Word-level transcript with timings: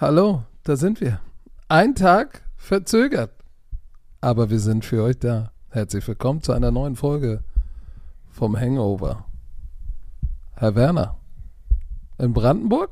Hallo, 0.00 0.44
da 0.62 0.76
sind 0.76 1.00
wir. 1.00 1.18
Ein 1.66 1.96
Tag 1.96 2.42
verzögert. 2.56 3.32
Aber 4.20 4.48
wir 4.48 4.60
sind 4.60 4.84
für 4.84 5.02
euch 5.02 5.18
da. 5.18 5.50
Herzlich 5.70 6.06
willkommen 6.06 6.40
zu 6.40 6.52
einer 6.52 6.70
neuen 6.70 6.94
Folge 6.94 7.42
vom 8.30 8.56
Hangover. 8.56 9.24
Herr 10.54 10.76
Werner, 10.76 11.16
in 12.16 12.32
Brandenburg? 12.32 12.90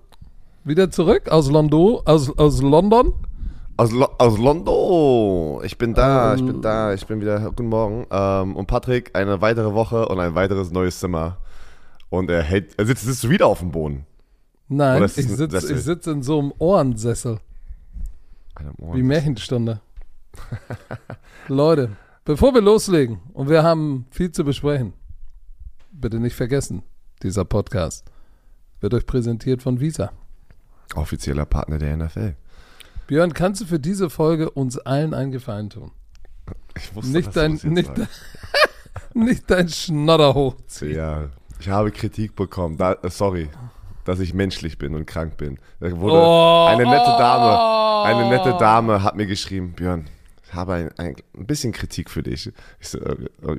Wieder 0.64 0.90
zurück 0.90 1.28
aus, 1.28 1.48
Londo, 1.48 2.02
aus, 2.06 2.36
aus 2.36 2.60
London? 2.60 3.14
Aus, 3.76 3.92
Lo 3.92 4.08
aus 4.18 4.36
London. 4.36 5.64
Ich 5.64 5.78
bin 5.78 5.94
da, 5.94 6.32
Ähm. 6.32 6.38
ich 6.40 6.44
bin 6.44 6.60
da, 6.60 6.92
ich 6.92 7.06
bin 7.06 7.20
wieder. 7.20 7.38
Guten 7.38 7.68
Morgen. 7.68 8.06
Ähm, 8.10 8.56
und 8.56 8.66
Patrick, 8.66 9.14
eine 9.16 9.40
weitere 9.40 9.74
Woche 9.74 10.08
und 10.08 10.18
ein 10.18 10.34
weiteres 10.34 10.72
neues 10.72 10.98
Zimmer. 10.98 11.38
Und 12.10 12.30
er 12.30 12.42
hält, 12.42 12.76
er 12.80 12.86
sitzt, 12.86 13.04
sitzt 13.04 13.28
wieder 13.28 13.46
auf 13.46 13.60
dem 13.60 13.70
Boden. 13.70 14.06
Nein, 14.68 15.02
ich 15.04 15.12
sitze 15.12 15.78
sitz 15.78 16.06
in 16.06 16.22
so 16.22 16.40
einem 16.40 16.52
Ohrensessel. 16.58 17.38
Alter, 18.54 18.72
Wie. 18.78 19.02
Märchenstunde. 19.02 19.80
Leute, 21.48 21.96
bevor 22.24 22.52
wir 22.52 22.60
loslegen, 22.60 23.20
und 23.32 23.48
wir 23.48 23.62
haben 23.62 24.06
viel 24.10 24.32
zu 24.32 24.44
besprechen, 24.44 24.92
bitte 25.92 26.18
nicht 26.18 26.34
vergessen, 26.34 26.82
dieser 27.22 27.44
Podcast 27.44 28.04
wird 28.80 28.92
euch 28.94 29.06
präsentiert 29.06 29.62
von 29.62 29.80
Visa. 29.80 30.12
Offizieller 30.94 31.46
Partner 31.46 31.78
der 31.78 31.96
NFL. 31.96 32.34
Björn, 33.06 33.32
kannst 33.32 33.60
du 33.60 33.66
für 33.66 33.78
diese 33.78 34.10
Folge 34.10 34.50
uns 34.50 34.78
allen 34.78 35.14
einen 35.14 35.30
Gefallen 35.30 35.70
tun? 35.70 35.92
Ich 36.76 36.94
wusste, 36.94 37.12
Nicht 37.12 37.28
dass 37.28 37.34
du 37.34 37.40
dein, 37.40 37.52
jetzt 37.52 37.64
nicht, 37.64 37.92
nicht 39.14 39.50
dein 39.50 39.68
Schnodder 39.68 40.34
hochziehen. 40.34 40.96
Ja, 40.96 41.30
ich 41.58 41.68
habe 41.68 41.90
Kritik 41.92 42.34
bekommen. 42.34 42.76
Da, 42.76 42.96
sorry, 43.04 43.48
dass 44.06 44.20
ich 44.20 44.32
menschlich 44.34 44.78
bin 44.78 44.94
und 44.94 45.06
krank 45.06 45.36
bin. 45.36 45.58
Da 45.80 45.90
wurde 45.98 46.14
Oh, 46.16 46.66
eine 46.68 46.84
nette 46.84 47.14
Dame, 47.18 47.58
oh. 47.58 48.02
eine 48.04 48.28
nette 48.30 48.56
Dame 48.58 49.02
hat 49.02 49.16
mir 49.16 49.26
geschrieben, 49.26 49.72
Björn, 49.72 50.06
habe 50.56 50.72
ein, 50.74 50.90
ein, 50.98 51.16
ein 51.36 51.46
bisschen 51.46 51.72
Kritik 51.72 52.10
für 52.10 52.22
dich. 52.22 52.50
Ich 52.80 52.88
so, 52.88 52.98
äh, 52.98 53.16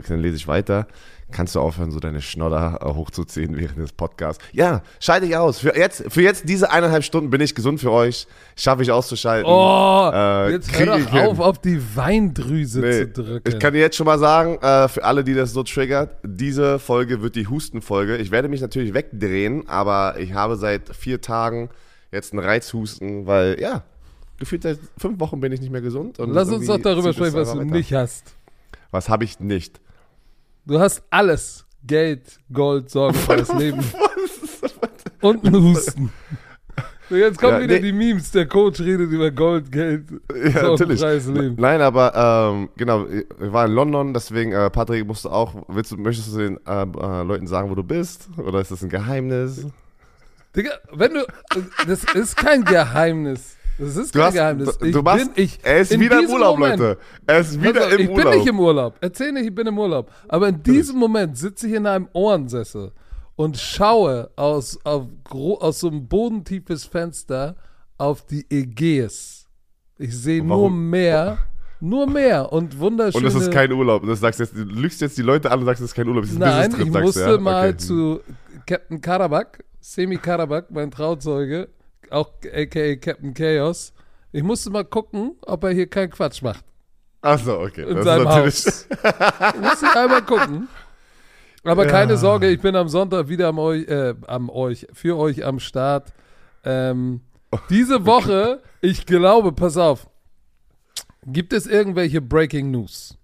dann 0.07 0.19
lese 0.19 0.35
ich 0.35 0.47
weiter. 0.47 0.87
Kannst 1.29 1.55
du 1.55 1.59
aufhören, 1.59 1.91
so 1.91 1.99
deine 1.99 2.21
Schnodder 2.21 2.79
äh, 2.81 2.85
hochzuziehen 2.85 3.57
während 3.57 3.79
des 3.79 3.91
Podcasts? 3.91 4.43
Ja, 4.53 4.81
schalte 5.01 5.25
ich 5.25 5.35
aus. 5.35 5.59
Für 5.59 5.75
jetzt, 5.75 6.05
für 6.07 6.21
jetzt 6.21 6.47
diese 6.47 6.71
eineinhalb 6.71 7.03
Stunden 7.03 7.29
bin 7.29 7.41
ich 7.41 7.53
gesund 7.53 7.81
für 7.81 7.91
euch. 7.91 8.27
Schaffe 8.55 8.83
ich 8.83 8.91
auszuschalten. 8.91 9.45
Oh, 9.51 10.09
Äh, 10.13 10.51
jetzt 10.51 10.77
hör 10.77 10.97
ich 10.97 11.05
doch 11.05 11.13
auf, 11.13 11.39
auf 11.39 11.59
die 11.59 11.81
Weindrüse 11.97 12.79
Nee, 12.79 13.11
zu 13.13 13.23
drücken. 13.23 13.49
Ich 13.49 13.59
kann 13.59 13.73
dir 13.73 13.79
jetzt 13.79 13.97
schon 13.97 14.05
mal 14.05 14.19
sagen, 14.19 14.57
äh, 14.61 14.87
für 14.87 15.03
alle, 15.03 15.23
die 15.25 15.33
das 15.33 15.51
so 15.51 15.63
triggert, 15.63 16.15
diese 16.23 16.79
Folge 16.79 17.21
wird 17.21 17.35
die 17.35 17.47
Hustenfolge. 17.47 18.15
Ich 18.17 18.31
werde 18.31 18.47
mich 18.47 18.61
natürlich 18.61 18.93
wegdrehen, 18.93 19.67
aber 19.67 20.15
ich 20.19 20.33
habe 20.33 20.55
seit 20.55 20.95
vier 20.95 21.19
Tagen 21.19 21.69
jetzt 22.09 22.31
einen 22.31 22.41
Reizhusten, 22.41 23.27
weil, 23.27 23.59
ja, 23.59 23.83
gefühlt 24.39 24.63
seit 24.63 24.79
fünf 24.97 25.19
Wochen 25.19 25.39
bin 25.39 25.51
ich 25.51 25.61
nicht 25.61 25.71
mehr 25.71 25.81
gesund. 25.81 26.19
Und 26.19 26.31
Lass 26.31 26.49
uns 26.49 26.67
doch 26.67 26.79
darüber 26.79 27.13
sprechen, 27.13 27.35
was 27.35 27.51
du 27.51 27.59
weiter. 27.59 27.71
nicht 27.71 27.93
hast. 27.93 28.33
Was 28.91 29.09
habe 29.09 29.23
ich 29.23 29.39
nicht? 29.39 29.79
Du 30.65 30.79
hast 30.79 31.03
alles. 31.09 31.65
Geld, 31.85 32.39
Gold, 32.51 32.89
sorgenfreies 32.89 33.53
Leben. 33.53 33.79
Und 35.21 35.45
einen 35.45 35.63
Husten. 35.63 36.11
So, 37.09 37.15
jetzt 37.15 37.39
kommen 37.39 37.53
Ja, 37.53 37.61
wieder 37.61 37.75
nee. 37.75 37.81
die 37.81 37.93
Memes. 37.93 38.31
Der 38.31 38.45
Coach 38.47 38.81
redet 38.81 39.09
über 39.11 39.31
Gold, 39.31 39.71
Geld, 39.71 40.03
Ja, 40.53 40.63
natürlich. 40.63 41.01
Leben. 41.01 41.55
Nein, 41.57 41.79
aber 41.81 42.51
ähm, 42.53 42.69
genau, 42.75 43.07
wir 43.07 43.53
waren 43.53 43.69
in 43.69 43.75
London, 43.75 44.13
deswegen, 44.13 44.51
äh, 44.51 44.69
Patrick, 44.69 45.07
musst 45.07 45.23
du 45.23 45.29
auch, 45.29 45.53
willst 45.69 45.91
du, 45.93 45.97
möchtest 45.97 46.33
du 46.33 46.39
den 46.39 46.59
äh, 46.67 46.81
äh, 46.83 47.23
Leuten 47.23 47.47
sagen, 47.47 47.69
wo 47.69 47.75
du 47.75 47.83
bist? 47.83 48.27
Oder 48.37 48.59
ist 48.59 48.71
das 48.71 48.83
ein 48.83 48.89
Geheimnis? 48.89 49.65
Digga, 50.55 50.71
wenn 50.91 51.13
du. 51.13 51.25
Das 51.87 52.03
ist 52.13 52.35
kein 52.35 52.65
Geheimnis. 52.65 53.56
Das 53.79 53.95
ist 53.95 54.13
Du 54.15 54.19
kein 54.19 54.27
hast, 54.27 54.33
Geheimnis. 54.33 54.77
du, 54.77 54.91
du 54.91 55.01
machst, 55.01 55.33
bin, 55.35 55.43
ich, 55.43 55.59
er 55.63 55.79
ist 55.81 55.91
in 55.91 55.99
wieder 55.99 56.19
im 56.23 56.29
Urlaub, 56.29 56.57
Moment, 56.57 56.79
Leute. 56.79 56.99
Er 57.27 57.39
ist 57.39 57.61
wieder 57.61 57.83
Also, 57.85 57.95
im 57.97 58.01
ich 58.01 58.09
Urlaub. 58.09 58.31
bin 58.31 58.39
nicht 58.39 58.47
im 58.49 58.59
Urlaub. 58.59 58.95
Erzähl 59.01 59.31
nicht, 59.31 59.45
ich 59.45 59.53
bin 59.55 59.67
im 59.67 59.77
Urlaub. 59.77 60.11
Aber 60.27 60.47
in 60.49 60.63
diesem 60.63 60.97
Moment 60.97 61.37
sitze 61.37 61.67
ich 61.67 61.73
in 61.73 61.85
einem 61.85 62.07
Ohrensessel 62.13 62.91
und 63.35 63.57
schaue 63.57 64.31
aus, 64.35 64.79
auf, 64.83 65.05
aus 65.29 65.79
so 65.79 65.89
einem 65.89 66.07
bodentiefes 66.07 66.85
Fenster 66.85 67.55
auf 67.99 68.25
die 68.25 68.45
Ägäis. 68.49 69.45
Ich 69.99 70.15
sehe 70.17 70.43
nur? 70.43 70.69
Meer, 70.71 71.37
nur 71.79 72.07
Meer 72.07 72.51
und 72.51 72.73
Und 72.73 72.79
wunderschöne... 72.79 73.25
das 73.25 73.35
ist 73.35 73.51
kein 73.51 73.71
Urlaub. 73.71 74.05
Das 74.07 74.19
sagst 74.19 74.39
jetzt, 74.39 74.55
du 74.55 74.63
lügst 74.63 75.01
jetzt 75.01 75.17
die 75.17 75.23
Leute 75.23 75.51
an 75.51 75.59
und 75.59 75.65
sagst, 75.65 75.81
das 75.83 75.89
ist 75.91 75.95
kein 75.95 76.07
Urlaub. 76.07 76.23
Das 76.23 76.31
ist 76.31 76.37
ein 76.37 76.39
Nein, 76.39 76.69
Business-Trip, 76.71 76.95
ich 76.95 77.01
musste 77.03 77.19
ja? 77.21 77.37
mal 77.39 77.67
Okay. 77.69 77.77
zu 77.77 78.19
Captain 78.65 79.01
Karabak, 79.01 79.63
Semi 79.79 80.17
Karabak, 80.17 80.71
mein 80.71 80.89
Trauzeuge, 80.91 81.69
auch 82.11 82.31
aka 82.53 82.95
Captain 82.95 83.33
Chaos. 83.33 83.93
Ich 84.31 84.43
musste 84.43 84.69
mal 84.69 84.85
gucken, 84.85 85.35
ob 85.45 85.63
er 85.63 85.71
hier 85.71 85.87
keinen 85.87 86.09
Quatsch 86.11 86.41
macht. 86.41 86.63
Achso, 87.21 87.61
okay. 87.63 87.83
in 87.89 87.95
das 87.95 88.05
seinem 88.05 88.27
ist 88.27 88.27
natürlich. 88.27 88.65
Haus. 88.65 88.87
Muss 89.61 89.81
ich 89.81 89.97
einmal 89.97 90.21
gucken. 90.21 90.67
Aber 91.63 91.85
Ja. 91.85 91.91
keine 91.91 92.17
Sorge, 92.17 92.47
ich 92.49 92.61
bin 92.61 92.75
am 92.75 92.87
Sonntag 92.87 93.27
wieder 93.27 93.47
am 93.47 93.59
euch, 93.59 93.87
äh, 93.87 94.15
am 94.27 94.49
euch, 94.49 94.87
für 94.93 95.17
euch 95.17 95.45
am 95.45 95.59
Start. 95.59 96.13
Ähm, 96.63 97.21
diese 97.69 98.05
Woche, 98.05 98.61
ich 98.81 99.05
glaube, 99.05 99.51
pass 99.51 99.77
auf, 99.77 100.07
gibt 101.25 101.53
es 101.53 101.67
irgendwelche 101.67 102.21
Breaking 102.21 102.71
News? 102.71 103.17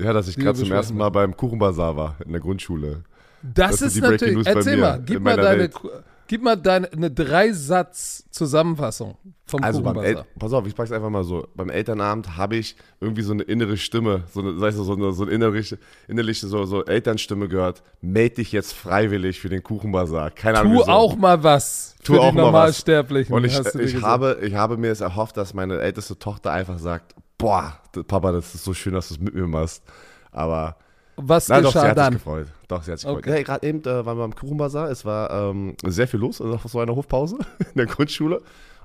Ja, 0.00 0.12
dass 0.12 0.28
ich 0.28 0.36
gerade 0.36 0.58
zum 0.58 0.72
ersten 0.72 0.96
Mal 0.96 1.10
beim 1.10 1.36
Kuchenbazar 1.36 1.96
war 1.96 2.16
in 2.24 2.32
der 2.32 2.40
Grundschule. 2.40 3.04
Das, 3.42 3.78
Das 3.78 3.82
ist 3.82 4.00
natürlich. 4.00 4.46
Erzähl 4.46 4.76
mal, 4.76 5.02
gib 5.04 5.20
mal 5.20 5.36
deine, 5.36 5.60
Welt. 5.60 5.74
Gib 6.32 6.42
mal 6.42 6.56
deine 6.56 6.90
eine 6.90 7.10
Dreisatz-Zusammenfassung 7.10 9.18
vom 9.44 9.62
Also 9.62 9.82
beim 9.82 9.98
El 9.98 10.24
pass 10.38 10.54
auf, 10.54 10.66
ich 10.66 10.74
pack's 10.74 10.90
einfach 10.90 11.10
mal 11.10 11.24
so. 11.24 11.46
Beim 11.54 11.68
Elternabend 11.68 12.38
habe 12.38 12.56
ich 12.56 12.74
irgendwie 13.02 13.20
so 13.20 13.34
eine 13.34 13.42
innere 13.42 13.76
Stimme, 13.76 14.22
so 14.32 14.40
eine, 14.40 14.58
weißt 14.58 14.78
du, 14.78 14.82
so 14.82 14.94
eine, 14.94 15.12
so 15.12 15.24
eine 15.24 15.32
innerliche, 15.32 15.78
innerliche 16.08 16.46
so, 16.46 16.64
so 16.64 16.86
Elternstimme 16.86 17.48
gehört. 17.48 17.82
Meld 18.00 18.38
dich 18.38 18.50
jetzt 18.50 18.72
freiwillig 18.72 19.40
für 19.40 19.50
den 19.50 19.62
Kuchenbazar. 19.62 20.30
Keine 20.30 20.60
Ahnung. 20.60 20.72
Tu 20.72 20.78
wieso. 20.78 20.90
auch 20.90 21.16
mal 21.16 21.42
was 21.42 21.96
Tu 22.02 22.14
für 22.14 22.20
auch 22.22 22.30
die 22.30 22.36
mal 22.36 22.44
was. 22.44 22.52
Normalsterblichen. 22.52 23.34
Und 23.34 23.44
ich, 23.44 23.58
ich, 23.58 24.00
habe, 24.00 24.38
ich 24.40 24.54
habe 24.54 24.78
mir 24.78 24.90
es 24.90 25.02
erhofft, 25.02 25.36
dass 25.36 25.52
meine 25.52 25.80
älteste 25.80 26.18
Tochter 26.18 26.50
einfach 26.50 26.78
sagt, 26.78 27.14
boah, 27.36 27.78
Papa, 28.08 28.32
das 28.32 28.54
ist 28.54 28.64
so 28.64 28.72
schön, 28.72 28.94
dass 28.94 29.08
du 29.08 29.14
es 29.16 29.20
mit 29.20 29.34
mir 29.34 29.46
machst. 29.46 29.82
Aber 30.30 30.78
Was 31.16 31.48
Na 31.48 31.60
doch, 31.60 31.72
sie 31.72 31.78
geschah 31.78 31.88
hat 31.90 31.98
dann? 31.98 32.12
sich 32.14 32.22
gefreut. 32.22 32.46
Doch, 32.68 32.82
sie 32.82 32.92
hat 32.92 32.98
sich 32.98 33.08
Okay. 33.08 33.20
gefreut. 33.20 33.34
Hey, 33.36 33.44
gerade 33.44 33.66
eben 33.66 33.80
äh, 33.82 34.06
waren 34.06 34.16
wir 34.18 34.22
beim 34.28 34.34
Kuchenbazar. 34.34 34.90
Es 34.90 35.04
war 35.04 35.30
ähm, 35.30 35.74
sehr 35.84 36.08
viel 36.08 36.20
los, 36.20 36.40
also 36.40 36.54
auf 36.54 36.62
so 36.64 36.80
einer 36.80 36.96
Hofpause 36.96 37.36
in 37.58 37.76
der 37.76 37.86
Grundschule. 37.86 38.40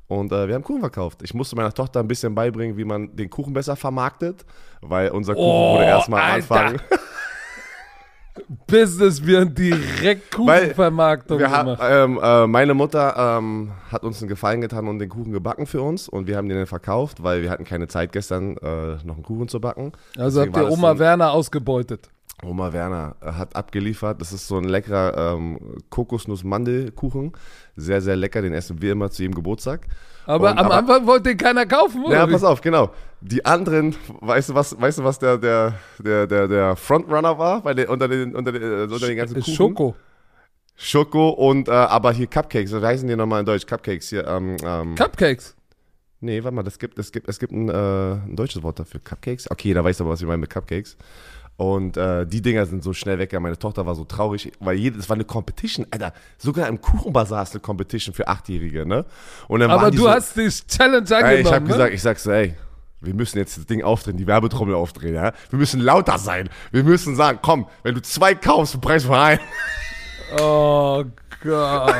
Und 0.08 0.32
äh, 0.32 0.48
wir 0.48 0.56
haben 0.56 0.64
Kuchen 0.64 0.80
verkauft. 0.82 1.22
Ich 1.24 1.34
musste 1.34 1.56
meiner 1.56 1.74
Tochter 1.74 2.00
ein 2.00 2.08
bisschen 2.08 2.34
beibringen, 2.36 2.78
wie 2.78 2.86
man 2.86 3.16
den 3.16 3.30
Kuchen 3.30 3.54
besser 3.54 3.76
vermarktet, 3.76 4.46
weil 4.82 5.10
unser 5.10 5.34
Kuchen 5.36 5.46
Oh, 5.46 5.74
wurde 5.76 5.86
erstmal 5.86 6.22
am 6.22 6.32
Alter. 6.32 6.56
Anfang. 6.56 6.80
Business 8.68 9.26
wir 9.26 9.42
haben 9.42 9.56
direkt 9.56 10.32
Kuchenvermarktung 10.36 11.40
Wir 11.40 11.48
gemacht. 11.48 11.82
ähm, 11.84 12.20
äh, 12.22 12.46
meine 12.46 12.76
Mutter 12.76 13.38
ähm, 13.40 13.72
hat 13.92 14.04
uns 14.04 14.22
einen 14.22 14.30
Gefallen 14.30 14.62
getan 14.62 14.88
und 14.88 15.00
den 15.00 15.10
Kuchen 15.10 15.32
gebacken 15.32 15.66
für 15.66 15.82
uns. 15.82 16.08
Und 16.08 16.28
wir 16.28 16.38
haben 16.38 16.48
den 16.48 16.58
dann 16.58 16.68
verkauft, 16.68 17.24
weil 17.24 17.42
wir 17.42 17.50
hatten 17.50 17.64
keine 17.66 17.88
Zeit 17.88 18.12
gestern, 18.12 18.56
äh, 18.58 18.98
noch 19.04 19.16
einen 19.16 19.24
Kuchen 19.24 19.48
zu 19.48 19.60
backen. 19.60 19.92
Also 20.18 20.42
Deswegen 20.42 20.56
habt 20.56 20.68
ihr 20.68 20.72
Oma 20.72 21.00
Werner 21.00 21.32
ausgebeutet. 21.32 22.10
Oma 22.44 22.72
Werner 22.72 23.16
äh, 23.22 23.32
hat 23.32 23.56
abgeliefert. 23.56 24.22
Das 24.22 24.32
ist 24.32 24.48
so 24.48 24.58
ein 24.58 24.64
leckerer 24.66 25.34
ähm, 25.36 25.60
Kokosnuss-Mandelkuchen. 25.90 27.32
Sehr, 27.76 28.02
sehr 28.02 28.16
lecker. 28.16 28.42
Den 28.42 28.54
essen 28.54 28.82
wir 28.82 28.92
immer 28.92 29.10
zu 29.10 29.24
jedem 29.24 29.34
Geburtstag. 29.36 29.88
Aber 30.26 30.52
Und- 30.52 30.58
am 30.60 30.66
aber- 30.66 30.76
Anfang 30.76 31.08
wollte 31.08 31.30
den 31.30 31.38
keiner 31.38 31.66
kaufen, 31.66 32.04
oder? 32.06 32.16
Ja, 32.16 32.28
wie? 32.28 32.32
pass 32.34 32.44
auf, 32.44 32.62
genau. 32.62 32.92
Die 33.22 33.44
anderen, 33.46 33.96
weißt 34.22 34.50
du 34.50 34.54
was, 34.56 34.80
weißt 34.80 35.00
du, 35.00 35.04
was 35.04 35.18
der, 35.18 35.38
der, 35.40 35.74
der, 35.98 36.28
der, 36.28 36.48
der 36.48 36.76
Frontrunner 36.76 37.38
war 37.40 37.62
bei 37.62 37.74
den, 37.74 37.88
unter, 37.90 38.08
den, 38.08 38.36
unter, 38.36 38.52
den, 38.52 38.62
äh, 38.62 38.84
unter 38.94 39.08
den 39.08 39.18
ganzen 39.18 39.38
Äh, 39.38 39.40
Kuchen? 39.40 39.54
Schoko. 39.56 39.96
Schoko 40.76 41.30
und 41.30 41.68
äh, 41.70 41.72
aber 41.72 42.12
hier 42.12 42.28
Cupcakes. 42.28 42.72
Was 42.72 42.84
heißen 42.84 43.08
die 43.08 43.16
nochmal 43.16 43.40
in 43.40 43.46
Deutsch? 43.48 43.66
Cupcakes 43.66 44.10
hier. 44.10 44.28
Ähm, 44.28 44.58
ähm, 44.64 44.94
Cupcakes. 44.96 45.56
nee, 46.20 46.44
warte 46.44 46.54
mal, 46.56 46.62
das 46.64 46.78
gibt, 46.78 47.00
es 47.00 47.12
gibt, 47.12 47.28
es 47.28 47.40
gibt 47.40 47.52
ein, 47.52 47.70
äh, 47.70 47.74
ein 48.28 48.36
deutsches 48.36 48.62
Wort 48.62 48.78
dafür. 48.80 49.00
Cupcakes. 49.04 49.50
Okay, 49.50 49.74
da 49.74 49.84
weißt 49.84 50.00
du 50.00 50.04
aber, 50.04 50.14
was 50.14 50.22
ich 50.22 50.28
meine 50.28 50.38
mit 50.38 50.52
Cupcakes. 50.52 50.96
Und 51.58 51.98
äh, 51.98 52.26
die 52.28 52.42
Dinger 52.42 52.68
sind 52.68 52.84
so 52.84 52.94
schnell 52.94 53.18
weg. 53.18 53.34
Ja, 53.34 53.40
meine 53.40 53.58
Tochter 53.58 53.86
war 53.88 53.96
so 53.96 54.06
traurig, 54.06 54.52
weil 54.60 54.78
jede, 54.78 54.98
das 54.98 55.10
war 55.10 55.16
eine 55.16 55.26
Competition. 55.26 55.88
Alter, 55.90 56.14
sogar 56.38 56.68
im 56.68 56.80
Kuchenbazar 56.80 57.42
ist 57.42 57.54
eine 57.54 57.62
Competition 57.62 58.14
für 58.14 58.28
Achtjährige, 58.28 58.86
ne? 58.86 59.06
Und 59.48 59.62
dann 59.62 59.72
Aber 59.72 59.90
du 59.90 60.04
so, 60.04 60.10
hast 60.10 60.38
die 60.38 60.48
Challenge 60.50 60.98
angenommen, 61.00 61.26
Ey, 61.26 61.42
ich 61.42 61.52
habe 61.52 61.66
ne? 61.66 61.72
gesagt, 61.72 61.94
ich 61.96 62.02
sag 62.04 62.20
so, 62.20 62.32
ey, 62.32 62.54
wir 63.02 63.16
müssen 63.16 63.40
jetzt 63.40 63.58
das 63.58 63.66
Ding 63.66 63.84
aufdrehen, 63.84 64.18
die 64.18 64.28
Werbetrommel 64.28 64.76
aufdrehen, 64.76 65.16
ja? 65.16 65.32
Wir 65.50 65.58
müssen 65.58 65.82
lauter 65.82 66.20
sein. 66.20 66.48
Wir 66.72 66.84
müssen 66.84 67.16
sagen, 67.16 67.40
komm, 67.42 67.68
wenn 67.82 67.96
du 67.96 68.04
zwei 68.04 68.36
kaufst, 68.36 68.80
Preis 68.80 69.06
für 69.06 69.18
einen. 69.18 69.40
Oh 70.40 71.04
Gott. 71.44 71.94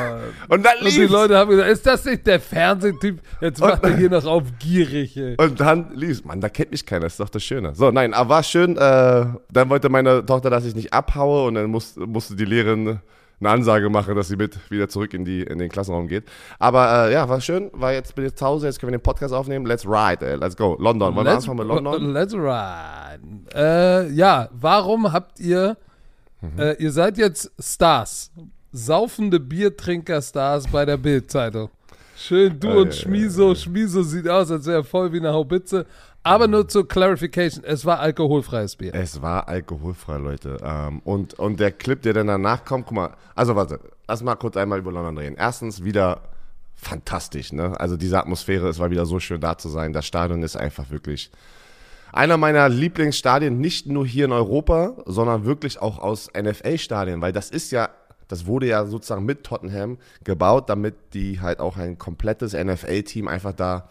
Und 0.50 0.66
dann 0.66 0.78
Und 0.80 0.92
die 0.92 1.00
lief's. 1.00 1.12
Leute 1.12 1.38
haben 1.38 1.50
gesagt, 1.50 1.70
ist 1.70 1.86
das 1.86 2.06
nicht 2.06 2.26
der 2.26 2.40
Fernsehtyp? 2.40 3.20
Jetzt 3.40 3.62
macht 3.62 3.84
er 3.84 3.96
hier 3.96 4.10
noch 4.10 4.26
auf 4.26 4.44
gierig, 4.60 5.16
ey. 5.16 5.36
Und 5.38 5.60
dann 5.60 5.92
lief's. 5.96 6.24
Mann, 6.24 6.42
da 6.42 6.50
kennt 6.50 6.72
mich 6.72 6.86
keiner, 6.86 7.04
das 7.04 7.14
ist 7.14 7.20
doch 7.20 7.30
das 7.30 7.44
Schöne. 7.44 7.76
So, 7.76 7.92
nein, 7.92 8.14
aber 8.14 8.30
war 8.30 8.44
schön. 8.44 8.76
Äh, 8.78 9.26
dann 9.52 9.70
wollte 9.70 9.90
meine 9.90 10.26
Tochter, 10.26 10.50
dass 10.50 10.66
ich 10.66 10.76
nicht 10.76 10.94
abhaue 10.94 11.48
und 11.48 11.56
dann 11.56 11.70
muss, 11.70 11.96
musste 11.96 12.36
die 12.36 12.46
Lehrerin 12.46 13.00
eine 13.40 13.50
Ansage 13.50 13.90
mache, 13.90 14.16
dass 14.16 14.30
sie 14.30 14.36
mit 14.36 14.58
wieder 14.72 14.90
zurück 14.90 15.14
in, 15.14 15.24
die, 15.24 15.44
in 15.44 15.60
den 15.60 15.70
Klassenraum 15.70 16.08
geht. 16.08 16.24
Aber 16.58 17.08
äh, 17.08 17.14
ja, 17.14 17.30
war 17.30 17.40
schön, 17.40 17.70
weil 17.74 17.96
jetzt 17.96 18.16
bin 18.16 18.26
ich 18.26 18.36
zu 18.36 18.46
Hause, 18.46 18.68
jetzt 18.68 18.80
können 18.80 18.92
wir 18.92 18.98
den 18.98 19.04
Podcast 19.04 19.34
aufnehmen. 19.34 19.66
Let's 19.66 19.86
ride, 19.86 20.26
ey. 20.26 20.36
let's 20.36 20.56
go. 20.56 20.76
London, 20.80 21.16
wollen 21.16 21.26
let's, 21.26 21.46
wir 21.46 21.52
anfangen 21.52 21.68
mit 21.68 21.84
London? 21.84 22.14
Let's 22.14 22.34
ride. 22.34 23.22
Äh, 23.54 24.12
ja, 24.12 24.50
warum 24.54 25.12
habt 25.12 25.40
ihr, 25.40 25.78
Mhm. 26.42 26.60
äh, 26.60 26.74
ihr 26.74 26.92
seid 26.92 27.18
jetzt 27.18 27.52
Stars, 27.60 28.32
saufende 28.72 29.40
Biertrinker-Stars 29.40 30.68
bei 30.68 30.86
der 30.86 30.98
Bild-Zeitung. 30.98 31.70
Schön, 32.16 32.60
du 32.60 32.70
Ah, 32.70 32.76
und 32.78 32.88
ja, 32.88 32.92
Schmiso. 32.94 33.54
Schmiso 33.56 34.02
sieht 34.04 34.28
aus, 34.28 34.50
als 34.50 34.66
wäre 34.66 34.80
er 34.80 34.84
voll 34.84 35.12
wie 35.14 35.18
eine 35.20 35.34
Haubitze. 35.34 35.86
Aber 36.24 36.48
nur 36.48 36.68
zur 36.68 36.88
Clarification, 36.88 37.64
es 37.64 37.86
war 37.86 38.00
alkoholfreies 38.00 38.76
Bier. 38.76 38.94
Es 38.94 39.22
war 39.22 39.48
alkoholfrei, 39.48 40.18
Leute. 40.18 40.58
Ähm, 40.62 41.00
und, 41.06 41.36
und 41.36 41.60
der 41.60 41.72
Clip, 41.72 42.02
der 42.02 42.14
dann 42.14 42.28
danach 42.28 42.66
kommt, 42.66 42.88
guck 42.88 42.96
mal, 42.96 43.14
also 43.36 43.56
warte, 43.56 43.80
lass 44.08 44.24
mal 44.24 44.36
kurz 44.36 44.58
einmal 44.58 44.80
über 44.80 44.92
London 44.92 45.18
reden. 45.18 45.36
Erstens 45.38 45.84
wieder 45.84 46.22
fantastisch, 46.76 47.54
ne? 47.54 47.80
Also 47.80 47.98
diese 47.98 48.20
Atmosphäre, 48.20 48.68
es 48.68 48.78
war 48.80 48.90
wieder 48.92 49.06
so 49.06 49.20
schön 49.20 49.40
da 49.40 49.58
zu 49.58 49.70
sein. 49.70 49.94
Das 49.94 50.06
Stadion 50.06 50.44
ist 50.44 50.58
einfach 50.58 50.90
wirklich 50.90 51.32
einer 52.12 52.38
meiner 52.38 52.70
Lieblingsstadien, 52.70 53.60
nicht 53.60 53.88
nur 53.88 54.06
hier 54.06 54.26
in 54.26 54.32
Europa, 54.32 54.96
sondern 55.06 55.46
wirklich 55.46 55.82
auch 55.82 56.00
aus 56.00 56.30
NFL-Stadien, 56.38 57.22
weil 57.22 57.34
das 57.34 57.50
ist 57.50 57.72
ja, 57.72 57.90
das 58.28 58.46
wurde 58.46 58.68
ja 58.68 58.86
sozusagen 58.86 59.26
mit 59.26 59.44
Tottenham 59.44 59.98
gebaut, 60.24 60.70
damit 60.70 60.96
die 61.14 61.40
halt 61.40 61.60
auch 61.60 61.78
ein 61.78 61.98
komplettes 61.98 62.54
NFL-Team 62.54 63.28
einfach 63.28 63.54
da 63.54 63.90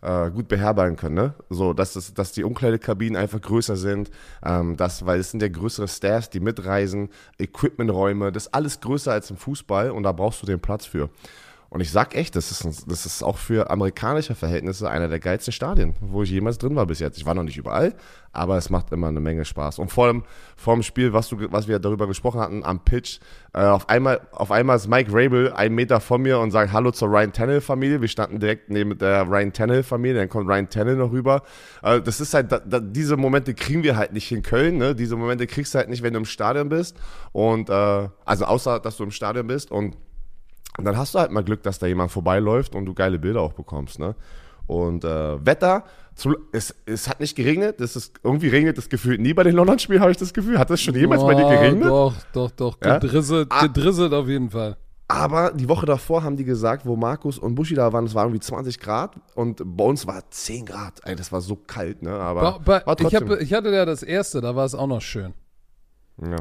äh, 0.00 0.30
gut 0.30 0.48
beherbergen 0.48 0.96
können, 0.96 1.14
ne? 1.14 1.34
So, 1.50 1.72
dass, 1.72 1.96
es, 1.96 2.14
dass 2.14 2.32
die 2.32 2.44
Umkleidekabinen 2.44 3.16
einfach 3.16 3.40
größer 3.40 3.76
sind, 3.76 4.10
ähm, 4.44 4.76
das, 4.76 5.04
weil 5.06 5.18
es 5.20 5.30
sind 5.30 5.42
ja 5.42 5.48
größere 5.48 5.88
Staffs, 5.88 6.30
die 6.30 6.40
mitreisen, 6.40 7.08
Equipmenträume, 7.38 8.30
das 8.30 8.46
ist 8.46 8.54
alles 8.54 8.80
größer 8.80 9.12
als 9.12 9.30
im 9.30 9.36
Fußball 9.36 9.90
und 9.90 10.04
da 10.04 10.12
brauchst 10.12 10.42
du 10.42 10.46
den 10.46 10.60
Platz 10.60 10.86
für. 10.86 11.10
Und 11.70 11.82
ich 11.82 11.90
sag 11.90 12.14
echt, 12.14 12.34
das 12.34 12.50
ist, 12.50 12.90
das 12.90 13.04
ist 13.04 13.22
auch 13.22 13.36
für 13.36 13.70
amerikanische 13.70 14.34
Verhältnisse 14.34 14.88
einer 14.88 15.08
der 15.08 15.18
geilsten 15.18 15.52
Stadien, 15.52 15.94
wo 16.00 16.22
ich 16.22 16.30
jemals 16.30 16.56
drin 16.56 16.74
war 16.76 16.86
bis 16.86 16.98
jetzt. 16.98 17.18
Ich 17.18 17.26
war 17.26 17.34
noch 17.34 17.42
nicht 17.42 17.58
überall, 17.58 17.94
aber 18.32 18.56
es 18.56 18.70
macht 18.70 18.90
immer 18.90 19.08
eine 19.08 19.20
Menge 19.20 19.44
Spaß. 19.44 19.78
Und 19.78 19.92
vor 19.92 20.06
allem 20.06 20.24
vor 20.56 20.74
dem 20.74 20.82
Spiel, 20.82 21.12
was, 21.12 21.28
du, 21.28 21.36
was 21.52 21.68
wir 21.68 21.78
darüber 21.78 22.06
gesprochen 22.06 22.40
hatten, 22.40 22.64
am 22.64 22.80
Pitch, 22.80 23.18
äh, 23.52 23.60
auf, 23.60 23.86
einmal, 23.90 24.22
auf 24.32 24.50
einmal 24.50 24.76
ist 24.76 24.88
Mike 24.88 25.10
Rabel 25.12 25.52
einen 25.52 25.74
Meter 25.74 26.00
von 26.00 26.22
mir 26.22 26.38
und 26.38 26.52
sagt 26.52 26.72
Hallo 26.72 26.90
zur 26.90 27.08
Ryan 27.08 27.34
Tannehill-Familie. 27.34 28.00
Wir 28.00 28.08
standen 28.08 28.40
direkt 28.40 28.70
neben 28.70 28.96
der 28.96 29.28
Ryan 29.28 29.52
Tannehill-Familie, 29.52 30.20
dann 30.20 30.28
kommt 30.30 30.48
Ryan 30.48 30.70
Tannehill 30.70 30.96
noch 30.96 31.12
rüber. 31.12 31.42
Äh, 31.82 32.00
das 32.00 32.18
ist 32.22 32.32
halt, 32.32 32.50
da, 32.50 32.60
da, 32.60 32.80
diese 32.80 33.18
Momente 33.18 33.52
kriegen 33.52 33.82
wir 33.82 33.98
halt 33.98 34.14
nicht 34.14 34.32
in 34.32 34.40
Köln. 34.40 34.78
Ne? 34.78 34.94
Diese 34.94 35.16
Momente 35.16 35.46
kriegst 35.46 35.74
du 35.74 35.78
halt 35.80 35.90
nicht, 35.90 36.02
wenn 36.02 36.14
du 36.14 36.20
im 36.20 36.24
Stadion 36.24 36.70
bist. 36.70 36.96
Und 37.32 37.68
äh, 37.68 38.08
also 38.24 38.46
außer, 38.46 38.80
dass 38.80 38.96
du 38.96 39.04
im 39.04 39.10
Stadion 39.10 39.46
bist 39.46 39.70
und 39.70 39.98
und 40.76 40.84
dann 40.84 40.96
hast 40.96 41.14
du 41.14 41.18
halt 41.18 41.30
mal 41.32 41.42
Glück, 41.42 41.62
dass 41.62 41.78
da 41.78 41.86
jemand 41.86 42.10
vorbeiläuft 42.10 42.74
und 42.74 42.84
du 42.84 42.94
geile 42.94 43.18
Bilder 43.18 43.40
auch 43.40 43.52
bekommst. 43.54 43.98
Ne? 43.98 44.14
Und 44.66 45.04
äh, 45.04 45.44
Wetter, 45.46 45.84
zu, 46.14 46.36
es, 46.52 46.74
es 46.84 47.08
hat 47.08 47.20
nicht 47.20 47.34
geregnet. 47.36 47.80
Das 47.80 47.96
ist, 47.96 48.20
irgendwie 48.22 48.48
regnet 48.48 48.76
das 48.76 48.88
gefühlt 48.88 49.20
nie 49.20 49.32
bei 49.34 49.42
den 49.44 49.54
London-Spielen, 49.54 50.00
habe 50.00 50.10
ich 50.10 50.16
das 50.18 50.32
Gefühl. 50.34 50.58
Hat 50.58 50.68
das 50.70 50.80
schon 50.80 50.94
jemals 50.94 51.22
bei 51.22 51.34
dir 51.34 51.46
Oh, 51.46 51.48
geregnet? 51.50 51.88
Doch, 51.88 52.14
doch, 52.32 52.50
doch. 52.50 52.76
Ja? 52.84 52.98
Gedrisselt, 52.98 53.48
Ah. 53.50 53.62
gedrisselt 53.66 54.12
auf 54.12 54.28
jeden 54.28 54.50
Fall. 54.50 54.76
Aber 55.10 55.52
die 55.52 55.66
Woche 55.70 55.86
davor 55.86 56.22
haben 56.22 56.36
die 56.36 56.44
gesagt, 56.44 56.84
wo 56.84 56.94
Markus 56.94 57.38
und 57.38 57.54
Buschi 57.54 57.74
da 57.74 57.90
waren, 57.94 58.04
es 58.04 58.14
war 58.14 58.24
irgendwie 58.24 58.40
20 58.40 58.78
Grad 58.78 59.16
und 59.34 59.62
bei 59.64 59.84
uns 59.84 60.06
war 60.06 60.22
10 60.30 60.66
Grad. 60.66 61.00
Ey, 61.04 61.16
das 61.16 61.32
war 61.32 61.40
so 61.40 61.56
kalt, 61.56 62.02
ne? 62.02 62.12
Aber 62.12 62.58
Ba- 62.60 62.82
ba- 62.84 62.96
ich, 63.00 63.14
hab, 63.14 63.30
ich 63.40 63.54
hatte 63.54 63.70
ja 63.74 63.86
das 63.86 64.02
erste, 64.02 64.42
da 64.42 64.54
war 64.54 64.66
es 64.66 64.74
auch 64.74 64.86
noch 64.86 65.00
schön. 65.00 65.32
ja. 66.22 66.36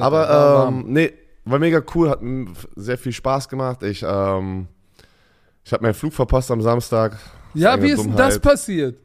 Aber 0.00 0.68
ähm, 0.68 0.84
nee, 0.88 1.10
war 1.44 1.58
mega 1.58 1.82
cool, 1.94 2.10
hat 2.10 2.20
sehr 2.76 2.98
viel 2.98 3.12
Spaß 3.12 3.48
gemacht. 3.48 3.82
Ich, 3.82 4.04
ähm, 4.06 4.68
ich 5.64 5.72
habe 5.72 5.82
meinen 5.82 5.94
Flug 5.94 6.12
verpasst 6.12 6.50
am 6.50 6.62
Samstag. 6.62 7.18
ja, 7.54 7.80
wie 7.82 7.90
ist 7.90 8.04
denn 8.04 8.16
das 8.16 8.34
Dummheit. 8.34 8.42
passiert? 8.42 8.98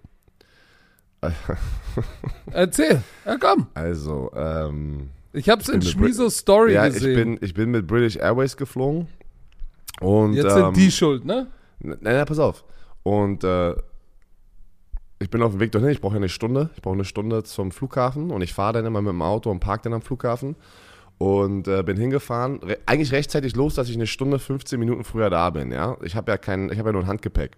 Erzähl. 2.51 3.01
Ja, 3.25 3.38
komm. 3.39 3.68
Also, 3.74 4.31
ähm, 4.36 5.10
Ich 5.34 5.50
hab's 5.50 5.68
in 5.68 5.80
bin 5.80 5.80
mit 5.80 5.89
Schmisos 5.89 6.38
Story 6.38 6.74
ja, 6.74 6.88
ich 6.88 6.94
gesehen. 6.94 7.16
bin, 7.16 7.38
ich 7.42 7.54
bin 7.54 7.72
mit 7.72 7.88
British 7.88 8.18
Airways 8.18 8.56
geflogen. 8.56 9.07
Und, 10.00 10.34
Jetzt 10.34 10.56
ähm, 10.56 10.66
sind 10.66 10.78
die 10.78 10.92
schuld, 10.92 11.25
ne? 11.25 11.48
Nein, 11.80 11.98
nein, 12.01 12.25
pass 12.25 12.38
auf. 12.39 12.63
Und 13.01 13.44
äh, 13.44 13.74
ich 15.19 15.31
bin 15.31 15.42
auf 15.42 15.51
dem 15.54 15.60
Weg 15.60 15.72
dorthin. 15.72 15.89
Ich 15.89 16.01
brauche 16.01 16.13
ja 16.13 16.18
eine 16.18 16.30
Stunde. 16.30 16.69
Ich 16.75 16.81
brauche 16.84 16.94
eine 16.94 17.06
Stunde 17.06 17.44
zum 17.44 17.72
Flughafen 17.72 18.30
und 18.30 18.42
ich 18.42 18.54
fahre 18.54 18.74
dann 18.74 18.86
immer 18.86 19.01
mit 19.01 19.10
dem 19.10 19.24
Auto 19.24 19.50
und 19.50 19.60
parke 19.60 19.84
dann 19.86 19.94
am 19.94 20.01
Flughafen 20.01 20.56
und 21.17 21.67
äh, 21.67 21.83
bin 21.83 21.97
hingefahren. 21.97 22.59
Re 22.63 22.77
eigentlich 22.85 23.11
rechtzeitig 23.11 23.55
los, 23.55 23.75
dass 23.75 23.89
ich 23.89 23.95
eine 23.95 24.07
Stunde 24.07 24.39
15 24.39 24.79
Minuten 24.79 25.03
früher 25.03 25.29
da 25.29 25.49
bin. 25.49 25.71
Ja, 25.71 25.97
ich 26.03 26.15
habe 26.15 26.31
ja 26.31 26.37
kein, 26.37 26.71
ich 26.71 26.77
habe 26.79 26.89
ja 26.89 26.93
nur 26.93 27.01
ein 27.03 27.07
Handgepäck. 27.07 27.51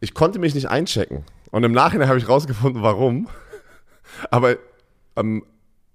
Ich 0.00 0.14
konnte 0.14 0.38
mich 0.38 0.54
nicht 0.54 0.68
einchecken 0.68 1.24
und 1.50 1.64
im 1.64 1.72
Nachhinein 1.72 2.08
habe 2.08 2.18
ich 2.18 2.28
rausgefunden, 2.28 2.82
warum. 2.82 3.28
Aber 4.30 4.56
am 5.14 5.42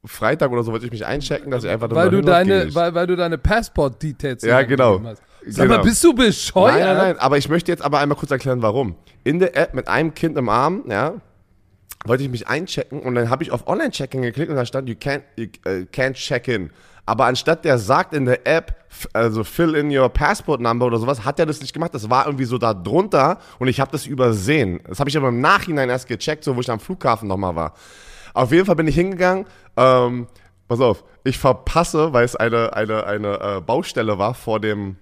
Freitag 0.05 0.51
oder 0.51 0.63
so 0.63 0.71
wollte 0.73 0.85
ich 0.85 0.91
mich 0.91 1.05
einchecken, 1.05 1.49
dass 1.51 1.63
ich 1.63 1.69
einfach 1.69 1.89
Weil 1.91 2.09
du, 2.09 2.21
deine, 2.21 2.75
weil, 2.75 2.93
weil 2.93 3.07
du 3.07 3.15
deine 3.15 3.37
Passport-Details 3.37 4.43
Ja, 4.43 4.61
genau. 4.63 5.01
hast. 5.03 5.21
Sag 5.47 5.67
mal, 5.67 5.75
Genau. 5.75 5.83
bist 5.85 6.03
du 6.03 6.13
bescheuert? 6.13 6.73
Nein, 6.75 6.83
nein, 6.85 6.97
nein, 6.97 7.19
aber 7.19 7.37
ich 7.37 7.47
möchte 7.49 7.71
jetzt 7.71 7.83
aber 7.83 7.99
einmal 7.99 8.17
kurz 8.17 8.31
erklären, 8.31 8.61
warum. 8.61 8.95
In 9.23 9.39
der 9.39 9.55
App 9.57 9.73
mit 9.73 9.87
einem 9.87 10.13
Kind 10.13 10.37
im 10.37 10.49
Arm, 10.49 10.83
ja, 10.89 11.15
wollte 12.05 12.23
ich 12.23 12.29
mich 12.29 12.47
einchecken 12.47 13.01
und 13.01 13.15
dann 13.15 13.29
habe 13.29 13.43
ich 13.43 13.51
auf 13.51 13.67
Online-Checking 13.67 14.21
geklickt 14.21 14.49
und 14.49 14.55
da 14.55 14.65
stand, 14.65 14.89
you 14.89 14.95
can't, 14.95 15.23
you, 15.35 15.47
uh, 15.65 15.85
can't 15.91 16.13
check 16.13 16.47
in. 16.47 16.71
Aber 17.05 17.25
anstatt 17.25 17.65
der 17.65 17.77
sagt 17.77 18.13
in 18.13 18.25
der 18.25 18.47
App, 18.47 18.75
also 19.11 19.43
fill 19.43 19.75
in 19.75 19.95
your 19.95 20.07
passport 20.09 20.61
number 20.61 20.85
oder 20.85 20.97
sowas, 20.97 21.25
hat 21.25 21.37
er 21.39 21.45
das 21.45 21.59
nicht 21.59 21.73
gemacht. 21.73 21.93
Das 21.93 22.09
war 22.09 22.25
irgendwie 22.25 22.45
so 22.45 22.57
da 22.57 22.73
drunter 22.73 23.39
und 23.59 23.67
ich 23.67 23.79
habe 23.79 23.91
das 23.91 24.05
übersehen. 24.05 24.79
Das 24.87 24.99
habe 24.99 25.09
ich 25.09 25.17
aber 25.17 25.27
im 25.29 25.41
Nachhinein 25.41 25.89
erst 25.89 26.07
gecheckt, 26.07 26.43
so 26.43 26.55
wo 26.55 26.61
ich 26.61 26.71
am 26.71 26.79
Flughafen 26.79 27.27
nochmal 27.27 27.55
war. 27.55 27.73
Auf 28.33 28.51
jeden 28.51 28.65
Fall 28.65 28.75
bin 28.75 28.87
ich 28.87 28.95
hingegangen. 28.95 29.45
Ähm, 29.75 30.27
pass 30.67 30.79
auf, 30.79 31.03
ich 31.25 31.37
verpasse, 31.37 32.13
weil 32.13 32.23
es 32.23 32.35
eine, 32.35 32.73
eine, 32.73 33.05
eine 33.05 33.39
äh, 33.57 33.61
Baustelle 33.61 34.17
war 34.17 34.33
vor 34.33 34.59
dem, 34.61 34.97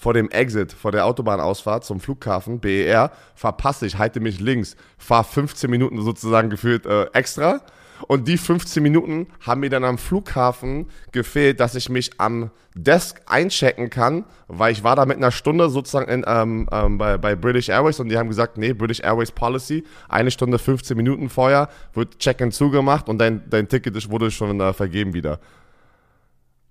vor 0.00 0.14
dem 0.14 0.30
Exit, 0.30 0.72
vor 0.72 0.92
der 0.92 1.04
Autobahnausfahrt 1.04 1.84
zum 1.84 2.00
Flughafen, 2.00 2.58
BER, 2.58 3.12
verpasse 3.34 3.84
ich, 3.84 3.98
halte 3.98 4.18
mich 4.18 4.40
links, 4.40 4.74
fahre 4.96 5.24
15 5.24 5.68
Minuten 5.68 6.00
sozusagen 6.00 6.48
gefühlt 6.48 6.86
äh, 6.86 7.04
extra. 7.12 7.60
Und 8.08 8.26
die 8.26 8.38
15 8.38 8.82
Minuten 8.82 9.26
haben 9.40 9.60
mir 9.60 9.68
dann 9.68 9.84
am 9.84 9.98
Flughafen 9.98 10.86
gefehlt, 11.12 11.60
dass 11.60 11.74
ich 11.74 11.90
mich 11.90 12.12
am 12.16 12.50
Desk 12.74 13.20
einchecken 13.26 13.90
kann, 13.90 14.24
weil 14.48 14.72
ich 14.72 14.82
war 14.82 14.96
da 14.96 15.04
mit 15.04 15.18
einer 15.18 15.32
Stunde 15.32 15.68
sozusagen 15.68 16.10
in, 16.10 16.24
ähm, 16.26 16.66
ähm, 16.72 16.96
bei, 16.96 17.18
bei 17.18 17.36
British 17.36 17.68
Airways 17.68 18.00
und 18.00 18.08
die 18.08 18.16
haben 18.16 18.30
gesagt, 18.30 18.56
nee, 18.56 18.72
British 18.72 19.00
Airways 19.00 19.30
Policy, 19.30 19.84
eine 20.08 20.30
Stunde 20.30 20.58
15 20.58 20.96
Minuten 20.96 21.28
vorher 21.28 21.68
wird 21.92 22.18
Check-in 22.18 22.52
zugemacht 22.52 23.10
und 23.10 23.18
dein, 23.18 23.42
dein 23.50 23.68
Ticket 23.68 24.10
wurde 24.10 24.30
schon 24.30 24.58
äh, 24.62 24.72
vergeben 24.72 25.12
wieder. 25.12 25.40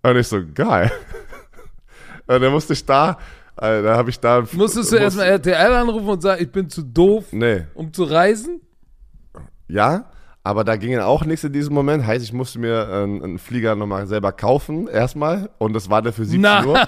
Und 0.02 0.16
ich 0.16 0.28
so, 0.28 0.42
geil. 0.56 0.92
Und 2.36 2.42
dann 2.42 2.52
musste 2.52 2.74
ich 2.74 2.86
da, 2.86 3.18
äh, 3.60 3.82
da 3.82 3.98
habe 3.98 4.10
ich 4.12 4.20
da... 4.20 4.44
Musstest 4.54 4.92
du 4.92 4.96
muss- 4.96 5.02
erstmal 5.04 5.26
RTL 5.28 5.74
anrufen 5.74 6.08
und 6.10 6.22
sagen, 6.22 6.44
ich 6.44 6.52
bin 6.52 6.70
zu 6.70 6.84
doof, 6.84 7.26
Nee, 7.32 7.64
um 7.74 7.92
zu 7.92 8.04
reisen? 8.04 8.62
ja, 9.68 10.06
aber 10.44 10.64
da 10.64 10.78
ging 10.78 10.98
auch 11.00 11.26
nichts 11.26 11.44
in 11.44 11.54
diesem 11.54 11.74
Moment. 11.74 12.06
Heißt, 12.06 12.24
ich 12.24 12.34
musste 12.34 12.60
mir 12.60 12.88
einen, 12.88 13.24
einen 13.24 13.40
Flieger 13.40 13.76
nochmal 13.76 14.08
selber 14.08 14.32
kaufen, 14.32 14.88
erstmal. 14.88 15.50
Und 15.58 15.74
das 15.74 15.90
war 15.90 16.02
der 16.02 16.14
für 16.14 16.24
17 16.24 16.42
Na. 16.42 16.66
Uhr. 16.66 16.80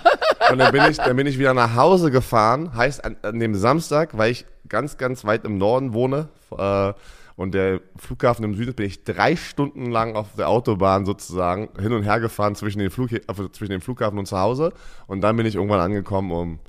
Und 0.52 0.58
dann 0.58 0.72
bin, 0.72 0.84
ich, 0.90 0.98
dann 0.98 1.16
bin 1.16 1.28
ich 1.28 1.38
wieder 1.38 1.54
nach 1.54 1.76
Hause 1.76 2.12
gefahren. 2.12 2.74
Heißt, 2.76 3.04
an, 3.04 3.18
an 3.24 3.40
dem 3.40 3.54
Samstag, 3.56 4.18
weil 4.18 4.32
ich 4.32 4.46
ganz, 4.70 4.98
ganz 4.98 5.26
weit 5.26 5.44
im 5.46 5.58
Norden 5.58 5.94
wohne 5.94 6.30
äh, 6.58 6.94
und 7.36 7.54
der 7.54 7.82
Flughafen 7.98 8.44
im 8.44 8.56
Süden, 8.56 8.74
bin 8.74 8.86
ich 8.86 9.04
drei 9.04 9.36
Stunden 9.36 9.92
lang 9.92 10.16
auf 10.16 10.28
der 10.38 10.50
Autobahn 10.50 11.06
sozusagen 11.06 11.70
hin 11.80 11.94
und 11.94 12.04
her 12.04 12.20
gefahren 12.20 12.56
zwischen, 12.56 12.80
den 12.80 12.90
Flug, 12.90 13.10
also 13.28 13.48
zwischen 13.50 13.72
dem 13.72 13.82
Flughafen 13.82 14.20
und 14.20 14.26
zu 14.26 14.38
Hause. 14.38 14.74
Und 15.08 15.22
dann 15.22 15.36
bin 15.38 15.46
ich 15.46 15.56
irgendwann 15.56 15.80
angekommen 15.80 16.32
um 16.32 16.60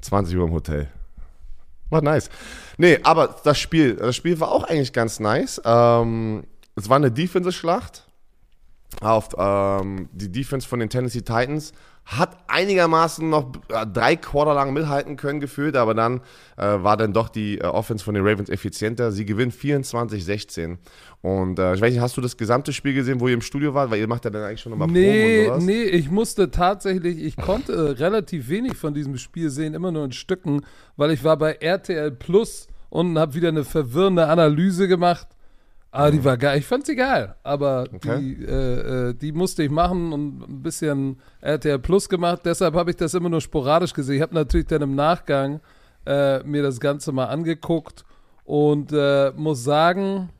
20 0.00 0.36
Uhr 0.36 0.46
im 0.46 0.52
Hotel. 0.52 0.88
War 1.90 2.02
nice. 2.02 2.30
Nee, 2.78 2.98
aber 3.02 3.36
das 3.44 3.58
Spiel, 3.58 3.96
das 3.96 4.16
Spiel 4.16 4.40
war 4.40 4.50
auch 4.50 4.64
eigentlich 4.64 4.92
ganz 4.92 5.20
nice. 5.20 5.60
Ähm, 5.64 6.44
es 6.74 6.88
war 6.88 6.96
eine 6.96 7.10
Defensive-Schlacht. 7.10 8.08
Auf, 9.00 9.30
ähm, 9.38 10.08
die 10.12 10.30
Defense 10.30 10.68
von 10.68 10.78
den 10.78 10.90
Tennessee 10.90 11.20
Titans 11.22 11.72
hat 12.04 12.36
einigermaßen 12.48 13.28
noch 13.28 13.52
äh, 13.68 13.86
drei 13.86 14.16
Quarter 14.16 14.54
lang 14.54 14.72
mithalten 14.72 15.16
können 15.16 15.40
gefühlt, 15.40 15.76
aber 15.76 15.94
dann 15.94 16.20
äh, 16.56 16.64
war 16.64 16.96
dann 16.96 17.12
doch 17.12 17.28
die 17.28 17.58
äh, 17.58 17.62
Offense 17.64 18.04
von 18.04 18.14
den 18.14 18.26
Ravens 18.26 18.50
effizienter. 18.50 19.12
Sie 19.12 19.24
gewinnt 19.24 19.54
24-16. 19.54 20.78
Und 21.22 21.58
äh, 21.58 21.74
ich 21.74 21.80
weiß 21.80 21.92
nicht, 21.92 22.00
hast 22.00 22.16
du 22.16 22.20
das 22.20 22.36
gesamte 22.36 22.72
Spiel 22.72 22.94
gesehen, 22.94 23.20
wo 23.20 23.28
ihr 23.28 23.34
im 23.34 23.40
Studio 23.40 23.72
wart? 23.74 23.90
Weil 23.90 24.00
ihr 24.00 24.08
macht 24.08 24.24
ja 24.24 24.30
dann 24.30 24.42
eigentlich 24.42 24.60
schon 24.60 24.70
nochmal 24.70 24.88
Nee, 24.88 25.44
Proben 25.44 25.54
und 25.54 25.60
sowas. 25.60 25.64
nee, 25.64 25.82
ich 25.84 26.10
musste 26.10 26.50
tatsächlich, 26.50 27.18
ich 27.22 27.36
konnte 27.36 27.72
äh, 27.72 27.90
relativ 27.92 28.48
wenig 28.48 28.76
von 28.76 28.94
diesem 28.94 29.16
Spiel 29.16 29.48
sehen, 29.50 29.74
immer 29.74 29.92
nur 29.92 30.04
in 30.04 30.12
Stücken, 30.12 30.62
weil 30.96 31.12
ich 31.12 31.22
war 31.22 31.36
bei 31.36 31.52
RTL 31.52 32.10
Plus 32.10 32.66
und 32.90 33.16
habe 33.18 33.34
wieder 33.34 33.48
eine 33.48 33.64
verwirrende 33.64 34.26
Analyse 34.26 34.88
gemacht. 34.88 35.28
Aber 35.94 36.10
die 36.10 36.24
war 36.24 36.36
geil. 36.38 36.58
Ich 36.58 36.66
fand 36.66 36.86
sie 36.86 36.96
geil. 36.96 37.34
Aber 37.42 37.84
Okay. 37.94 38.18
die, 38.18 38.44
äh, 38.44 39.10
äh, 39.10 39.14
die 39.14 39.30
musste 39.32 39.62
ich 39.62 39.70
machen 39.70 40.12
und 40.12 40.40
ein 40.48 40.62
bisschen 40.62 41.20
RTL 41.42 41.78
Plus 41.78 42.08
gemacht. 42.08 42.40
Deshalb 42.44 42.74
habe 42.74 42.90
ich 42.90 42.96
das 42.96 43.12
immer 43.14 43.28
nur 43.28 43.40
sporadisch 43.42 43.92
gesehen. 43.92 44.16
Ich 44.16 44.22
habe 44.22 44.34
natürlich 44.34 44.66
dann 44.66 44.80
im 44.82 44.94
Nachgang 44.94 45.60
äh, 46.06 46.42
mir 46.44 46.62
das 46.62 46.80
Ganze 46.80 47.12
mal 47.12 47.26
angeguckt 47.26 48.04
und 48.44 48.90
äh, 48.92 49.32
muss 49.36 49.62
sagen, 49.64 50.30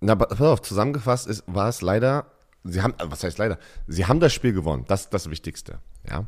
Na, 0.00 0.14
pass 0.14 0.40
auf, 0.40 0.62
zusammengefasst 0.62 1.26
ist, 1.26 1.42
war 1.46 1.68
es 1.68 1.82
leider, 1.82 2.26
sie 2.64 2.82
haben, 2.82 2.94
was 3.02 3.24
heißt 3.24 3.38
leider? 3.38 3.58
Sie 3.86 4.06
haben 4.06 4.20
das 4.20 4.32
Spiel 4.32 4.52
gewonnen. 4.52 4.84
Das 4.88 5.02
ist 5.02 5.14
das 5.14 5.28
Wichtigste. 5.30 5.78
Ja. 6.08 6.24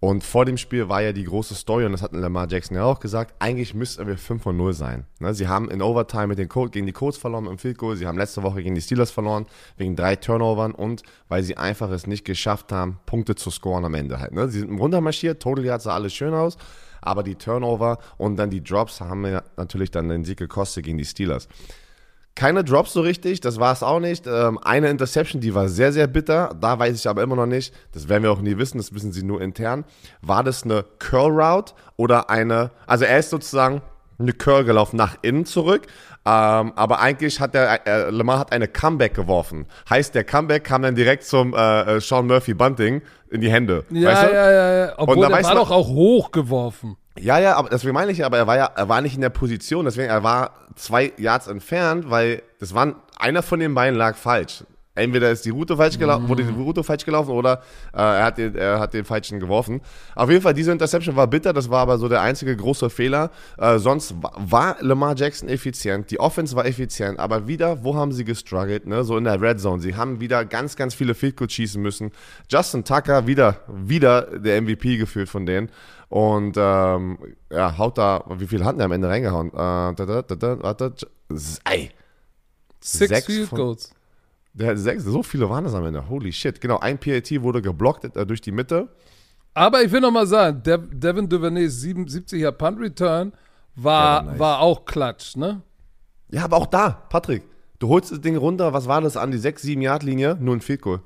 Und 0.00 0.24
vor 0.24 0.46
dem 0.46 0.56
Spiel 0.56 0.88
war 0.88 1.02
ja 1.02 1.12
die 1.12 1.24
große 1.24 1.54
Story, 1.54 1.84
und 1.84 1.92
das 1.92 2.00
hat 2.00 2.12
Lamar 2.12 2.48
Jackson 2.48 2.74
ja 2.74 2.84
auch 2.84 3.00
gesagt, 3.00 3.34
eigentlich 3.38 3.74
müssten 3.74 4.06
wir 4.06 4.16
5 4.16 4.42
von 4.42 4.56
0 4.56 4.72
sein. 4.72 5.04
Ne, 5.18 5.34
sie 5.34 5.46
haben 5.46 5.70
in 5.70 5.82
Overtime 5.82 6.28
mit 6.28 6.38
den 6.38 6.48
Colts, 6.48 6.72
gegen 6.72 6.86
die 6.86 6.92
Colts 6.92 7.18
verloren 7.18 7.44
im 7.44 7.58
Field 7.58 7.76
Goal, 7.76 7.96
sie 7.96 8.06
haben 8.06 8.16
letzte 8.16 8.42
Woche 8.42 8.62
gegen 8.62 8.74
die 8.74 8.80
Steelers 8.80 9.10
verloren, 9.10 9.44
wegen 9.76 9.96
drei 9.96 10.16
Turnovern 10.16 10.72
und 10.72 11.02
weil 11.28 11.42
sie 11.42 11.58
einfach 11.58 11.90
es 11.90 12.06
nicht 12.06 12.24
geschafft 12.24 12.72
haben, 12.72 12.98
Punkte 13.04 13.34
zu 13.34 13.50
scoren 13.50 13.84
am 13.84 13.92
Ende 13.92 14.20
halt. 14.20 14.32
Ne? 14.32 14.48
Sie 14.48 14.60
sind 14.60 14.78
runtermarschiert, 14.78 15.42
Total 15.42 15.66
Yards 15.66 15.84
sah 15.84 15.94
alles 15.94 16.14
schön 16.14 16.32
aus, 16.32 16.56
aber 17.02 17.22
die 17.22 17.34
Turnover 17.34 17.98
und 18.16 18.36
dann 18.36 18.48
die 18.48 18.64
Drops 18.64 19.02
haben 19.02 19.20
mir 19.20 19.44
natürlich 19.58 19.90
dann 19.90 20.08
den 20.08 20.24
Sieg 20.24 20.38
gekostet 20.38 20.84
gegen 20.84 20.96
die 20.96 21.04
Steelers. 21.04 21.46
Keine 22.40 22.64
Drops 22.64 22.94
so 22.94 23.02
richtig, 23.02 23.42
das 23.42 23.60
war 23.60 23.70
es 23.70 23.82
auch 23.82 24.00
nicht. 24.00 24.26
Ähm, 24.26 24.58
eine 24.62 24.88
Interception, 24.88 25.42
die 25.42 25.54
war 25.54 25.68
sehr, 25.68 25.92
sehr 25.92 26.06
bitter. 26.06 26.56
Da 26.58 26.78
weiß 26.78 26.96
ich 26.98 27.06
aber 27.06 27.22
immer 27.22 27.36
noch 27.36 27.44
nicht, 27.44 27.74
das 27.92 28.08
werden 28.08 28.22
wir 28.22 28.32
auch 28.32 28.40
nie 28.40 28.56
wissen, 28.56 28.78
das 28.78 28.94
wissen 28.94 29.12
sie 29.12 29.22
nur 29.22 29.42
intern. 29.42 29.84
War 30.22 30.42
das 30.42 30.62
eine 30.62 30.86
Curl 30.98 31.38
Route 31.38 31.74
oder 31.98 32.30
eine, 32.30 32.70
also 32.86 33.04
er 33.04 33.18
ist 33.18 33.28
sozusagen 33.28 33.82
eine 34.18 34.32
Curl 34.32 34.64
gelaufen 34.64 34.96
nach 34.96 35.18
innen 35.20 35.44
zurück, 35.44 35.82
ähm, 36.24 36.72
aber 36.76 37.00
eigentlich 37.00 37.40
hat 37.40 37.52
der, 37.52 37.86
äh, 37.86 38.08
Lamar 38.08 38.38
hat 38.38 38.52
eine 38.52 38.68
Comeback 38.68 39.12
geworfen. 39.12 39.66
Heißt, 39.90 40.14
der 40.14 40.24
Comeback 40.24 40.64
kam 40.64 40.80
dann 40.80 40.94
direkt 40.94 41.24
zum 41.24 41.52
äh, 41.52 41.96
äh, 41.96 42.00
Sean 42.00 42.26
Murphy 42.26 42.54
Bunting 42.54 43.02
in 43.30 43.42
die 43.42 43.50
Hände. 43.50 43.84
ja, 43.90 44.12
weißt 44.12 44.22
du? 44.22 44.34
ja, 44.34 44.50
ja, 44.50 44.86
ja. 44.86 44.92
Obwohl, 44.96 45.28
da 45.28 45.36
der 45.36 45.44
war 45.44 45.54
doch 45.56 45.70
auch 45.70 45.88
hochgeworfen. 45.88 46.96
Ja, 47.22 47.38
ja, 47.38 47.56
aber 47.56 47.68
deswegen 47.68 47.94
meine 47.94 48.12
ich 48.12 48.18
ja, 48.18 48.26
aber 48.26 48.38
er 48.38 48.46
war 48.46 48.56
ja, 48.56 48.66
er 48.74 48.88
war 48.88 49.00
nicht 49.02 49.14
in 49.14 49.20
der 49.20 49.30
Position, 49.30 49.84
deswegen 49.84 50.08
er 50.08 50.22
war 50.22 50.52
zwei 50.74 51.12
Yards 51.18 51.48
entfernt, 51.48 52.08
weil 52.08 52.42
das 52.58 52.74
waren, 52.74 52.96
einer 53.18 53.42
von 53.42 53.60
den 53.60 53.74
beiden 53.74 53.98
lag 53.98 54.16
falsch. 54.16 54.64
Entweder 55.00 55.30
ist 55.30 55.44
die 55.44 55.50
Route 55.50 55.76
falsch 55.76 55.98
gelaufen, 55.98 56.28
wurde 56.28 56.44
die 56.44 56.52
Route 56.52 56.84
falsch 56.84 57.04
gelaufen 57.04 57.30
oder 57.30 57.62
äh, 57.92 57.98
er, 57.98 58.24
hat 58.24 58.38
den, 58.38 58.54
er 58.54 58.78
hat 58.80 58.94
den 58.94 59.04
falschen 59.04 59.40
geworfen. 59.40 59.80
Auf 60.14 60.30
jeden 60.30 60.42
Fall, 60.42 60.54
diese 60.54 60.72
Interception 60.72 61.16
war 61.16 61.26
bitter, 61.26 61.52
das 61.52 61.70
war 61.70 61.80
aber 61.80 61.98
so 61.98 62.08
der 62.08 62.20
einzige 62.20 62.56
große 62.56 62.90
Fehler. 62.90 63.30
Äh, 63.58 63.78
sonst 63.78 64.14
wa- 64.22 64.32
war 64.36 64.76
Lamar 64.80 65.14
Jackson 65.16 65.48
effizient, 65.48 66.10
die 66.10 66.20
Offense 66.20 66.54
war 66.56 66.66
effizient, 66.66 67.18
aber 67.18 67.46
wieder, 67.46 67.82
wo 67.84 67.94
haben 67.96 68.12
sie 68.12 68.24
gestruggelt? 68.24 68.86
Ne? 68.86 69.04
So 69.04 69.16
in 69.16 69.24
der 69.24 69.40
Red 69.40 69.60
Zone. 69.60 69.80
Sie 69.82 69.94
haben 69.96 70.20
wieder 70.20 70.44
ganz, 70.44 70.76
ganz 70.76 70.94
viele 70.94 71.14
Field 71.14 71.36
Goals 71.36 71.52
schießen 71.52 71.80
müssen. 71.80 72.10
Justin 72.50 72.84
Tucker, 72.84 73.26
wieder, 73.26 73.56
wieder 73.68 74.22
der 74.38 74.60
MVP 74.62 74.96
gefühlt 74.96 75.28
von 75.28 75.46
denen. 75.46 75.70
Und 76.08 76.56
ähm, 76.58 77.18
ja, 77.50 77.78
haut 77.78 77.96
da, 77.96 78.24
wie 78.38 78.46
viel 78.48 78.64
hat 78.64 78.76
der 78.78 78.86
am 78.86 78.92
Ende 78.92 79.08
reingehauen? 79.08 79.48
Äh, 79.50 79.52
da, 79.54 79.94
da, 79.94 80.22
da, 80.22 80.62
warte, 80.62 80.92
ey, 81.64 81.90
Six 82.82 83.08
Sechs 83.08 83.26
Field 83.26 83.50
Goals. 83.50 83.92
Der 84.52 84.76
sechs, 84.76 85.04
so 85.04 85.22
viele 85.22 85.48
waren 85.48 85.64
es 85.64 85.74
am 85.74 85.84
Ende. 85.84 86.08
Holy 86.08 86.32
shit. 86.32 86.60
Genau, 86.60 86.78
ein 86.78 86.98
PAT 86.98 87.30
wurde 87.42 87.62
geblockt 87.62 88.04
äh, 88.16 88.26
durch 88.26 88.40
die 88.40 88.52
Mitte. 88.52 88.88
Aber 89.54 89.82
ich 89.82 89.90
will 89.92 90.00
noch 90.00 90.10
mal 90.12 90.26
sagen, 90.26 90.62
Dev 90.62 90.82
Devin 90.92 91.28
Duvernay's 91.28 91.82
77er 91.82 92.52
Punt 92.52 92.78
Return 92.80 93.32
war, 93.74 94.22
Ja, 94.24 94.30
nice. 94.30 94.38
war 94.38 94.60
auch 94.60 94.84
Klatsch, 94.84 95.36
ne? 95.36 95.62
Ja, 96.30 96.44
aber 96.44 96.56
auch 96.56 96.66
da, 96.66 96.90
Patrick, 97.08 97.42
du 97.80 97.88
holst 97.88 98.12
das 98.12 98.20
Ding 98.20 98.36
runter, 98.36 98.72
was 98.72 98.86
war 98.86 99.00
das 99.00 99.16
an 99.16 99.30
die 99.32 99.38
6-7-Yard-Linie? 99.38 100.36
Nur 100.40 100.54
ein 100.56 100.60
Field 100.60 100.82
Goal. 100.82 101.00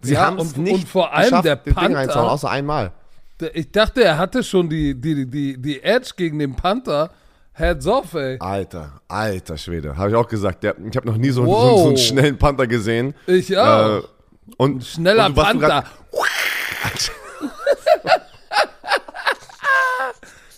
Sie 0.00 0.14
Ja, 0.14 0.22
haben 0.26 0.38
es 0.38 0.56
nicht 0.56 0.74
und 0.74 0.88
vor 0.88 1.12
allem 1.12 1.24
geschafft, 1.26 1.44
der 1.44 1.56
Ding 1.56 1.74
Panther- 1.74 1.96
reinzuhauen, 1.98 2.28
außer 2.28 2.50
einmal. 2.50 2.92
Der- 3.38 3.54
Ich 3.56 3.70
dachte, 3.70 4.02
er 4.02 4.18
hatte 4.18 4.42
schon 4.42 4.68
die, 4.68 5.00
die, 5.00 5.26
die, 5.30 5.60
die 5.60 5.82
Edge 5.82 6.10
gegen 6.16 6.38
den 6.40 6.56
Panther. 6.56 7.10
Heads 7.54 7.86
off, 7.86 8.14
ey. 8.14 8.38
Alter, 8.40 9.00
alter 9.08 9.58
Schwede. 9.58 9.96
Habe 9.96 10.10
ich 10.10 10.16
auch 10.16 10.28
gesagt. 10.28 10.62
Der, 10.62 10.74
ich 10.88 10.96
habe 10.96 11.06
noch 11.06 11.16
nie 11.18 11.30
so, 11.30 11.44
so, 11.44 11.50
Wow. 11.50 11.80
so 11.82 11.88
einen 11.88 11.96
schnellen 11.98 12.38
Panther 12.38 12.66
gesehen. 12.66 13.14
Ich 13.26 13.56
auch. 13.56 13.98
Äh, 13.98 14.02
und, 14.56 14.84
Schneller 14.84 15.26
und 15.26 15.34
Panther. 15.34 15.84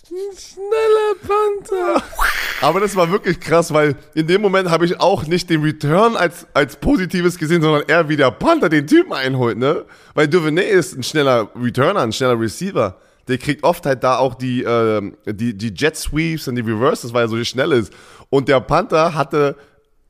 Schneller 0.07 1.15
Panther. 1.21 2.03
Aber 2.61 2.79
das 2.79 2.95
war 2.95 3.11
wirklich 3.11 3.39
krass, 3.39 3.73
weil 3.73 3.95
in 4.13 4.27
dem 4.27 4.41
Moment 4.41 4.69
habe 4.69 4.85
ich 4.85 4.99
auch 4.99 5.25
nicht 5.27 5.49
den 5.49 5.61
Return 5.61 6.15
als, 6.15 6.47
als 6.53 6.77
Positives 6.77 7.37
gesehen, 7.37 7.61
sondern 7.61 7.83
eher 7.87 8.07
wie 8.07 8.15
der 8.15 8.31
Panther 8.31 8.69
den 8.69 8.87
Typen 8.87 9.13
einholt, 9.13 9.57
ne? 9.57 9.83
Weil 10.13 10.27
Duvernay 10.27 10.69
ist 10.69 10.95
ein 10.97 11.03
schneller 11.03 11.49
Returner, 11.61 12.01
ein 12.01 12.13
schneller 12.13 12.39
Receiver. 12.39 12.95
Der 13.27 13.37
kriegt 13.37 13.63
oft 13.63 13.85
halt 13.85 14.03
da 14.03 14.17
auch 14.17 14.35
die, 14.35 14.63
ähm, 14.63 15.17
die, 15.25 15.57
die 15.57 15.73
Jet 15.73 15.95
Sweeps 15.95 16.47
und 16.47 16.55
die 16.55 16.61
Reverses, 16.61 17.13
weil 17.13 17.25
er 17.25 17.27
so 17.27 17.43
schnell 17.43 17.71
ist. 17.71 17.91
Und 18.29 18.47
der 18.47 18.59
Panther 18.59 19.15
hatte 19.15 19.55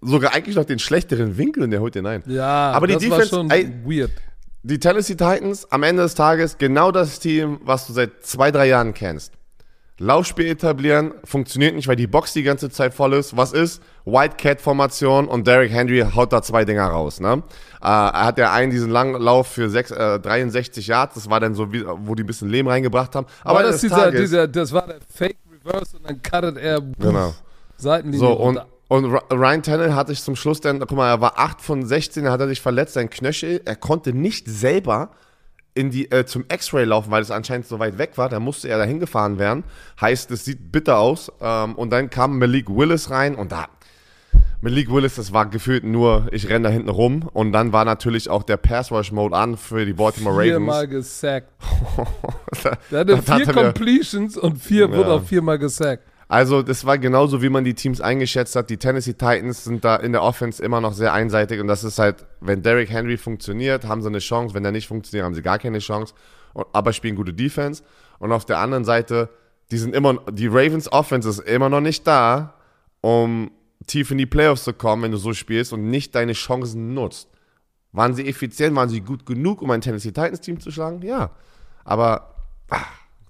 sogar 0.01 0.33
eigentlich 0.33 0.55
noch 0.55 0.65
den 0.65 0.79
schlechteren 0.79 1.37
Winkel 1.37 1.63
und 1.63 1.71
der 1.71 1.81
holt 1.81 1.95
den 1.95 2.05
ein. 2.05 2.23
Ja, 2.27 2.71
aber 2.71 2.87
die 2.87 2.93
das 2.93 3.03
Defense, 3.03 3.31
war 3.31 3.39
schon 3.39 3.49
ey, 3.49 3.73
weird. 3.85 4.11
die 4.63 4.79
Tennessee 4.79 5.15
Titans 5.15 5.69
am 5.71 5.83
Ende 5.83 6.03
des 6.03 6.15
Tages 6.15 6.57
genau 6.57 6.91
das 6.91 7.19
Team, 7.19 7.59
was 7.63 7.87
du 7.87 7.93
seit 7.93 8.23
zwei, 8.25 8.51
drei 8.51 8.67
Jahren 8.67 8.93
kennst. 8.93 9.33
Laufspiel 9.97 10.47
etablieren, 10.47 11.13
funktioniert 11.23 11.73
nicht, 11.73 11.87
weil 11.87 11.95
die 11.95 12.07
Box 12.07 12.33
die 12.33 12.43
ganze 12.43 12.69
Zeit 12.69 12.93
voll 12.93 13.13
ist. 13.13 13.37
Was 13.37 13.53
ist? 13.53 13.81
White 14.03 14.35
Cat 14.37 14.59
Formation 14.59 15.27
und 15.27 15.47
Derrick 15.47 15.71
Henry 15.71 16.05
haut 16.15 16.33
da 16.33 16.41
zwei 16.41 16.65
Dinger 16.65 16.87
raus. 16.87 17.21
Ne? 17.21 17.43
Äh, 17.81 17.85
er 17.87 18.25
hat 18.25 18.37
ja 18.37 18.51
einen 18.51 18.71
diesen 18.71 18.89
langen 18.91 19.19
Lauf 19.21 19.47
für 19.47 19.69
sechs, 19.69 19.91
äh, 19.91 20.19
63 20.19 20.87
Yards, 20.87 21.15
das 21.15 21.29
war 21.29 21.39
dann 21.39 21.55
so, 21.55 21.71
wie, 21.71 21.85
wo 21.85 22.13
die 22.13 22.23
ein 22.23 22.27
bisschen 22.27 22.49
Leben 22.49 22.67
reingebracht 22.67 23.15
haben. 23.15 23.25
Aber 23.43 23.59
Aber 23.59 23.69
das, 23.69 23.79
dieser, 23.81 23.95
Tages, 23.95 24.19
dieser, 24.19 24.47
das 24.49 24.73
war 24.73 24.85
der 24.85 24.97
Fake 25.13 25.37
Reverse 25.65 25.95
und 25.97 26.05
dann 26.09 26.21
cuttet 26.21 26.57
er 26.57 26.81
Genau. 26.81 27.33
Seitenlinie 27.77 28.19
So, 28.19 28.33
und, 28.33 28.57
runter. 28.57 28.67
und 28.89 29.05
Ry- 29.05 29.33
Ryan 29.33 29.63
Tannehill 29.63 29.95
hatte 29.95 30.11
sich 30.11 30.21
zum 30.23 30.35
Schluss 30.35 30.59
dann, 30.59 30.79
guck 30.79 30.91
mal, 30.91 31.09
er 31.09 31.21
war 31.21 31.39
8 31.39 31.61
von 31.61 31.85
16, 31.85 32.25
er 32.25 32.31
hat 32.33 32.41
er 32.41 32.47
sich 32.49 32.59
verletzt, 32.61 32.95
sein 32.95 33.09
Knöchel, 33.09 33.61
er 33.63 33.75
konnte 33.77 34.11
nicht 34.13 34.47
selber 34.49 35.11
in 35.75 35.91
die, 35.91 36.09
äh, 36.11 36.25
zum 36.25 36.45
X-Ray 36.51 36.85
laufen, 36.85 37.11
weil 37.11 37.21
es 37.21 37.29
anscheinend 37.31 37.67
so 37.67 37.77
weit 37.79 37.97
weg 37.97 38.17
war, 38.17 38.29
da 38.29 38.39
musste 38.39 38.69
er 38.69 38.77
dahin 38.77 38.99
gefahren 38.99 39.37
werden. 39.37 39.63
Heißt, 40.01 40.31
es 40.31 40.45
sieht 40.45 40.71
bitter 40.71 40.97
aus. 40.97 41.31
Ähm, 41.41 41.75
und 41.75 41.89
dann 41.91 42.09
kam 42.09 42.39
Malik 42.39 42.69
Willis 42.69 43.09
rein 43.11 43.35
und 43.35 43.51
da, 43.51 43.67
Malik 44.61 44.89
Willis, 44.91 45.15
das 45.15 45.31
war 45.33 45.45
gefühlt 45.47 45.83
nur, 45.83 46.27
ich 46.31 46.49
renne 46.49 46.69
da 46.69 46.73
hinten 46.73 46.89
rum. 46.89 47.29
Und 47.33 47.51
dann 47.51 47.71
war 47.73 47.83
natürlich 47.85 48.29
auch 48.29 48.41
der 48.43 48.57
Pass-Rush-Mode 48.57 49.35
an 49.35 49.57
für 49.57 49.85
die 49.85 49.93
Baltimore 49.93 50.33
Ravens. 50.35 50.49
Viermal 50.51 50.87
gesackt. 50.87 51.51
Da- 52.63 52.77
Der 52.89 52.99
hatte 53.01 53.15
da 53.17 53.35
vier 53.35 53.47
er 53.47 53.53
Completions 53.53 54.37
und 54.37 54.57
vier 54.57 54.87
Ja. 54.89 54.95
wurde 54.95 55.11
auch 55.11 55.23
viermal 55.23 55.59
gesackt. 55.59 56.03
Also, 56.27 56.63
das 56.63 56.85
war 56.85 56.97
genauso, 56.97 57.41
wie 57.41 57.49
man 57.49 57.63
die 57.63 57.75
Teams 57.75 58.01
eingeschätzt 58.01 58.55
hat. 58.55 58.69
Die 58.69 58.77
Tennessee 58.77 59.13
Titans 59.13 59.63
sind 59.63 59.85
da 59.85 59.95
in 59.95 60.11
der 60.11 60.23
Offense 60.23 60.63
immer 60.63 60.81
noch 60.81 60.93
sehr 60.93 61.13
einseitig 61.13 61.59
und 61.59 61.67
das 61.67 61.83
ist 61.83 61.99
halt, 61.99 62.25
wenn 62.41 62.63
Derrick 62.63 62.89
Henry 62.89 63.17
funktioniert, 63.17 63.85
haben 63.85 64.01
sie 64.01 64.07
eine 64.07 64.19
Chance. 64.19 64.55
Wenn 64.55 64.65
er 64.65 64.71
nicht 64.71 64.87
funktioniert, 64.87 65.25
haben 65.25 65.35
sie 65.35 65.43
gar 65.43 65.59
keine 65.59 65.79
Chance. 65.79 66.15
Aber 66.73 66.93
spielen 66.93 67.15
gute 67.15 67.33
Defense. 67.33 67.83
Und 68.17 68.31
auf 68.31 68.45
der 68.45 68.59
anderen 68.59 68.85
Seite, 68.85 69.29
die 69.71 69.77
sind 69.77 69.93
immer, 69.93 70.15
die 70.31 70.47
Ravens 70.47 70.91
Offense 70.91 71.29
ist 71.29 71.39
immer 71.39 71.69
noch 71.69 71.81
nicht 71.81 72.07
da, 72.07 72.55
um 73.01 73.51
tief 73.85 74.09
in 74.09 74.17
die 74.17 74.25
Playoffs 74.25 74.63
zu 74.63 74.73
kommen, 74.73 75.03
wenn 75.03 75.11
du 75.11 75.17
so 75.17 75.33
spielst 75.33 75.73
und 75.73 75.89
nicht 75.89 76.15
deine 76.15 76.33
Chancen 76.33 76.93
nutzt. 76.93 77.29
Waren 77.91 78.13
sie 78.13 78.27
effizient? 78.27 78.75
Waren 78.75 78.89
sie 78.89 79.01
gut 79.01 79.25
genug, 79.25 79.61
um 79.61 79.71
ein 79.71 79.81
Tennessee 79.81 80.11
Titans 80.11 80.41
Team 80.41 80.59
zu 80.59 80.71
schlagen? 80.71 81.01
Ja. 81.01 81.31
Aber 81.83 82.35
ah, 82.69 82.81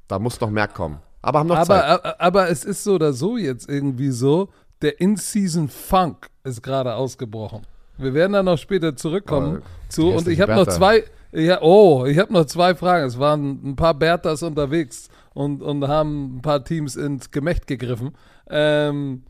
da 0.07 0.17
muss 0.17 0.39
noch 0.39 0.49
mehr 0.49 0.67
kommen. 0.67 0.99
Aber 1.25 1.39
haben 1.39 1.47
noch 1.47 1.63
Zeit. 1.63 1.83
Aber, 1.83 2.05
aber, 2.05 2.21
aber 2.21 2.49
es 2.49 2.63
ist 2.63 2.83
so 2.83 2.93
oder 2.95 3.11
so 3.11 3.35
jetzt 3.35 3.67
irgendwie 3.67 4.11
so, 4.11 4.49
der 4.83 5.01
In-Season 5.01 5.69
Funk 5.69 6.27
ist 6.43 6.61
gerade 6.61 6.93
ausgebrochen. 6.93 7.61
Wir 7.97 8.13
werden 8.13 8.33
da 8.33 8.43
noch 8.43 8.57
später 8.57 8.95
zurückkommen 8.95 9.61
Oh, 9.63 9.67
zu. 9.89 10.09
Und 10.09 10.27
ich 10.27 10.39
habe 10.39 10.53
noch 10.53 10.67
zwei, 10.67 11.03
ja, 11.31 11.61
oh, 11.61 12.05
ich 12.05 12.19
habe 12.19 12.31
noch 12.31 12.45
zwei 12.45 12.75
Fragen. 12.75 13.07
Es 13.07 13.17
waren 13.17 13.71
ein 13.71 13.75
paar 13.75 13.95
Berthas 13.95 14.43
unterwegs 14.43 15.09
und, 15.33 15.63
und 15.63 15.87
haben 15.87 16.37
ein 16.37 16.41
paar 16.43 16.63
Teams 16.63 16.95
ins 16.95 17.31
Gemächt 17.31 17.65
gegriffen. 17.65 18.11
Ähm, 18.47 19.23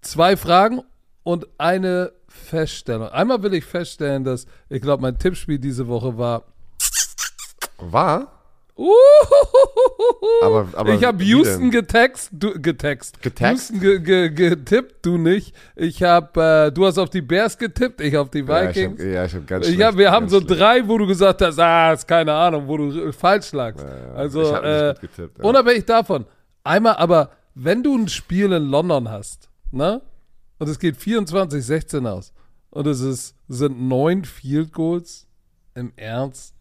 zwei 0.00 0.36
Fragen 0.38 0.80
und 1.22 1.46
eine 1.58 2.12
Feststellung. 2.28 3.08
Einmal 3.08 3.42
will 3.42 3.52
ich 3.52 3.64
feststellen, 3.64 4.24
dass, 4.24 4.46
ich 4.70 4.80
glaube, 4.80 5.02
mein 5.02 5.18
Tippspiel 5.18 5.58
diese 5.58 5.86
Woche 5.86 6.16
war 6.16 6.44
War? 7.78 8.35
Uhuhuhuhu. 8.76 10.44
Aber- 10.44 10.68
aber 10.74 10.94
ich 10.94 11.04
habe 11.04 11.22
Houston 11.24 11.70
getext, 11.70 12.30
du, 12.32 12.60
getext. 12.60 13.22
Getext? 13.22 13.70
Houston 13.70 13.80
ge, 13.80 13.98
ge, 14.00 14.28
getippt, 14.30 15.04
du 15.04 15.16
nicht. 15.18 15.54
Ich 15.76 16.02
habe, 16.02 16.66
äh, 16.68 16.72
du 16.72 16.84
hast 16.86 16.98
auf 16.98 17.08
die 17.10 17.22
Bears 17.22 17.56
getippt, 17.58 18.00
ich 18.00 18.16
auf 18.16 18.30
die 18.30 18.40
Ja, 18.40 18.68
ich 18.70 18.76
Vikings. 18.76 19.00
hab, 19.00 19.06
ja, 19.08 19.24
ich 19.24 19.34
hab 19.34 19.46
ganz 19.46 19.68
Ich 19.68 19.80
hab, 19.82 19.96
wir 19.96 20.10
haben 20.10 20.28
so 20.28 20.40
schlecht. 20.40 20.60
drei, 20.60 20.86
wo 20.88 20.98
du 20.98 21.06
gesagt 21.06 21.40
hast, 21.42 21.58
ah, 21.58 21.92
ist 21.92 22.06
keine 22.06 22.32
Ahnung, 22.34 22.68
wo 22.68 22.76
du 22.76 23.08
äh, 23.08 23.12
falsch 23.12 23.52
lagst. 23.52 23.84
ja. 23.84 24.12
Also, 24.14 24.42
Ich 24.42 24.52
hab 24.52 24.62
nicht 24.62 24.72
äh, 24.72 24.92
gut 24.92 25.00
getippt, 25.00 25.38
ja. 25.38 25.44
unabhängig 25.44 25.84
davon, 25.86 26.26
einmal 26.64 26.96
aber, 26.96 27.30
wenn 27.54 27.82
du 27.82 27.96
ein 27.96 28.08
Spiel 28.08 28.52
in 28.52 28.64
London 28.64 29.08
hast, 29.10 29.48
ne? 29.70 30.02
und 30.58 30.68
es 30.68 30.78
geht 30.78 30.96
24-16 30.96 32.06
aus 32.06 32.32
und 32.70 32.86
es 32.86 33.00
ist, 33.00 33.34
sind 33.48 33.80
neun 33.80 34.24
Field 34.26 34.72
Goals 34.72 35.26
im 35.74 35.92
Ernst. 35.96 36.54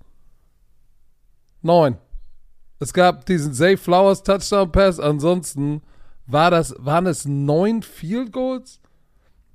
Neun. 1.61 1.97
Es 2.85 2.93
gab 2.93 3.25
diesen 3.25 3.51
Zay 3.51 3.77
Flowers 3.77 4.21
Touchdown 4.21 4.71
Pass, 4.71 4.99
ansonsten 4.99 5.81
war 6.27 6.51
das, 6.51 6.75
waren 6.77 7.07
es 7.07 7.25
neun 7.25 7.81
Field 7.81 8.31
Goals? 8.31 8.79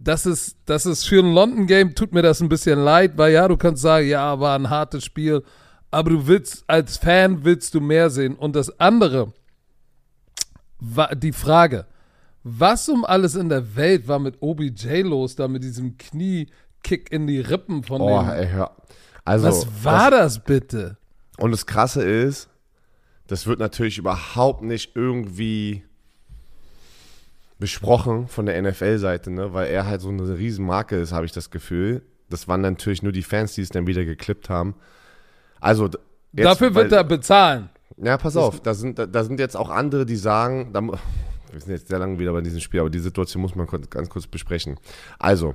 Das 0.01 0.27
ist, 0.27 0.57
das 0.67 0.85
ist 0.85 1.05
für 1.07 1.21
ein 1.21 1.33
London 1.33 1.69
Game, 1.69 1.95
tut 1.95 2.13
mir 2.13 2.23
das 2.23 2.41
ein 2.41 2.49
bisschen 2.49 2.81
leid, 2.81 3.13
weil 3.19 3.33
ja, 3.33 3.47
du 3.47 3.57
kannst 3.57 3.83
sagen, 3.83 4.09
ja, 4.09 4.41
war 4.41 4.59
ein 4.59 4.69
hartes 4.69 5.05
Spiel, 5.05 5.45
aber 5.93 6.11
du 6.11 6.27
willst, 6.27 6.65
als 6.67 6.97
Fan 6.97 7.45
willst 7.45 7.73
du 7.75 7.81
mehr 7.81 8.11
sehen. 8.11 8.35
Und 8.35 8.57
das 8.57 8.81
andere, 8.81 9.33
war 10.81 11.15
die 11.15 11.31
Frage, 11.33 11.87
was 12.43 12.89
um 12.89 13.05
alles 13.05 13.37
in 13.37 13.49
der 13.49 13.77
Welt 13.77 14.09
war 14.09 14.19
mit 14.19 14.43
OBJ 14.43 15.03
los, 15.03 15.37
da 15.37 15.47
mit 15.47 15.63
diesem 15.63 15.97
Kniekick 15.99 17.13
in 17.13 17.29
die 17.29 17.39
Rippen 17.39 17.85
von 17.85 18.01
Oh, 18.01 18.23
dem. 18.23 18.29
ey, 18.31 18.49
hör. 18.49 18.75
Also, 19.25 19.47
Was 19.47 19.85
war 19.85 20.11
das 20.11 20.41
bitte? 20.41 20.97
Und 21.39 21.53
das 21.53 21.65
Krasse 21.65 22.03
ist, 22.03 22.50
das 23.31 23.47
wird 23.47 23.61
natürlich 23.61 23.97
überhaupt 23.97 24.63
nicht 24.63 24.97
irgendwie 24.97 25.85
besprochen 27.61 28.27
von 28.27 28.45
der 28.45 28.61
NFL-Seite, 28.61 29.31
ne? 29.31 29.55
weil 29.55 29.69
er 29.69 29.87
halt 29.87 30.01
so 30.01 30.09
eine 30.09 30.37
Riesenmarke 30.37 30.97
ist, 30.97 31.13
habe 31.13 31.27
ich 31.27 31.33
das 31.33 31.51
Gefühl. 31.51 32.03
Das 32.29 32.49
waren 32.49 32.61
natürlich 32.61 33.05
nur 33.05 33.13
die 33.13 33.23
Fans, 33.23 33.55
die 33.55 33.63
es 33.63 33.69
dann 33.69 33.87
wieder 33.87 34.05
geklippt 34.05 34.51
haben. 34.51 34.75
Also 35.61 35.85
jetzt, 35.85 35.99
Dafür 36.45 36.75
wird 36.75 36.91
weil- 36.91 36.99
er 36.99 37.05
bezahlen. 37.05 37.69
Ja, 37.99 38.17
pass 38.17 38.37
auf, 38.37 38.61
da 38.61 38.75
sind, 38.75 38.99
da, 38.99 39.07
da 39.07 39.23
sind 39.23 39.39
jetzt 39.39 39.57
auch 39.57 39.71
andere, 39.71 40.07
die 40.07 40.17
sagen, 40.17 40.73
da, 40.73 40.83
wir 41.53 41.61
sind 41.61 41.71
jetzt 41.71 41.87
sehr 41.87 42.01
lange 42.01 42.19
wieder 42.19 42.33
bei 42.33 42.41
diesem 42.41 42.59
Spiel, 42.59 42.81
aber 42.81 42.91
die 42.91 42.99
Situation 42.99 43.43
muss 43.43 43.55
man 43.55 43.69
ganz 43.91 44.09
kurz 44.09 44.27
besprechen. 44.27 44.77
Also, 45.21 45.55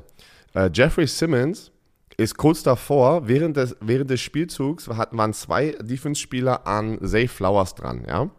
äh, 0.54 0.70
Jeffrey 0.74 1.08
Simmons 1.08 1.72
ist 2.18 2.38
kurz 2.38 2.64
davor, 2.64 3.28
während 3.28 3.58
des, 3.58 3.76
während 3.82 4.10
des 4.10 4.22
Spielzugs 4.22 4.88
hatten, 4.88 5.18
waren 5.18 5.34
zwei 5.34 5.76
Defense-Spieler 5.82 6.66
an 6.66 7.00
Zay 7.06 7.28
Flowers 7.28 7.76
dran, 7.76 8.06
ja. 8.08 8.30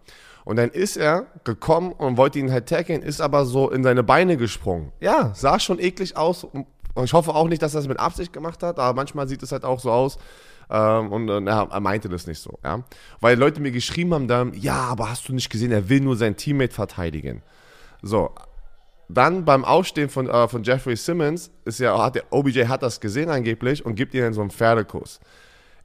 Und 0.45 0.57
dann 0.57 0.71
ist 0.71 0.97
er 0.97 1.27
gekommen 1.43 1.91
und 1.93 2.17
wollte 2.17 2.39
ihn 2.39 2.53
halt 2.53 2.69
tackeln, 2.69 3.03
ist 3.03 3.21
aber 3.21 3.45
so 3.47 3.69
in 3.69 3.83
seine 3.83 4.05
Beine 4.05 4.37
gesprungen. 4.37 4.93
Ja, 5.01 5.33
sah 5.35 5.59
schon 5.59 5.81
eklig 5.81 6.17
aus. 6.17 6.45
Und 6.45 6.67
ich 7.03 7.13
hoffe 7.13 7.35
auch 7.35 7.49
nicht, 7.49 7.63
dass 7.63 7.75
er 7.75 7.81
das 7.81 7.89
mit 7.89 7.99
Absicht 7.99 8.33
gemacht 8.33 8.63
hat, 8.63 8.79
aber 8.79 8.95
manchmal 8.95 9.27
sieht 9.27 9.43
es 9.43 9.51
halt 9.51 9.65
auch 9.65 9.81
so 9.81 9.91
aus. 9.91 10.19
Ähm, 10.71 11.13
und 11.13 11.29
äh, 11.29 11.41
er, 11.51 11.69
er 11.71 11.81
meinte 11.81 12.09
das 12.09 12.29
nicht 12.29 12.41
so, 12.41 12.61
ja. 12.65 12.85
Weil 13.21 13.37
Leute 13.37 13.61
mir 13.61 13.73
geschrieben 13.73 14.15
haben 14.15 14.29
dann, 14.29 14.55
ja, 14.55 14.79
aber 14.79 15.11
hast 15.11 15.29
du 15.29 15.33
nicht 15.33 15.51
gesehen, 15.51 15.73
er 15.73 15.89
will 15.89 16.01
nur 16.01 16.17
sein 16.17 16.37
Teammate 16.37 16.73
verteidigen. 16.73 17.43
So, 18.03 18.31
dann 19.09 19.45
beim 19.45 19.65
Aufstehen 19.65 20.09
von, 20.09 20.29
äh, 20.29 20.49
von 20.49 20.63
Jeffrey 20.65 20.97
Simmons 20.97 21.51
ist 21.65 21.79
ja, 21.81 21.97
hat 22.03 22.17
der 22.17 22.25
OBJ 22.33 22.65
hat 22.67 22.83
das 22.83 23.01
gesehen 23.01 23.31
angeblich 23.31 23.85
und 23.85 23.95
gibt 23.95 24.15
ihm 24.15 24.23
dann 24.23 24.33
so 24.33 24.41
einen 24.41 24.51
Pferdekuss. 24.51 25.21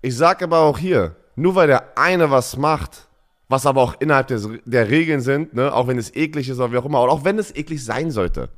Ich 0.02 0.18
sag 0.18 0.42
aber 0.42 0.60
auch 0.60 0.78
hier, 0.80 1.16
nur 1.36 1.54
weil 1.56 1.68
der 1.68 1.98
eine 1.98 2.32
was 2.32 2.58
macht, 2.58 3.08
was 3.48 3.66
aber 3.66 3.82
auch 3.82 3.96
innerhalb 4.00 4.28
des, 4.28 4.48
der 4.66 4.90
Regeln 4.90 5.22
sind, 5.22 5.54
ne, 5.54 5.74
auch 5.74 5.88
wenn 5.88 5.98
es 5.98 6.16
eklig 6.16 6.50
ist 6.50 6.58
oder 6.58 6.72
wie 6.72 6.78
auch 6.78 6.86
immer, 6.86 7.04
oder 7.04 7.12
auch 7.12 7.24
wenn 7.24 7.38
es 7.38 7.54
eklig 7.56 7.84
sein 7.84 8.10
sollte, 8.10 8.50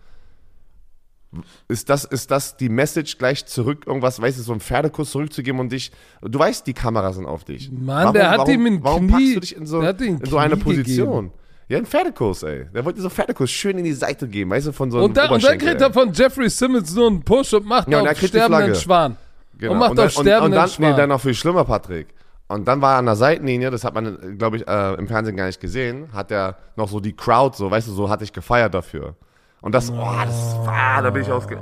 ist 1.67 1.89
das, 1.89 2.05
ist 2.05 2.29
das 2.29 2.57
die 2.57 2.69
Message 2.69 3.17
gleich 3.17 3.45
zurück, 3.47 3.85
irgendwas, 3.87 4.21
weißt 4.21 4.37
du, 4.37 4.43
so 4.43 4.51
einen 4.51 4.61
Pferdekuss 4.61 5.11
zurückzugeben 5.11 5.59
und 5.59 5.71
dich, 5.71 5.91
du 6.21 6.37
weißt, 6.37 6.65
die 6.67 6.73
Kameras 6.73 7.15
sind 7.15 7.25
auf 7.25 7.43
dich. 7.43 7.71
Mann, 7.71 8.13
der 8.13 8.29
hat 8.29 8.47
ihm 8.47 8.65
ein 8.67 8.83
Warum 8.83 9.07
Knie- 9.07 9.11
packst 9.11 9.35
du 9.35 9.39
dich 9.39 9.55
in 9.55 9.65
so, 9.65 9.81
in 10.21 10.25
so 10.25 10.37
eine 10.37 10.55
Position? 10.57 11.31
Ja, 11.67 11.77
ein 11.77 11.85
Pferdekuss, 11.85 12.43
ey. 12.43 12.65
Der 12.73 12.83
wollte 12.85 13.01
so 13.01 13.09
Pferdekuss 13.09 13.49
schön 13.49 13.77
in 13.77 13.83
die 13.83 13.93
Seite 13.93 14.27
geben, 14.27 14.51
weißt 14.51 14.67
du, 14.67 14.71
von 14.71 14.91
so 14.91 14.97
einem 14.97 15.05
Und, 15.05 15.17
da, 15.17 15.29
und 15.29 15.43
dann 15.43 15.57
kriegt 15.57 15.81
ey. 15.81 15.87
er 15.87 15.93
von 15.93 16.11
Jeffrey 16.11 16.49
Simmons 16.49 16.93
nur 16.93 17.07
einen 17.07 17.23
Push 17.23 17.53
und 17.53 17.65
macht 17.65 17.87
Ja, 17.87 18.01
und 18.01 18.07
auf 18.07 18.17
sterbenden. 18.17 18.75
Schwan. 18.75 19.17
Genau. 19.57 19.73
Und 19.73 19.79
macht 19.79 19.97
dann, 19.97 20.05
auf 20.07 20.11
sterbenden 20.11 20.37
und, 20.39 20.45
und 20.45 20.55
dann, 20.55 20.69
Schwan. 20.69 20.91
nee, 20.91 20.97
dann 20.97 21.09
noch 21.09 21.21
viel 21.21 21.33
schlimmer, 21.33 21.63
Patrick. 21.63 22.07
Und 22.47 22.67
dann 22.67 22.81
war 22.81 22.93
er 22.93 22.97
an 22.99 23.05
der 23.05 23.15
Seitenlinie, 23.15 23.71
das 23.71 23.83
hat 23.83 23.93
man, 23.95 24.37
glaube 24.37 24.57
ich, 24.57 24.67
äh, 24.67 24.93
im 24.95 25.07
Fernsehen 25.07 25.37
gar 25.37 25.45
nicht 25.45 25.61
gesehen, 25.61 26.09
hat 26.13 26.29
er 26.29 26.57
noch 26.75 26.89
so 26.89 26.99
die 26.99 27.15
Crowd, 27.15 27.55
so, 27.55 27.71
weißt 27.71 27.87
du, 27.87 27.93
so 27.93 28.09
hatte 28.09 28.23
ich 28.25 28.33
gefeiert 28.33 28.73
dafür. 28.73 29.15
Und 29.61 29.73
das, 29.73 29.89
oh, 29.89 29.95
das 30.25 30.57
war, 30.65 31.01
da 31.01 31.09
bin 31.09 31.21
ich 31.21 31.31
ausge... 31.31 31.61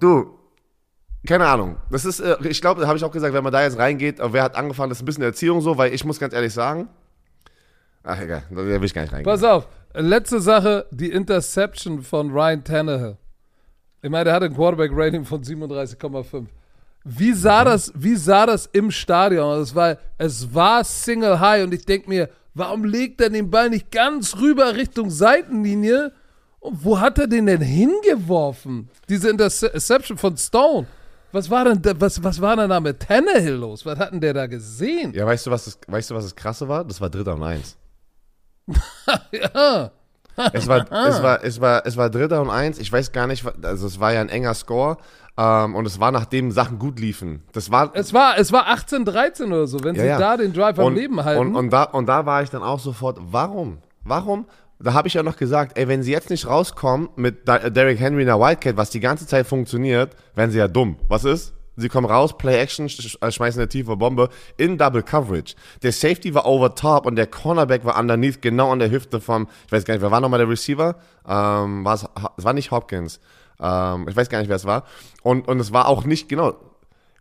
Du, 0.00 0.38
keine 1.26 1.46
Ahnung. 1.46 1.76
Das 1.90 2.04
ist, 2.04 2.20
äh, 2.20 2.36
ich 2.44 2.60
glaube, 2.60 2.80
da 2.80 2.86
habe 2.86 2.96
ich 2.96 3.04
auch 3.04 3.10
gesagt, 3.10 3.34
wenn 3.34 3.44
man 3.44 3.52
da 3.52 3.62
jetzt 3.62 3.78
reingeht, 3.78 4.18
äh, 4.18 4.32
wer 4.32 4.42
hat 4.42 4.56
angefangen, 4.56 4.88
das 4.88 4.98
ist 4.98 5.02
ein 5.02 5.06
bisschen 5.06 5.24
Erziehung 5.24 5.60
so, 5.60 5.76
weil 5.76 5.92
ich 5.92 6.04
muss 6.04 6.18
ganz 6.18 6.32
ehrlich 6.32 6.54
sagen, 6.54 6.88
ach 8.02 8.20
egal, 8.20 8.42
da 8.50 8.56
will 8.56 8.84
ich 8.84 8.94
gar 8.94 9.02
nicht 9.02 9.12
reingehen. 9.12 9.32
Pass 9.32 9.42
auf, 9.42 9.68
letzte 9.94 10.40
Sache, 10.40 10.86
die 10.90 11.10
Interception 11.10 12.02
von 12.02 12.30
Ryan 12.30 12.64
Tannehill. 12.64 13.16
Ich 14.02 14.10
meine, 14.10 14.24
der 14.24 14.34
hatte 14.34 14.46
ein 14.46 14.54
Quarterback-Rating 14.54 15.24
von 15.24 15.42
37,5. 15.42 16.46
Wie 17.04 17.32
sah, 17.32 17.64
das, 17.64 17.92
wie 17.94 18.16
sah 18.16 18.46
das 18.46 18.66
im 18.66 18.90
Stadion? 18.90 19.60
Es 19.60 19.74
war, 19.74 19.96
es 20.18 20.54
war 20.54 20.84
Single 20.84 21.40
High 21.40 21.64
und 21.64 21.72
ich 21.72 21.84
denke 21.84 22.08
mir, 22.08 22.28
warum 22.54 22.84
legt 22.84 23.20
er 23.20 23.30
den 23.30 23.50
Ball 23.50 23.70
nicht 23.70 23.90
ganz 23.90 24.36
rüber 24.36 24.76
Richtung 24.76 25.10
Seitenlinie? 25.10 26.12
Und 26.60 26.84
wo 26.84 27.00
hat 27.00 27.18
er 27.18 27.26
den 27.26 27.46
denn 27.46 27.62
hingeworfen? 27.62 28.90
Diese 29.08 29.30
Interception 29.30 30.18
von 30.18 30.36
Stone. 30.36 30.86
Was 31.30 31.50
war 31.50 31.64
denn 31.64 31.80
da, 31.80 31.98
was, 32.00 32.22
was 32.22 32.40
war 32.40 32.56
denn 32.56 32.70
da 32.70 32.80
mit 32.80 33.00
Tannehill 33.00 33.54
los? 33.54 33.84
Was 33.84 33.98
hat 33.98 34.12
denn 34.12 34.20
der 34.20 34.34
da 34.34 34.46
gesehen? 34.46 35.12
Ja, 35.12 35.26
weißt 35.26 35.46
du, 35.46 35.50
was 35.50 35.66
das, 35.66 35.78
weißt 35.86 36.10
du, 36.10 36.14
was 36.14 36.24
das 36.24 36.36
Krasse 36.36 36.68
war? 36.68 36.84
Das 36.84 37.00
war 37.00 37.10
Dritter 37.10 37.34
und 37.34 37.42
Eins. 37.42 37.76
Ja. 39.32 39.90
Es 40.52 40.68
war, 40.68 40.80
es 41.08 41.22
war, 41.22 41.44
es 41.44 41.60
war, 41.60 41.86
es 41.86 41.96
war 41.96 42.10
Dritter 42.10 42.40
und 42.40 42.50
Eins. 42.50 42.78
Ich 42.78 42.92
weiß 42.92 43.12
gar 43.12 43.26
nicht, 43.26 43.44
also 43.62 43.86
es 43.86 43.98
war 43.98 44.12
ja 44.12 44.20
ein 44.20 44.28
enger 44.28 44.54
Score. 44.54 44.98
Ähm, 45.36 45.74
und 45.74 45.86
es 45.86 46.00
war, 46.00 46.10
nachdem 46.10 46.50
Sachen 46.50 46.78
gut 46.78 46.98
liefen. 46.98 47.42
Das 47.52 47.70
war, 47.70 47.90
Es 47.94 48.12
war, 48.12 48.38
es 48.38 48.52
war 48.52 48.68
18, 48.68 49.04
13 49.04 49.46
oder 49.52 49.66
so, 49.66 49.82
wenn 49.84 49.94
Ja, 49.94 50.02
sie 50.02 50.08
ja. 50.08 50.18
da 50.18 50.36
den 50.36 50.52
Drive 50.52 50.78
am 50.78 50.86
und, 50.86 50.94
Leben 50.96 51.24
halten. 51.24 51.40
Und, 51.40 51.56
und, 51.56 51.70
da, 51.70 51.84
und 51.84 52.06
da 52.06 52.26
war 52.26 52.42
ich 52.42 52.50
dann 52.50 52.62
auch 52.62 52.80
sofort, 52.80 53.18
warum? 53.20 53.78
Warum? 54.04 54.46
Da 54.80 54.94
habe 54.94 55.08
ich 55.08 55.14
ja 55.14 55.22
noch 55.24 55.36
gesagt, 55.36 55.76
ey, 55.76 55.88
wenn 55.88 56.02
sie 56.02 56.12
jetzt 56.12 56.30
nicht 56.30 56.46
rauskommen 56.46 57.08
mit 57.16 57.48
Derrick 57.48 57.98
Henry 57.98 58.22
in 58.22 58.26
der 58.28 58.38
Wildcat, 58.38 58.76
was 58.76 58.90
die 58.90 59.00
ganze 59.00 59.26
Zeit 59.26 59.46
funktioniert, 59.46 60.14
werden 60.36 60.50
sie 60.52 60.58
ja 60.58 60.68
dumm. 60.68 60.96
Was 61.08 61.24
ist? 61.24 61.52
Sie 61.78 61.88
kommen 61.88 62.06
raus, 62.06 62.36
Play 62.36 62.60
Action, 62.60 62.86
äh, 62.86 63.30
schmeißen 63.30 63.60
eine 63.60 63.68
tiefe 63.68 63.96
Bombe 63.96 64.28
in 64.56 64.78
Double 64.78 65.02
Coverage. 65.02 65.54
Der 65.82 65.92
Safety 65.92 66.34
war 66.34 66.46
over 66.46 66.74
top 66.74 67.06
und 67.06 67.16
der 67.16 67.26
Cornerback 67.26 67.84
war 67.84 67.98
underneath, 67.98 68.42
genau 68.42 68.72
an 68.72 68.80
der 68.80 68.90
Hüfte 68.90 69.20
vom, 69.20 69.48
ich 69.66 69.72
weiß 69.72 69.84
gar 69.84 69.94
nicht, 69.94 70.02
wer 70.02 70.10
war 70.10 70.20
nochmal 70.20 70.38
der 70.38 70.48
Receiver? 70.48 70.96
Ähm, 71.26 71.84
war 71.84 71.94
es, 71.94 72.04
es 72.36 72.44
war 72.44 72.52
nicht 72.52 72.70
Hopkins. 72.70 73.20
Ähm, 73.60 74.06
ich 74.08 74.16
weiß 74.16 74.28
gar 74.28 74.40
nicht, 74.40 74.48
wer 74.48 74.56
es 74.56 74.64
war. 74.64 74.84
Und, 75.22 75.46
und 75.46 75.60
es 75.60 75.72
war 75.72 75.88
auch 75.88 76.04
nicht, 76.04 76.28
genau, 76.28 76.56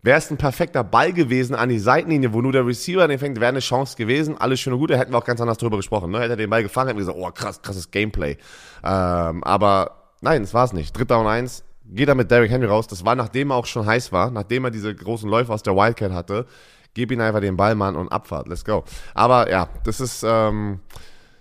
Wäre 0.04 0.20
es 0.20 0.30
ein 0.30 0.38
perfekter 0.38 0.84
Ball 0.84 1.12
gewesen 1.12 1.56
an 1.56 1.70
die 1.70 1.80
Seitenlinie, 1.80 2.32
wo 2.32 2.42
nur 2.42 2.52
der 2.52 2.66
Receiver 2.66 3.08
den 3.08 3.20
fängt, 3.20 3.40
wäre 3.40 3.50
eine 3.50 3.60
Chance 3.60 3.98
gewesen. 3.98 4.38
Alles 4.38 4.60
schön 4.60 4.72
und 4.72 4.80
gut, 4.80 4.92
da 4.92 4.96
hätten 4.96 5.12
wir 5.12 5.18
auch 5.18 5.26
ganz 5.26 5.42
anders 5.42 5.58
drüber 5.58 5.76
gesprochen. 5.76 6.12
Ne? 6.12 6.20
Hätte 6.20 6.34
er 6.34 6.38
den 6.38 6.50
Ball 6.50 6.64
gefangen, 6.64 6.88
hätten 6.88 7.00
wir 7.00 7.06
gesagt, 7.06 7.18
oh 7.20 7.30
krass, 7.32 7.62
krasses 7.62 7.92
Gameplay. 7.92 8.38
Ähm, 8.84 9.44
aber 9.44 10.14
nein, 10.22 10.44
das 10.44 10.54
war 10.54 10.66
es 10.66 10.72
nicht. 10.72 10.98
Dritter 10.98 11.20
und 11.20 11.28
eins, 11.28 11.66
geht 11.90 12.10
er 12.10 12.16
mit 12.16 12.32
Derrick 12.32 12.52
Henry 12.52 12.68
raus. 12.68 12.88
Das 12.88 13.06
war, 13.06 13.16
nachdem 13.16 13.52
er 13.52 13.56
auch 13.56 13.66
schon 13.66 13.86
heiß 13.86 14.12
war, 14.12 14.32
nachdem 14.32 14.66
er 14.66 14.72
diese 14.72 14.94
großen 14.94 15.30
Läufe 15.30 15.54
aus 15.54 15.64
der 15.64 15.76
Wildcat 15.76 16.12
hatte. 16.12 16.46
Gib 16.94 17.12
ihm 17.12 17.22
einfach 17.22 17.42
den 17.42 17.58
Ball, 17.58 17.76
Mann, 17.76 17.96
und 17.96 18.10
Abfahrt. 18.10 18.48
Let's 18.48 18.66
go. 18.66 18.84
Aber 19.14 19.50
ja, 19.52 19.70
das 19.84 20.00
ist 20.00 20.24
ähm, 20.28 20.80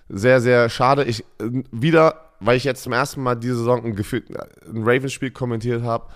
sehr, 0.09 0.40
sehr 0.40 0.68
schade. 0.68 1.04
Ich 1.04 1.20
äh, 1.40 1.62
wieder, 1.72 2.30
weil 2.40 2.56
ich 2.56 2.64
jetzt 2.64 2.82
zum 2.82 2.92
ersten 2.92 3.22
Mal 3.22 3.37
diese 3.37 3.56
Saison 3.56 3.85
ein, 3.85 3.96
Gefühl, 3.96 4.24
ein 4.28 4.82
Ravens-Spiel 4.82 5.30
kommentiert 5.30 5.82
habe, 5.82 6.06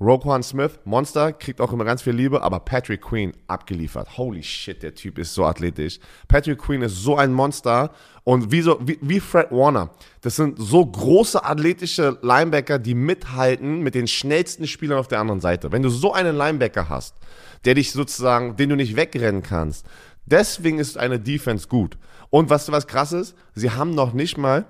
Roquan 0.00 0.42
Smith, 0.42 0.78
Monster, 0.84 1.34
kriegt 1.34 1.60
auch 1.60 1.74
immer 1.74 1.84
ganz 1.84 2.00
viel 2.00 2.14
Liebe, 2.14 2.42
aber 2.42 2.60
Patrick 2.60 3.02
Queen 3.02 3.34
abgeliefert. 3.48 4.16
Holy 4.16 4.42
shit, 4.42 4.82
der 4.82 4.94
Typ 4.94 5.18
ist 5.18 5.34
so 5.34 5.44
athletisch. 5.44 6.00
Patrick 6.26 6.58
Queen 6.58 6.80
ist 6.80 6.96
so 7.02 7.16
ein 7.16 7.34
Monster 7.34 7.90
und 8.24 8.50
wie, 8.50 8.62
so, 8.62 8.78
wie, 8.80 8.98
wie 9.02 9.20
Fred 9.20 9.50
Warner. 9.50 9.90
Das 10.22 10.36
sind 10.36 10.58
so 10.58 10.86
große 10.86 11.44
athletische 11.44 12.18
Linebacker, 12.22 12.78
die 12.78 12.94
mithalten 12.94 13.80
mit 13.80 13.94
den 13.94 14.06
schnellsten 14.06 14.66
Spielern 14.66 14.98
auf 14.98 15.08
der 15.08 15.20
anderen 15.20 15.40
Seite. 15.40 15.70
Wenn 15.70 15.82
du 15.82 15.90
so 15.90 16.14
einen 16.14 16.34
Linebacker 16.34 16.88
hast, 16.88 17.14
der 17.66 17.74
dich 17.74 17.92
sozusagen, 17.92 18.56
den 18.56 18.70
du 18.70 18.76
nicht 18.76 18.96
wegrennen 18.96 19.42
kannst, 19.42 19.84
deswegen 20.24 20.78
ist 20.78 20.96
eine 20.96 21.20
Defense 21.20 21.68
gut. 21.68 21.98
Und 22.30 22.48
was, 22.48 22.72
was 22.72 22.86
krass 22.86 23.12
ist, 23.12 23.34
sie 23.54 23.70
haben 23.70 23.94
noch 23.94 24.14
nicht 24.14 24.38
mal 24.38 24.64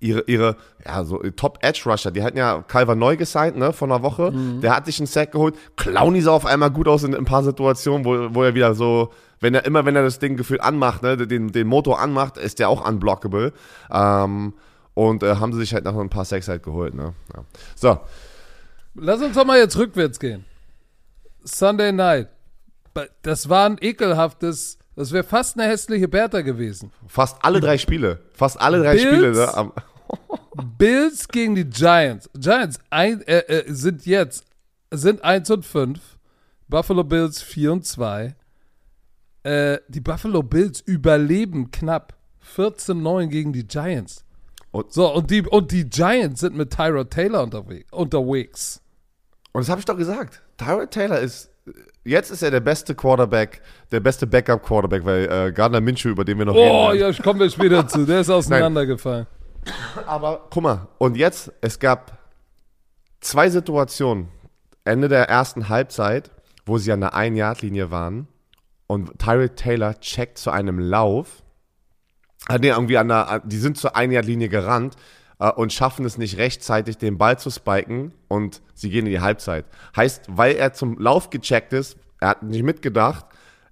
ihre, 0.00 0.24
ihre 0.26 0.56
ja, 0.84 1.04
so 1.04 1.18
Top 1.36 1.58
Edge 1.62 1.82
Rusher, 1.86 2.10
die 2.10 2.22
hatten 2.22 2.36
ja 2.36 2.62
Calvin 2.66 2.98
neu 2.98 3.16
gesigned, 3.16 3.56
ne, 3.56 3.72
vor 3.72 3.88
einer 3.88 4.02
Woche. 4.02 4.32
Der 4.62 4.74
hat 4.74 4.86
sich 4.86 4.98
einen 4.98 5.06
Sack 5.06 5.32
geholt. 5.32 5.56
Clowny 5.76 6.20
sah 6.20 6.32
auf 6.32 6.46
einmal 6.46 6.70
gut 6.70 6.88
aus 6.88 7.02
in, 7.02 7.12
in 7.12 7.18
ein 7.20 7.24
paar 7.24 7.42
Situationen, 7.42 8.04
wo, 8.04 8.34
wo 8.34 8.42
er 8.42 8.54
wieder 8.54 8.74
so, 8.74 9.12
wenn 9.40 9.54
er 9.54 9.64
immer, 9.64 9.84
wenn 9.84 9.96
er 9.96 10.02
das 10.02 10.18
Ding 10.18 10.36
gefühlt 10.36 10.60
anmacht, 10.60 11.02
ne, 11.02 11.16
den, 11.16 11.52
den 11.52 11.66
Motor 11.66 12.00
anmacht, 12.00 12.36
ist 12.36 12.58
der 12.58 12.68
auch 12.68 12.86
unblockable. 12.86 13.52
Ähm, 13.90 14.54
und 14.94 15.22
äh, 15.22 15.36
haben 15.36 15.52
sie 15.52 15.60
sich 15.60 15.74
halt 15.74 15.84
nach 15.84 15.94
ein 15.96 16.08
paar 16.08 16.24
Sacks 16.24 16.48
halt 16.48 16.62
geholt, 16.62 16.94
ne. 16.94 17.12
Ja. 17.34 17.44
So, 17.74 17.98
Lass 18.98 19.20
uns 19.20 19.34
doch 19.34 19.44
mal 19.44 19.58
jetzt 19.58 19.76
rückwärts 19.76 20.18
gehen. 20.18 20.44
Sunday 21.44 21.92
Night. 21.92 22.28
Das 23.22 23.50
war 23.50 23.66
ein 23.66 23.76
ekelhaftes, 23.78 24.78
das 24.96 25.12
wäre 25.12 25.24
fast 25.24 25.58
eine 25.58 25.68
hässliche 25.70 26.08
Bertha 26.08 26.40
gewesen. 26.40 26.90
fast 27.06 27.36
alle 27.42 27.60
drei 27.60 27.78
Spiele. 27.78 28.20
Fast 28.32 28.60
alle 28.60 28.80
drei 28.82 28.96
Bills? 28.96 29.06
Spiele, 29.06 29.32
ne. 29.32 29.72
Bills 30.78 31.28
gegen 31.28 31.54
die 31.54 31.64
Giants. 31.68 32.28
Giants 32.34 32.78
ein, 32.90 33.20
äh, 33.22 33.38
äh, 33.40 33.64
sind 33.72 34.06
jetzt 34.06 34.44
sind 34.92 35.22
1 35.22 35.50
und 35.50 35.64
5. 35.66 36.00
Buffalo 36.68 37.04
Bills 37.04 37.42
4 37.42 37.72
und 37.72 37.84
2. 37.86 38.34
Äh, 39.42 39.78
die 39.88 40.00
Buffalo 40.00 40.42
Bills 40.42 40.80
überleben 40.80 41.70
knapp 41.70 42.14
14-9 42.56 43.26
gegen 43.26 43.52
die 43.52 43.66
Giants. 43.66 44.24
Und- 44.70 44.92
so, 44.92 45.12
und 45.12 45.30
die, 45.30 45.42
und 45.42 45.70
die 45.72 45.88
Giants 45.88 46.40
sind 46.40 46.56
mit 46.56 46.70
Tyrod 46.70 47.10
Taylor 47.10 47.42
unterwegs. 47.42 47.92
unterwegs. 47.92 48.80
Und 49.52 49.62
das 49.62 49.68
habe 49.68 49.80
ich 49.80 49.84
doch 49.84 49.96
gesagt. 49.96 50.42
Tyrod 50.56 50.90
Taylor 50.90 51.18
ist, 51.20 51.50
jetzt 52.04 52.30
ist 52.30 52.42
er 52.42 52.50
der 52.50 52.60
beste 52.60 52.94
Quarterback, 52.94 53.60
der 53.92 54.00
beste 54.00 54.26
Backup-Quarterback, 54.26 55.04
weil 55.04 55.24
äh, 55.48 55.52
Gardner 55.52 55.80
Minshew, 55.80 56.10
über 56.10 56.24
den 56.24 56.38
wir 56.38 56.44
noch 56.44 56.54
Oh, 56.54 56.58
reden. 56.58 56.72
werden. 56.88 57.00
ja, 57.00 57.08
ich 57.10 57.22
komme 57.22 57.48
später 57.50 57.86
zu. 57.88 58.04
Der 58.06 58.20
ist 58.20 58.30
auseinandergefallen. 58.30 59.26
Aber 60.06 60.46
guck 60.50 60.62
mal, 60.62 60.88
und 60.98 61.16
jetzt, 61.16 61.52
es 61.60 61.78
gab 61.78 62.18
zwei 63.20 63.50
Situationen. 63.50 64.28
Ende 64.84 65.08
der 65.08 65.28
ersten 65.28 65.68
Halbzeit, 65.68 66.30
wo 66.64 66.78
sie 66.78 66.92
an 66.92 67.00
der 67.00 67.14
Ein-Yard-Linie 67.14 67.90
waren 67.90 68.28
und 68.86 69.18
Tyrod 69.18 69.56
Taylor 69.56 69.98
checkt 69.98 70.38
zu 70.38 70.52
einem 70.52 70.78
Lauf. 70.78 71.42
Nee, 72.60 72.68
irgendwie 72.68 72.96
an 72.98 73.08
der, 73.08 73.42
die 73.44 73.56
sind 73.58 73.76
zur 73.76 73.96
Ein-Yard-Linie 73.96 74.48
gerannt 74.48 74.94
äh, 75.38 75.50
und 75.50 75.72
schaffen 75.72 76.04
es 76.04 76.18
nicht 76.18 76.38
rechtzeitig, 76.38 76.98
den 76.98 77.18
Ball 77.18 77.38
zu 77.38 77.50
spiken 77.50 78.12
und 78.28 78.62
sie 78.74 78.90
gehen 78.90 79.06
in 79.06 79.12
die 79.12 79.20
Halbzeit. 79.20 79.64
Heißt, 79.96 80.24
weil 80.28 80.56
er 80.56 80.72
zum 80.72 80.98
Lauf 80.98 81.30
gecheckt 81.30 81.72
ist, 81.72 81.96
er 82.20 82.28
hat 82.28 82.42
nicht 82.42 82.62
mitgedacht, 82.62 83.26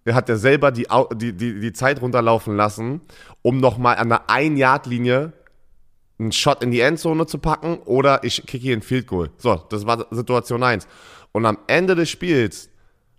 er 0.05 0.14
hat 0.14 0.29
ja 0.29 0.37
selber 0.37 0.70
die, 0.70 0.87
die, 1.14 1.33
die, 1.33 1.61
die 1.61 1.72
Zeit 1.72 2.03
runterlaufen 2.03 2.57
lassen, 2.57 3.00
um 3.42 3.59
nochmal 3.59 3.96
an 3.96 4.11
der 4.11 4.29
Ein-Yard-Linie 4.29 5.33
einen 6.18 6.31
Shot 6.33 6.62
in 6.62 6.70
die 6.70 6.81
Endzone 6.81 7.27
zu 7.27 7.38
packen 7.38 7.79
oder 7.79 8.22
ich 8.22 8.44
kicke 8.46 8.59
hier 8.62 8.77
ein 8.77 8.83
Field 8.83 9.07
Goal. 9.07 9.31
So, 9.38 9.57
das 9.70 9.87
war 9.87 10.07
Situation 10.11 10.62
1. 10.62 10.87
Und 11.33 11.46
am 11.46 11.59
Ende 11.66 11.94
des 11.94 12.11
Spiels 12.11 12.68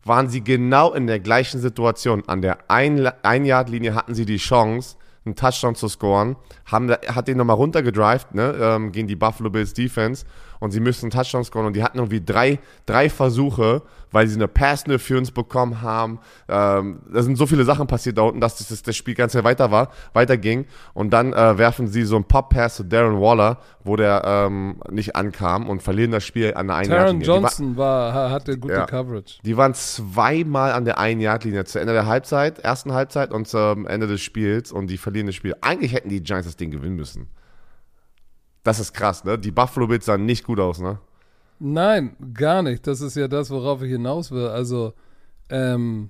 waren 0.03 0.29
sie 0.29 0.43
genau 0.43 0.93
in 0.93 1.07
der 1.07 1.19
gleichen 1.19 1.59
Situation. 1.59 2.23
An 2.27 2.41
der 2.41 2.69
Ein- 2.69 3.11
Ein-Yard-Linie 3.23 3.95
hatten 3.95 4.13
sie 4.13 4.25
die 4.25 4.37
Chance, 4.37 4.95
einen 5.25 5.35
Touchdown 5.35 5.75
zu 5.75 5.87
scoren, 5.87 6.35
haben, 6.65 6.91
hat 6.91 7.27
den 7.27 7.37
nochmal 7.37 7.55
runtergedrived, 7.55 8.35
ne, 8.35 8.55
ähm, 8.59 8.91
gegen 8.91 9.07
die 9.07 9.15
Buffalo 9.15 9.49
Bills 9.49 9.73
Defense 9.73 10.25
und 10.65 10.71
sie 10.71 10.79
müssen 10.81 11.05
einen 11.05 11.11
Touchdown 11.11 11.43
scoren 11.45 11.67
und 11.67 11.75
die 11.75 11.83
hatten 11.83 11.97
irgendwie 11.99 12.19
drei, 12.23 12.59
drei 12.85 13.09
Versuche, 13.09 13.81
weil 14.11 14.27
sie 14.27 14.35
eine 14.35 14.47
Pass-Interference 14.47 15.31
bekommen 15.31 15.81
haben. 15.81 16.19
Ähm, 16.47 16.99
da 17.11 17.21
sind 17.21 17.37
so 17.37 17.45
viele 17.47 17.63
Sachen 17.65 17.87
passiert 17.87 18.17
da 18.17 18.23
unten, 18.23 18.39
dass 18.41 18.57
das, 18.57 18.81
das 18.83 18.95
Spiel 18.95 19.13
ganz 19.13 19.35
weiter 19.35 19.71
war, 19.71 19.89
weiterging 20.13 20.65
und 20.93 21.11
dann 21.11 21.33
äh, 21.33 21.57
werfen 21.57 21.87
sie 21.87 22.03
so 22.03 22.15
einen 22.15 22.25
Pop-Pass 22.25 22.75
zu 22.77 22.83
Darren 22.83 23.19
Waller, 23.19 23.59
wo 23.83 23.95
der 23.95 24.21
ähm, 24.25 24.81
nicht 24.89 25.15
ankam 25.15 25.69
und 25.69 25.81
verlieren 25.83 26.11
das 26.11 26.23
Spiel 26.25 26.53
an 26.55 26.67
der 26.67 26.75
einen 26.77 26.89
Taron 26.89 27.21
Johnson 27.21 27.77
war, 27.77 28.13
ha- 28.13 28.29
hatte 28.31 28.57
gute 28.57 28.73
Ja. 28.73 28.85
Coverage. 28.85 29.39
die 29.43 29.57
waren 29.57 29.73
zweimal 29.73 30.71
an 30.71 30.85
der 30.85 30.97
Ein-Yard-Linie 30.97 31.65
zu 31.65 31.79
Ende 31.79 31.93
der 31.93 32.05
Halbzeit, 32.05 32.59
ersten 32.59 32.93
Halbzeit 32.93 33.31
und 33.31 33.47
zum 33.47 33.85
Ende 33.85 34.07
des 34.07 34.21
Spiels 34.21 34.71
und 34.71 34.87
die 34.87 34.97
verlieren 34.97 35.27
das 35.27 35.35
Spiel. 35.35 35.55
Eigentlich 35.61 35.93
hätten 35.93 36.09
die 36.09 36.21
Giants 36.23 36.47
das 36.47 36.55
Ding 36.55 36.71
gewinnen 36.71 36.95
müssen. 36.95 37.27
Das 38.65 38.79
ist 38.79 38.93
krass, 38.93 39.23
ne? 39.23 39.37
Die 39.37 39.51
Buffalo 39.51 39.85
Bills 39.85 40.05
sahen 40.05 40.25
nicht 40.25 40.43
gut 40.43 40.59
aus, 40.59 40.79
ne? 40.79 40.97
Nein, 41.59 42.15
gar 42.33 42.63
nicht. 42.63 42.87
Das 42.87 42.99
ist 42.99 43.15
ja 43.15 43.27
das, 43.27 43.51
worauf 43.51 43.83
ich 43.83 43.91
hinaus 43.91 44.31
will. 44.31 44.47
Also, 44.47 44.93
ähm, 45.49 46.09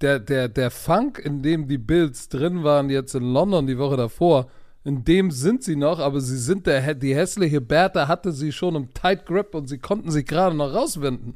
der, 0.00 0.18
der, 0.18 0.48
der 0.48 0.72
Funk, 0.72 1.20
in 1.20 1.42
dem 1.42 1.68
die 1.68 1.78
Bills 1.78 2.28
drin 2.28 2.64
waren, 2.64 2.90
jetzt 2.90 3.14
in 3.14 3.22
London 3.22 3.68
die 3.68 3.78
Woche 3.78 3.96
davor, 3.96 4.48
in 4.82 5.04
dem 5.04 5.30
sind 5.30 5.62
sie 5.62 5.76
noch, 5.76 6.00
aber 6.00 6.20
sie 6.20 6.38
sind 6.38 6.66
der, 6.66 6.94
die 6.94 7.14
hässliche 7.14 7.60
Bertha 7.60 8.08
hatte 8.08 8.32
sie 8.32 8.50
schon 8.50 8.74
im 8.74 8.92
Tight 8.92 9.24
Grip 9.24 9.54
und 9.54 9.68
sie 9.68 9.78
konnten 9.78 10.10
sich 10.10 10.26
gerade 10.26 10.56
noch 10.56 10.74
rauswinden. 10.74 11.34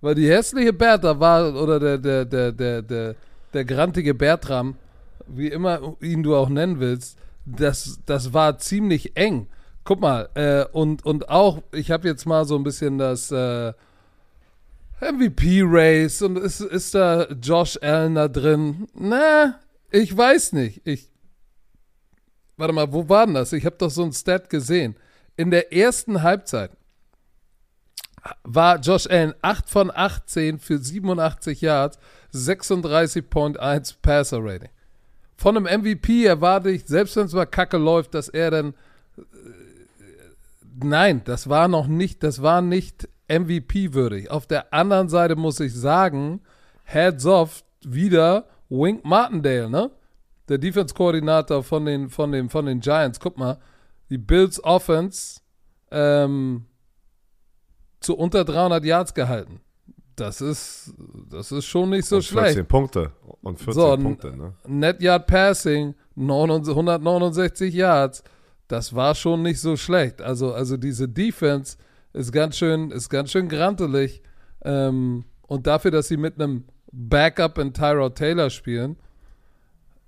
Weil 0.00 0.16
die 0.16 0.28
hässliche 0.28 0.72
Bertha 0.72 1.20
war, 1.20 1.54
oder 1.54 1.78
der, 1.78 1.98
der, 1.98 2.24
der, 2.24 2.50
der, 2.50 2.82
der, 2.82 3.14
der 3.52 3.64
grantige 3.64 4.14
Bertram, 4.14 4.74
wie 5.28 5.48
immer 5.48 5.94
ihn 6.00 6.24
du 6.24 6.34
auch 6.34 6.48
nennen 6.48 6.80
willst, 6.80 7.18
das, 7.44 8.00
das 8.06 8.32
war 8.32 8.58
ziemlich 8.58 9.16
eng. 9.16 9.48
Guck 9.84 10.00
mal, 10.00 10.28
äh, 10.34 10.64
und, 10.72 11.04
und 11.04 11.28
auch, 11.28 11.62
ich 11.72 11.90
habe 11.90 12.08
jetzt 12.08 12.24
mal 12.24 12.44
so 12.44 12.56
ein 12.56 12.64
bisschen 12.64 12.98
das 12.98 13.30
äh, 13.30 13.72
MVP-Race 15.00 16.22
und 16.22 16.38
ist, 16.38 16.60
ist 16.60 16.94
da 16.94 17.26
Josh 17.26 17.78
Allen 17.82 18.14
da 18.14 18.28
drin? 18.28 18.88
Na, 18.94 19.60
ich 19.90 20.16
weiß 20.16 20.52
nicht. 20.54 20.80
Ich, 20.86 21.10
warte 22.56 22.72
mal, 22.72 22.92
wo 22.92 23.08
war 23.08 23.26
denn 23.26 23.34
das? 23.34 23.52
Ich 23.52 23.66
habe 23.66 23.76
doch 23.76 23.90
so 23.90 24.04
ein 24.04 24.12
Stat 24.12 24.48
gesehen. 24.48 24.96
In 25.36 25.50
der 25.50 25.72
ersten 25.72 26.22
Halbzeit 26.22 26.70
war 28.42 28.78
Josh 28.78 29.06
Allen 29.06 29.34
8 29.42 29.68
von 29.68 29.90
18 29.94 30.58
für 30.58 30.78
87 30.78 31.60
Yards, 31.60 31.98
36.1 32.32 33.96
Passer 34.00 34.38
Rating. 34.42 34.70
Von 35.36 35.56
einem 35.56 35.80
MVP 35.82 36.24
erwarte 36.24 36.70
ich, 36.70 36.86
selbst 36.86 37.16
wenn 37.16 37.26
es 37.26 37.32
mal 37.32 37.46
kacke 37.46 37.76
läuft, 37.76 38.14
dass 38.14 38.28
er 38.28 38.50
dann. 38.50 38.74
äh, 39.16 39.22
Nein, 40.82 41.22
das 41.24 41.48
war 41.48 41.68
noch 41.68 41.86
nicht, 41.86 42.22
das 42.22 42.42
war 42.42 42.60
nicht 42.60 43.08
MVP-würdig. 43.28 44.30
Auf 44.30 44.46
der 44.46 44.72
anderen 44.74 45.08
Seite 45.08 45.36
muss 45.36 45.60
ich 45.60 45.72
sagen, 45.72 46.40
Heads 46.84 47.26
off 47.26 47.64
wieder 47.84 48.46
Wink 48.68 49.04
Martindale, 49.04 49.70
ne? 49.70 49.90
Der 50.48 50.58
Defense-Koordinator 50.58 51.62
von 51.62 51.86
den, 51.86 52.10
von, 52.10 52.32
den, 52.32 52.50
von 52.50 52.66
den 52.66 52.80
Giants. 52.80 53.18
Guck 53.18 53.38
mal, 53.38 53.58
die 54.10 54.18
Bills 54.18 54.62
Offense 54.62 55.40
ähm, 55.90 56.66
zu 58.00 58.16
unter 58.16 58.44
300 58.44 58.84
Yards 58.84 59.14
gehalten. 59.14 59.60
Das 60.16 60.40
ist, 60.40 60.94
das 61.30 61.50
ist 61.50 61.64
schon 61.64 61.90
nicht 61.90 62.06
so 62.06 62.16
und 62.16 62.22
schlecht. 62.22 62.54
14 62.54 62.66
Punkte. 62.66 63.12
Und 63.42 63.58
14 63.58 63.72
So, 63.74 63.96
Punkte, 63.96 64.36
ne? 64.36 64.54
Net 64.66 65.02
Yard 65.02 65.26
Passing, 65.26 65.94
99 66.14 66.70
169 66.70 67.74
Yards. 67.74 68.22
Das 68.68 68.94
war 68.94 69.14
schon 69.14 69.42
nicht 69.42 69.60
so 69.60 69.76
schlecht. 69.76 70.22
Also, 70.22 70.54
also 70.54 70.76
diese 70.76 71.08
Defense 71.08 71.76
ist 72.12 72.32
ganz 72.32 72.56
schön, 72.56 72.90
ist 72.90 73.08
ganz 73.10 73.30
schön 73.32 73.48
grantelig. 73.48 74.22
Ähm, 74.64 75.24
und 75.42 75.66
dafür, 75.66 75.90
dass 75.90 76.08
sie 76.08 76.16
mit 76.16 76.40
einem 76.40 76.64
Backup 76.92 77.58
in 77.58 77.74
Tyrod 77.74 78.14
Taylor 78.14 78.50
spielen, 78.50 78.96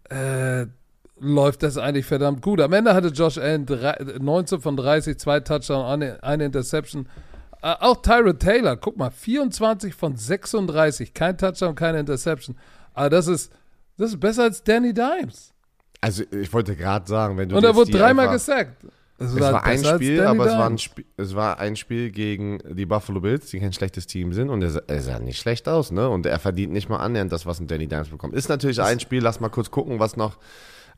äh, 0.08 0.66
läuft 1.18 1.62
das 1.62 1.78
eigentlich 1.78 2.06
verdammt 2.06 2.42
gut. 2.42 2.60
Am 2.60 2.72
Ende 2.72 2.94
hatte 2.94 3.08
Josh 3.08 3.38
Allen 3.38 3.66
drei, 3.66 3.96
19 4.20 4.60
von 4.60 4.76
30, 4.76 5.18
zwei 5.18 5.40
Touchdowns, 5.40 5.88
eine, 5.88 6.22
eine 6.22 6.44
Interception. 6.44 7.08
Äh, 7.66 7.74
auch 7.80 8.00
Tyrod 8.00 8.38
Taylor, 8.38 8.76
guck 8.76 8.96
mal, 8.96 9.10
24 9.10 9.92
von 9.92 10.16
36, 10.16 11.12
kein 11.12 11.36
Touchdown, 11.36 11.74
keine 11.74 11.98
Interception. 11.98 12.56
Aber 12.94 13.10
das 13.10 13.26
ist, 13.26 13.52
das 13.96 14.10
ist 14.10 14.20
besser 14.20 14.44
als 14.44 14.62
Danny 14.62 14.94
Dimes. 14.94 15.52
Also, 16.00 16.22
ich 16.30 16.52
wollte 16.52 16.76
gerade 16.76 17.08
sagen, 17.08 17.36
wenn 17.36 17.48
du 17.48 17.56
Und 17.56 17.64
er 17.64 17.74
wurde 17.74 17.90
dreimal 17.90 18.28
gesackt. 18.30 18.84
Es 19.18 19.34
war 19.40 19.64
ein 19.64 19.76
besser 19.80 19.92
als 19.92 20.02
Spiel, 20.02 20.22
aber 20.22 20.46
es 20.46 20.52
war 20.52 20.66
ein. 20.68 20.78
Spiel, 20.78 21.04
es 21.16 21.34
war 21.34 21.58
ein 21.58 21.74
Spiel 21.74 22.10
gegen 22.10 22.58
die 22.70 22.84
Buffalo 22.86 23.20
Bills, 23.20 23.50
die 23.50 23.58
kein 23.58 23.72
schlechtes 23.72 24.06
Team 24.06 24.32
sind 24.34 24.50
und 24.50 24.60
er, 24.62 24.70
sah- 24.70 24.82
er 24.86 25.00
sah 25.02 25.18
nicht 25.18 25.38
schlecht 25.40 25.68
aus, 25.68 25.90
ne? 25.90 26.08
Und 26.08 26.26
er 26.26 26.38
verdient 26.38 26.72
nicht 26.72 26.88
mal 26.90 26.98
annähernd 26.98 27.32
das, 27.32 27.46
was 27.46 27.58
ein 27.58 27.66
Danny 27.66 27.88
Dimes 27.88 28.10
bekommt. 28.10 28.34
Ist 28.34 28.48
natürlich 28.50 28.80
ein 28.82 29.00
Spiel, 29.00 29.22
lass 29.22 29.40
mal 29.40 29.48
kurz 29.48 29.70
gucken, 29.70 29.98
was 29.98 30.16
noch. 30.16 30.36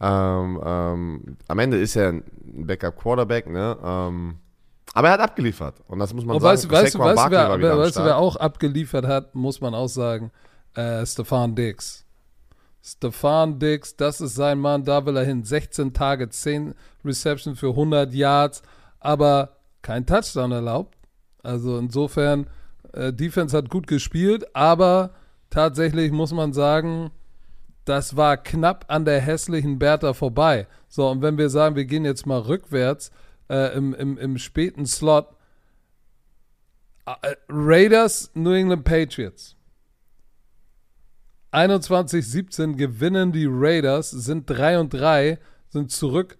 Ähm, 0.01 0.61
ähm, 0.65 1.37
am 1.47 1.59
Ende 1.61 1.79
ist 1.79 1.95
er 1.97 2.09
ein 2.09 2.25
Backup 2.43 2.97
Quarterback, 2.97 3.49
ne? 3.49 3.77
Ähm, 3.83 4.35
aber 4.95 5.09
er 5.09 5.15
hat 5.15 5.21
abgeliefert 5.21 5.77
und 5.89 5.99
das 5.99 6.13
muss 6.15 6.25
man 6.25 6.37
Und 6.37 6.43
sagen. 6.43 6.53
weißt, 6.55 6.65
du- 6.65 6.71
weißt, 6.71 6.99
weißt, 6.99 7.31
wer, 7.31 7.61
wer, 7.61 7.79
weißt 7.79 7.97
du, 7.97 8.05
wer 8.05 8.17
auch 8.17 8.37
abgeliefert 8.37 9.07
hat, 9.07 9.35
muss 9.35 9.61
man 9.61 9.75
auch 9.75 9.89
sagen? 9.89 10.31
Äh, 10.75 11.05
Stefan 11.07 11.55
Diggs. 11.55 12.05
Stefan 12.83 13.59
Diggs, 13.59 13.97
das 13.97 14.21
ist 14.21 14.35
sein 14.35 14.59
Mann, 14.59 14.85
da 14.85 15.05
will 15.05 15.17
er 15.17 15.25
hin. 15.25 15.45
16 15.45 15.93
Tage, 15.93 16.29
10 16.29 16.75
Receptions 17.05 17.59
für 17.59 17.71
100 17.71 18.13
Yards, 18.15 18.63
aber 19.01 19.57
kein 19.83 20.07
Touchdown 20.07 20.53
erlaubt. 20.53 20.97
Also 21.43 21.79
insofern, 21.79 22.47
äh, 22.93 23.13
Defense 23.13 23.57
hat 23.57 23.69
gut 23.69 23.87
gespielt, 23.87 24.47
aber 24.55 25.11
tatsächlich 25.51 26.13
muss 26.13 26.33
man 26.33 26.53
sagen, 26.53 27.11
das 27.85 28.17
war 28.17 28.37
knapp 28.37 28.85
an 28.89 29.05
der 29.05 29.21
hässlichen 29.21 29.79
Bertha 29.79 30.13
vorbei. 30.13 30.67
So, 30.89 31.09
und 31.09 31.21
wenn 31.23 31.39
wir 31.39 31.51
sagen, 31.51 31.75
wir 31.77 31.85
gehen 31.85 32.05
jetzt 32.05 32.27
mal 32.27 32.39
rückwärts 32.41 33.11
äh, 33.49 33.77
im, 33.77 33.95
im, 33.95 34.19
im 34.19 34.39
späten 34.39 34.87
Slot, 34.87 35.29
äh, 37.07 37.35
Raiders, 37.49 38.31
New 38.35 38.53
England 38.53 38.85
Patriots. 38.85 39.57
21-17 41.53 42.77
gewinnen 42.77 43.33
die 43.33 43.47
Raiders, 43.49 44.11
sind 44.11 44.49
3 44.51 44.81
und 44.81 44.93
3, 44.93 45.39
sind 45.71 45.91
zurück 45.91 46.37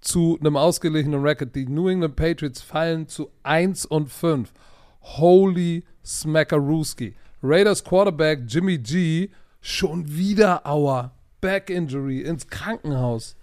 zu 0.00 0.38
einem 0.40 0.56
ausgeglichenen 0.56 1.20
Record. 1.20 1.54
Die 1.54 1.66
New 1.66 1.88
England 1.88 2.16
Patriots 2.16 2.60
fallen 2.60 3.08
zu 3.08 3.30
1 3.42 3.86
und 3.86 4.08
5. 4.08 4.52
Holy 5.00 5.84
Smackarooski. 6.04 7.14
Raiders 7.42 7.82
Quarterback 7.82 8.42
Jimmy 8.46 8.78
G 8.78 9.30
schon 9.60 10.06
wieder 10.08 10.66
Aua. 10.66 11.12
Back 11.40 11.70
Injury 11.70 12.20
ins 12.20 12.46
Krankenhaus. 12.46 13.36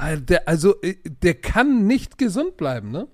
Der, 0.00 0.46
also, 0.48 0.80
äh, 0.82 0.96
der 1.04 1.34
kann 1.34 1.86
nicht 1.86 2.18
gesund 2.18 2.56
bleiben, 2.56 2.90
ne? 2.90 3.08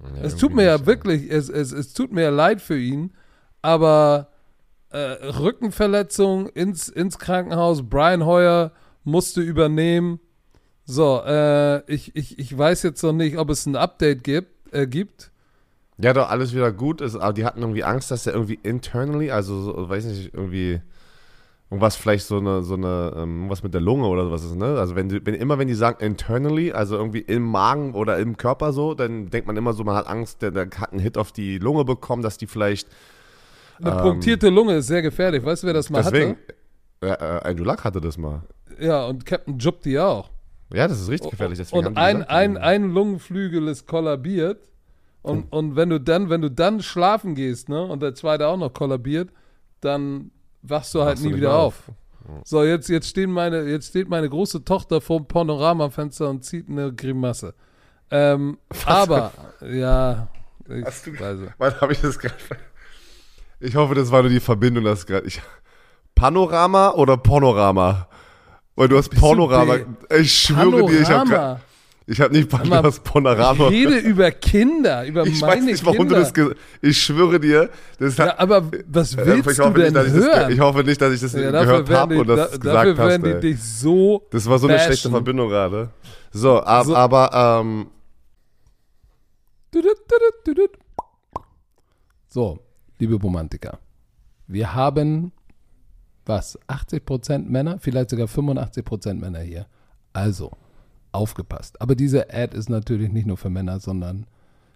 Ja, 0.00 0.22
es 0.22 0.36
tut 0.36 0.54
mir 0.54 0.64
ja 0.64 0.86
wirklich, 0.86 1.30
es, 1.30 1.48
es, 1.48 1.72
es 1.72 1.92
tut 1.92 2.12
mir 2.12 2.22
ja 2.22 2.30
leid 2.30 2.60
für 2.60 2.78
ihn, 2.78 3.12
aber 3.60 4.28
äh, 4.90 4.98
Rückenverletzung 4.98 6.48
ins, 6.48 6.88
ins 6.88 7.18
Krankenhaus, 7.18 7.88
Brian 7.88 8.24
Hoyer 8.24 8.72
musste 9.04 9.40
übernehmen. 9.40 10.20
So, 10.84 11.22
äh, 11.24 11.84
ich, 11.92 12.16
ich, 12.16 12.38
ich 12.38 12.56
weiß 12.56 12.82
jetzt 12.82 13.02
noch 13.02 13.12
nicht, 13.12 13.38
ob 13.38 13.50
es 13.50 13.66
ein 13.66 13.76
Update 13.76 14.24
gibt. 14.24 14.74
Äh, 14.74 14.86
gibt. 14.86 15.30
Ja, 15.98 16.12
doch, 16.12 16.28
alles 16.28 16.54
wieder 16.54 16.72
gut 16.72 17.00
ist, 17.00 17.14
aber 17.14 17.32
die 17.32 17.44
hatten 17.44 17.60
irgendwie 17.60 17.84
Angst, 17.84 18.10
dass 18.10 18.24
der 18.24 18.32
irgendwie 18.32 18.58
internally, 18.62 19.30
also, 19.30 19.60
so, 19.60 19.88
weiß 19.88 20.06
nicht, 20.06 20.34
irgendwie, 20.34 20.80
irgendwas 21.72 21.96
vielleicht 21.96 22.26
so 22.26 22.36
eine, 22.36 22.62
so 22.62 22.74
eine, 22.74 23.14
ähm, 23.16 23.48
was 23.48 23.62
mit 23.62 23.72
der 23.72 23.80
Lunge 23.80 24.06
oder 24.06 24.26
sowas 24.26 24.44
ist, 24.44 24.56
ne? 24.56 24.78
Also, 24.78 24.94
wenn, 24.94 25.08
die, 25.08 25.24
wenn 25.24 25.34
immer, 25.34 25.58
wenn 25.58 25.68
die 25.68 25.74
sagen 25.74 26.04
internally, 26.04 26.70
also 26.70 26.96
irgendwie 26.96 27.20
im 27.20 27.42
Magen 27.42 27.94
oder 27.94 28.18
im 28.18 28.36
Körper 28.36 28.74
so, 28.74 28.92
dann 28.92 29.30
denkt 29.30 29.46
man 29.46 29.56
immer 29.56 29.72
so, 29.72 29.82
man 29.82 29.96
hat 29.96 30.06
Angst, 30.06 30.42
der, 30.42 30.50
der 30.50 30.68
hat 30.76 30.92
einen 30.92 31.00
Hit 31.00 31.16
auf 31.16 31.32
die 31.32 31.56
Lunge 31.56 31.86
bekommen, 31.86 32.22
dass 32.22 32.36
die 32.36 32.46
vielleicht, 32.46 32.88
Eine 33.80 33.90
Ähm, 33.90 34.02
punktierte 34.02 34.50
Lunge 34.50 34.76
ist 34.76 34.88
sehr 34.88 35.00
gefährlich. 35.00 35.42
Weißt 35.42 35.62
du, 35.62 35.66
wer 35.66 35.74
das 35.74 35.88
mal 35.88 36.02
deswegen, 36.02 36.36
äh, 37.00 37.06
äh, 37.06 37.40
Andrew 37.42 37.64
Luck 37.64 37.84
hatte 37.84 38.02
das 38.02 38.18
mal. 38.18 38.42
hatte? 38.68 38.84
Ja, 38.84 39.06
und 39.06 39.24
Captain 39.24 39.58
Jupp 39.58 39.80
die 39.80 39.98
auch. 39.98 40.30
Ja, 40.74 40.86
das 40.86 41.00
ist 41.00 41.08
richtig 41.08 41.30
gefährlich, 41.30 41.58
deswegen 41.58 41.86
und 41.86 41.96
ein, 41.96 42.16
gesagt, 42.16 42.30
ein, 42.30 42.56
ein 42.58 42.90
Lungenflügel 42.90 43.66
ist 43.68 43.86
kollabiert. 43.86 44.68
Und, 45.22 45.52
und 45.52 45.76
wenn 45.76 45.88
du 45.88 46.00
dann, 46.00 46.28
wenn 46.28 46.42
du 46.42 46.50
dann 46.50 46.82
schlafen 46.82 47.34
gehst, 47.34 47.68
ne, 47.68 47.82
und 47.82 48.02
der 48.02 48.14
zweite 48.14 48.46
auch 48.48 48.56
noch 48.56 48.72
kollabiert, 48.72 49.30
dann 49.80 50.32
wachst 50.62 50.94
du 50.94 51.00
halt 51.00 51.10
Wachst 51.12 51.22
du 51.22 51.26
nie 51.26 51.32
nicht 51.32 51.40
wieder 51.40 51.50
mehr 51.50 51.58
auf. 51.58 51.82
So, 52.44 52.62
jetzt, 52.62 52.88
jetzt, 52.88 53.08
stehen 53.08 53.30
meine, 53.32 53.62
jetzt 53.64 53.88
steht 53.88 54.08
meine 54.08 54.28
große 54.28 54.64
Tochter 54.64 55.00
vor 55.00 55.18
dem 55.18 55.26
Panoramafenster 55.26 56.30
und 56.30 56.44
zieht 56.44 56.68
eine 56.68 56.92
Grimasse. 56.92 57.54
Ähm, 58.10 58.58
aber, 58.86 59.32
ja, 59.60 60.28
ich 60.68 60.84
Hast 60.84 61.06
du- 61.06 61.18
weiß. 61.18 61.38
Wann 61.58 61.80
habe 61.80 61.92
ich 61.92 62.00
das 62.00 62.18
gerade? 62.18 62.34
Ich 63.58 63.74
hoffe, 63.74 63.94
das 63.94 64.10
war 64.10 64.22
nur 64.22 64.30
die 64.30 64.40
Verbindung, 64.40 64.84
das 64.84 65.04
gerade. 65.06 65.26
Ich, 65.26 65.40
Panorama 66.14 66.90
oder 66.90 67.16
Pornorama? 67.16 68.08
Weil 68.76 68.88
du 68.88 68.96
hast 68.96 69.08
Bist 69.08 69.22
du 69.22 69.26
Panorama. 69.28 69.76
Ich 70.18 70.32
schwöre 70.32 70.86
dir, 70.86 71.00
ich 71.00 71.08
habe 71.10 71.28
Panorama. 71.30 71.60
Ich 72.06 72.20
hab 72.20 72.32
nicht 72.32 72.50
mal, 72.52 72.58
Pan- 72.58 72.82
das 72.82 73.00
Panorama. 73.00 73.68
Ich 73.68 73.72
rede 73.86 73.98
über 73.98 74.30
Kinder, 74.32 75.06
über 75.06 75.24
Ich 75.26 75.40
meine 75.40 75.54
weiß 75.56 75.64
nicht, 75.64 75.84
warum 75.84 76.08
Kinder. 76.08 76.24
du 76.24 76.32
das 76.50 76.56
Ich 76.80 77.00
schwöre 77.02 77.38
dir, 77.40 77.70
das 77.98 78.18
hat. 78.18 78.26
ja, 78.28 78.38
aber 78.38 78.70
was 78.88 79.14
äh, 79.14 79.24
willst 79.26 79.50
ich, 79.50 79.56
du 79.56 79.64
hoffe 79.64 79.74
denn 79.80 79.92
nicht, 79.92 79.96
dass 79.96 80.06
ich, 80.08 80.12
das, 80.14 80.24
hören? 80.24 80.52
ich 80.52 80.60
hoffe 80.60 80.84
nicht, 80.84 81.00
dass 81.00 81.12
ich 81.14 81.20
das 81.20 81.32
ja, 81.32 81.50
gehört 81.50 81.90
habe 81.90 82.18
und 82.18 82.26
das 82.28 82.50
da, 82.52 82.56
gesagt 82.56 82.98
dafür 82.98 83.12
hast. 83.14 83.24
die 83.24 83.40
dich 83.52 83.62
so 83.62 84.26
Das 84.30 84.46
war 84.48 84.58
so 84.58 84.66
eine 84.66 84.78
schlechte. 84.78 85.10
Verbindung 85.10 85.48
gerade. 85.48 85.90
So, 86.32 86.58
ab, 86.60 86.86
So. 86.86 86.96
aber 86.96 87.60
ähm. 87.62 87.86
So, 92.28 92.58
liebe 92.98 93.14
Romantiker, 93.14 93.78
wir 94.46 94.74
haben 94.74 95.32
was? 96.24 96.58
80% 96.68 97.48
Männer, 97.48 97.78
vielleicht 97.80 98.10
sogar 98.10 98.26
85% 98.26 99.14
Männer 99.14 99.40
hier. 99.40 99.66
Also, 100.12 100.52
aufgepasst. 101.12 101.80
Aber 101.80 101.94
diese 101.94 102.32
Ad 102.32 102.56
ist 102.56 102.68
natürlich 102.68 103.12
nicht 103.12 103.26
nur 103.26 103.36
für 103.36 103.50
Männer, 103.50 103.80
sondern 103.80 104.26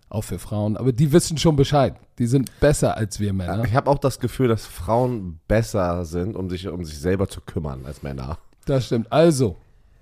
auch 0.09 0.23
für 0.23 0.39
Frauen. 0.39 0.77
Aber 0.77 0.93
die 0.93 1.13
wissen 1.13 1.39
schon 1.39 1.57
Bescheid. 1.57 1.97
Die 2.19 2.27
sind 2.27 2.61
besser 2.61 2.97
als 2.97 3.19
wir 3.21 3.33
Männer. 3.33 3.65
ich 3.65 3.75
habe 3.75 3.91
auch 3.91 3.99
das 3.99 4.21
Gefühl, 4.21 4.49
dass 4.49 4.65
Frauen 4.65 5.41
besser 5.49 6.05
sind, 6.05 6.37
um 6.37 6.49
sich 6.49 6.69
um 6.69 6.85
sich 6.85 6.99
selber 6.99 7.29
zu 7.29 7.41
kümmern 7.41 7.85
als 7.85 8.03
Männer. 8.03 8.39
Das 8.67 8.87
stimmt. 8.87 9.11
Also, 9.13 9.57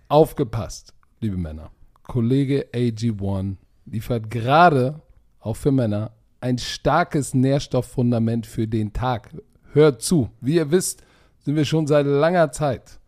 aufgepasst, 0.08 0.94
liebe 1.20 1.36
Männer. 1.36 1.70
Kollege 2.02 2.66
AG1 2.72 3.56
liefert 3.86 4.30
gerade, 4.30 5.00
auch 5.40 5.56
für 5.56 5.72
Männer, 5.72 6.12
ein 6.40 6.58
starkes 6.58 7.32
Nährstofffundament 7.32 8.46
für 8.46 8.68
den 8.68 8.92
Tag. 8.92 9.30
Hört 9.72 10.02
zu. 10.02 10.30
Wie 10.40 10.56
ihr 10.56 10.70
wisst, 10.70 11.02
sind 11.40 11.56
wir 11.56 11.64
schon 11.64 11.86
seit 11.86 12.06
langer 12.06 12.52
Zeit 12.52 12.98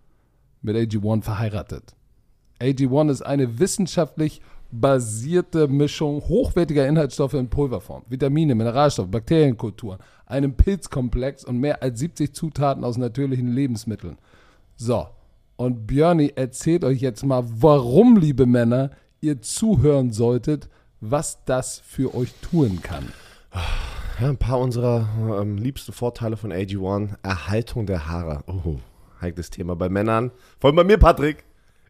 mit 0.63 0.77
AG1 0.77 1.23
verheiratet. 1.23 1.96
AG1 2.61 3.11
ist 3.11 3.23
eine 3.23 3.59
wissenschaftlich 3.59 4.41
basierte 4.73 5.69
Mischung 5.69 6.21
hochwertiger 6.23 6.87
Inhaltsstoffe 6.87 7.35
in 7.35 7.49
Pulverform, 7.49 8.03
Vitamine, 8.09 8.55
Mineralstoffe, 8.55 9.11
Bakterienkulturen, 9.11 9.99
einem 10.27 10.55
Pilzkomplex 10.55 11.45
und 11.45 11.59
mehr 11.59 11.83
als 11.83 12.01
70 12.01 12.35
Zutaten 12.35 12.85
aus 12.85 12.97
natürlichen 12.97 13.49
Lebensmitteln. 13.49 14.19
So, 14.77 15.07
und 15.57 15.87
Björni 15.87 16.33
erzählt 16.35 16.85
euch 16.85 17.01
jetzt 17.01 17.25
mal, 17.25 17.45
warum, 17.47 18.17
liebe 18.17 18.47
Männer, 18.47 18.91
ihr 19.21 19.41
zuhören 19.41 20.11
solltet, 20.11 20.69
was 21.01 21.45
das 21.45 21.79
für 21.79 22.15
euch 22.15 22.33
tun 22.43 22.81
kann. 22.83 23.09
Ja, 24.21 24.29
ein 24.29 24.37
paar 24.37 24.59
unserer 24.59 25.09
ähm, 25.41 25.57
liebsten 25.57 25.93
Vorteile 25.93 26.37
von 26.37 26.53
AG1. 26.53 27.17
Erhaltung 27.23 27.87
der 27.87 28.09
Haare. 28.09 28.45
Oh, 28.47 28.77
heikles 29.21 29.51
Thema 29.51 29.77
bei 29.77 29.89
Männern. 29.89 30.31
Vor 30.59 30.69
allem 30.69 30.77
bei 30.77 30.85
mir, 30.85 30.99
Patrick. 30.99 31.46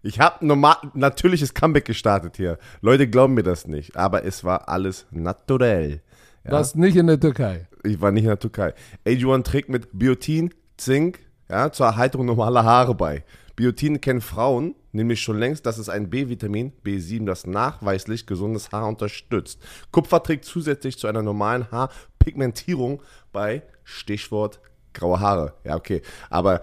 Ich 0.07 0.21
habe 0.21 0.47
ein 0.47 0.77
natürliches 0.95 1.53
Comeback 1.53 1.85
gestartet 1.85 2.37
hier. 2.37 2.59
Leute 2.81 3.09
glauben 3.09 3.35
mir 3.35 3.43
das 3.43 3.67
nicht, 3.67 3.97
aber 3.97 4.25
es 4.25 4.45
war 4.45 4.69
alles 4.69 5.05
naturell. 5.11 6.01
Ja? 6.45 6.53
Was 6.53 6.77
nicht 6.77 6.95
in 6.95 7.09
der 7.09 7.19
Türkei. 7.19 7.67
Ich 7.83 8.01
war 8.01 8.13
nicht 8.13 8.23
in 8.23 8.29
der 8.29 8.39
Türkei. 8.39 8.73
AG1 9.05 9.43
trägt 9.43 9.69
mit 9.69 9.89
Biotin, 9.93 10.55
Zink 10.77 11.19
ja, 11.51 11.73
zur 11.73 11.87
Erhaltung 11.87 12.25
normaler 12.25 12.63
Haare 12.63 12.95
bei. 12.95 13.25
Biotin 13.57 14.01
kennen 14.01 14.21
Frauen 14.21 14.77
nämlich 14.93 15.21
schon 15.21 15.39
längst, 15.39 15.67
das 15.67 15.77
ist 15.77 15.89
ein 15.89 16.09
B-Vitamin, 16.09 16.73
B7, 16.85 17.27
das 17.27 17.45
nachweislich 17.45 18.27
gesundes 18.27 18.71
Haar 18.71 18.87
unterstützt. 18.87 19.61
Kupfer 19.91 20.23
trägt 20.23 20.45
zusätzlich 20.45 20.99
zu 20.99 21.09
einer 21.09 21.23
normalen 21.23 21.71
Haarpigmentierung 21.73 23.03
bei 23.33 23.63
Stichwort 23.83 24.61
graue 24.95 25.19
Haare. 25.19 25.55
Ja, 25.65 25.75
okay. 25.75 26.03
Aber 26.31 26.63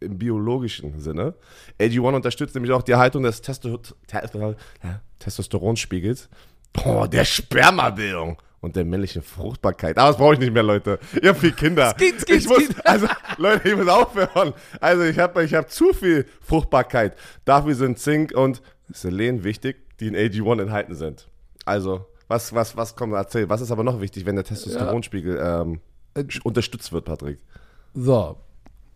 im 0.00 0.18
biologischen 0.18 0.98
Sinne. 1.00 1.34
AG1 1.80 2.14
unterstützt 2.14 2.54
nämlich 2.54 2.72
auch 2.72 2.82
die 2.82 2.92
Erhaltung 2.92 3.22
des 3.22 3.40
Testo 3.40 3.78
Te 3.78 4.56
ja, 4.82 5.00
Testosteronspiegels, 5.18 6.28
oh, 6.84 7.06
der 7.06 7.24
Spermabildung 7.24 8.40
und 8.60 8.76
der 8.76 8.84
männlichen 8.84 9.22
Fruchtbarkeit. 9.22 9.98
Aber 9.98 10.08
das 10.08 10.16
brauche 10.18 10.34
ich 10.34 10.40
nicht 10.40 10.52
mehr, 10.52 10.62
Leute. 10.62 10.98
Ihr 11.20 11.30
habt 11.30 11.40
viel 11.40 11.52
Kinder. 11.52 11.94
Skit, 11.98 12.20
skit, 12.20 12.36
ich 12.36 12.48
muss, 12.48 12.64
also, 12.84 13.06
Leute, 13.38 13.68
ich 13.68 13.76
muss 13.76 13.88
aufhören. 13.88 14.52
Also, 14.80 15.04
ich 15.04 15.18
habe 15.18 15.44
ich 15.44 15.54
hab 15.54 15.70
zu 15.70 15.92
viel 15.92 16.26
Fruchtbarkeit. 16.40 17.16
Dafür 17.44 17.74
sind 17.74 17.98
Zink 17.98 18.32
und 18.34 18.62
Selen 18.88 19.44
wichtig, 19.44 19.76
die 20.00 20.08
in 20.08 20.16
AG1 20.16 20.62
enthalten 20.62 20.94
sind. 20.94 21.28
Also, 21.64 22.06
was, 22.28 22.52
was, 22.54 22.76
was 22.76 22.96
kommt, 22.96 23.14
erzähl. 23.14 23.48
Was 23.48 23.60
ist 23.60 23.70
aber 23.70 23.84
noch 23.84 24.00
wichtig, 24.00 24.26
wenn 24.26 24.36
der 24.36 24.44
Testosteronspiegel 24.44 25.38
ähm, 25.42 25.80
Äh, 26.16 26.24
unterstützt 26.44 26.92
wird, 26.92 27.04
Patrick? 27.04 27.38
So, 27.94 28.38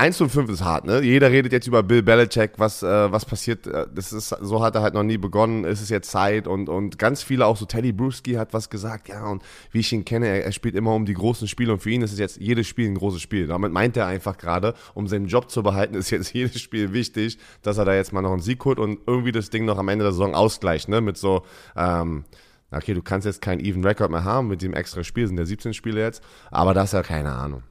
1 0.00 0.16
zu 0.16 0.28
5 0.28 0.48
ist 0.48 0.62
hart, 0.62 0.84
ne? 0.84 1.00
Jeder 1.02 1.28
redet 1.28 1.52
jetzt 1.52 1.66
über 1.66 1.82
Bill 1.82 2.04
Belichick, 2.04 2.52
was, 2.56 2.84
äh, 2.84 3.10
was 3.10 3.24
passiert. 3.24 3.66
äh, 3.66 3.84
Das 3.92 4.12
ist, 4.12 4.28
so 4.28 4.62
hat 4.62 4.76
er 4.76 4.82
halt 4.82 4.94
noch 4.94 5.02
nie 5.02 5.18
begonnen, 5.18 5.64
ist 5.64 5.82
es 5.82 5.88
jetzt 5.88 6.08
Zeit 6.12 6.46
und, 6.46 6.68
und 6.68 7.00
ganz 7.00 7.24
viele, 7.24 7.44
auch 7.46 7.56
so 7.56 7.66
Teddy 7.66 7.90
Bruschi 7.90 8.34
hat 8.34 8.54
was 8.54 8.70
gesagt, 8.70 9.08
ja, 9.08 9.26
und 9.26 9.42
wie 9.72 9.80
ich 9.80 9.92
ihn 9.92 10.04
kenne, 10.04 10.28
er, 10.28 10.44
er 10.44 10.52
spielt 10.52 10.76
immer 10.76 10.94
um 10.94 11.04
die 11.04 11.14
großen 11.14 11.48
Spiele 11.48 11.72
und 11.72 11.80
für 11.80 11.90
ihn 11.90 12.02
ist 12.02 12.12
es 12.12 12.20
jetzt 12.20 12.36
jedes 12.36 12.68
Spiel 12.68 12.86
ein 12.88 12.94
großes 12.94 13.20
Spiel. 13.20 13.48
Damit 13.48 13.72
meint 13.72 13.96
er 13.96 14.06
einfach 14.06 14.38
gerade, 14.38 14.74
um 14.94 15.08
seinen 15.08 15.26
Job 15.26 15.50
zu 15.50 15.64
behalten, 15.64 15.94
ist 15.96 16.10
jetzt 16.10 16.32
jedes 16.32 16.60
Spiel 16.60 16.92
wichtig, 16.92 17.36
dass 17.62 17.76
er 17.78 17.84
da 17.84 17.92
jetzt 17.92 18.12
mal 18.12 18.22
noch 18.22 18.30
einen 18.32 18.40
Sieg 18.40 18.64
holt 18.64 18.78
und 18.78 19.00
irgendwie 19.08 19.32
das 19.32 19.50
Ding 19.50 19.64
noch 19.64 19.78
am 19.78 19.88
Ende 19.88 20.04
der 20.04 20.12
Saison 20.12 20.32
ausgleicht, 20.32 20.88
ne? 20.88 21.00
Mit 21.00 21.16
so, 21.16 21.42
ähm, 21.76 22.24
okay, 22.70 22.94
du 22.94 23.02
kannst 23.02 23.26
jetzt 23.26 23.42
keinen 23.42 23.58
Even 23.64 23.84
Record 23.84 24.12
mehr 24.12 24.22
haben 24.22 24.46
mit 24.46 24.62
dem 24.62 24.74
extra 24.74 25.02
Spiel, 25.02 25.26
sind 25.26 25.38
ja 25.38 25.44
17 25.44 25.74
Spiele 25.74 26.00
jetzt, 26.00 26.22
aber 26.52 26.72
das 26.72 26.90
ist 26.90 26.92
ja 26.92 27.02
keine 27.02 27.32
Ahnung. 27.32 27.64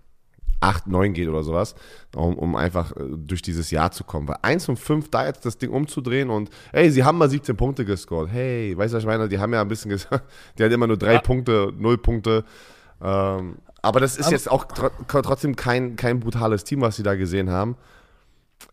8, 0.60 0.88
9 0.88 1.14
geht 1.14 1.28
oder 1.30 1.44
sowas, 1.44 1.76
um, 2.16 2.36
um 2.38 2.56
einfach 2.56 2.92
äh, 2.96 3.04
durch 3.16 3.42
dieses 3.42 3.70
Jahr 3.72 3.92
zu 3.92 4.04
kommen. 4.04 4.28
Weil 4.28 4.38
1 4.42 4.70
und 4.70 4.78
5 4.78 5.10
da 5.12 5.26
jetzt 5.28 5.46
das 5.46 5.58
Ding 5.58 5.70
umzudrehen 5.72 6.30
und 6.30 6.50
hey, 6.72 6.90
sie 6.92 7.04
haben 7.04 7.18
mal 7.18 7.30
17 7.30 7.56
Punkte 7.56 7.86
gescored. 7.86 8.30
Hey, 8.32 8.76
weißt 8.78 8.94
du, 8.94 8.98
was 8.98 9.04
ich 9.04 9.08
meine? 9.08 9.28
Die 9.30 9.38
haben 9.40 9.54
ja 9.54 9.62
ein 9.62 9.68
bisschen 9.68 9.90
gesagt, 9.90 10.24
die 10.58 10.64
hat 10.64 10.72
immer 10.72 10.88
nur 10.88 10.98
3 10.98 11.14
Ja. 11.14 11.20
Punkte, 11.22 11.72
0 11.78 11.98
Punkte. 12.00 12.44
Ähm, 13.02 13.58
aber 13.84 14.00
das 14.00 14.18
ist 14.18 14.26
Aber- 14.26 14.32
jetzt 14.34 14.50
auch 14.52 14.66
tr 14.66 14.90
trotzdem 15.22 15.56
kein, 15.56 15.96
kein 15.96 16.20
brutales 16.20 16.64
Team, 16.64 16.82
was 16.82 16.96
sie 16.96 17.04
da 17.04 17.16
gesehen 17.16 17.50
haben. 17.52 17.78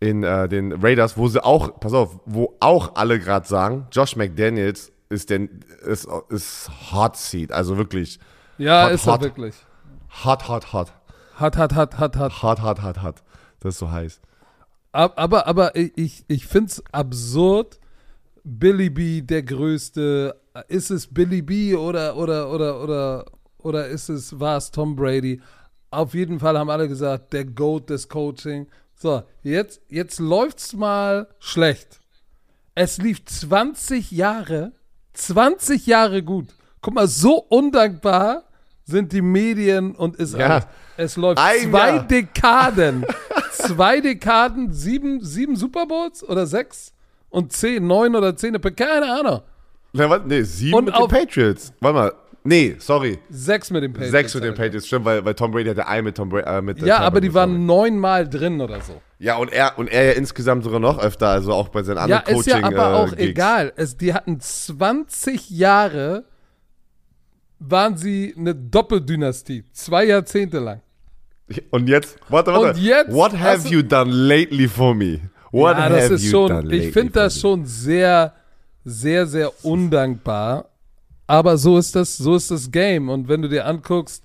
In 0.00 0.22
äh, 0.22 0.48
den 0.48 0.72
Raiders, 0.72 1.18
wo 1.18 1.28
sie 1.28 1.44
auch, 1.44 1.78
pass 1.78 1.92
auf, 1.92 2.18
wo 2.24 2.56
auch 2.60 2.94
alle 2.96 3.18
gerade 3.20 3.46
sagen, 3.46 3.86
Josh 3.92 4.16
McDaniels 4.16 4.90
ist, 5.10 5.28
den, 5.28 5.60
ist, 5.86 6.08
ist 6.30 6.70
Hot 6.90 7.16
Seat, 7.18 7.52
also 7.52 7.76
wirklich 7.76 8.18
Ja, 8.56 8.86
Hot, 8.86 8.92
ist 8.92 9.06
er 9.06 9.12
hot. 9.12 9.20
wirklich. 9.22 9.54
hot, 10.24 10.48
hot, 10.48 10.72
hot. 10.72 10.92
Hat, 11.34 11.56
hat, 11.56 11.74
hat, 11.74 11.98
hat, 11.98 12.16
hat. 12.16 12.42
Hart, 12.42 12.60
hart, 12.62 12.82
hart, 12.82 13.02
hart. 13.02 13.22
Das 13.60 13.74
ist 13.74 13.78
so 13.80 13.90
heiß. 13.90 14.20
Ab- 14.92 15.14
Aber, 15.16 15.46
aber 15.46 15.74
ich, 15.76 16.24
ich 16.28 16.46
finde 16.46 16.70
es 16.70 16.82
absurd. 16.92 17.80
Billy 18.44 18.90
B, 18.90 19.22
der 19.22 19.42
Größte. 19.42 20.38
Ist 20.68 20.90
es 20.90 21.06
Billy 21.06 21.42
B 21.42 21.74
oder, 21.74 22.16
oder, 22.16 22.50
oder, 22.50 22.80
oder, 22.82 23.24
oder 23.58 23.88
ist 23.88 24.08
es, 24.08 24.38
war 24.38 24.56
es 24.58 24.70
Tom 24.70 24.94
Brady? 24.94 25.40
Auf 25.90 26.14
jeden 26.14 26.38
Fall 26.40 26.58
haben 26.58 26.70
alle 26.70 26.88
gesagt, 26.88 27.32
der 27.32 27.44
Goat 27.44 27.90
des 27.90 28.08
Coaching. 28.08 28.66
So, 28.94 29.22
jetzt, 29.42 29.80
jetzt 29.88 30.20
läuft's 30.20 30.74
mal 30.74 31.28
schlecht. 31.40 32.00
Es 32.76 32.98
lief 32.98 33.24
20 33.24 34.10
Jahre, 34.10 34.72
20 35.14 35.86
Jahre 35.86 36.22
gut. 36.22 36.48
Guck 36.82 36.94
mal, 36.94 37.08
so 37.08 37.38
undankbar 37.38 38.44
sind 38.84 39.12
die 39.12 39.22
Medien 39.22 39.92
und 39.94 40.16
ist 40.16 40.34
Ja. 40.36 40.46
alles. 40.46 40.66
Es 40.96 41.16
läuft 41.16 41.38
Ein 41.38 41.70
zwei 41.70 41.88
Jahr. 41.96 42.06
Dekaden. 42.06 43.04
zwei 43.52 44.00
Dekaden, 44.00 44.72
sieben, 44.72 45.24
sieben 45.24 45.56
Super 45.56 45.86
Bowls 45.86 46.22
oder 46.22 46.46
sechs 46.46 46.92
und 47.30 47.52
zehn, 47.52 47.86
neun 47.86 48.14
oder 48.14 48.36
zehn, 48.36 48.60
keine 48.76 49.10
Ahnung. 49.12 49.40
Na, 49.92 50.18
nee, 50.18 50.42
sieben 50.42 50.74
Und 50.76 50.84
mit 50.86 50.96
den 50.96 51.08
Patriots. 51.08 51.72
Warte 51.80 51.94
mal. 51.98 52.12
Nee, 52.46 52.76
sorry. 52.78 53.18
Sechs 53.30 53.70
mit 53.70 53.82
den 53.82 53.92
Patriots. 53.92 54.10
Sechs 54.12 54.34
mit 54.34 54.44
den 54.44 54.54
Patriots. 54.54 54.86
Stimmt, 54.86 55.06
weil, 55.06 55.24
weil 55.24 55.34
Tom 55.34 55.50
Brady 55.50 55.70
hatte 55.70 55.86
einen 55.86 56.04
mit 56.04 56.16
Tom 56.16 56.28
Brady. 56.28 56.46
Äh, 56.46 56.60
mit 56.62 56.76
gesagt. 56.76 56.88
Ja, 56.88 56.98
aber 57.06 57.20
die 57.22 57.32
waren 57.32 57.64
neunmal 57.64 58.28
drin 58.28 58.60
oder 58.60 58.80
so. 58.82 59.00
Ja, 59.18 59.36
und 59.36 59.50
er, 59.50 59.78
und 59.78 59.88
er 59.88 60.04
ja 60.04 60.12
insgesamt 60.12 60.62
sogar 60.62 60.78
noch 60.80 60.98
öfter, 60.98 61.28
also 61.28 61.52
auch 61.54 61.68
bei 61.68 61.82
seinen 61.82 62.06
Ja, 62.08 62.18
anderen 62.18 62.38
ist 62.40 62.46
ja 62.46 62.60
Coaching. 62.60 62.78
aber 62.78 62.90
äh, 62.92 62.96
auch 63.02 63.10
Gigs. 63.16 63.22
egal. 63.22 63.72
Es, 63.76 63.96
die 63.96 64.12
hatten 64.12 64.38
20 64.40 65.48
Jahre, 65.50 66.24
waren 67.70 67.96
sie 67.96 68.34
eine 68.36 68.54
Doppeldynastie. 68.54 69.64
Zwei 69.72 70.04
Jahrzehnte 70.06 70.58
lang. 70.58 70.80
Und 71.70 71.88
jetzt, 71.88 72.16
warte, 72.28 72.52
warte. 72.52 72.78
Und 72.78 72.82
jetzt 72.84 73.12
What 73.12 73.32
hast 73.32 73.40
have 73.64 73.68
du- 73.68 73.74
you 73.74 73.82
done 73.82 74.10
lately 74.10 74.66
for 74.68 74.94
me? 74.94 75.20
What 75.52 75.76
ja, 75.76 75.84
have 75.90 76.14
you 76.14 76.18
schon, 76.30 76.48
done 76.48 76.62
lately 76.62 76.86
ich 76.88 76.92
finde 76.92 77.12
das 77.12 77.34
me? 77.36 77.40
schon 77.40 77.64
sehr, 77.66 78.32
sehr, 78.84 79.26
sehr 79.26 79.52
undankbar. 79.64 80.66
Aber 81.26 81.56
so 81.56 81.78
ist 81.78 81.94
das, 81.94 82.16
so 82.16 82.34
ist 82.34 82.50
das 82.50 82.70
Game. 82.70 83.08
Und 83.08 83.28
wenn 83.28 83.40
du 83.42 83.48
dir 83.48 83.64
anguckst, 83.66 84.22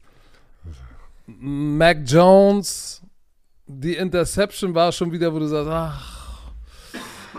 Mac 1.28 2.00
Jones, 2.06 3.02
die 3.68 3.94
Interception 3.96 4.74
war 4.74 4.92
schon 4.92 5.12
wieder, 5.12 5.34
wo 5.34 5.40
du 5.40 5.48
sagst, 5.48 5.70
ach, 5.72 6.19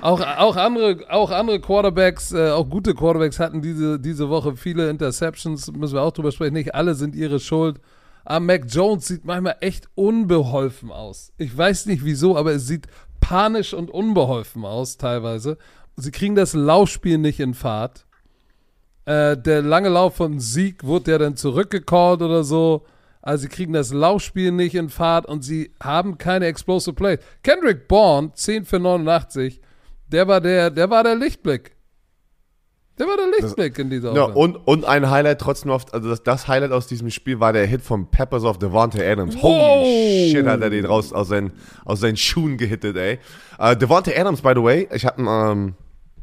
auch, 0.02 0.20
auch, 0.20 0.56
andere, 0.56 0.98
auch 1.10 1.30
andere 1.30 1.60
Quarterbacks, 1.60 2.32
äh, 2.32 2.50
auch 2.50 2.68
gute 2.68 2.94
Quarterbacks 2.94 3.38
hatten 3.38 3.62
diese, 3.62 3.98
diese 3.98 4.28
Woche 4.28 4.56
viele 4.56 4.90
Interceptions, 4.90 5.70
müssen 5.72 5.94
wir 5.94 6.02
auch 6.02 6.12
drüber 6.12 6.32
sprechen. 6.32 6.54
Nicht 6.54 6.74
alle 6.74 6.94
sind 6.94 7.14
ihre 7.14 7.40
Schuld. 7.40 7.80
Aber 8.24 8.40
Mac 8.40 8.66
Jones 8.68 9.06
sieht 9.06 9.24
manchmal 9.24 9.56
echt 9.60 9.88
unbeholfen 9.94 10.90
aus. 10.90 11.32
Ich 11.38 11.56
weiß 11.56 11.86
nicht 11.86 12.04
wieso, 12.04 12.36
aber 12.36 12.52
es 12.52 12.66
sieht 12.66 12.86
panisch 13.20 13.74
und 13.74 13.90
unbeholfen 13.90 14.64
aus 14.64 14.96
teilweise. 14.96 15.58
Sie 15.96 16.10
kriegen 16.10 16.34
das 16.34 16.54
Laufspiel 16.54 17.18
nicht 17.18 17.40
in 17.40 17.54
Fahrt. 17.54 18.06
Äh, 19.04 19.36
der 19.36 19.62
lange 19.62 19.88
Lauf 19.88 20.16
von 20.16 20.40
Sieg 20.40 20.84
wurde 20.84 21.12
ja 21.12 21.18
dann 21.18 21.36
zurückgecallt 21.36 22.22
oder 22.22 22.44
so. 22.44 22.84
Also 23.22 23.42
sie 23.42 23.48
kriegen 23.48 23.72
das 23.72 23.92
Laufspiel 23.92 24.50
nicht 24.50 24.74
in 24.74 24.88
Fahrt 24.88 25.26
und 25.26 25.42
sie 25.42 25.72
haben 25.82 26.16
keine 26.16 26.46
Explosive 26.46 26.94
Plays. 26.94 27.20
Kendrick 27.42 27.86
Bourne, 27.86 28.32
10 28.34 28.64
für 28.64 28.78
89, 28.78 29.60
der 30.12 30.28
war 30.28 30.40
der, 30.40 30.70
der 30.70 30.90
war 30.90 31.02
der 31.04 31.14
Lichtblick. 31.14 31.72
Der 32.98 33.06
war 33.06 33.16
der 33.16 33.28
Lichtblick 33.28 33.78
in 33.78 33.88
dieser 33.88 34.12
Ja, 34.12 34.24
und, 34.24 34.56
und 34.56 34.84
ein 34.84 35.08
Highlight 35.08 35.40
trotzdem 35.40 35.70
oft, 35.70 35.94
also 35.94 36.10
das, 36.10 36.22
das 36.22 36.48
Highlight 36.48 36.72
aus 36.72 36.86
diesem 36.86 37.10
Spiel 37.10 37.40
war 37.40 37.54
der 37.54 37.66
Hit 37.66 37.80
von 37.80 38.10
Peppers 38.10 38.44
of 38.44 38.58
Devontae 38.58 39.02
Adams. 39.10 39.36
Wow. 39.36 39.42
Holy 39.42 40.30
shit, 40.30 40.46
hat 40.46 40.60
er 40.60 40.68
den 40.68 40.84
raus 40.84 41.10
aus 41.12 41.28
seinen, 41.28 41.52
aus 41.86 42.00
seinen 42.00 42.18
Schuhen 42.18 42.58
gehittet, 42.58 42.96
ey. 42.96 43.18
Äh, 43.58 43.74
Devontae 43.74 44.14
Adams, 44.18 44.42
by 44.42 44.52
the 44.54 44.62
way, 44.62 44.86
ich 44.92 45.06
habe 45.06 45.22
ähm, 45.22 45.74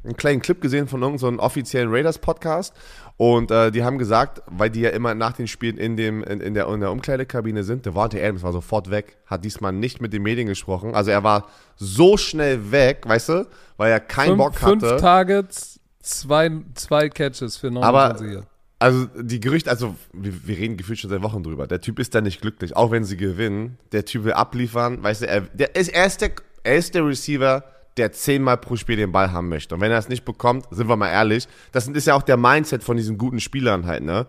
einen 0.07 0.17
kleinen 0.17 0.41
Clip 0.41 0.59
gesehen 0.59 0.87
von 0.87 1.01
irgendeinem 1.01 1.37
so 1.37 1.43
offiziellen 1.43 1.89
Raiders-Podcast 1.91 2.73
und 3.17 3.49
äh, 3.49 3.71
die 3.71 3.83
haben 3.83 3.97
gesagt, 3.97 4.43
weil 4.45 4.69
die 4.69 4.81
ja 4.81 4.91
immer 4.91 5.15
nach 5.15 5.33
den 5.33 5.47
Spielen 5.47 5.77
in, 5.77 5.97
dem, 5.97 6.23
in, 6.23 6.39
in, 6.39 6.53
der, 6.53 6.67
in 6.67 6.79
der 6.79 6.91
Umkleidekabine 6.91 7.63
sind, 7.63 7.85
Devontae 7.85 8.23
Adams 8.23 8.43
war 8.43 8.53
sofort 8.53 8.91
weg, 8.91 9.17
hat 9.25 9.43
diesmal 9.43 9.73
nicht 9.73 10.01
mit 10.01 10.13
den 10.13 10.21
Medien 10.21 10.47
gesprochen. 10.47 10.93
Also 10.93 11.09
er 11.09 11.23
war 11.23 11.47
so 11.75 12.15
schnell 12.17 12.71
weg, 12.71 13.03
weißt 13.07 13.29
du, 13.29 13.47
weil 13.77 13.91
er 13.91 13.99
keinen 13.99 14.29
fünf, 14.29 14.37
Bock 14.37 14.61
hatte. 14.61 14.87
fünf 14.87 15.01
Targets, 15.01 15.79
zwei, 15.99 16.51
zwei 16.75 17.09
Catches 17.09 17.57
für 17.57 17.71
29 17.71 18.33
Yards. 18.33 18.47
Also 18.79 19.07
die 19.19 19.39
Gerüchte, 19.39 19.71
also 19.71 19.95
wir, 20.13 20.47
wir 20.47 20.55
reden 20.55 20.77
gefühlt 20.77 20.99
schon 20.99 21.09
seit 21.09 21.23
Wochen 21.23 21.41
drüber. 21.41 21.65
Der 21.65 21.81
Typ 21.81 21.97
ist 21.97 22.13
da 22.13 22.21
nicht 22.21 22.41
glücklich, 22.41 22.75
auch 22.75 22.91
wenn 22.91 23.03
sie 23.03 23.17
gewinnen. 23.17 23.79
Der 23.91 24.05
Typ 24.05 24.25
will 24.25 24.33
abliefern, 24.33 25.01
weißt 25.01 25.23
du, 25.23 25.27
er, 25.27 25.41
der 25.41 25.75
ist, 25.75 25.87
er, 25.87 26.05
ist 26.05 26.21
der, 26.21 26.31
er 26.63 26.75
ist 26.75 26.93
der 26.93 27.03
Receiver, 27.03 27.63
der 27.97 28.11
zehnmal 28.11 28.57
pro 28.57 28.75
Spiel 28.75 28.95
den 28.97 29.11
Ball 29.11 29.31
haben 29.31 29.49
möchte. 29.49 29.75
Und 29.75 29.81
wenn 29.81 29.91
er 29.91 29.97
es 29.97 30.09
nicht 30.09 30.25
bekommt, 30.25 30.65
sind 30.71 30.87
wir 30.87 30.95
mal 30.95 31.09
ehrlich, 31.09 31.47
das 31.71 31.87
ist 31.87 32.07
ja 32.07 32.15
auch 32.15 32.21
der 32.23 32.37
Mindset 32.37 32.83
von 32.83 32.97
diesen 32.97 33.17
guten 33.17 33.39
Spielern 33.39 33.85
halt, 33.85 34.03
ne? 34.03 34.27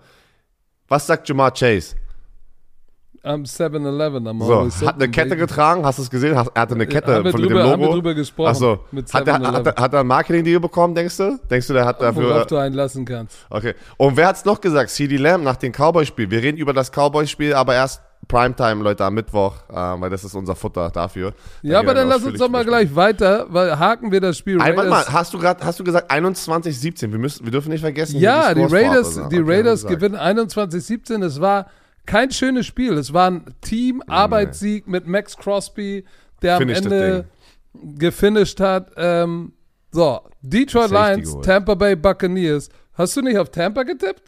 Was 0.88 1.06
sagt 1.06 1.28
Jamar 1.28 1.52
Chase? 1.52 1.96
Am 3.24 3.42
7-Eleven 3.42 4.26
am 4.28 4.40
So, 4.40 4.86
hat 4.86 4.94
eine 4.94 5.10
Kette 5.10 5.30
baby. 5.30 5.40
getragen, 5.40 5.84
hast 5.84 5.98
du 5.98 6.02
es 6.02 6.08
gesehen? 6.10 6.36
Hast- 6.36 6.52
Er 6.54 6.62
hatte 6.62 6.74
eine 6.76 6.86
Kette 6.86 7.12
haben 7.16 7.24
wir 7.24 7.32
von 7.32 7.42
drüber, 7.42 7.62
dem 7.62 7.70
haben 7.72 7.80
wir 7.80 7.86
Logo. 7.86 7.94
drüber 7.96 8.14
gesprochen. 8.14 8.48
Achso, 8.48 8.84
hat 9.12 9.26
er, 9.26 9.34
hat, 9.34 9.42
7-Eleven. 9.42 9.66
er, 9.76 9.82
hat 9.82 9.92
er 9.92 10.00
ein 10.00 10.06
Marketing-Deal 10.06 10.60
bekommen, 10.60 10.94
denkst 10.94 11.16
du? 11.16 11.38
Denkst 11.50 11.66
du, 11.66 11.72
der 11.74 11.84
hat 11.84 12.00
dafür... 12.00 12.30
Worauf 12.30 12.46
du 12.46 12.56
einen 12.56 12.74
lassen 12.76 13.04
kannst. 13.04 13.36
Okay. 13.50 13.74
Und 13.96 14.16
wer 14.16 14.28
hat's 14.28 14.44
noch 14.44 14.60
gesagt? 14.60 14.90
CD 14.90 15.16
Lamb 15.16 15.42
nach 15.44 15.56
dem 15.56 15.72
Cowboy-Spiel. 15.72 16.30
Wir 16.30 16.42
reden 16.42 16.58
über 16.58 16.72
das 16.72 16.90
Cowboy-Spiel, 16.92 17.54
aber 17.54 17.74
erst 17.74 18.00
Primetime, 18.26 18.82
Leute, 18.82 19.04
am 19.04 19.14
Mittwoch, 19.14 19.54
äh, 19.70 19.74
weil 19.74 20.10
das 20.10 20.22
ist 20.22 20.34
unser 20.34 20.54
Futter 20.54 20.90
dafür. 20.90 21.32
Ja, 21.62 21.78
aber 21.78 21.94
dann 21.94 22.08
lass 22.08 22.22
uns 22.24 22.38
doch 22.38 22.50
mal 22.50 22.64
gleich 22.64 22.94
weiter, 22.94 23.46
weil 23.48 23.78
haken 23.78 24.12
wir 24.12 24.20
das 24.20 24.36
Spiel. 24.36 24.54
sprechen. 24.58 24.70
Einmal 24.70 24.88
Raiders- 24.90 25.06
mal, 25.08 25.12
hast 25.14 25.32
du 25.32 25.38
gerade, 25.38 25.64
hast 25.64 25.80
du 25.80 25.84
gesagt 25.84 26.10
21-17? 26.10 27.10
Wir 27.12 27.18
müssen, 27.18 27.44
wir 27.44 27.52
dürfen 27.52 27.70
nicht 27.70 27.80
vergessen. 27.80 28.18
Ja, 28.20 28.52
die 28.52 28.60
vorab 28.60 28.72
Raiders, 28.72 29.14
sind. 29.14 29.32
die 29.32 29.38
Raiders 29.38 29.86
gewinnen 29.86 30.16
21-17. 30.16 31.22
Es 31.24 31.40
war 31.40 31.68
kein 32.04 32.30
schönes 32.30 32.66
Spiel. 32.66 32.94
Es 32.98 33.12
war 33.12 33.30
ein 33.30 33.44
Team-Arbeitssieg 33.62 34.86
mit 34.88 35.06
Max 35.06 35.36
Crosby, 35.36 36.04
der 36.42 36.54
am 36.56 36.58
Finish 36.60 36.80
das 36.80 36.86
Ende 36.92 37.24
gefinisht 37.96 38.60
hat. 38.60 38.90
Ähm, 38.96 39.52
so, 39.90 40.20
Detroit 40.42 40.90
Lions. 40.90 41.36
Tampa 41.42 41.74
Bay 41.74 41.96
Buccaneers. 41.96 42.68
Hast 42.94 43.16
du 43.16 43.22
nicht 43.22 43.38
auf 43.38 43.50
Tampa 43.50 43.84
getippt? 43.84 44.27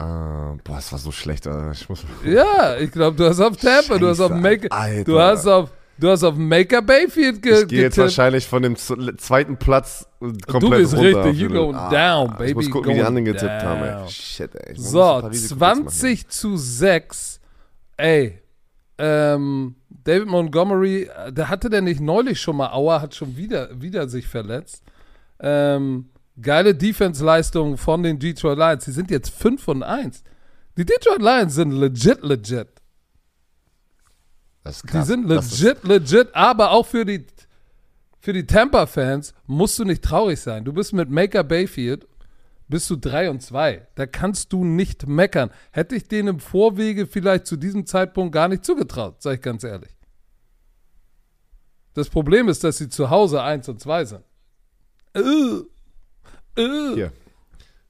Ähm, 0.00 0.60
boah, 0.64 0.74
das 0.76 0.90
war 0.92 0.98
so 0.98 1.12
schlecht. 1.12 1.46
Ich 1.72 1.88
muss 1.88 2.04
Ja, 2.24 2.76
ich 2.78 2.90
glaube, 2.90 3.16
du 3.16 3.28
hast 3.28 3.40
auf 3.40 3.56
Tampa, 3.56 3.98
du 3.98 4.08
hast 4.08 4.20
auf 4.20 4.32
Make, 4.32 4.70
Alter. 4.70 5.04
du 5.04 5.20
hast 5.20 5.46
auf, 5.46 5.70
du 5.98 6.10
hast 6.10 6.24
auf 6.24 6.34
Maker 6.36 6.82
Bayfield 6.82 7.40
ge 7.40 7.62
ich 7.62 7.68
gehe 7.68 7.82
jetzt 7.82 7.98
wahrscheinlich 7.98 8.44
von 8.46 8.62
dem 8.64 8.74
zweiten 8.76 9.56
Platz 9.56 10.06
komplett 10.18 10.62
Du 10.62 10.70
bist 10.70 10.94
runter. 10.96 11.24
richtig, 11.26 11.40
you 11.42 11.48
going 11.48 11.76
down, 11.90 12.30
Ich 12.32 12.36
baby, 12.38 12.54
muss 12.54 12.70
gucken, 12.70 12.90
wie 12.90 12.94
die 12.94 13.02
anderen 13.02 13.24
getippt 13.24 13.62
haben. 13.62 13.80
down. 13.82 14.02
Ey. 14.04 14.10
Shit, 14.10 14.54
ey. 14.56 14.72
Ich 14.72 14.80
So, 14.80 14.98
paar 14.98 15.30
Risikotips 15.30 15.60
machen. 15.60 15.88
20 15.88 16.28
zu 16.28 16.56
6. 16.56 17.40
Ey, 17.96 18.40
ähm, 18.98 19.76
David 19.88 20.26
Montgomery, 20.26 21.04
äh, 21.26 21.32
der 21.32 21.48
hatte 21.48 21.70
der 21.70 21.82
nicht 21.82 22.00
neulich 22.00 22.40
schon 22.40 22.56
mal 22.56 22.70
Aua, 22.72 23.00
hat 23.00 23.14
schon 23.14 23.36
wieder, 23.36 23.68
wieder 23.80 24.08
sich 24.08 24.26
verletzt. 24.26 24.82
Ähm, 25.40 26.06
geile 26.40 26.74
Defense-Leistung 26.74 27.76
von 27.76 28.02
den 28.02 28.18
Detroit 28.18 28.58
Lions. 28.58 28.84
Die 28.84 28.92
sind 28.92 29.10
jetzt 29.10 29.30
5 29.30 29.66
und 29.68 29.82
1. 29.82 30.22
Die 30.76 30.84
Detroit 30.84 31.20
Lions 31.22 31.54
sind 31.54 31.70
legit, 31.72 32.22
legit. 32.22 32.68
Das 34.64 34.76
ist 34.76 34.82
Die 34.84 34.88
krass. 34.88 35.06
sind 35.06 35.28
Das 35.28 35.46
ist- 35.52 35.60
legit, 35.60 35.84
legit, 35.84 36.34
aber 36.34 36.70
auch 36.70 36.86
für 36.86 37.04
die, 37.04 37.26
für 38.20 38.32
die 38.32 38.46
Tampa-Fans 38.46 39.34
musst 39.46 39.78
du 39.78 39.84
nicht 39.84 40.02
traurig 40.02 40.40
sein. 40.40 40.64
Du 40.64 40.72
bist 40.72 40.92
mit 40.92 41.10
Maker 41.10 41.44
Bayfield, 41.44 42.06
bist 42.66 42.88
du 42.90 42.96
3 42.96 43.28
und 43.30 43.42
2. 43.42 43.86
Da 43.94 44.06
kannst 44.06 44.52
du 44.52 44.64
nicht 44.64 45.06
meckern. 45.06 45.50
Hätte 45.70 45.94
ich 45.94 46.08
denen 46.08 46.28
im 46.28 46.40
Vorwege 46.40 47.06
vielleicht 47.06 47.46
zu 47.46 47.56
diesem 47.56 47.86
Zeitpunkt 47.86 48.32
gar 48.32 48.48
nicht 48.48 48.64
zugetraut, 48.64 49.22
sag 49.22 49.34
ich 49.34 49.42
ganz 49.42 49.62
ehrlich. 49.64 49.90
Das 51.92 52.08
Problem 52.08 52.48
ist, 52.48 52.64
dass 52.64 52.78
sie 52.78 52.88
zu 52.88 53.10
Hause 53.10 53.42
1 53.42 53.68
und 53.68 53.80
2 53.80 54.04
sind. 54.06 54.24
Äh, 55.14 55.20
äh. 56.56 56.94
Hier. 56.94 57.12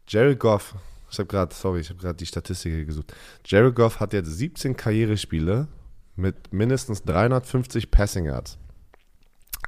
Jared 0.07 0.39
Goff, 0.39 0.75
ich 1.11 1.19
habe 1.19 1.29
gerade, 1.29 1.55
sorry, 1.55 1.81
ich 1.81 1.91
habe 1.91 2.01
gerade 2.01 2.17
die 2.17 2.27
Statistik 2.27 2.73
hier 2.73 2.85
gesucht. 2.85 3.15
Jared 3.45 3.75
Goff 3.75 4.01
hat 4.01 4.13
jetzt 4.13 4.31
17 4.31 4.77
Karrierespiele 4.77 5.69
mit 6.17 6.53
mindestens 6.53 7.03
350 7.03 7.91
Passing 7.91 8.27
Yards. 8.27 8.59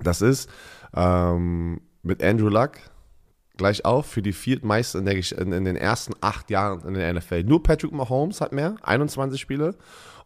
Das 0.03 0.20
ist 0.20 0.51
ähm, 0.94 1.80
mit 2.03 2.22
Andrew 2.22 2.49
Luck 2.49 2.72
gleich 3.57 3.84
auf 3.84 4.07
für 4.07 4.22
die 4.22 4.32
viertmeisten 4.32 5.07
in, 5.07 5.22
in, 5.38 5.53
in 5.53 5.64
den 5.64 5.76
ersten 5.76 6.14
acht 6.20 6.51
Jahren 6.51 6.86
in 6.86 6.94
der 6.94 7.12
NFL. 7.12 7.44
Nur 7.44 7.62
Patrick 7.62 7.92
Mahomes 7.92 8.40
hat 8.40 8.53
mehr, 8.53 8.76
21 8.82 9.40
Spiele. 9.40 9.74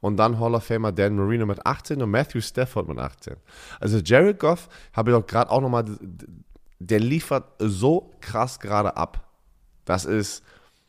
Und 0.00 0.16
dann 0.16 0.40
Hall 0.40 0.54
of 0.54 0.64
Famer 0.64 0.92
Dan 0.92 1.14
Marino 1.14 1.44
mit 1.44 1.66
18 1.66 2.00
und 2.00 2.10
Matthew 2.10 2.40
Stafford 2.40 2.88
mit 2.88 2.98
18. 2.98 3.36
Also 3.80 3.98
Jared 3.98 4.38
Goff, 4.38 4.70
habe 4.94 5.10
ich 5.10 5.16
doch 5.16 5.26
gerade 5.26 5.50
auch 5.50 5.60
nochmal, 5.60 5.84
der 6.80 6.98
liefert 6.98 7.44
so 7.58 8.10
krass 8.20 8.58
gerade 8.58 8.96
ab. 8.96 9.28
Das 9.84 10.04
ist, 10.04 10.42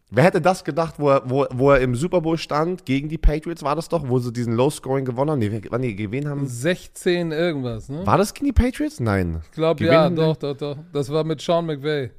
wer 0.10 0.24
hätte 0.24 0.42
das 0.42 0.64
gedacht, 0.64 0.96
wo 0.98 1.10
er, 1.10 1.30
wo, 1.30 1.46
wo 1.52 1.72
er 1.72 1.82
im 1.82 1.96
Super 1.96 2.22
Bowl 2.22 2.38
stand, 2.38 2.86
gegen 2.86 3.10
die 3.10 3.18
Patriots 3.18 3.62
war 3.62 3.76
das 3.76 3.89
doch, 3.89 4.08
wo 4.08 4.18
sie 4.20 4.32
diesen 4.32 4.56
Low-Scoring 4.56 5.06
gewonnen 5.06 5.32
haben? 5.32 5.39
Nee, 5.39 5.62
wann 5.70 5.82
die 5.82 5.96
gewähnt 5.96 6.28
haben? 6.28 6.48
16 6.48 7.32
irgendwas, 7.32 7.89
ne? 7.89 8.06
War 8.06 8.18
das 8.18 8.34
gegen 8.34 8.48
die 8.48 8.54
Patriots? 8.54 9.00
Nein. 9.00 9.42
Ich 9.44 9.52
glaube, 9.52 9.84
Gewinnen 9.84 10.18
ja, 10.18 10.34
doch, 10.34 10.38
doch, 10.38 10.56
doch. 10.56 10.78
Das 10.94 11.10
war 11.12 11.24
mit 11.24 11.42
Sean 11.42 11.66
McVay. 11.66 12.12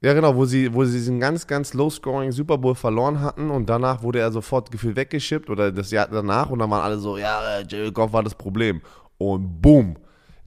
Ja, 0.00 0.12
genau, 0.12 0.36
wo 0.36 0.44
sie, 0.44 0.72
wo 0.72 0.84
sie 0.84 0.98
diesen 0.98 1.18
ganz, 1.18 1.46
ganz 1.46 1.74
low-scoring 1.74 2.30
Super 2.30 2.58
Bowl 2.58 2.74
verloren 2.74 3.20
hatten 3.20 3.50
und 3.50 3.68
danach 3.68 4.02
wurde 4.02 4.20
er 4.20 4.30
sofort 4.30 4.70
gefühlt 4.70 4.96
weggeschippt 4.96 5.50
oder 5.50 5.72
das 5.72 5.90
Jahr 5.90 6.06
danach 6.08 6.50
und 6.50 6.60
dann 6.60 6.70
waren 6.70 6.82
alle 6.82 6.98
so, 6.98 7.18
ja, 7.18 7.60
Jared 7.66 7.94
Goff 7.94 8.12
war 8.12 8.22
das 8.22 8.34
Problem. 8.34 8.80
Und 9.16 9.60
boom. 9.60 9.96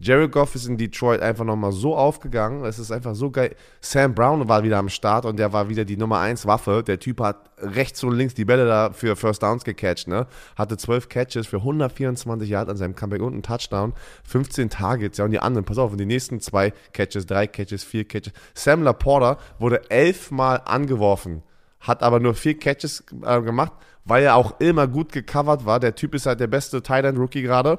Jared 0.04 0.32
Goff 0.32 0.56
ist 0.56 0.66
in 0.66 0.78
Detroit 0.78 1.22
einfach 1.22 1.46
nochmal 1.46 1.72
so 1.72 1.96
aufgegangen. 1.96 2.66
Es 2.66 2.80
ist 2.80 2.92
einfach 2.92 3.14
so 3.14 3.30
geil. 3.30 3.56
Sam 3.82 4.16
Brown 4.16 4.48
war 4.50 4.64
wieder 4.64 4.80
am 4.80 4.90
Start 4.90 5.26
und 5.26 5.38
der 5.38 5.54
war 5.54 5.70
wieder 5.70 5.86
die 5.86 5.96
Nummer 5.96 6.20
1 6.20 6.48
Waffe. 6.48 6.82
Der 6.82 7.00
Typ 7.00 7.22
hat 7.22 7.52
rechts 7.60 8.04
und 8.04 8.14
links 8.14 8.34
die 8.34 8.44
Bälle 8.44 8.66
da 8.66 8.94
für 8.94 9.16
First 9.16 9.44
Downs 9.44 9.64
gecatcht, 9.64 10.08
ne? 10.08 10.26
Hatte 10.56 10.78
12 10.78 11.08
Catches 11.08 11.46
für 11.46 11.58
124 11.58 12.50
Yards 12.50 12.72
an 12.72 12.78
seinem 12.78 12.96
Comeback 12.96 13.22
und 13.22 13.34
einen 13.34 13.44
Touchdown. 13.44 13.94
15 14.24 14.72
Targets, 14.72 15.20
ja, 15.20 15.26
und 15.26 15.32
die 15.32 15.40
anderen, 15.40 15.66
pass 15.66 15.78
auf, 15.78 15.92
und 15.92 16.00
die 16.00 16.08
nächsten 16.08 16.40
zwei 16.40 16.74
Catches, 16.94 17.28
drei 17.28 17.46
Catches, 17.46 17.84
vier 17.84 18.08
Catches. 18.08 18.34
Sam 18.56 18.82
Laporta 18.82 19.38
wurde 19.60 19.92
elfmal 19.92 20.64
angeworfen, 20.66 21.44
hat 21.80 22.02
aber 22.02 22.20
nur 22.20 22.34
vier 22.34 22.58
Catches 22.58 23.04
äh, 23.24 23.40
gemacht, 23.42 23.74
weil 24.06 24.24
er 24.24 24.36
auch 24.36 24.60
immer 24.60 24.88
gut 24.88 25.12
gecovert 25.12 25.64
war. 25.68 25.80
Der 25.80 25.94
Typ 25.94 26.16
ist 26.16 26.26
halt 26.26 26.40
der 26.40 26.48
beste 26.48 26.82
Tight 26.82 27.06
End 27.06 27.20
Rookie 27.20 27.44
gerade. 27.44 27.78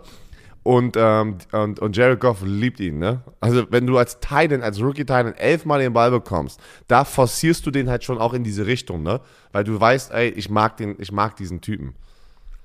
Und, 0.65 0.97
ähm, 0.97 1.39
und, 1.51 1.81
und 1.81 1.97
Jared 1.97 2.21
Goff 2.21 2.43
liebt 2.45 2.79
ihn, 2.79 2.99
ne? 2.99 3.23
Also, 3.41 3.65
wenn 3.71 3.87
du 3.87 3.99
als 3.99 4.21
Titan, 4.21 4.63
als 4.63 4.81
Rookie 4.81 5.05
Titan 5.05 5.35
elfmal 5.35 5.81
den 5.81 5.93
Ball 5.93 6.11
bekommst, 6.11 6.61
da 6.87 7.05
forcierst 7.05 7.67
du 7.67 7.73
den 7.73 7.91
halt 7.91 8.05
schon 8.05 8.19
auch 8.19 8.33
in 8.33 8.45
diese 8.45 8.65
Richtung, 8.67 9.03
ne? 9.03 9.21
Weil 9.51 9.65
du 9.65 9.81
weißt, 9.81 10.13
ey, 10.13 10.29
ich 10.29 10.49
mag 10.51 10.77
den, 10.77 10.95
ich 10.99 11.11
mag 11.11 11.37
diesen 11.37 11.61
Typen. 11.61 11.95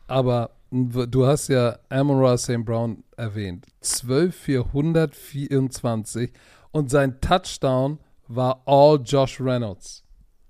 Aber 0.07 0.51
du 0.71 1.25
hast 1.25 1.47
ja 1.47 1.79
Amon 1.89 2.37
St. 2.37 2.63
Brown 2.63 3.03
erwähnt. 3.15 3.65
12 3.81 4.35
für 4.35 4.65
124 4.65 6.31
und 6.71 6.91
sein 6.91 7.19
Touchdown 7.19 7.99
war 8.27 8.61
all 8.65 8.99
Josh 9.03 9.41
Reynolds. 9.41 10.03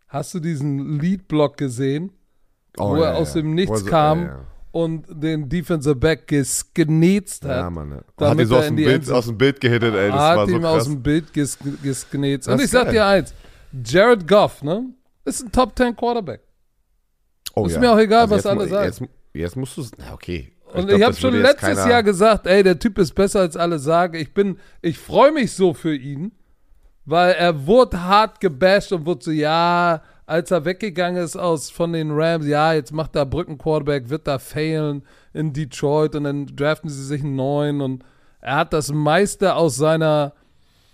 Hast 0.08 0.34
du 0.34 0.40
diesen 0.40 1.00
Lead-Block 1.00 1.58
gesehen, 1.58 2.12
Oh, 2.78 2.92
wo 2.92 3.02
er 3.02 3.16
aus 3.16 3.34
dem 3.34 3.56
Nichts 3.56 3.86
kam 3.86 4.24
Ja, 4.24 4.40
und 4.84 5.06
den 5.10 5.50
Defensive 5.50 5.96
Back 5.96 6.28
gesgenetzt 6.28 7.44
ja. 7.44 7.50
hat? 7.50 7.56
ja 7.58 7.70
Mann. 7.70 7.90
Ne? 7.90 8.04
Hat 8.20 8.40
ihn 8.40 8.46
so 8.46 8.58
aus 8.58 8.66
dem, 8.68 8.76
Bild, 8.76 9.12
aus 9.12 9.26
dem 9.26 9.38
Bild 9.38 9.60
gehittet, 9.60 9.96
ey. 9.96 10.10
Das 10.12 10.20
hat 10.20 10.38
war 10.38 10.48
so 10.48 10.56
ihm 10.56 10.66
aus 10.66 10.76
krass. 10.76 10.86
dem 10.86 11.02
Bild 11.02 11.34
ges 11.34 11.58
gesgenetzt. 11.82 12.48
Das 12.48 12.54
Und 12.54 12.62
ich 12.64 12.70
sag 12.70 12.86
geil. 12.86 12.94
dir 12.94 13.06
eins, 13.06 13.34
Jared 13.84 14.28
Goff, 14.28 14.62
ne, 14.62 14.86
ist 15.26 15.44
ein 15.44 15.52
Top 15.52 15.76
10 15.76 15.96
Quarterback. 15.96 16.42
Oh, 17.56 17.66
ist 17.66 17.80
mir 17.80 17.92
auch 17.92 17.98
egal, 17.98 18.30
was 18.30 18.44
jetzt, 18.44 18.46
alle 18.46 18.68
sagen. 18.68 18.86
Jetzt, 18.86 19.02
jetzt 19.34 19.56
musst 19.56 19.78
du 19.78 19.82
es. 19.82 19.92
Na, 19.98 20.14
okay. 20.14 20.54
Und 20.74 20.82
ich, 20.82 20.88
glaub, 20.88 21.02
habe 21.02 21.12
das 21.14 21.20
schon 21.20 21.34
letztes 21.34 21.78
Jahr 21.78 22.04
gesagt, 22.04 22.46
ey, 22.46 22.62
der 22.62 22.78
Typ 22.78 23.00
ist 23.00 23.16
besser 23.16 23.40
als 23.40 23.58
alle 23.58 23.80
sagen. 23.80 24.16
Ich 24.16 24.34
bin, 24.34 24.60
ich 24.82 25.00
freue 25.00 25.32
mich 25.32 25.54
so 25.54 25.74
für 25.74 25.96
ihn, 25.96 26.34
weil 27.06 27.34
er 27.34 27.66
wurde 27.66 28.04
hart 28.04 28.40
gebasht 28.40 28.92
und 28.92 29.08
wurde 29.08 29.24
so, 29.24 29.32
ja, 29.32 30.04
als 30.28 30.52
er 30.52 30.66
weggegangen 30.66 31.24
ist 31.24 31.38
aus 31.38 31.72
von 31.72 31.94
den 31.94 32.12
Rams, 32.12 32.46
ja, 32.46 32.74
jetzt 32.74 32.92
macht 32.92 33.16
er 33.16 33.26
Brückenquarterback, 33.26 34.10
wird 34.10 34.28
da 34.28 34.38
failen 34.38 35.04
in 35.34 35.54
Detroit 35.54 36.16
und 36.16 36.26
dann 36.26 36.46
draften 36.48 36.90
sie 36.90 37.04
sich 37.04 37.24
einen 37.24 37.38
neuen 37.38 37.82
und 37.82 38.04
er 38.42 38.58
hat 38.58 38.74
das 38.74 38.92
meiste 38.92 39.56
aus 39.56 39.78
seiner 39.78 40.34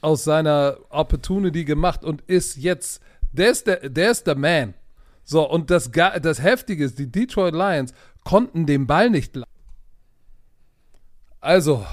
aus 0.02 0.24
seiner 0.26 0.78
Opportunity 0.90 1.64
gemacht 1.64 2.04
und 2.04 2.22
ist 2.24 2.58
jetzt, 2.58 3.02
der 3.32 3.52
ist 3.52 3.68
der, 3.68 3.90
der 3.90 4.12
ist 4.12 4.28
der 4.28 4.36
Man. 4.36 4.74
So, 5.24 5.50
und 5.50 5.72
das, 5.72 5.90
das 5.90 6.44
Heftige 6.44 6.84
ist, 6.84 7.00
die 7.00 7.10
Detroit 7.10 7.54
Lions 7.54 7.94
konnten 8.26 8.66
den 8.66 8.86
Ball 8.86 9.10
nicht 9.10 9.34
laufen. 9.36 9.50
Also, 11.40 11.86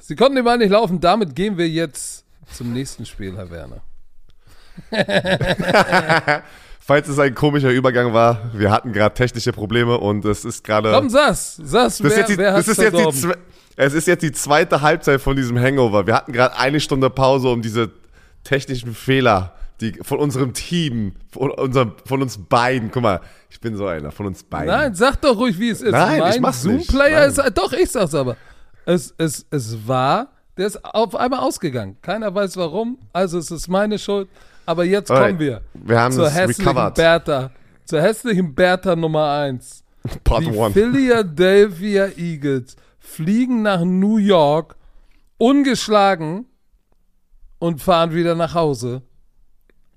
sie 0.00 0.14
konnten 0.14 0.36
den 0.36 0.44
Ball 0.44 0.58
nicht 0.58 0.70
laufen, 0.70 1.00
damit 1.00 1.34
gehen 1.34 1.58
wir 1.58 1.68
jetzt 1.68 2.24
zum 2.52 2.72
nächsten 2.72 3.04
Spiel, 3.04 3.36
Herr 3.36 3.50
Werner. 3.50 3.82
Falls 6.86 7.08
es 7.08 7.18
ein 7.18 7.34
komischer 7.34 7.70
Übergang 7.72 8.12
war, 8.12 8.42
wir 8.52 8.70
hatten 8.70 8.92
gerade 8.92 9.12
technische 9.12 9.52
Probleme 9.52 9.98
und 9.98 10.24
es 10.24 10.44
ist 10.44 10.62
gerade. 10.62 10.92
Komm, 10.92 11.10
sass, 11.10 11.56
sass, 11.56 11.98
Das 11.98 12.00
ist 12.00 12.10
wer, 12.10 12.18
jetzt 12.18 12.28
die, 12.28 12.38
wer 12.38 12.52
das 12.52 12.68
ist 12.68 12.80
jetzt 12.80 12.96
die, 12.96 13.32
es 13.74 13.92
ist 13.92 14.06
jetzt 14.06 14.22
die 14.22 14.30
zweite 14.30 14.82
Halbzeit 14.82 15.20
von 15.20 15.34
diesem 15.34 15.58
Hangover. 15.58 16.06
Wir 16.06 16.14
hatten 16.14 16.30
gerade 16.30 16.56
eine 16.56 16.78
Stunde 16.78 17.10
Pause, 17.10 17.48
um 17.48 17.60
diese 17.60 17.90
technischen 18.44 18.94
Fehler, 18.94 19.54
die 19.80 19.94
von 20.00 20.20
unserem 20.20 20.52
Team, 20.52 21.14
von, 21.32 21.50
unserem, 21.50 21.94
von 22.04 22.22
uns 22.22 22.38
beiden, 22.38 22.92
guck 22.92 23.02
mal, 23.02 23.20
ich 23.50 23.60
bin 23.60 23.76
so 23.76 23.88
einer, 23.88 24.12
von 24.12 24.26
uns 24.26 24.44
beiden. 24.44 24.68
Nein, 24.68 24.94
sag 24.94 25.20
doch 25.22 25.36
ruhig, 25.36 25.58
wie 25.58 25.70
es 25.70 25.82
ist. 25.82 25.90
Nein, 25.90 26.20
mein 26.20 26.34
ich 26.34 26.40
mach's. 26.40 26.62
Zoom-Player 26.62 27.26
ist, 27.26 27.42
doch, 27.54 27.72
ich 27.72 27.90
sag's 27.90 28.14
aber. 28.14 28.36
Es, 28.84 29.12
es, 29.18 29.44
es 29.50 29.88
war, 29.88 30.28
der 30.56 30.68
ist 30.68 30.84
auf 30.84 31.16
einmal 31.16 31.40
ausgegangen. 31.40 31.96
Keiner 32.00 32.32
weiß 32.32 32.56
warum, 32.56 32.96
also 33.12 33.38
es 33.38 33.50
ist 33.50 33.66
meine 33.66 33.98
Schuld. 33.98 34.28
Aber 34.66 34.84
jetzt 34.84 35.10
Alright, 35.10 35.28
kommen 35.28 35.38
wir 35.38 35.62
wir 35.72 36.00
haben 36.00 36.12
zur 36.12 36.28
hässlichen 36.28 36.66
recovered. 36.66 36.94
Bertha. 36.94 37.50
Zur 37.84 38.02
hässlichen 38.02 38.54
Bertha 38.54 38.96
Nummer 38.96 39.30
1. 39.30 39.84
Part 40.24 40.42
Die 40.42 40.50
one. 40.50 40.74
Philadelphia 40.74 42.08
Eagles 42.16 42.76
fliegen 42.98 43.62
nach 43.62 43.84
New 43.84 44.18
York 44.18 44.76
ungeschlagen 45.38 46.46
und 47.58 47.80
fahren 47.80 48.12
wieder 48.12 48.34
nach 48.34 48.54
Hause. 48.54 49.02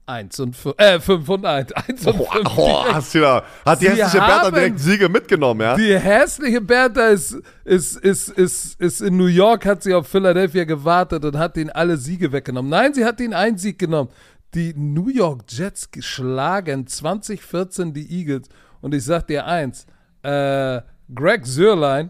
1 0.10 0.40
und 0.40 0.56
5, 0.56 0.76
äh, 0.80 1.00
5 1.00 1.30
und 1.30 1.46
1. 1.46 1.72
1 1.72 2.08
und 2.08 2.16
5. 2.16 2.30
Oh, 2.58 2.84
hast 2.92 3.14
du 3.14 3.20
da, 3.20 3.44
hat 3.64 3.80
die 3.80 3.86
Sie 3.86 3.92
hässliche 3.92 4.18
Bertha 4.18 4.52
direkt 4.52 4.80
Siege 4.80 5.08
mitgenommen, 5.08 5.62
ja? 5.62 5.76
Die 5.76 5.98
hässliche 6.00 6.62
Bertha 6.62 7.10
ist, 7.10 7.38
ist, 7.64 7.96
ist, 7.98 8.30
ist, 8.30 8.82
ist 8.82 9.02
in 9.02 9.18
New 9.18 9.28
York, 9.28 9.68
hat 9.68 9.84
sie 9.84 9.94
auf 9.94 10.08
Philadelphia 10.08 10.64
gewartet 10.64 11.24
und 11.26 11.38
hat 11.38 11.58
ihnen 11.58 11.70
alle 11.70 11.98
Siege 11.98 12.32
weggenommen. 12.32 12.72
Nein, 12.72 12.94
sie 12.96 13.06
hat 13.06 13.20
ihnen 13.20 13.34
einen 13.34 13.60
Sieg 13.60 13.78
genommen. 13.78 14.10
Die 14.54 14.74
New 14.74 15.10
York 15.10 15.44
Jets 15.48 15.92
geschlagen 15.92 16.88
2014 16.88 17.94
die 17.94 18.12
Eagles. 18.12 18.50
Und 18.82 18.94
ich 18.94 19.04
sag 19.04 19.28
dir 19.28 19.46
eins, 19.46 19.86
äh, 20.24 20.82
Greg 21.14 21.46
Sörlein, 21.46 22.10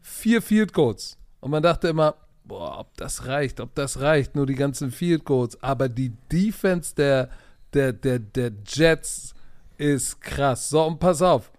vier 0.00 0.40
Field 0.40 0.72
Goals. 0.72 1.18
Und 1.40 1.50
man 1.50 1.62
dachte 1.62 1.88
immer, 1.88 2.14
boah, 2.44 2.78
ob 2.80 2.96
das 2.96 3.26
reicht, 3.26 3.60
ob 3.60 3.74
das 3.74 4.00
reicht, 4.00 4.34
nur 4.34 4.46
die 4.46 4.54
ganzen 4.54 4.90
Field 4.90 5.24
Goals. 5.24 5.62
Aber 5.62 5.88
die 5.88 6.12
Defense 6.30 6.94
der, 6.94 7.28
der, 7.72 7.92
der, 7.92 8.18
der 8.18 8.52
Jets 8.66 9.34
ist 9.76 10.20
krass. 10.20 10.70
So, 10.70 10.84
und 10.84 10.98
pass 10.98 11.20
auf. 11.20 11.50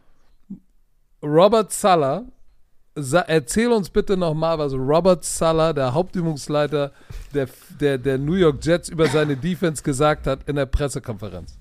Robert 1.22 1.72
Sala, 1.72 2.26
erzähl 2.96 3.72
uns 3.72 3.90
bitte 3.90 4.18
nochmal, 4.18 4.58
was 4.58 4.74
Robert 4.74 5.24
Sala, 5.24 5.74
der 5.74 5.94
Hauptübungsleiter 5.94 6.92
der, 7.34 7.48
der, 7.80 7.98
der 7.98 8.18
New 8.18 8.36
York 8.36 8.64
Jets, 8.64 8.90
über 8.90 9.08
seine 9.08 9.36
Defense 9.36 9.84
gesagt 9.84 10.28
hat 10.28 10.40
in 10.48 10.56
der 10.56 10.66
Pressekonferenz. 10.66 11.58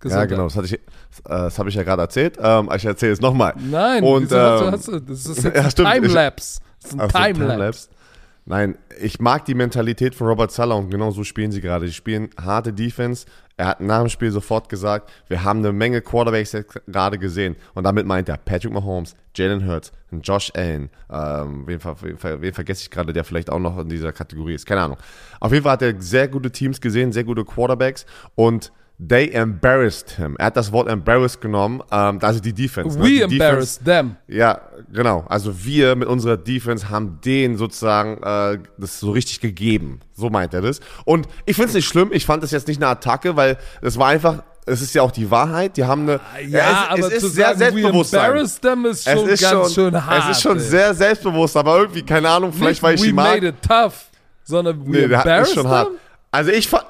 Gesundheit. 0.00 0.30
Ja, 0.30 0.36
genau, 0.36 0.44
das, 0.44 0.56
hatte 0.56 0.66
ich, 0.66 0.80
das 1.24 1.58
habe 1.58 1.68
ich 1.68 1.74
ja 1.74 1.82
gerade 1.82 2.02
erzählt. 2.02 2.38
Ähm, 2.40 2.70
ich 2.74 2.84
erzähle 2.84 3.12
es 3.12 3.20
nochmal. 3.20 3.54
Nein, 3.58 4.02
und, 4.04 4.30
ähm, 4.30 4.38
hast 4.38 4.88
du, 4.88 5.00
das 5.00 5.26
ist 5.26 5.42
ja, 5.42 5.50
ein 5.50 5.70
Timelapse. 5.70 6.60
Das 6.80 6.92
ist 6.92 7.00
ein 7.00 7.08
Timelapse. 7.34 7.88
Time 7.88 7.98
Nein, 8.44 8.78
ich 9.02 9.20
mag 9.20 9.44
die 9.44 9.54
Mentalität 9.54 10.14
von 10.14 10.28
Robert 10.28 10.50
Sala 10.52 10.74
und 10.74 10.88
genau 10.88 11.10
so 11.10 11.22
spielen 11.22 11.52
sie 11.52 11.60
gerade. 11.60 11.86
Sie 11.86 11.92
spielen 11.92 12.30
harte 12.40 12.72
Defense. 12.72 13.26
Er 13.58 13.66
hat 13.66 13.80
nach 13.80 13.98
dem 14.00 14.08
Spiel 14.08 14.30
sofort 14.30 14.68
gesagt, 14.68 15.10
wir 15.26 15.42
haben 15.42 15.58
eine 15.58 15.72
Menge 15.72 16.00
Quarterbacks 16.00 16.56
gerade 16.86 17.18
gesehen. 17.18 17.56
Und 17.74 17.82
damit 17.82 18.06
meint 18.06 18.28
er 18.28 18.36
Patrick 18.36 18.72
Mahomes, 18.72 19.16
Jalen 19.34 19.66
Hurts, 19.66 19.92
Josh 20.22 20.52
Allen. 20.54 20.90
Ähm, 21.10 21.66
wen, 21.66 21.80
wen, 21.82 22.40
wen 22.40 22.54
vergesse 22.54 22.82
ich 22.82 22.90
gerade, 22.90 23.12
der 23.12 23.24
vielleicht 23.24 23.50
auch 23.50 23.58
noch 23.58 23.76
in 23.78 23.88
dieser 23.88 24.12
Kategorie 24.12 24.54
ist? 24.54 24.64
Keine 24.64 24.82
Ahnung. 24.82 24.96
Auf 25.40 25.52
jeden 25.52 25.64
Fall 25.64 25.72
hat 25.72 25.82
er 25.82 26.00
sehr 26.00 26.28
gute 26.28 26.52
Teams 26.52 26.80
gesehen, 26.80 27.10
sehr 27.10 27.24
gute 27.24 27.44
Quarterbacks. 27.44 28.06
Und 28.36 28.70
They 29.00 29.30
embarrassed 29.32 30.10
him. 30.12 30.34
Er 30.38 30.46
hat 30.46 30.56
das 30.56 30.72
Wort 30.72 30.88
embarrassed 30.88 31.40
genommen, 31.40 31.82
ähm, 31.92 32.18
also 32.20 32.40
die 32.40 32.52
Defense. 32.52 32.98
Ne? 32.98 33.04
We 33.04 33.08
ne? 33.08 33.32
embarrassed 33.32 33.84
them. 33.84 34.16
Ja, 34.26 34.60
genau. 34.92 35.24
Also 35.28 35.64
wir 35.64 35.94
mit 35.94 36.08
unserer 36.08 36.36
Defense 36.36 36.90
haben 36.90 37.20
denen 37.24 37.56
sozusagen 37.56 38.20
äh, 38.24 38.58
das 38.76 38.98
so 38.98 39.12
richtig 39.12 39.40
gegeben. 39.40 40.00
So 40.14 40.30
meint 40.30 40.52
er 40.52 40.62
das. 40.62 40.80
Und 41.04 41.28
ich 41.46 41.54
finde 41.54 41.68
es 41.68 41.74
nicht 41.74 41.86
schlimm. 41.86 42.10
Ich 42.12 42.26
fand 42.26 42.42
das 42.42 42.50
jetzt 42.50 42.66
nicht 42.66 42.82
eine 42.82 42.90
Attacke, 42.90 43.36
weil 43.36 43.56
es 43.82 43.96
war 43.98 44.08
einfach 44.08 44.42
es 44.68 44.82
ist 44.82 44.94
ja 44.94 45.02
auch 45.02 45.10
die 45.10 45.30
Wahrheit. 45.30 45.76
Die 45.76 45.84
haben 45.84 46.02
eine. 46.02 46.20
Ja, 46.48 46.88
es, 46.94 47.04
aber 47.04 47.12
es 47.12 47.22
ist 47.22 47.34
sehr 47.34 47.46
sagen, 47.46 47.58
selbstbewusst. 47.58 48.10
Them 48.12 48.84
ist 48.84 49.04
schon 49.04 49.28
es 49.28 49.32
ist 49.32 49.42
ganz 49.42 49.74
schon, 49.74 49.92
schön 49.92 50.06
hart. 50.06 50.24
Es 50.24 50.36
ist 50.36 50.42
schon 50.42 50.58
ey. 50.58 50.62
sehr 50.62 50.94
selbstbewusst, 50.94 51.56
aber 51.56 51.78
irgendwie, 51.78 52.02
keine 52.02 52.28
Ahnung, 52.28 52.52
vielleicht 52.52 52.70
Nicht 52.70 52.82
weil 52.82 52.94
ich 52.96 53.02
we 53.02 53.06
die 53.06 53.12
mag. 53.12 53.34
made 53.34 53.46
it 53.48 53.54
tough, 53.66 54.06
sondern 54.44 54.84
we 54.86 54.90
nee, 54.90 55.02
embarrassed 55.04 55.54
schon 55.54 55.62
them? 55.62 55.72
hart. 55.72 55.88
Also 56.30 56.50
ich 56.50 56.68
fand, 56.68 56.84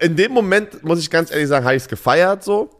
in 0.00 0.16
dem 0.16 0.32
Moment, 0.32 0.84
muss 0.84 1.00
ich 1.00 1.10
ganz 1.10 1.30
ehrlich 1.30 1.48
sagen, 1.48 1.64
habe 1.64 1.76
ich 1.76 1.82
es 1.82 1.88
gefeiert 1.88 2.42
so. 2.42 2.70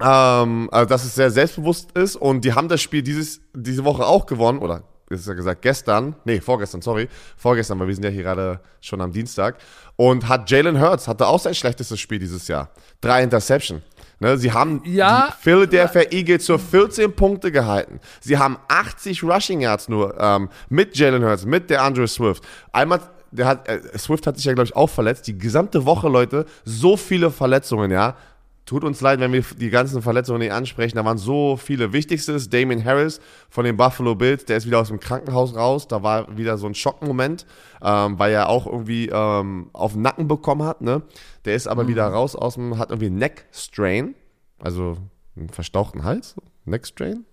Ähm, 0.00 0.68
also, 0.72 0.88
dass 0.88 1.04
es 1.04 1.14
sehr 1.14 1.30
selbstbewusst 1.30 1.92
ist 1.92 2.16
und 2.16 2.44
die 2.44 2.52
haben 2.52 2.68
das 2.68 2.80
Spiel 2.80 3.02
dieses, 3.02 3.40
diese 3.54 3.84
Woche 3.84 4.06
auch 4.06 4.26
gewonnen, 4.26 4.58
oder 4.58 4.84
ist 5.12 5.26
ja 5.26 5.34
gesagt 5.34 5.62
gestern, 5.62 6.16
nee, 6.24 6.40
vorgestern, 6.40 6.80
sorry, 6.80 7.08
vorgestern, 7.36 7.78
weil 7.78 7.88
wir 7.88 7.94
sind 7.94 8.04
ja 8.04 8.10
hier 8.10 8.22
gerade 8.22 8.60
schon 8.80 9.00
am 9.00 9.12
Dienstag. 9.12 9.58
Und 9.96 10.28
hat 10.28 10.50
Jalen 10.50 10.80
Hurts, 10.80 11.06
hatte 11.06 11.26
auch 11.26 11.38
sein 11.38 11.54
schlechtestes 11.54 12.00
Spiel 12.00 12.18
dieses 12.18 12.48
Jahr. 12.48 12.70
Drei 13.00 13.22
Interception. 13.22 13.82
Ne, 14.20 14.38
sie 14.38 14.52
haben 14.52 14.82
ja, 14.84 15.28
die 15.28 15.42
Philadelphia 15.42 16.02
Eagles 16.10 16.44
zur 16.44 16.58
14 16.58 17.12
Punkte 17.14 17.52
gehalten. 17.52 18.00
Sie 18.20 18.38
haben 18.38 18.56
80 18.68 19.22
Rushing 19.22 19.60
Yards 19.60 19.88
nur 19.88 20.18
ähm, 20.18 20.48
mit 20.68 20.96
Jalen 20.96 21.24
Hurts, 21.24 21.44
mit 21.44 21.70
der 21.70 21.82
Andrew 21.82 22.06
Swift. 22.06 22.42
Einmal 22.72 23.00
der 23.32 23.46
hat, 23.46 23.68
äh, 23.68 23.80
Swift 23.98 24.26
hat 24.26 24.36
sich 24.36 24.44
ja, 24.44 24.52
glaube 24.52 24.66
ich, 24.66 24.76
auch 24.76 24.90
verletzt. 24.90 25.26
Die 25.26 25.36
gesamte 25.36 25.84
Woche, 25.84 26.08
Leute, 26.08 26.46
so 26.64 26.96
viele 26.96 27.30
Verletzungen, 27.30 27.90
ja. 27.90 28.16
Tut 28.64 28.84
uns 28.84 29.00
leid, 29.00 29.18
wenn 29.18 29.32
wir 29.32 29.42
die 29.58 29.70
ganzen 29.70 30.02
Verletzungen 30.02 30.38
nicht 30.38 30.52
ansprechen. 30.52 30.96
Da 30.96 31.04
waren 31.04 31.18
so 31.18 31.56
viele. 31.56 31.92
Wichtigste 31.92 32.32
ist 32.32 32.52
Damien 32.52 32.84
Harris 32.84 33.20
von 33.50 33.64
den 33.64 33.76
Buffalo 33.76 34.14
Bills. 34.14 34.44
Der 34.44 34.56
ist 34.56 34.66
wieder 34.66 34.78
aus 34.80 34.88
dem 34.88 35.00
Krankenhaus 35.00 35.56
raus. 35.56 35.88
Da 35.88 36.04
war 36.04 36.36
wieder 36.36 36.56
so 36.58 36.68
ein 36.68 36.74
Schockmoment, 36.74 37.44
ähm, 37.82 38.20
weil 38.20 38.32
er 38.32 38.48
auch 38.48 38.66
irgendwie 38.66 39.08
ähm, 39.12 39.70
auf 39.72 39.94
den 39.94 40.02
Nacken 40.02 40.28
bekommen 40.28 40.62
hat. 40.62 40.80
Ne? 40.80 41.02
Der 41.44 41.56
ist 41.56 41.66
aber 41.66 41.82
mhm. 41.82 41.88
wieder 41.88 42.06
raus 42.06 42.36
aus 42.36 42.54
dem, 42.54 42.78
hat 42.78 42.90
irgendwie 42.90 43.10
Neck 43.10 43.46
Strain. 43.50 44.14
Also 44.60 44.96
einen 45.36 45.48
verstauchten 45.48 46.04
Hals. 46.04 46.36
Neck 46.64 46.86
Strain? 46.86 47.24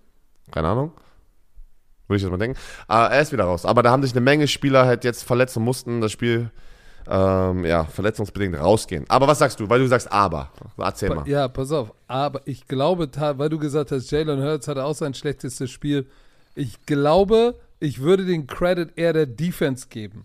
Keine 0.50 0.66
Ahnung. 0.66 0.92
Würde 2.10 2.16
ich 2.16 2.22
jetzt 2.22 2.30
mal 2.30 2.38
denken. 2.38 2.58
Aber 2.88 3.14
er 3.14 3.22
ist 3.22 3.32
wieder 3.32 3.44
raus. 3.44 3.64
Aber 3.64 3.82
da 3.82 3.90
haben 3.92 4.02
sich 4.02 4.12
eine 4.12 4.20
Menge 4.20 4.48
Spieler 4.48 4.84
halt 4.84 5.04
jetzt 5.04 5.22
verletzt 5.22 5.56
und 5.56 5.62
mussten 5.62 6.00
das 6.00 6.10
Spiel 6.10 6.50
ähm, 7.08 7.64
ja, 7.64 7.84
verletzungsbedingt 7.84 8.58
rausgehen. 8.58 9.04
Aber 9.08 9.28
was 9.28 9.38
sagst 9.38 9.60
du? 9.60 9.68
Weil 9.68 9.80
du 9.80 9.86
sagst 9.86 10.10
aber. 10.12 10.50
Erzähl 10.76 11.10
mal. 11.10 11.26
Ja, 11.28 11.48
pass 11.48 11.72
auf. 11.72 11.92
Aber 12.08 12.40
ich 12.46 12.66
glaube, 12.66 13.08
weil 13.36 13.48
du 13.48 13.58
gesagt 13.58 13.92
hast, 13.92 14.10
Jalen 14.10 14.42
Hurts 14.42 14.68
hatte 14.68 14.84
auch 14.84 14.94
sein 14.94 15.14
schlechtestes 15.14 15.70
Spiel. 15.70 16.06
Ich 16.54 16.84
glaube, 16.84 17.54
ich 17.78 18.00
würde 18.00 18.26
den 18.26 18.46
Credit 18.46 18.90
eher 18.96 19.12
der 19.12 19.26
Defense 19.26 19.86
geben. 19.88 20.24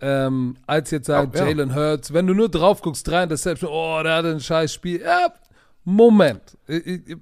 Ähm, 0.00 0.56
als 0.66 0.90
jetzt 0.90 1.06
sagen, 1.06 1.32
oh, 1.34 1.38
ja. 1.38 1.46
Jalen 1.46 1.74
Hurts, 1.74 2.12
wenn 2.12 2.26
du 2.26 2.34
nur 2.34 2.48
drauf 2.48 2.82
guckst, 2.82 3.08
drei 3.08 3.24
Interception, 3.24 3.70
oh, 3.72 4.00
der 4.02 4.16
hatte 4.16 4.30
ein 4.30 4.40
scheiß 4.40 4.72
Spiel. 4.72 5.02
Ja, 5.02 5.32
Moment. 5.84 6.56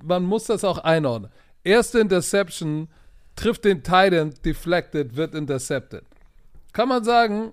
Man 0.03 0.25
muss 0.25 0.45
das 0.45 0.65
auch 0.65 0.79
einordnen. 0.79 1.31
Erste 1.63 2.01
Interception 2.01 2.89
trifft 3.37 3.64
den 3.64 3.82
Titan, 3.82 4.35
deflected, 4.45 5.16
wird 5.16 5.35
intercepted. 5.35 6.05
Kann 6.72 6.89
man 6.89 7.05
sagen, 7.05 7.53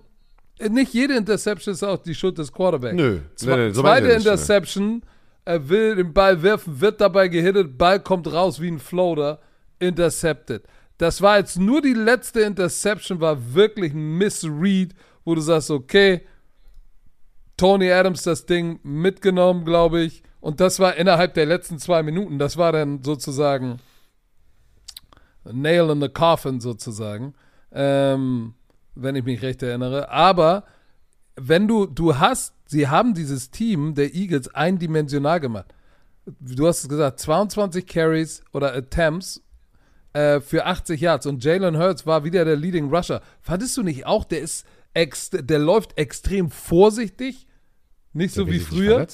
nicht 0.68 0.92
jede 0.94 1.16
Interception 1.16 1.74
ist 1.74 1.82
auch 1.82 1.98
die 1.98 2.14
Schuld 2.14 2.38
des 2.38 2.52
Quarterbacks. 2.52 2.94
Nö, 2.94 3.20
Zwe 3.34 3.50
nee, 3.50 3.56
nee, 3.56 3.70
so 3.72 3.82
zweite 3.82 4.08
Interception, 4.08 5.02
er 5.44 5.68
will 5.68 5.96
den 5.96 6.12
Ball 6.12 6.42
werfen, 6.42 6.80
wird 6.80 7.00
dabei 7.00 7.28
gehittet, 7.28 7.76
Ball 7.78 8.00
kommt 8.00 8.32
raus 8.32 8.60
wie 8.60 8.68
ein 8.68 8.78
Floater, 8.78 9.40
intercepted. 9.78 10.64
Das 10.98 11.20
war 11.20 11.38
jetzt 11.38 11.58
nur 11.58 11.82
die 11.82 11.94
letzte 11.94 12.42
Interception, 12.42 13.20
war 13.20 13.54
wirklich 13.54 13.92
ein 13.92 14.18
Missread, 14.18 14.94
wo 15.24 15.34
du 15.34 15.40
sagst, 15.40 15.70
okay, 15.70 16.22
Tony 17.56 17.90
Adams 17.90 18.22
das 18.22 18.46
Ding 18.46 18.78
mitgenommen, 18.82 19.64
glaube 19.64 20.02
ich. 20.02 20.22
Und 20.40 20.60
das 20.60 20.80
war 20.80 20.96
innerhalb 20.96 21.34
der 21.34 21.46
letzten 21.46 21.78
zwei 21.78 22.02
Minuten. 22.02 22.38
Das 22.38 22.56
war 22.56 22.72
dann 22.72 23.02
sozusagen 23.02 23.78
Nail 25.50 25.90
in 25.90 26.00
the 26.00 26.08
Coffin 26.08 26.60
sozusagen, 26.60 27.34
ähm, 27.72 28.54
wenn 28.94 29.16
ich 29.16 29.24
mich 29.24 29.42
recht 29.42 29.62
erinnere. 29.62 30.10
Aber 30.10 30.64
wenn 31.36 31.66
du, 31.66 31.86
du 31.86 32.18
hast, 32.18 32.54
sie 32.66 32.88
haben 32.88 33.14
dieses 33.14 33.50
Team 33.50 33.94
der 33.94 34.14
Eagles 34.14 34.54
eindimensional 34.54 35.40
gemacht. 35.40 35.74
Du 36.38 36.66
hast 36.66 36.82
es 36.82 36.88
gesagt, 36.88 37.18
22 37.20 37.86
Carries 37.86 38.44
oder 38.52 38.74
Attempts 38.74 39.42
äh, 40.12 40.40
für 40.40 40.66
80 40.66 41.00
Yards 41.00 41.26
und 41.26 41.42
Jalen 41.42 41.78
Hurts 41.78 42.06
war 42.06 42.22
wieder 42.24 42.44
der 42.44 42.56
Leading 42.56 42.94
Rusher. 42.94 43.22
Fandest 43.40 43.76
du 43.76 43.82
nicht 43.82 44.06
auch, 44.06 44.24
der 44.24 44.40
ist 44.40 44.66
ex, 44.94 45.30
der 45.30 45.58
läuft 45.58 45.98
extrem 45.98 46.50
vorsichtig, 46.50 47.46
nicht 48.12 48.36
der 48.36 48.44
so 48.44 48.50
wie 48.50 48.60
früher? 48.60 49.06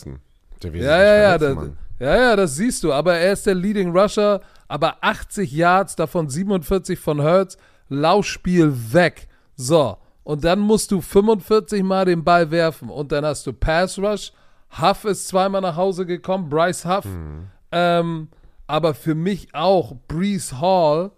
Ja, 0.63 1.03
ja, 1.03 1.17
ja, 1.17 1.39
das, 1.39 1.57
ja, 2.01 2.17
ja, 2.17 2.37
das 2.37 2.57
siehst 2.57 2.83
du. 2.83 2.93
Aber 2.93 3.15
er 3.15 3.33
ist 3.33 3.47
der 3.47 3.55
Leading 3.55 3.97
Rusher 3.97 4.41
aber 4.69 4.99
80 5.01 5.51
Yards, 5.51 5.97
davon 5.97 6.29
47 6.29 6.99
von 6.99 7.23
Hurts, 7.23 7.57
Laufspiel 7.89 8.93
weg. 8.93 9.29
So, 9.57 9.97
und 10.23 10.45
dann 10.45 10.61
musst 10.61 10.91
du 10.91 11.01
45 11.01 11.83
Mal 11.83 12.05
den 12.05 12.23
Ball 12.23 12.51
werfen 12.51 12.91
und 12.91 13.13
dann 13.13 13.25
hast 13.25 13.47
du 13.47 13.53
Pass 13.53 13.99
Rush. 13.99 14.33
Huff 14.81 15.05
ist 15.05 15.27
zweimal 15.27 15.63
nach 15.63 15.77
Hause 15.77 16.05
gekommen, 16.05 16.51
Bryce 16.51 16.85
Huff. 16.85 17.07
Mhm. 17.07 17.47
Ähm, 17.73 18.29
aber 18.67 18.95
für 18.95 19.15
mich 19.15 19.55
auch 19.55 19.97
Brees 20.07 20.61
Hall. 20.61 21.11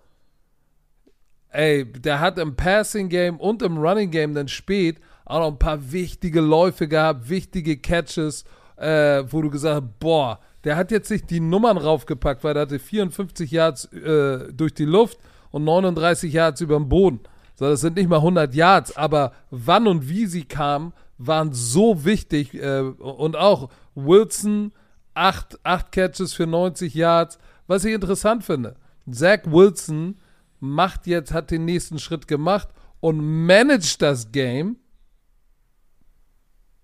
Ey, 1.49 1.85
der 1.85 2.21
hat 2.21 2.39
im 2.39 2.55
Passing 2.55 3.09
Game 3.09 3.41
und 3.41 3.63
im 3.63 3.77
Running 3.77 4.13
Game 4.13 4.35
dann 4.35 4.47
spät 4.47 5.01
auch 5.25 5.41
noch 5.41 5.49
ein 5.49 5.59
paar 5.59 5.93
wichtige 5.93 6.41
Läufe 6.41 6.89
gehabt, 6.89 7.29
wichtige 7.29 7.77
Catches, 7.77 8.45
äh, 8.77 9.23
wo 9.29 9.43
du 9.43 9.51
gesagt 9.51 9.83
hast, 9.83 9.99
boah, 9.99 10.41
der 10.65 10.77
hat 10.77 10.91
jetzt 10.91 11.11
nicht 11.11 11.31
die 11.31 11.41
Nummern 11.41 11.79
raufgepackt, 11.79 12.45
weil 12.45 12.57
er 12.57 12.63
hatte 12.63 12.79
54 12.79 13.51
Yards 13.51 13.87
äh, 13.87 14.53
durch 14.53 14.75
die 14.75 14.85
Luft 14.85 15.19
und 15.51 15.65
39 15.65 16.33
Yards 16.33 16.61
über 16.61 16.77
dem 16.77 16.89
Boden. 16.89 17.21
So, 17.55 17.67
das 17.67 17.81
sind 17.81 17.97
nicht 17.97 18.09
mal 18.09 18.17
100 18.17 18.55
Yards, 18.55 18.97
aber 18.97 19.33
wann 19.51 19.87
und 19.87 20.09
wie 20.09 20.27
sie 20.27 20.45
kamen, 20.45 20.93
waren 21.19 21.53
so 21.53 22.05
wichtig. 22.05 22.55
Äh, 22.55 22.81
und 22.81 23.37
auch 23.37 23.71
Wilson, 23.95 24.73
8 25.15 25.59
acht 25.65 25.93
Catches 25.93 26.33
für 26.33 26.47
90 26.47 26.95
Yards. 26.95 27.39
Was 27.67 27.85
ich 27.85 27.93
interessant 27.93 28.45
finde, 28.45 28.77
Zach 29.11 29.41
Wilson 29.45 30.17
macht 30.61 31.07
jetzt, 31.07 31.33
hat 31.33 31.51
den 31.51 31.65
nächsten 31.65 31.99
Schritt 31.99 32.29
gemacht 32.29 32.69
und 33.01 33.47
managt 33.47 34.03
das 34.03 34.31
Game 34.33 34.77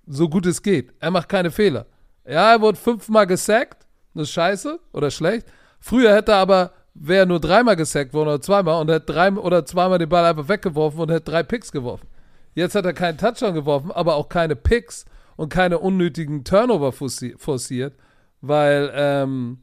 so 0.07 0.29
gut 0.29 0.47
es 0.47 0.63
geht. 0.63 0.93
Er 1.01 1.11
macht 1.11 1.29
keine 1.29 1.51
Fehler. 1.51 1.87
Ja, 2.29 2.53
er 2.53 2.61
wurde 2.61 2.79
fünfmal 2.79 3.27
gesackt. 3.27 3.87
Das 4.15 4.25
ist 4.25 4.35
scheiße 4.35 4.79
oder 4.93 5.11
schlecht. 5.11 5.47
Früher 5.79 6.15
hätte 6.15 6.33
er 6.33 6.39
aber, 6.39 6.73
wäre 6.95 7.27
nur 7.27 7.41
dreimal 7.41 7.77
gesackt 7.77 8.15
worden 8.15 8.29
oder 8.29 8.41
zweimal 8.41 8.81
und 8.81 8.91
hätte 8.91 9.13
drei 9.13 9.31
oder 9.33 9.65
zweimal 9.65 9.99
den 9.99 10.09
Ball 10.09 10.25
einfach 10.25 10.49
weggeworfen 10.49 11.01
und 11.01 11.11
hätte 11.11 11.31
drei 11.31 11.43
Picks 11.43 11.71
geworfen. 11.71 12.09
Jetzt 12.55 12.75
hat 12.75 12.87
er 12.87 12.95
keinen 12.95 13.19
Touchdown 13.19 13.55
geworfen, 13.55 13.93
aber 13.93 14.15
auch 14.15 14.29
keine 14.29 14.57
Picks 14.57 15.05
und 15.37 15.51
keine 15.51 15.79
unnötigen 15.79 16.43
Turnover 16.43 16.93
forciert, 16.93 17.95
weil 18.41 18.91
ähm, 18.95 19.59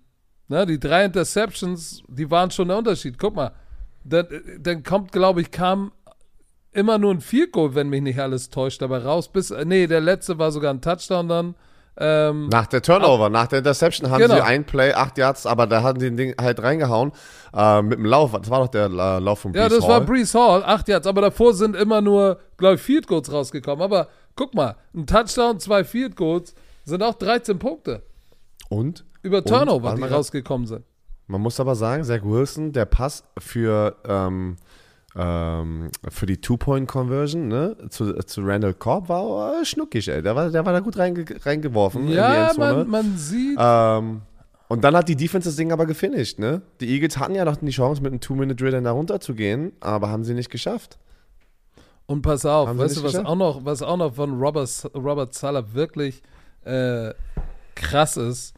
ne, 0.47 0.66
die 0.68 0.80
drei 0.80 1.05
Interceptions, 1.05 2.03
die 2.07 2.30
waren 2.30 2.51
schon 2.51 2.68
der 2.68 2.78
Unterschied. 2.78 3.18
Guck 3.18 3.36
mal, 3.36 3.51
dann, 4.03 4.28
dann 4.59 4.84
kommt, 4.84 5.11
glaube 5.11 5.41
ich, 5.41 5.49
kam 5.49 5.91
immer 6.72 6.99
nur 6.99 7.11
ein 7.11 7.22
Field 7.22 7.51
Goal, 7.51 7.74
wenn 7.74 7.89
mich 7.89 8.01
nicht 8.01 8.20
alles 8.20 8.51
täuscht, 8.51 8.82
dabei 8.82 8.99
raus. 8.99 9.32
Bis, 9.32 9.51
nee, 9.66 9.88
der 9.88 10.01
letzte 10.01 10.38
war 10.38 10.51
sogar 10.51 10.72
ein 10.72 10.82
Touchdown 10.82 11.28
dann 11.28 11.55
Ähm, 11.96 12.48
Nach 12.50 12.66
der 12.66 12.82
Turnover, 12.82 13.30
nach 13.30 13.46
der 13.48 13.60
Interception 13.60 14.10
haben 14.10 14.20
Genau. 14.22 14.36
sie 14.36 14.41
ein 14.41 14.66
Play, 14.66 14.94
acht 14.94 15.18
Yards, 15.18 15.46
aber 15.46 15.68
da 15.68 15.84
haben 15.84 16.00
sie 16.00 16.08
den 16.08 16.18
Ding 16.18 16.34
halt 16.41 16.62
reingehauen 16.64 17.12
äh, 17.56 17.82
mit 17.84 18.00
dem 18.00 18.06
Lauf. 18.06 18.32
Das 18.32 18.50
war 18.50 18.62
doch 18.62 18.68
der 18.70 18.86
äh, 18.86 19.20
Lauf 19.20 19.39
von 19.41 19.54
ja, 19.54 19.68
Brees 19.68 19.78
das 19.80 19.88
war 19.88 19.96
Hall. 20.00 20.06
Brees 20.06 20.34
Hall, 20.34 20.64
acht 20.64 20.88
Yards, 20.88 21.06
aber 21.06 21.22
davor 21.22 21.54
sind 21.54 21.76
immer 21.76 22.02
nur, 22.02 22.39
glaube 22.58 22.76
ich, 22.76 22.82
Field 22.82 23.06
Goals 23.08 23.32
rausgekommen. 23.32 23.84
Aber 23.84 24.08
guck 24.36 24.56
mal, 24.56 24.76
ein 24.96 25.06
Touchdown, 25.06 25.60
zwei 25.60 25.84
Field 25.84 26.16
Goals 26.16 26.56
sind 26.84 27.04
auch 27.04 27.14
13 27.14 27.60
Punkte 27.60 28.02
Und 28.70 29.06
über 29.22 29.44
Turnover, 29.44 29.84
warte 29.84 30.02
die 30.02 30.08
rausgekommen 30.08 30.66
sind. 30.66 30.84
man 31.28 31.41
muss 31.41 31.60
aber 31.60 31.76
sagen, 31.76 32.04
Zach 32.04 32.22
Wilson, 32.24 32.72
der 32.74 32.86
Pass 32.86 33.24
für, 33.38 33.96
ähm, 34.08 34.58
ähm, 35.16 35.89
für 36.09 36.26
die 36.26 36.38
Two-Point-Conversion 36.41 37.47
ne, 37.47 37.78
zu, 37.89 38.14
zu 38.24 38.41
Randall 38.41 38.74
Cobb 38.74 39.09
war 39.09 39.61
äh, 39.61 39.66
schnuckig, 39.66 40.07
ey. 40.07 40.22
Der 40.22 40.36
war, 40.36 40.49
der 40.49 40.66
war 40.66 40.74
da 40.74 40.80
gut 40.80 40.97
reinge 40.97 41.26
reingeworfen 41.45 42.01
in 42.03 42.07
die 42.07 42.14
Ja, 42.14 42.51
man, 42.57 42.89
man 42.89 43.18
sieht. 43.18 43.57
Ähm, 43.59 44.22
und 44.70 44.84
dann 44.84 44.95
hat 44.95 45.07
die 45.07 45.16
Defense 45.16 45.49
das 45.49 45.55
Ding 45.55 45.72
aber 45.72 45.86
gefinisht, 45.86 46.39
ne? 46.39 46.64
Die 46.82 46.89
Eagles 46.89 47.18
hatten 47.20 47.36
ja 47.36 47.45
noch 47.45 47.57
die 47.57 47.70
Chance, 47.70 48.01
mit 48.01 48.11
einem 48.11 48.22
Two-Minute-Drill 48.22 48.72
dann 48.72 48.86
da 48.86 48.91
runterzugehen, 48.91 49.74
aber 49.82 50.09
haben 50.09 50.24
sie 50.24 50.34
nicht 50.34 50.49
geschafft. 50.49 50.97
Und 52.07 52.24
pass 52.24 52.45
auf, 52.45 52.68
Haben 52.68 52.80
weißt 52.80 52.97
du, 52.97 53.03
was 53.03 53.11
geschafft? 53.11 53.28
auch, 53.28 53.36
noch, 53.36 53.66
was 53.66 53.82
auch 53.84 53.97
noch 53.97 54.16
von 54.16 54.39
Robert, 54.39 54.70
Robert 54.95 55.34
Sala 55.34 55.74
wirklich 55.74 56.24
äh, 56.66 57.14
krass 57.76 58.18
ist? 58.18 58.55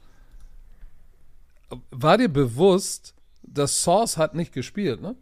War 1.91 2.17
dir 2.17 2.29
bewusst, 2.29 3.13
dass 3.43 3.83
Sauce 3.83 4.17
hat 4.17 4.35
nicht 4.35 4.53
gespielt, 4.53 5.01
ne? 5.01 5.15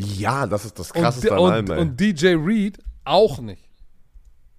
Ja, 0.00 0.46
das 0.46 0.64
ist 0.64 0.78
das 0.78 0.90
Und, 0.90 1.00
Krasseste 1.00 1.32
an 1.32 1.38
und, 1.38 1.52
allem, 1.52 1.70
ey. 1.70 1.80
und 1.80 2.00
DJ 2.00 2.34
Reed 2.34 2.78
auch 3.04 3.40
nicht. 3.40 3.64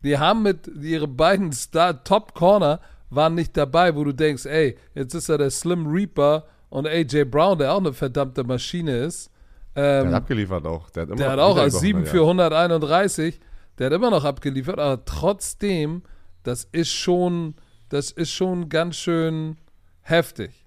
Die 0.04 0.18
haben 0.18 0.44
mit 0.44 0.68
ihre 0.82 1.08
beiden 1.08 1.52
Star 1.52 2.04
Top 2.04 2.34
Corner 2.34 2.80
waren 3.10 3.36
nicht 3.36 3.56
dabei, 3.56 3.96
wo 3.96 4.04
du 4.04 4.14
denkst, 4.14 4.46
ey, 4.46 4.78
jetzt 4.96 5.14
ist 5.14 5.30
er 5.30 5.38
der 5.38 5.52
Slim 5.52 5.86
Reaper 5.88 6.46
und 6.70 6.88
AJ 6.88 7.26
Brown, 7.26 7.58
der 7.58 7.74
auch 7.74 7.80
eine 7.80 7.94
verdammte 7.94 8.44
Maschine 8.44 8.98
ist. 9.00 9.30
der 9.76 10.02
Ähm, 10.04 10.08
hat 10.08 10.14
abgeliefert 10.16 10.66
auch. 10.66 10.90
Der 10.90 11.04
hat, 11.04 11.10
immer 11.10 11.18
der 11.18 11.32
hat 11.32 11.40
auch 11.40 11.58
als 11.58 11.74
über 11.74 11.82
7 11.82 11.98
100 12.00 12.12
für 12.12 12.22
131, 12.22 13.40
der 13.78 13.88
hat 13.88 13.94
immer 13.94 14.10
noch 14.10 14.24
abgeliefert, 14.24 14.80
aber 14.80 15.04
trotzdem, 15.06 16.04
das 16.44 16.64
ist 16.72 16.92
schon, 16.92 17.56
das 17.90 18.12
ist 18.12 18.32
schon 18.32 18.70
ganz 18.70 18.96
schön 18.96 19.58
heftig. 20.02 20.61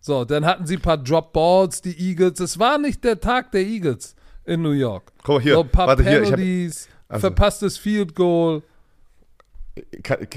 So, 0.00 0.24
dann 0.24 0.44
hatten 0.46 0.66
sie 0.66 0.76
ein 0.76 0.80
paar 0.82 0.96
Drop 0.98 1.32
Balls, 1.32 1.80
die 1.82 1.98
Eagles. 2.10 2.40
Es 2.40 2.58
war 2.58 2.78
nicht 2.78 3.02
der 3.04 3.20
Tag 3.20 3.50
der 3.52 3.62
Eagles 3.62 4.14
in 4.44 4.62
New 4.62 4.70
York. 4.72 5.12
Guck 5.22 5.36
mal 5.36 5.42
hier, 5.42 5.54
so 5.54 5.60
ein 5.62 5.68
paar 5.68 5.88
warte 5.88 6.02
hier, 6.02 6.22
ich 6.22 6.30
hab- 6.32 6.36
Penalties, 6.36 6.88
also- 7.08 7.20
verpasstes 7.20 7.78
Field 7.78 8.14
Goal. 8.14 8.62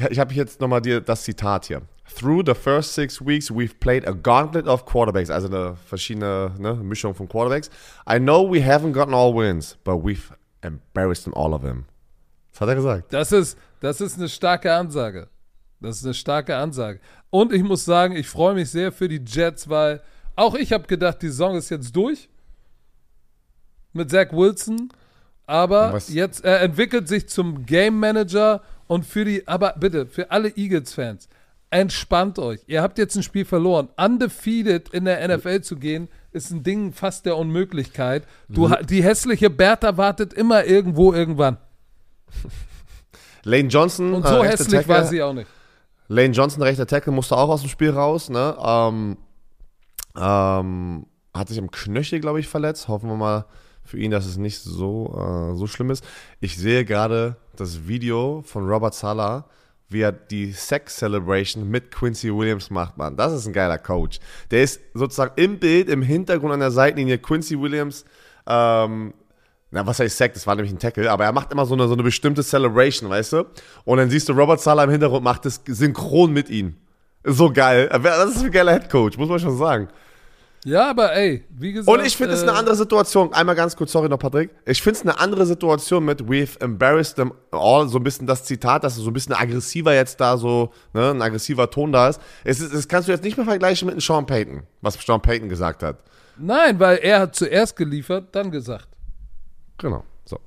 Ich 0.09 0.19
habe 0.19 0.33
jetzt 0.33 0.61
nochmal 0.61 0.81
das 0.81 1.23
Zitat 1.23 1.65
hier. 1.65 1.81
Through 2.15 2.43
the 2.45 2.53
first 2.53 2.93
six 2.93 3.21
weeks, 3.21 3.49
we've 3.49 3.79
played 3.79 4.05
a 4.07 4.11
gauntlet 4.11 4.67
of 4.67 4.85
quarterbacks, 4.85 5.29
also 5.29 5.47
eine 5.47 5.75
verschiedene 5.87 6.51
ne, 6.59 6.73
Mischung 6.75 7.15
von 7.15 7.27
Quarterbacks. 7.27 7.69
I 8.07 8.19
know 8.19 8.43
we 8.51 8.59
haven't 8.59 8.91
gotten 8.91 9.13
all 9.13 9.33
wins, 9.33 9.77
but 9.83 10.03
we've 10.03 10.31
embarrassed 10.61 11.23
them 11.23 11.33
all 11.33 11.53
of 11.53 11.61
them. 11.61 11.85
Das 12.51 12.61
hat 12.61 12.69
er 12.69 12.75
gesagt. 12.75 13.13
Das 13.13 13.31
ist, 13.31 13.57
das 13.79 14.01
ist 14.01 14.17
eine 14.17 14.27
starke 14.27 14.73
Ansage. 14.73 15.29
Das 15.79 15.97
ist 15.97 16.05
eine 16.05 16.13
starke 16.13 16.55
Ansage. 16.57 16.99
Und 17.31 17.51
ich 17.53 17.63
muss 17.63 17.83
sagen, 17.85 18.15
ich 18.15 18.27
freue 18.27 18.53
mich 18.53 18.69
sehr 18.69 18.91
für 18.91 19.07
die 19.07 19.21
Jets, 19.25 19.67
weil 19.69 20.01
auch 20.35 20.53
ich 20.53 20.71
habe 20.73 20.85
gedacht, 20.85 21.21
die 21.23 21.27
Saison 21.29 21.55
ist 21.55 21.69
jetzt 21.69 21.95
durch 21.95 22.29
mit 23.93 24.11
Zach 24.11 24.31
Wilson. 24.31 24.89
Aber 25.47 25.91
was- 25.93 26.09
jetzt 26.13 26.43
er 26.45 26.61
entwickelt 26.61 27.07
sich 27.07 27.27
zum 27.27 27.65
Game 27.65 27.99
Manager 27.99 28.61
und 28.87 29.05
für 29.05 29.25
die, 29.25 29.47
aber 29.47 29.73
bitte, 29.79 30.05
für 30.05 30.29
alle 30.31 30.55
Eagles-Fans, 30.55 31.27
entspannt 31.71 32.37
euch. 32.39 32.59
Ihr 32.67 32.81
habt 32.81 32.97
jetzt 32.97 33.15
ein 33.15 33.23
Spiel 33.23 33.45
verloren. 33.45 33.89
Undefeated 33.97 34.89
in 34.89 35.05
der 35.05 35.21
NFL 35.27 35.61
zu 35.61 35.77
gehen, 35.77 36.09
ist 36.31 36.51
ein 36.51 36.63
Ding 36.63 36.93
fast 36.93 37.25
der 37.25 37.37
Unmöglichkeit. 37.37 38.23
Du, 38.49 38.69
die 38.89 39.03
hässliche 39.03 39.49
Bertha 39.49 39.97
wartet 39.97 40.33
immer 40.33 40.65
irgendwo 40.65 41.13
irgendwann. 41.13 41.57
Lane 43.43 43.67
Johnson, 43.69 44.13
Und 44.13 44.25
äh, 44.25 44.27
so 44.29 44.35
rechter 44.41 44.49
hässlich 44.63 44.81
Tackle, 44.81 44.93
war 44.93 45.05
sie 45.05 45.21
auch 45.23 45.33
nicht. 45.33 45.47
Lane 46.11 46.33
Johnson, 46.33 46.61
rechter 46.61 46.85
Tackle, 46.85 47.13
musste 47.13 47.37
auch 47.37 47.47
aus 47.47 47.61
dem 47.61 47.69
Spiel 47.69 47.91
raus. 47.91 48.29
Ne? 48.29 48.57
Ähm, 48.61 49.17
ähm, 50.17 51.05
hat 51.33 51.47
sich 51.47 51.57
am 51.57 51.71
Knöchel, 51.71 52.19
glaube 52.19 52.41
ich, 52.41 52.49
verletzt. 52.49 52.89
Hoffen 52.89 53.09
wir 53.09 53.15
mal 53.15 53.45
für 53.83 53.97
ihn, 53.97 54.11
dass 54.11 54.25
es 54.25 54.35
nicht 54.35 54.59
so, 54.59 55.13
äh, 55.15 55.55
so 55.55 55.67
schlimm 55.67 55.89
ist. 55.89 56.03
Ich 56.41 56.57
sehe 56.57 56.83
gerade 56.83 57.37
das 57.55 57.87
Video 57.87 58.43
von 58.45 58.67
Robert 58.69 58.93
Sala, 58.93 59.45
wie 59.87 60.01
er 60.01 60.11
die 60.11 60.51
Sex 60.51 60.97
Celebration 60.97 61.69
mit 61.69 61.91
Quincy 61.91 62.35
Williams 62.35 62.69
macht, 62.69 62.97
Mann. 62.97 63.15
Das 63.15 63.31
ist 63.31 63.47
ein 63.47 63.53
geiler 63.53 63.77
Coach. 63.77 64.19
Der 64.51 64.63
ist 64.63 64.81
sozusagen 64.93 65.33
im 65.37 65.59
Bild, 65.59 65.87
im 65.87 66.01
Hintergrund 66.01 66.53
an 66.53 66.59
der 66.59 66.71
Seitenlinie 66.71 67.19
Quincy 67.19 67.57
Williams. 67.57 68.03
Ähm, 68.45 69.13
na, 69.71 69.87
was 69.87 69.99
heißt 69.99 70.17
Sack? 70.17 70.33
Das 70.33 70.45
war 70.45 70.55
nämlich 70.55 70.73
ein 70.73 70.79
Tackle, 70.79 71.09
aber 71.09 71.23
er 71.23 71.31
macht 71.31 71.51
immer 71.51 71.65
so 71.65 71.73
eine, 71.73 71.87
so 71.87 71.93
eine 71.93 72.03
bestimmte 72.03 72.43
Celebration, 72.43 73.09
weißt 73.09 73.33
du? 73.33 73.45
Und 73.85 73.97
dann 73.97 74.09
siehst 74.09 74.27
du 74.27 74.33
Robert 74.33 74.59
Sala 74.59 74.83
im 74.83 74.89
Hintergrund 74.89 75.23
macht 75.23 75.45
das 75.45 75.61
synchron 75.65 76.33
mit 76.33 76.49
ihm. 76.49 76.75
So 77.23 77.51
geil. 77.51 77.89
Das 78.03 78.35
ist 78.35 78.43
ein 78.43 78.51
geiler 78.51 78.73
Headcoach, 78.73 79.17
muss 79.17 79.29
man 79.29 79.39
schon 79.39 79.57
sagen. 79.57 79.87
Ja, 80.63 80.89
aber 80.91 81.13
ey, 81.13 81.43
wie 81.49 81.73
gesagt. 81.73 81.97
Und 81.97 82.05
ich 82.05 82.15
finde 82.15 82.33
es 82.33 82.41
äh, 82.41 82.47
eine 82.47 82.53
andere 82.53 82.75
Situation. 82.75 83.33
Einmal 83.33 83.55
ganz 83.55 83.75
kurz, 83.75 83.91
sorry 83.91 84.09
noch, 84.09 84.19
Patrick. 84.19 84.51
Ich 84.65 84.81
finde 84.81 84.99
es 84.99 85.01
eine 85.01 85.19
andere 85.19 85.45
Situation 85.45 86.05
mit 86.05 86.21
We've 86.21 86.61
embarrassed 86.61 87.15
them 87.15 87.33
all. 87.49 87.87
So 87.87 87.97
ein 87.97 88.03
bisschen 88.03 88.27
das 88.27 88.43
Zitat, 88.43 88.83
dass 88.83 88.95
so 88.95 89.09
ein 89.09 89.13
bisschen 89.13 89.33
aggressiver 89.33 89.93
jetzt 89.93 90.19
da 90.19 90.37
so, 90.37 90.71
ne, 90.93 91.11
ein 91.11 91.21
aggressiver 91.21 91.69
Ton 91.71 91.91
da 91.91 92.09
ist. 92.09 92.21
Es 92.43 92.59
ist. 92.59 92.75
Das 92.75 92.87
kannst 92.87 93.07
du 93.07 93.11
jetzt 93.11 93.23
nicht 93.23 93.37
mehr 93.37 93.45
vergleichen 93.45 93.87
mit 93.87 93.93
einem 93.93 94.01
Sean 94.01 94.25
Payton, 94.25 94.63
was 94.81 94.95
Sean 95.03 95.21
Payton 95.21 95.49
gesagt 95.49 95.81
hat. 95.81 95.97
Nein, 96.37 96.79
weil 96.79 96.97
er 96.97 97.21
hat 97.21 97.35
zuerst 97.35 97.75
geliefert, 97.75 98.27
dann 98.33 98.51
gesagt. 98.51 98.87
Genau. 99.81 100.03
So. 100.25 100.39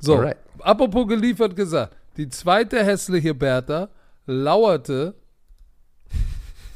So, 0.00 0.16
Alright. 0.16 0.36
apropos 0.60 1.06
geliefert 1.06 1.54
gesagt. 1.54 1.96
Die 2.16 2.28
zweite 2.28 2.84
hässliche 2.84 3.32
Bertha 3.32 3.88
lauerte 4.26 5.14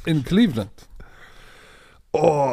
in 0.05 0.23
Cleveland. 0.23 0.71
Oh, 2.13 2.51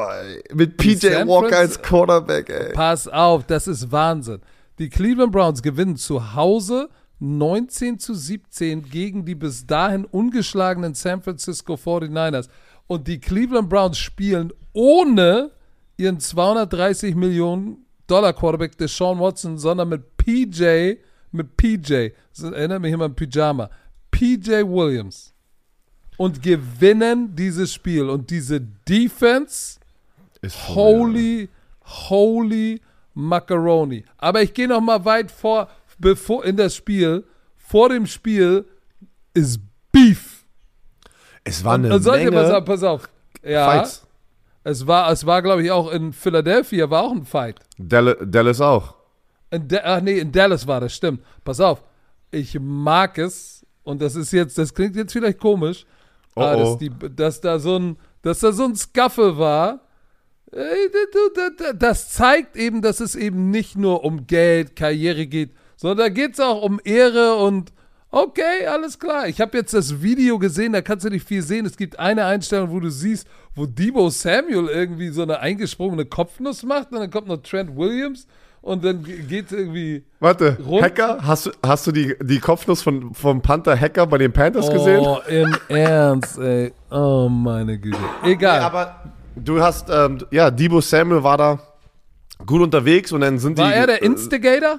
mit 0.52 0.76
PJ 0.76 1.06
Walker 1.26 1.56
als 1.56 1.80
Quarterback, 1.80 2.50
ey. 2.50 2.72
Pass 2.72 3.08
auf, 3.08 3.46
das 3.46 3.66
ist 3.66 3.90
Wahnsinn. 3.90 4.40
Die 4.78 4.90
Cleveland 4.90 5.32
Browns 5.32 5.62
gewinnen 5.62 5.96
zu 5.96 6.34
Hause 6.34 6.90
19 7.20 7.98
zu 8.00 8.12
17 8.12 8.90
gegen 8.90 9.24
die 9.24 9.36
bis 9.36 9.66
dahin 9.66 10.04
ungeschlagenen 10.04 10.94
San 10.94 11.22
Francisco 11.22 11.74
49ers. 11.74 12.48
Und 12.86 13.06
die 13.08 13.20
Cleveland 13.20 13.70
Browns 13.70 13.96
spielen 13.96 14.52
ohne 14.72 15.52
ihren 15.96 16.18
230 16.18 17.14
Millionen 17.14 17.83
Dollar 18.06 18.32
Quarterback 18.32 18.76
Deshaun 18.76 19.18
Watson, 19.18 19.58
sondern 19.58 19.88
mit 19.88 20.16
PJ, 20.16 20.96
mit 21.32 21.56
PJ, 21.56 22.08
das 22.36 22.44
erinnert 22.44 22.80
mich 22.80 22.92
immer 22.92 23.06
an 23.06 23.14
Pyjama, 23.14 23.70
PJ 24.10 24.62
Williams. 24.62 25.32
Und 26.16 26.42
gewinnen 26.42 27.34
dieses 27.34 27.72
Spiel. 27.72 28.08
Und 28.08 28.30
diese 28.30 28.60
Defense 28.60 29.80
Ist 30.42 30.68
Holy, 30.68 31.48
holy 32.08 32.80
Macaroni. 33.14 34.04
Aber 34.18 34.42
ich 34.42 34.54
gehe 34.54 34.68
noch 34.68 34.80
mal 34.80 35.04
weit 35.04 35.30
vor, 35.30 35.68
bevor 35.98 36.44
in 36.44 36.56
das 36.56 36.76
Spiel. 36.76 37.24
Vor 37.56 37.88
dem 37.88 38.06
Spiel 38.06 38.64
ist 39.32 39.58
Beef. 39.90 40.44
Es 41.42 41.64
war 41.64 41.74
eine 41.74 41.94
Und 41.94 42.04
Menge 42.04 42.32
was 42.32 42.48
sagen? 42.48 42.64
Pass 42.64 42.82
auf. 42.82 43.08
Ja, 43.42 43.66
Fights. 43.66 44.06
Es 44.64 44.86
war, 44.86 45.10
es 45.12 45.24
war 45.24 45.40
glaube 45.42 45.62
ich 45.62 45.70
auch 45.70 45.90
in 45.92 46.12
Philadelphia 46.12 46.90
war 46.90 47.04
auch 47.04 47.12
ein 47.12 47.24
Fight. 47.24 47.60
Dallas, 47.78 48.16
Dallas 48.24 48.60
auch. 48.60 48.94
In 49.50 49.68
Da- 49.68 49.80
ach 49.84 50.00
nee, 50.00 50.18
in 50.18 50.32
Dallas 50.32 50.66
war 50.66 50.80
das, 50.80 50.92
stimmt. 50.94 51.20
Pass 51.44 51.60
auf. 51.60 51.82
Ich 52.32 52.58
mag 52.60 53.16
es 53.18 53.64
und 53.84 54.02
das 54.02 54.16
ist 54.16 54.32
jetzt, 54.32 54.58
das 54.58 54.74
klingt 54.74 54.96
jetzt 54.96 55.12
vielleicht 55.12 55.38
komisch, 55.38 55.86
Oh, 56.36 56.40
oh. 56.42 56.58
Dass, 56.58 56.78
die, 56.78 56.90
dass 57.14 57.40
da 57.40 57.60
so 57.60 57.76
ein, 57.78 57.96
dass 58.22 58.40
da 58.40 58.50
so 58.50 58.64
ein 58.64 58.74
Scuffle 58.74 59.38
war. 59.38 59.80
Du- 60.50 61.74
Das 61.78 62.10
zeigt 62.12 62.56
eben, 62.56 62.82
dass 62.82 63.00
es 63.00 63.14
eben 63.14 63.50
nicht 63.50 63.76
nur 63.76 64.04
um 64.04 64.26
Geld, 64.26 64.76
Karriere 64.76 65.26
geht, 65.26 65.52
sondern 65.76 65.98
da 65.98 66.08
geht 66.08 66.34
es 66.34 66.40
auch 66.40 66.62
um 66.62 66.80
Ehre 66.84 67.36
und 67.36 67.72
okay, 68.22 68.66
alles 68.66 68.98
klar. 68.98 69.28
Ich 69.28 69.40
habe 69.40 69.56
jetzt 69.58 69.74
das 69.74 70.02
Video 70.02 70.38
gesehen, 70.38 70.72
da 70.72 70.80
kannst 70.82 71.04
du 71.04 71.10
nicht 71.10 71.26
viel 71.26 71.42
sehen. 71.42 71.66
Es 71.66 71.76
gibt 71.76 71.98
eine 71.98 72.24
Einstellung, 72.24 72.70
wo 72.70 72.80
du 72.80 72.90
siehst, 72.90 73.26
wo 73.54 73.66
Debo 73.66 74.08
Samuel 74.10 74.68
irgendwie 74.68 75.08
so 75.10 75.22
eine 75.22 75.40
eingesprungene 75.40 76.04
Kopfnuss 76.06 76.62
macht 76.62 76.92
und 76.92 77.00
dann 77.00 77.10
kommt 77.10 77.28
noch 77.28 77.38
Trent 77.42 77.76
Williams 77.76 78.26
und 78.62 78.82
dann 78.84 79.02
geht 79.04 79.52
irgendwie. 79.52 80.04
Warte, 80.20 80.56
Rund- 80.64 80.82
Hacker, 80.82 81.18
hast 81.22 81.46
du, 81.46 81.50
hast 81.64 81.86
du 81.86 81.92
die, 81.92 82.14
die 82.22 82.40
Kopfnuss 82.40 82.82
von, 82.82 83.12
vom 83.14 83.42
Panther 83.42 83.78
Hacker 83.78 84.06
bei 84.06 84.18
den 84.18 84.32
Panthers 84.32 84.70
gesehen? 84.70 85.00
Oh, 85.00 85.18
im 85.28 85.54
Ernst, 85.68 86.38
ey. 86.38 86.72
Oh, 86.90 87.28
meine 87.28 87.78
Güte. 87.78 87.98
Egal. 88.24 88.60
Ja, 88.60 88.66
aber 88.66 89.02
du 89.36 89.60
hast, 89.60 89.88
ähm, 89.90 90.18
ja, 90.30 90.50
Debo 90.50 90.80
Samuel 90.80 91.22
war 91.22 91.36
da 91.36 91.58
gut 92.46 92.62
unterwegs 92.62 93.12
und 93.12 93.20
dann 93.20 93.38
sind 93.38 93.58
War 93.58 93.68
die. 93.68 93.74
er 93.74 93.86
der 93.86 94.02
Instigator? 94.02 94.78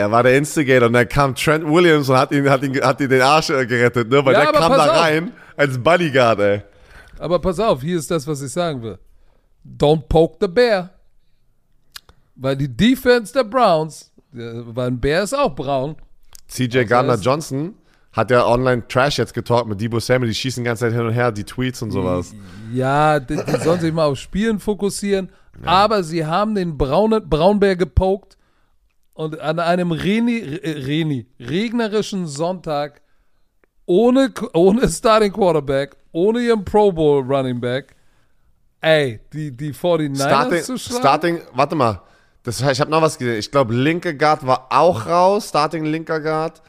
Er 0.00 0.10
war 0.10 0.22
der 0.22 0.36
Instigator 0.38 0.86
und 0.88 0.94
dann 0.94 1.08
kam 1.08 1.34
Trent 1.34 1.64
Williams 1.66 2.08
und 2.08 2.16
hat 2.16 2.32
ihn, 2.32 2.48
hat 2.48 2.62
ihn, 2.62 2.74
hat 2.80 3.00
ihn 3.00 3.08
den 3.08 3.22
Arsch 3.22 3.50
äh, 3.50 3.66
gerettet, 3.66 4.08
ne? 4.10 4.24
Weil 4.24 4.32
Ja, 4.34 4.50
der 4.50 4.52
kam 4.60 4.72
da 4.72 4.86
auf. 4.92 5.00
rein 5.02 5.32
als 5.56 5.78
Bodyguard, 5.78 6.38
ey. 6.40 6.62
Aber 7.18 7.38
pass 7.38 7.60
auf, 7.60 7.82
hier 7.82 7.98
ist 7.98 8.10
das, 8.10 8.26
was 8.26 8.40
ich 8.40 8.50
sagen 8.50 8.82
will. 8.82 8.98
Don't 9.78 10.08
poke 10.08 10.38
the 10.40 10.48
bear. 10.48 10.90
Weil 12.34 12.56
die 12.56 12.74
Defense 12.74 13.32
der 13.32 13.44
Browns, 13.44 14.10
weil 14.32 14.86
ein 14.88 15.00
Bär 15.00 15.22
ist 15.22 15.34
auch 15.34 15.54
braun. 15.54 15.96
CJ 16.48 16.84
Gardner 16.84 17.14
ist- 17.14 17.24
Johnson 17.24 17.74
hat 18.12 18.30
ja 18.30 18.44
online 18.46 18.88
Trash 18.88 19.18
jetzt 19.18 19.34
getalkt 19.34 19.68
mit 19.68 19.80
Debo 19.80 20.00
Samuel, 20.00 20.30
die 20.30 20.34
schießen 20.34 20.64
die 20.64 20.66
ganze 20.66 20.86
Zeit 20.86 20.92
hin 20.94 21.06
und 21.06 21.12
her, 21.12 21.30
die 21.30 21.44
Tweets 21.44 21.80
und 21.82 21.90
sowas. 21.92 22.34
Ja, 22.72 23.20
die, 23.20 23.36
die 23.36 23.56
sollen 23.62 23.80
sich 23.80 23.92
mal 23.92 24.06
auf 24.06 24.18
Spielen 24.18 24.58
fokussieren. 24.58 25.28
Aber 25.64 26.02
sie 26.02 26.24
haben 26.26 26.54
den 26.54 26.76
Braune, 26.78 27.20
Braunbär 27.20 27.76
gepokt 27.76 28.36
und 29.20 29.38
an 29.38 29.58
einem 29.58 29.92
Reni, 29.92 30.38
äh, 30.38 30.70
Reni, 30.70 31.26
regnerischen 31.38 32.26
Sonntag 32.26 33.02
ohne, 33.84 34.32
ohne 34.54 34.88
Starting 34.88 35.30
Quarterback, 35.32 35.94
ohne 36.12 36.40
ihren 36.40 36.64
Pro 36.64 36.90
Bowl 36.90 37.22
Running 37.22 37.60
Back, 37.60 37.94
ey, 38.80 39.20
die, 39.30 39.54
die 39.54 39.74
49ers 39.74 40.16
Starting, 40.16 40.62
zu 40.62 40.78
schlagen. 40.78 41.00
Starting, 41.00 41.40
warte 41.52 41.74
mal. 41.74 42.00
Das, 42.44 42.62
ich 42.62 42.80
habe 42.80 42.90
noch 42.90 43.02
was 43.02 43.18
gesehen. 43.18 43.38
Ich 43.38 43.50
glaube, 43.50 43.74
linke 43.74 44.16
Guard 44.16 44.46
war 44.46 44.68
auch 44.70 45.06
raus. 45.06 45.50
Starting 45.50 45.84
linker 45.84 46.20
Guard. 46.20 46.62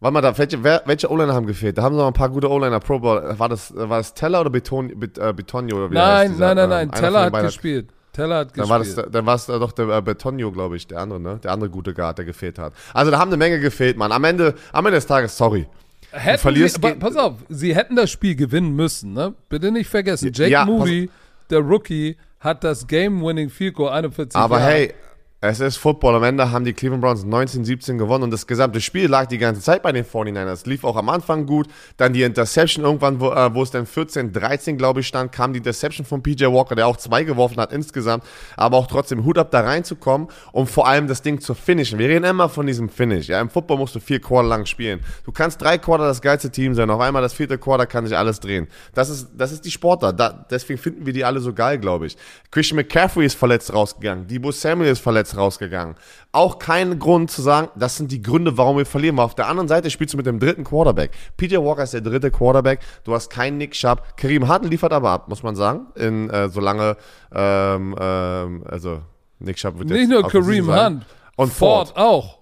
Warte 0.00 0.14
mal, 0.14 0.20
da, 0.20 0.36
welche, 0.36 0.64
welche 0.64 1.08
O-Liner 1.08 1.34
haben 1.34 1.46
gefehlt? 1.46 1.78
Da 1.78 1.82
haben 1.82 1.94
sie 1.94 2.00
noch 2.00 2.08
ein 2.08 2.12
paar 2.12 2.30
gute 2.30 2.50
O-Liner 2.50 2.80
Pro 2.80 2.98
Bowl. 2.98 3.38
War 3.38 3.48
das, 3.48 3.72
war 3.76 3.98
das 3.98 4.14
Teller 4.14 4.40
oder 4.40 4.50
Beton, 4.50 4.98
Bet, 4.98 5.16
äh, 5.16 5.32
Betonio? 5.32 5.76
Oder 5.76 5.90
wie 5.90 5.94
der 5.94 6.04
heißt, 6.04 6.12
Nein, 6.16 6.32
dieser, 6.32 6.54
nein, 6.56 6.68
nein, 6.68 6.82
ähm, 6.82 6.88
nein. 6.88 7.00
Teller 7.00 7.20
hat 7.20 7.42
gespielt. 7.42 7.92
Teller 8.18 8.38
hat 8.38 8.56
Dann 8.58 8.68
war, 8.68 8.78
das, 8.80 8.88
gespielt. 8.94 9.14
dann 9.14 9.26
war 9.26 9.34
es 9.36 9.46
doch 9.46 9.72
der 9.72 9.88
äh, 9.88 10.02
Betonio, 10.02 10.50
glaube 10.52 10.76
ich, 10.76 10.86
der 10.86 10.98
andere, 11.00 11.20
ne? 11.20 11.38
Der 11.42 11.52
andere 11.52 11.70
gute 11.70 11.94
Guard, 11.94 12.18
der 12.18 12.24
gefehlt 12.24 12.58
hat. 12.58 12.72
Also 12.92 13.10
da 13.10 13.18
haben 13.18 13.28
eine 13.28 13.36
Menge 13.36 13.60
gefehlt, 13.60 13.96
Mann. 13.96 14.10
Am 14.12 14.24
Ende, 14.24 14.54
am 14.72 14.84
Ende 14.86 14.96
des 14.98 15.06
Tages, 15.06 15.36
sorry. 15.36 15.66
Hätten 16.10 16.38
verlierst 16.38 16.82
sie, 16.82 16.94
pass 16.94 17.16
auf, 17.16 17.34
sie 17.48 17.74
hätten 17.76 17.94
das 17.94 18.10
Spiel 18.10 18.34
gewinnen 18.34 18.74
müssen, 18.74 19.12
ne? 19.12 19.34
Bitte 19.48 19.70
nicht 19.70 19.88
vergessen. 19.88 20.32
Jake 20.32 20.50
Ja, 20.50 20.64
Moody, 20.64 21.10
der 21.50 21.60
Rookie, 21.60 22.16
hat 22.40 22.64
das 22.64 22.86
Game-Winning 22.86 23.50
Field 23.50 23.74
Goal 23.74 23.90
41 23.90 24.36
Aber 24.38 24.58
Jahre. 24.58 24.70
hey, 24.70 24.94
es 25.40 25.60
ist 25.60 25.76
Football. 25.76 26.16
Am 26.16 26.24
Ende 26.24 26.50
haben 26.50 26.64
die 26.64 26.72
Cleveland 26.72 27.00
Browns 27.00 27.24
19-17 27.24 27.96
gewonnen 27.96 28.24
und 28.24 28.32
das 28.32 28.48
gesamte 28.48 28.80
Spiel 28.80 29.06
lag 29.06 29.26
die 29.26 29.38
ganze 29.38 29.60
Zeit 29.60 29.84
bei 29.84 29.92
den 29.92 30.04
49ers. 30.04 30.68
Lief 30.68 30.82
auch 30.82 30.96
am 30.96 31.08
Anfang 31.08 31.46
gut. 31.46 31.68
Dann 31.96 32.12
die 32.12 32.24
Interception 32.24 32.84
irgendwann, 32.84 33.20
wo, 33.20 33.30
äh, 33.30 33.54
wo 33.54 33.62
es 33.62 33.70
dann 33.70 33.86
14-13, 33.86 34.74
glaube 34.74 34.98
ich, 34.98 35.06
stand, 35.06 35.30
kam 35.30 35.52
die 35.52 35.58
Interception 35.58 36.04
von 36.04 36.24
PJ 36.24 36.46
Walker, 36.46 36.74
der 36.74 36.88
auch 36.88 36.96
zwei 36.96 37.22
geworfen 37.22 37.60
hat 37.60 37.72
insgesamt. 37.72 38.24
Aber 38.56 38.78
auch 38.78 38.88
trotzdem 38.88 39.24
Hut 39.24 39.38
ab, 39.38 39.52
da 39.52 39.60
reinzukommen, 39.60 40.26
um 40.50 40.66
vor 40.66 40.88
allem 40.88 41.06
das 41.06 41.22
Ding 41.22 41.40
zu 41.40 41.54
finishen. 41.54 42.00
Wir 42.00 42.08
reden 42.08 42.24
immer 42.24 42.48
von 42.48 42.66
diesem 42.66 42.88
Finish. 42.88 43.28
Ja, 43.28 43.40
im 43.40 43.48
Football 43.48 43.78
musst 43.78 43.94
du 43.94 44.00
vier 44.00 44.20
Quarter 44.20 44.48
lang 44.48 44.66
spielen. 44.66 44.98
Du 45.24 45.30
kannst 45.30 45.62
drei 45.62 45.78
Quarter 45.78 46.08
das 46.08 46.20
geilste 46.20 46.50
Team 46.50 46.74
sein. 46.74 46.90
Auf 46.90 47.00
einmal 47.00 47.22
das 47.22 47.34
vierte 47.34 47.58
Quarter 47.58 47.86
kann 47.86 48.04
sich 48.04 48.16
alles 48.16 48.40
drehen. 48.40 48.66
Das 48.92 49.08
ist, 49.08 49.28
das 49.36 49.52
ist 49.52 49.64
die 49.64 49.70
Sportler. 49.70 50.12
Da, 50.12 50.46
deswegen 50.50 50.80
finden 50.80 51.06
wir 51.06 51.12
die 51.12 51.24
alle 51.24 51.38
so 51.38 51.54
geil, 51.54 51.78
glaube 51.78 52.06
ich. 52.06 52.16
Christian 52.50 52.74
McCaffrey 52.74 53.24
ist 53.24 53.36
verletzt 53.38 53.72
rausgegangen. 53.72 54.26
Debo 54.26 54.50
Samuel 54.50 54.90
ist 54.90 54.98
verletzt 54.98 55.27
rausgegangen. 55.36 55.96
Auch 56.32 56.58
kein 56.58 56.98
Grund 56.98 57.30
zu 57.30 57.42
sagen, 57.42 57.68
das 57.76 57.96
sind 57.96 58.12
die 58.12 58.22
Gründe, 58.22 58.56
warum 58.56 58.76
wir 58.76 58.86
verlieren. 58.86 59.16
Weil 59.16 59.24
auf 59.24 59.34
der 59.34 59.48
anderen 59.48 59.68
Seite 59.68 59.90
spielst 59.90 60.14
du 60.14 60.16
mit 60.16 60.26
dem 60.26 60.38
dritten 60.38 60.64
Quarterback. 60.64 61.10
PJ 61.36 61.56
Walker 61.56 61.82
ist 61.82 61.94
der 61.94 62.00
dritte 62.00 62.30
Quarterback. 62.30 62.80
Du 63.04 63.14
hast 63.14 63.30
keinen 63.30 63.58
Nick 63.58 63.72
Chubb. 63.72 64.16
Kareem 64.16 64.48
Hunt 64.48 64.64
liefert 64.68 64.92
aber 64.92 65.10
ab, 65.10 65.28
muss 65.28 65.42
man 65.42 65.56
sagen. 65.56 65.86
In, 65.96 66.30
äh, 66.30 66.48
solange, 66.48 66.96
ähm, 67.34 67.94
ähm, 67.98 68.64
also, 68.68 69.00
Nick 69.38 69.56
Chubb 69.56 69.78
wird 69.78 69.88
Nicht 69.88 70.00
jetzt 70.00 70.10
nur 70.10 70.28
Kareem. 70.28 70.68
Hunt. 70.68 71.06
Und 71.36 71.52
Ford, 71.52 71.88
Ford. 71.88 71.96
auch. 71.96 72.38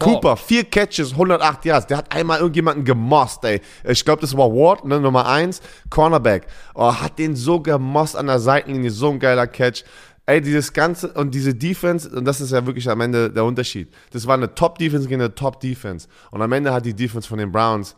Cooper, 0.00 0.36
vier 0.36 0.64
Catches, 0.64 1.12
108 1.12 1.64
Yards. 1.64 1.86
Der 1.86 1.98
hat 1.98 2.14
einmal 2.14 2.38
irgendjemanden 2.38 2.84
gemost, 2.84 3.44
ey. 3.44 3.60
Ich 3.84 4.04
glaube, 4.04 4.22
das 4.22 4.36
war 4.36 4.50
Ward, 4.50 4.84
ne, 4.84 4.98
Nummer 4.98 5.26
eins, 5.26 5.60
Cornerback. 5.90 6.46
Oh, 6.74 6.92
hat 6.92 7.18
den 7.18 7.36
so 7.36 7.60
gemost 7.60 8.16
an 8.16 8.26
der 8.26 8.40
Seitenlinie, 8.40 8.90
so 8.90 9.10
ein 9.10 9.18
geiler 9.18 9.46
Catch. 9.46 9.84
Ey, 10.30 10.40
dieses 10.40 10.72
Ganze 10.72 11.12
und 11.14 11.34
diese 11.34 11.52
Defense, 11.52 12.08
und 12.08 12.24
das 12.24 12.40
ist 12.40 12.52
ja 12.52 12.64
wirklich 12.64 12.88
am 12.88 13.00
Ende 13.00 13.30
der 13.30 13.44
Unterschied. 13.44 13.92
Das 14.12 14.28
war 14.28 14.34
eine 14.34 14.54
Top-Defense 14.54 15.08
gegen 15.08 15.20
eine 15.20 15.34
Top-Defense. 15.34 16.06
Und 16.30 16.40
am 16.40 16.52
Ende 16.52 16.72
hat 16.72 16.86
die 16.86 16.94
Defense 16.94 17.28
von 17.28 17.38
den 17.38 17.50
Browns 17.50 17.96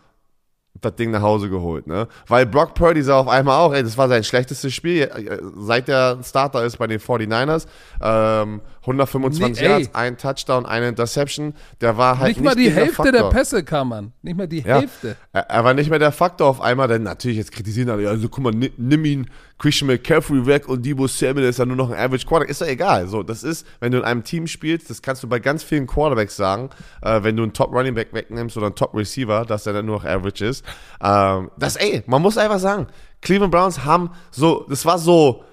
das 0.80 0.96
Ding 0.96 1.10
nach 1.10 1.20
Hause 1.20 1.50
geholt, 1.50 1.86
ne? 1.86 2.08
Weil 2.26 2.46
Brock 2.46 2.72
Purdy 2.72 3.02
sah 3.02 3.18
auf 3.18 3.28
einmal 3.28 3.58
auch, 3.58 3.74
ey, 3.74 3.82
das 3.82 3.98
war 3.98 4.08
sein 4.08 4.24
schlechtestes 4.24 4.72
Spiel, 4.72 5.02
äh, 5.02 5.40
seit 5.58 5.88
der 5.88 6.20
Starter 6.22 6.64
ist 6.64 6.78
bei 6.78 6.86
den 6.86 7.00
49ers. 7.00 7.66
Ähm, 8.00 8.62
125 8.82 9.60
Nee, 9.60 9.66
ey. 9.66 9.70
Yards, 9.80 9.94
ein 9.94 10.18
Touchdown, 10.18 10.66
eine 10.66 10.88
Interception. 10.88 11.54
Der 11.80 11.96
war 11.96 12.18
halt 12.18 12.28
Nicht 12.28 12.40
nicht, 12.40 12.44
mal 12.44 12.54
die 12.56 12.70
Hälfte 12.70 13.02
der 13.12 13.22
Faktor. 13.22 13.30
Pässe 13.30 13.64
kam 13.64 13.88
man. 13.90 14.12
Nicht 14.22 14.36
mal 14.36 14.48
die 14.48 14.60
Ja. 14.60 14.80
Hälfte. 14.80 15.16
Er, 15.32 15.42
er 15.48 15.64
war 15.64 15.72
nicht 15.74 15.88
mehr 15.88 15.98
der 16.00 16.12
Faktor 16.12 16.48
auf 16.48 16.60
einmal, 16.60 16.88
denn 16.88 17.04
natürlich 17.04 17.38
jetzt 17.38 17.52
kritisieren 17.52 17.90
alle, 17.90 18.08
also 18.08 18.28
guck 18.28 18.42
mal, 18.44 18.50
ni- 18.52 18.72
nimm 18.76 19.04
ihn 19.04 19.30
Christian 19.58 19.86
McCaffrey 19.86 20.44
weg 20.46 20.68
und 20.68 20.84
Debo 20.84 21.06
Samuel 21.06 21.44
ist 21.48 21.60
ja 21.60 21.64
nur 21.64 21.76
noch 21.76 21.90
ein 21.90 21.96
Average 21.96 22.26
Quarterback. 22.26 22.50
Ist 22.50 22.60
ja 22.60 22.66
egal. 22.66 23.06
So, 23.06 23.22
das 23.22 23.44
ist, 23.44 23.64
wenn 23.78 23.92
du 23.92 23.98
in 23.98 24.04
einem 24.04 24.24
Team 24.24 24.48
spielst, 24.48 24.90
das 24.90 25.00
kannst 25.00 25.22
du 25.22 25.28
bei 25.28 25.38
ganz 25.38 25.62
vielen 25.62 25.86
Quarterbacks 25.86 26.34
sagen, 26.36 26.70
äh, 27.02 27.22
wenn 27.22 27.36
du 27.36 27.44
einen 27.44 27.52
Top 27.52 27.72
Running 27.72 27.94
Back 27.94 28.08
wegnimmst 28.12 28.56
oder 28.56 28.66
einen 28.66 28.74
Top 28.74 28.94
Receiver, 28.96 29.44
dass 29.44 29.62
der 29.62 29.72
dann 29.74 29.86
nur 29.86 29.96
noch 29.98 30.04
Average 30.04 30.44
ist. 30.44 30.64
Ähm, 31.00 31.50
das, 31.56 31.76
ey, 31.76 32.02
man 32.06 32.20
muss 32.20 32.36
einfach 32.36 32.58
sagen, 32.58 32.88
Cleveland 33.20 33.52
Browns 33.52 33.84
haben 33.84 34.10
so, 34.32 34.66
das 34.68 34.84
war 34.84 34.98
so, 34.98 35.44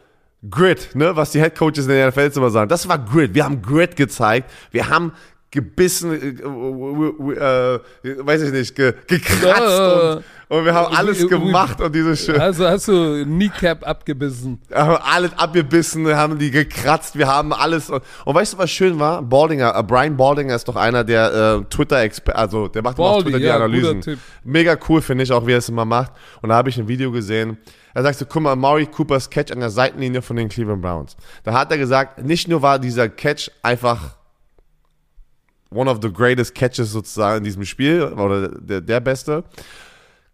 Grit, 0.47 0.95
ne, 0.95 1.15
was 1.15 1.31
die 1.31 1.41
Head 1.41 1.55
Coaches 1.55 1.79
in 1.79 1.89
der 1.89 2.09
NFL 2.09 2.31
immer 2.35 2.49
sagen. 2.49 2.69
Das 2.69 2.87
war 2.87 2.97
Grit. 2.97 3.33
Wir 3.33 3.43
haben 3.43 3.61
Grit 3.61 3.95
gezeigt. 3.95 4.49
Wir 4.71 4.89
haben 4.89 5.11
gebissen, 5.51 6.11
äh, 6.11 6.27
äh, 6.27 7.75
äh, 7.75 7.79
weiß 8.25 8.43
ich 8.43 8.51
nicht, 8.51 8.75
ge, 8.75 8.93
gekratzt 9.07 9.79
Äh, 9.79 10.15
und, 10.15 10.23
und 10.49 10.65
wir 10.65 10.73
haben 10.73 10.95
alles 10.95 11.27
gemacht 11.27 11.81
und 11.81 11.93
diese 11.93 12.15
schön, 12.15 12.39
Also 12.39 12.67
hast 12.67 12.87
du 12.87 13.23
Kneecap 13.23 13.87
abgebissen. 13.87 14.59
haben 14.73 15.01
alles 15.03 15.31
abgebissen, 15.37 16.07
haben 16.15 16.37
die 16.37 16.51
gekratzt, 16.51 17.17
wir 17.17 17.27
haben 17.27 17.51
alles 17.51 17.89
und, 17.89 18.03
und 18.25 18.35
weißt 18.35 18.53
du, 18.53 18.57
was 18.59 18.69
schön 18.69 18.99
war? 18.99 19.23
Baldinger, 19.23 19.75
äh, 19.75 19.83
Brian 19.83 20.15
Baldinger 20.15 20.55
ist 20.55 20.67
doch 20.67 20.75
einer 20.75 21.03
der 21.03 21.61
äh, 21.61 21.65
Twitter-Expert, 21.69 22.35
also 22.35 22.67
der 22.67 22.83
macht 22.83 22.99
immer 22.99 23.07
auf 23.07 23.23
Twitter 23.23 23.39
die 23.39 23.45
ja, 23.45 23.55
Analysen. 23.55 24.19
Mega 24.43 24.77
cool, 24.87 25.01
finde 25.01 25.23
ich, 25.23 25.31
auch 25.31 25.45
wie 25.47 25.53
er 25.53 25.57
es 25.57 25.69
immer 25.69 25.85
macht. 25.85 26.11
Und 26.41 26.49
da 26.49 26.55
habe 26.55 26.69
ich 26.69 26.77
ein 26.77 26.87
Video 26.87 27.11
gesehen. 27.11 27.57
Er 27.95 28.03
sagt 28.03 28.19
so, 28.19 28.25
guck 28.25 28.43
mal, 28.43 28.55
Maury 28.55 28.85
Coopers 28.85 29.29
Catch 29.29 29.51
an 29.51 29.61
der 29.61 29.71
Seitenlinie 29.71 30.21
von 30.21 30.35
den 30.35 30.47
Cleveland 30.47 30.81
Browns. 30.81 31.17
Da 31.43 31.53
hat 31.53 31.71
er 31.71 31.79
gesagt, 31.79 32.23
nicht 32.23 32.47
nur 32.47 32.61
war 32.61 32.77
dieser 32.77 33.09
Catch 33.09 33.49
einfach 33.63 34.18
one 35.71 35.89
of 35.89 35.99
the 36.01 36.11
greatest 36.11 36.55
catches 36.55 36.91
sozusagen 36.91 37.39
in 37.39 37.43
diesem 37.43 37.65
Spiel 37.65 38.03
oder 38.03 38.49
der, 38.49 38.81
der 38.81 38.99
beste. 38.99 39.43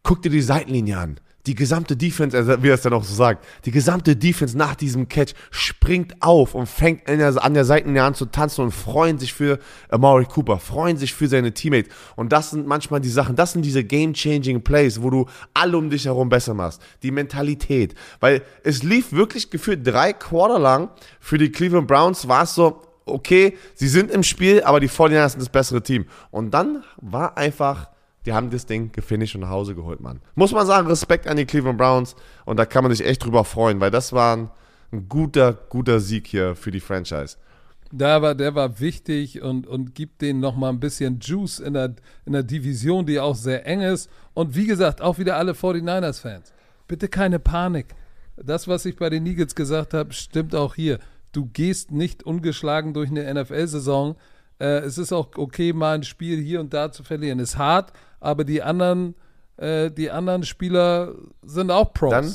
Guck 0.04 0.22
dir 0.22 0.30
die 0.30 0.42
Seitenlinie 0.42 0.98
an. 0.98 1.20
Die 1.48 1.54
gesamte 1.54 1.96
Defense, 1.96 2.36
also 2.36 2.64
wie 2.64 2.70
er 2.70 2.74
es 2.74 2.82
dann 2.82 2.94
auch 2.94 3.04
so 3.04 3.14
sagt, 3.14 3.46
die 3.66 3.72
gesamte 3.72 4.16
Defense 4.16 4.58
nach 4.58 4.74
diesem 4.74 5.08
Catch 5.08 5.36
springt 5.52 6.16
auf 6.22 6.56
und 6.56 6.68
fängt 6.68 7.08
der, 7.08 7.44
an 7.44 7.54
der 7.54 7.66
Seitenlinie 7.66 8.02
an 8.02 8.16
zu 8.16 8.26
tanzen 8.26 8.62
und 8.62 8.72
freuen 8.72 9.20
sich 9.20 9.32
für 9.32 9.60
Amari 9.90 10.26
Cooper, 10.26 10.58
freuen 10.58 10.98
sich 10.98 11.14
für 11.14 11.28
seine 11.28 11.54
Teammates. 11.54 11.94
Und 12.16 12.32
das 12.32 12.50
sind 12.50 12.66
manchmal 12.66 13.00
die 13.00 13.10
Sachen, 13.10 13.36
das 13.36 13.52
sind 13.52 13.64
diese 13.64 13.84
game-changing 13.84 14.64
Plays, 14.64 15.04
wo 15.04 15.12
du 15.12 15.28
alle 15.54 15.78
um 15.78 15.92
dich 15.92 16.06
herum 16.06 16.30
besser 16.30 16.56
machst. 16.56 16.82
Die 17.04 17.12
Mentalität. 17.12 17.94
Weil 18.20 18.42
es 18.64 18.82
lief 18.82 19.12
wirklich 19.12 19.52
gefühlt 19.52 19.86
drei 19.86 20.14
Quarter 20.14 20.58
lang 20.58 20.90
für 21.20 21.38
die 21.38 21.52
Cleveland 21.52 21.88
Browns, 21.88 22.28
war 22.28 22.44
es 22.44 22.56
so, 22.56 22.82
okay, 23.06 23.58
sie 23.74 23.88
sind 23.88 24.12
im 24.12 24.24
Spiel, 24.24 24.64
aber 24.64 24.80
die 24.80 24.90
49ers 24.90 25.30
sind 25.30 25.42
das 25.42 25.50
bessere 25.50 25.82
Team. 25.82 26.06
Und 26.32 26.52
dann 26.52 26.84
war 26.98 27.38
einfach, 27.38 27.90
die 28.26 28.34
haben 28.34 28.50
das 28.50 28.66
Ding 28.66 28.92
gefinisht 28.92 29.36
und 29.36 29.42
nach 29.42 29.50
Hause 29.50 29.76
geholt, 29.76 30.02
Mann. 30.02 30.22
Muss 30.34 30.52
man 30.52 30.66
sagen, 30.66 30.88
Respekt 30.88 31.28
an 31.28 31.38
die 31.38 31.46
Cleveland 31.46 31.78
Browns 31.78 32.16
und 32.46 32.58
da 32.58 32.66
kann 32.66 32.84
man 32.84 32.94
sich 32.94 33.06
echt 33.06 33.24
drüber 33.24 33.46
freuen, 33.46 33.80
weil 33.80 33.92
das 33.92 34.14
war 34.14 34.36
ein, 34.36 34.50
ein 34.92 35.08
guter, 35.08 35.54
guter 35.54 36.00
Sieg 36.00 36.28
hier 36.28 36.56
für 36.56 36.72
die 36.72 36.80
Franchise. 36.80 37.38
Da 37.92 38.22
war, 38.22 38.34
der 38.34 38.56
war 38.56 38.80
wichtig 38.80 39.42
und, 39.42 39.68
und 39.68 39.94
gibt 39.94 40.22
denen 40.22 40.40
nochmal 40.40 40.72
ein 40.72 40.80
bisschen 40.80 41.20
Juice 41.20 41.60
in 41.60 41.74
der, 41.74 41.96
in 42.26 42.34
der 42.34 42.44
Division, 42.44 43.06
die 43.06 43.20
auch 43.20 43.36
sehr 43.36 43.66
eng 43.68 43.82
ist. 43.82 44.10
Und 44.34 44.56
wie 44.56 44.66
gesagt, 44.66 45.02
auch 45.02 45.20
wieder 45.20 45.38
alle 45.38 45.54
49ers-Fans. 45.54 46.52
Bitte 46.88 47.08
keine 47.08 47.40
Panik. 47.40 47.96
Das, 48.38 48.68
was 48.68 48.86
ich 48.86 48.98
bei 48.98 49.10
den 49.10 49.26
Eagles 49.26 49.56
gesagt 49.56 49.94
habe, 49.94 50.12
stimmt 50.14 50.56
auch 50.56 50.76
hier. 50.76 51.00
Du 51.36 51.46
gehst 51.48 51.92
nicht 51.92 52.24
ungeschlagen 52.24 52.94
durch 52.94 53.10
eine 53.10 53.34
NFL-Saison. 53.34 54.16
Äh, 54.60 54.80
es 54.80 54.98
ist 54.98 55.12
auch 55.12 55.30
okay, 55.38 55.74
mal 55.74 55.96
ein 55.96 56.04
Spiel 56.04 56.40
hier 56.42 56.60
und 56.62 56.74
da 56.74 56.92
zu 56.92 57.04
verlieren. 57.04 57.40
Ist 57.40 57.58
hart, 57.58 57.92
aber 58.22 58.44
die 58.46 58.62
anderen, 58.64 59.16
äh, 59.58 59.92
die 59.92 60.10
anderen 60.12 60.44
Spieler 60.44 61.14
sind 61.44 61.72
auch 61.72 61.94
Pros. 61.94 62.12
Dann, 62.12 62.32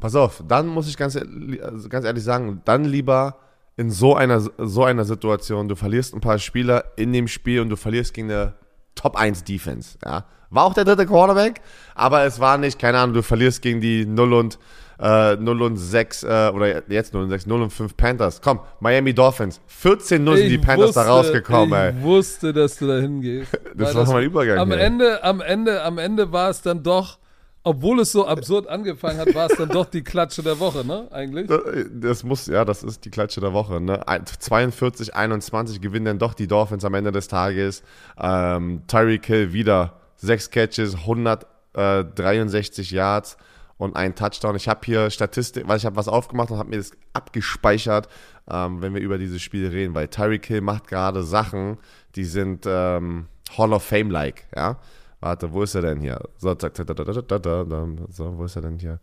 pass 0.00 0.14
auf, 0.14 0.42
dann 0.48 0.66
muss 0.66 0.88
ich 0.88 0.96
ganz, 0.96 1.14
ehrlich- 1.14 1.62
also 1.62 1.88
ganz 1.90 2.06
ehrlich 2.06 2.24
sagen, 2.24 2.62
dann 2.64 2.84
lieber 2.84 3.36
in 3.76 3.90
so 3.90 4.14
einer, 4.16 4.40
so 4.40 4.84
einer 4.84 5.04
Situation, 5.04 5.68
du 5.68 5.76
verlierst 5.76 6.14
ein 6.14 6.20
paar 6.20 6.38
Spieler 6.38 6.84
in 6.96 7.12
dem 7.12 7.28
Spiel 7.28 7.60
und 7.60 7.68
du 7.68 7.76
verlierst 7.76 8.14
gegen 8.14 8.30
eine 8.30 8.54
Top 8.94 9.14
1 9.16 9.44
Defense. 9.44 9.98
Ja. 10.04 10.24
War 10.50 10.64
auch 10.64 10.74
der 10.74 10.84
dritte 10.84 11.06
Quarterback, 11.06 11.60
aber 11.94 12.24
es 12.24 12.40
war 12.40 12.56
nicht, 12.58 12.78
keine 12.78 12.98
Ahnung, 12.98 13.14
du 13.14 13.22
verlierst 13.22 13.60
gegen 13.62 13.80
die 13.82 14.06
0 14.06 14.32
und 14.32 14.58
äh, 15.00 15.36
0 15.36 15.62
und 15.62 15.76
6, 15.76 16.24
äh, 16.24 16.50
oder 16.52 16.82
jetzt 16.90 17.14
0 17.14 17.22
und 17.22 17.30
6, 17.30 17.46
0 17.46 17.62
und 17.62 17.70
5 17.72 17.96
Panthers. 17.96 18.40
Komm, 18.42 18.60
Miami 18.80 19.14
Dolphins. 19.14 19.60
14-0 19.82 20.36
sind 20.36 20.48
die 20.48 20.58
Panthers 20.58 20.88
wusste, 20.88 21.00
da 21.00 21.06
rausgekommen, 21.06 21.72
ich 21.72 21.94
ey. 21.94 21.98
Ich 21.98 22.02
wusste, 22.02 22.52
dass 22.52 22.76
du 22.76 22.86
da 22.86 22.98
hingehst. 22.98 23.58
Das 23.74 23.94
war 23.94 24.06
mein 24.06 24.24
Übergang. 24.24 24.58
am 24.58 24.72
hier. 24.72 24.80
Ende, 24.80 25.22
am 25.22 25.40
Ende, 25.40 25.82
am 25.84 25.98
Ende 25.98 26.32
war 26.32 26.50
es 26.50 26.62
dann 26.62 26.82
doch, 26.82 27.18
obwohl 27.62 28.00
es 28.00 28.10
so 28.10 28.26
absurd 28.26 28.66
angefangen 28.66 29.18
hat, 29.18 29.32
war 29.34 29.48
es 29.48 29.56
dann 29.56 29.68
doch 29.68 29.86
die 29.86 30.02
Klatsche 30.02 30.42
der 30.42 30.58
Woche, 30.58 30.84
ne? 30.84 31.06
Eigentlich. 31.12 31.48
Das 31.92 32.24
muss, 32.24 32.46
ja, 32.46 32.64
das 32.64 32.82
ist 32.82 33.04
die 33.04 33.10
Klatsche 33.10 33.40
der 33.40 33.52
Woche. 33.52 33.80
Ne? 33.80 34.00
42, 34.38 35.14
21 35.14 35.80
gewinnen 35.80 36.06
dann 36.06 36.18
doch 36.18 36.34
die 36.34 36.48
Dolphins 36.48 36.84
am 36.84 36.94
Ende 36.94 37.12
des 37.12 37.28
Tages. 37.28 37.82
Ähm, 38.18 38.82
Tyreek 38.88 39.26
Hill 39.26 39.52
wieder 39.52 39.92
sechs 40.16 40.50
Catches, 40.50 40.96
163 40.96 42.90
Yards 42.90 43.36
und 43.78 43.96
ein 43.96 44.14
Touchdown. 44.14 44.56
Ich 44.56 44.68
habe 44.68 44.80
hier 44.84 45.08
Statistik, 45.10 45.66
weil 45.66 45.78
ich 45.78 45.86
habe 45.86 45.96
was 45.96 46.08
aufgemacht 46.08 46.50
und 46.50 46.58
habe 46.58 46.68
mir 46.68 46.76
das 46.76 46.90
abgespeichert, 47.14 48.08
ähm, 48.50 48.82
wenn 48.82 48.94
wir 48.94 49.00
über 49.00 49.18
dieses 49.18 49.40
Spiel 49.40 49.68
reden, 49.68 49.94
weil 49.94 50.08
Tyreek 50.08 50.44
Hill 50.46 50.60
macht 50.60 50.88
gerade 50.88 51.22
Sachen, 51.22 51.78
die 52.16 52.24
sind 52.24 52.64
ähm, 52.66 53.26
Hall 53.56 53.72
of 53.72 53.82
Fame-like, 53.82 54.46
ja. 54.54 54.78
Warte, 55.20 55.52
wo 55.52 55.62
ist 55.62 55.74
er 55.74 55.82
denn 55.82 56.00
hier? 56.00 56.20
So, 56.36 56.54
zack, 56.54 56.74
da, 56.74 56.84
da, 56.84 56.94
da, 57.04 57.86
so, 58.08 58.38
wo 58.38 58.44
ist 58.44 58.54
er 58.54 58.62
denn 58.62 58.78
hier? 58.78 59.00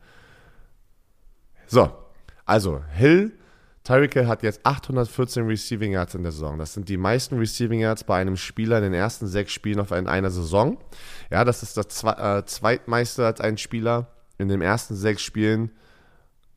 So, 1.68 1.92
also 2.46 2.82
Hill, 2.94 3.34
Tyreek 3.84 4.14
Hill 4.14 4.28
hat 4.28 4.42
jetzt 4.42 4.66
814 4.66 5.46
Receiving 5.46 5.92
Yards 5.92 6.16
in 6.16 6.24
der 6.24 6.32
Saison. 6.32 6.58
Das 6.58 6.74
sind 6.74 6.88
die 6.88 6.96
meisten 6.96 7.38
Receiving 7.38 7.82
Yards 7.82 8.06
bei 8.06 8.20
einem 8.20 8.38
Spieler 8.38 8.78
in 8.78 8.84
den 8.84 8.94
ersten 8.94 9.28
sechs 9.28 9.52
Spielen 9.52 9.80
auf 9.80 9.92
in 9.92 10.08
einer 10.08 10.32
Saison. 10.32 10.78
Ja, 11.30 11.44
das 11.44 11.64
ist 11.64 11.76
das 11.76 11.90
zwe 11.90 12.12
äh, 12.18 12.46
zweitmeiste 12.46 13.26
als 13.26 13.42
ein 13.42 13.58
Spieler 13.58 14.15
in 14.38 14.50
den 14.50 14.62
ersten 14.62 14.96
sechs 14.96 15.22
Spielen 15.22 15.72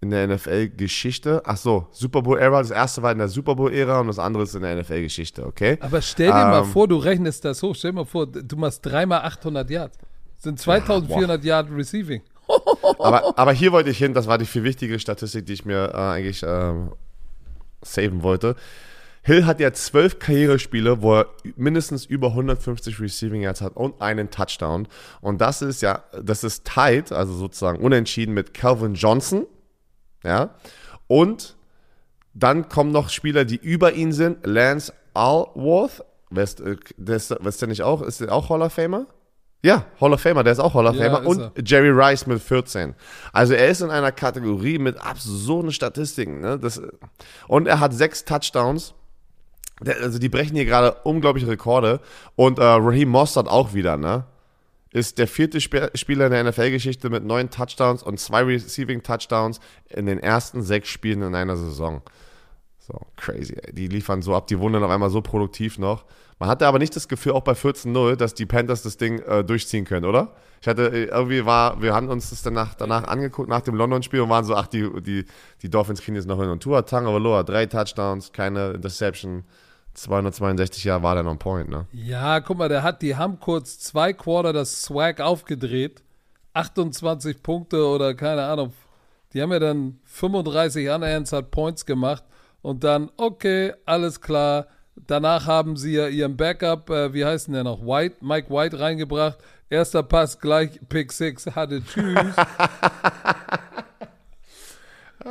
in 0.01 0.11
der 0.11 0.29
NFL-Geschichte. 0.29 1.43
Ach 1.45 1.57
so, 1.57 1.89
Super 1.91 2.23
Bowl-Ära. 2.23 2.61
Das 2.61 2.71
erste 2.71 3.03
war 3.03 3.11
in 3.11 3.19
der 3.19 3.29
Super 3.29 3.57
Bowl-Ära 3.57 4.01
und 4.01 4.07
das 4.07 4.19
andere 4.19 4.45
ist 4.45 4.55
in 4.55 4.63
der 4.63 4.77
NFL-Geschichte, 4.77 5.45
okay? 5.45 5.77
Aber 5.81 6.01
stell 6.03 6.29
dir 6.29 6.33
mal 6.33 6.63
Ähm, 6.63 6.67
vor, 6.67 6.87
du 6.87 6.97
rechnest 6.97 7.45
das 7.45 7.63
hoch. 7.63 7.75
Stell 7.75 7.91
dir 7.91 7.97
mal 7.97 8.05
vor, 8.05 8.27
du 8.27 8.57
machst 8.57 8.87
dreimal 8.87 9.23
800 9.23 9.69
Yards. 9.69 9.99
Das 10.37 10.45
sind 10.45 10.61
2400 10.61 11.43
Yard 11.43 11.69
Receiving. 11.73 12.23
aber, 12.99 13.37
aber 13.37 13.53
hier 13.53 13.73
wollte 13.73 13.91
ich 13.91 13.99
hin, 13.99 14.15
das 14.15 14.27
war 14.27 14.39
die 14.39 14.47
viel 14.47 14.63
wichtige 14.63 14.99
Statistik, 14.99 15.47
die 15.47 15.53
ich 15.53 15.65
mir 15.65 15.91
äh, 15.93 15.97
eigentlich 15.97 16.43
ähm, 16.47 16.93
saven 17.83 18.23
wollte. 18.23 18.55
Hill 19.23 19.47
hat 19.47 19.61
ja 19.61 19.73
zwölf 19.73 20.19
Karrierespiele, 20.19 21.03
wo 21.03 21.17
er 21.17 21.27
mindestens 21.57 22.05
über 22.05 22.29
150 22.29 23.01
Receiving 23.01 23.43
Yards 23.43 23.61
hat 23.61 23.77
und 23.77 24.01
einen 24.01 24.31
Touchdown. 24.31 24.89
Und 25.21 25.41
das 25.41 25.63
ist 25.63 25.83
ja, 25.83 26.05
das 26.23 26.45
ist 26.45 26.67
tight, 26.67 27.13
also 27.13 27.35
sozusagen 27.35 27.79
unentschieden 27.79 28.35
mit 28.35 28.55
Calvin 28.55 28.95
Johnson. 28.95 29.47
Ja. 30.25 30.55
Und 31.07 31.57
dann 32.35 32.69
kommen 32.69 32.93
noch 32.93 33.09
Spieler, 33.09 33.45
die 33.45 33.57
über 33.57 33.93
ihn 33.95 34.13
sind. 34.13 34.47
Lance 34.47 34.93
Alworth. 35.15 36.05
Wer 36.31 36.45
ist, 36.45 36.61
äh, 36.61 36.77
der 36.97 37.17
ist, 37.17 37.31
wer 37.31 37.47
ist 37.47 37.61
der 37.61 37.69
nicht 37.69 37.83
auch? 37.83 38.03
Ist 38.03 38.21
der 38.21 38.33
auch 38.33 38.49
Hall 38.51 38.63
of 38.63 38.73
Famer? 38.73 39.07
Ja, 39.63 39.87
Hall 40.01 40.13
of 40.13 40.21
Famer, 40.21 40.45
der 40.45 40.53
ist 40.53 40.61
auch 40.61 40.75
Hall 40.75 40.87
of 40.87 40.95
Ja, 40.95 41.11
Famer. 41.11 41.27
Und 41.27 41.41
er. 41.41 41.53
Jerry 41.65 41.91
Rice 41.91 42.27
mit 42.27 42.41
14. 42.41 42.95
Also 43.33 43.55
er 43.55 43.69
ist 43.69 43.81
in 43.81 43.91
einer 43.91 44.13
Kategorie 44.13 44.79
mit 44.79 44.99
absurden 44.99 45.73
Statistiken. 45.73 46.41
Ne? 46.41 46.59
Das, 46.59 46.81
und 47.49 47.67
er 47.67 47.81
hat 47.81 47.93
sechs 47.93 48.25
Touchdowns. 48.25 48.95
Also 49.85 50.19
die 50.19 50.29
brechen 50.29 50.57
hier 50.57 50.65
gerade 50.65 50.97
unglaubliche 51.05 51.49
Rekorde. 51.49 52.01
Und 52.37 52.59
äh, 52.59 52.65
Raheem 52.65 53.09
Mostert 53.09 53.49
auch 53.49 53.75
wieder, 53.75 53.97
ne? 53.97 54.25
Ist 54.91 55.19
der 55.19 55.29
vierte 55.29 55.59
Sp 55.61 55.93
Spieler 55.95 56.27
in 56.27 56.33
der 56.33 56.45
NFL-Geschichte 56.45 57.11
mit 57.11 57.25
neun 57.25 57.51
Touchdowns 57.51 58.03
und 58.03 58.19
zwei 58.19 58.43
Receiving 58.43 59.03
Touchdowns 59.03 59.61
in 59.91 60.07
den 60.07 60.19
ersten 60.19 60.63
sechs 60.63 60.89
Spielen 60.89 61.23
in 61.23 61.35
einer 61.35 61.57
Saison. 61.57 62.03
So, 62.79 62.99
crazy. 63.17 63.55
Ey. 63.55 63.75
Die 63.75 63.87
liefern 63.87 64.23
so 64.23 64.35
ab, 64.35 64.47
die 64.47 64.59
wurden 64.59 64.75
dann 64.75 64.85
auf 64.85 64.91
einmal 64.91 65.11
so 65.11 65.21
produktiv 65.21 65.79
noch. 65.79 66.07
Man 66.39 66.49
hatte 66.49 66.67
aber 66.67 66.79
nicht 66.79 66.95
das 66.97 67.09
Gefühl, 67.09 67.33
auch 67.33 67.43
bei 67.43 67.53
14-0, 67.53 68.17
dass 68.17 68.33
die 68.33 68.47
Panthers 68.47 68.83
das 68.83 68.97
Ding 68.97 69.19
äh, 69.21 69.45
durchziehen 69.45 69.85
können, 69.85 70.07
oder? 70.07 70.33
Ich 70.61 70.69
hatte 70.69 70.89
äh, 70.89 71.05
irgendwie 71.05 71.45
war, 71.45 71.83
wir 71.83 71.95
haben 71.95 72.09
uns 72.09 72.31
das 72.31 72.43
danach, 72.43 72.75
danach 72.75 73.05
angeguckt, 73.05 73.49
nach 73.49 73.61
dem 73.61 73.75
London-Spiel 73.75 74.21
und 74.21 74.31
waren 74.31 74.45
so, 74.45 74.55
ach, 74.55 74.69
die, 74.69 74.89
die, 75.03 75.25
die 75.63 75.69
Dolphins 75.69 76.01
kriegen 76.01 76.15
jetzt 76.15 76.29
noch 76.29 76.41
hin. 76.41 76.49
Und 76.49 76.63
Tua 76.63 76.83
Tagovailoa, 76.83 77.43
drei 77.43 77.67
Touchdowns, 77.67 78.33
keine 78.33 78.71
Interception, 78.71 79.45
262 79.95 80.85
Jahre 80.85 81.03
war 81.03 81.15
dann 81.15 81.27
on 81.27 81.39
point, 81.39 81.69
ne? 81.69 81.87
Ja, 81.93 82.41
guck 82.41 82.59
mal, 82.59 82.69
der 82.69 82.83
hat, 82.83 83.03
die 83.03 83.17
haben 83.17 83.41
kurz 83.41 83.79
zwei 83.79 84.13
Quarter 84.13 84.53
das 84.53 84.83
Swag 84.83 85.21
aufgedreht. 85.21 86.03
28 86.55 87.43
Punkte 87.43 87.87
oder 87.87 88.15
keine 88.15 88.45
Ahnung. 88.45 88.73
Die 89.33 89.43
haben 89.43 89.53
ja 89.53 89.59
dann 89.59 89.99
35 90.05 90.89
unanswered 90.89 91.51
Points 91.51 91.85
gemacht 91.85 92.25
und 92.63 92.85
dann, 92.85 93.11
okay, 93.17 93.75
alles 93.85 94.21
klar. 94.21 94.67
Danach 95.07 95.47
haben 95.47 95.77
sie 95.77 95.95
ja 95.95 96.09
ihren 96.09 96.37
Backup, 96.37 96.91
äh, 96.91 97.15
wie 97.15 97.25
heißt 97.25 97.47
denn 97.47 97.55
der 97.55 97.65
noch? 97.65 97.81
White, 97.83 98.17
Mike 98.21 98.51
White 98.51 98.81
reingebracht. 98.81 99.39
Erster 99.71 100.03
Pass 100.03 100.41
gleich 100.41 100.81
Pick 100.89 101.13
6 101.13 101.47
hatte. 101.55 101.83
Tschüss. 101.85 102.17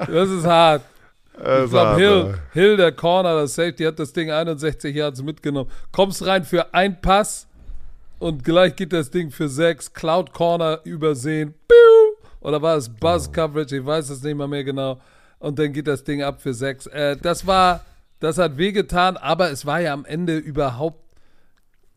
das 0.08 0.30
ist 0.30 0.46
hart. 0.46 0.84
Ich 1.40 1.70
glaube, 1.70 1.96
Hill, 1.98 2.34
Hill, 2.54 2.78
der 2.78 2.92
Corner, 2.92 3.36
der 3.36 3.48
Safety, 3.48 3.84
hat 3.84 4.00
das 4.00 4.12
Ding 4.14 4.32
61 4.32 4.96
Yards 4.96 5.22
mitgenommen. 5.22 5.70
Kommst 5.92 6.26
rein 6.26 6.44
für 6.44 6.74
einen 6.74 7.00
Pass 7.00 7.48
und 8.20 8.44
gleich 8.44 8.76
geht 8.76 8.92
das 8.94 9.12
Ding 9.12 9.30
für 9.30 9.48
sechs. 9.48 9.94
Cloud 9.94 10.34
Corner 10.34 10.80
übersehen. 10.84 11.54
Oder 12.42 12.62
war 12.62 12.78
es 12.78 12.90
Buzz 12.90 13.32
Coverage? 13.32 13.78
Ich 13.78 13.86
weiß 13.86 14.10
es 14.10 14.24
nicht 14.24 14.36
mal 14.36 14.48
mehr 14.48 14.64
genau. 14.64 15.00
Und 15.40 15.60
dann 15.60 15.74
geht 15.74 15.88
das 15.88 16.04
Ding 16.04 16.24
ab 16.24 16.42
für 16.42 16.54
sechs. 16.54 16.88
Äh, 16.88 17.18
das 17.18 17.46
war, 17.46 17.86
das 18.20 18.38
hat 18.38 18.58
wehgetan, 18.58 19.18
aber 19.18 19.52
es 19.52 19.66
war 19.66 19.80
ja 19.80 19.94
am 19.94 20.06
Ende 20.06 20.38
überhaupt 20.38 21.04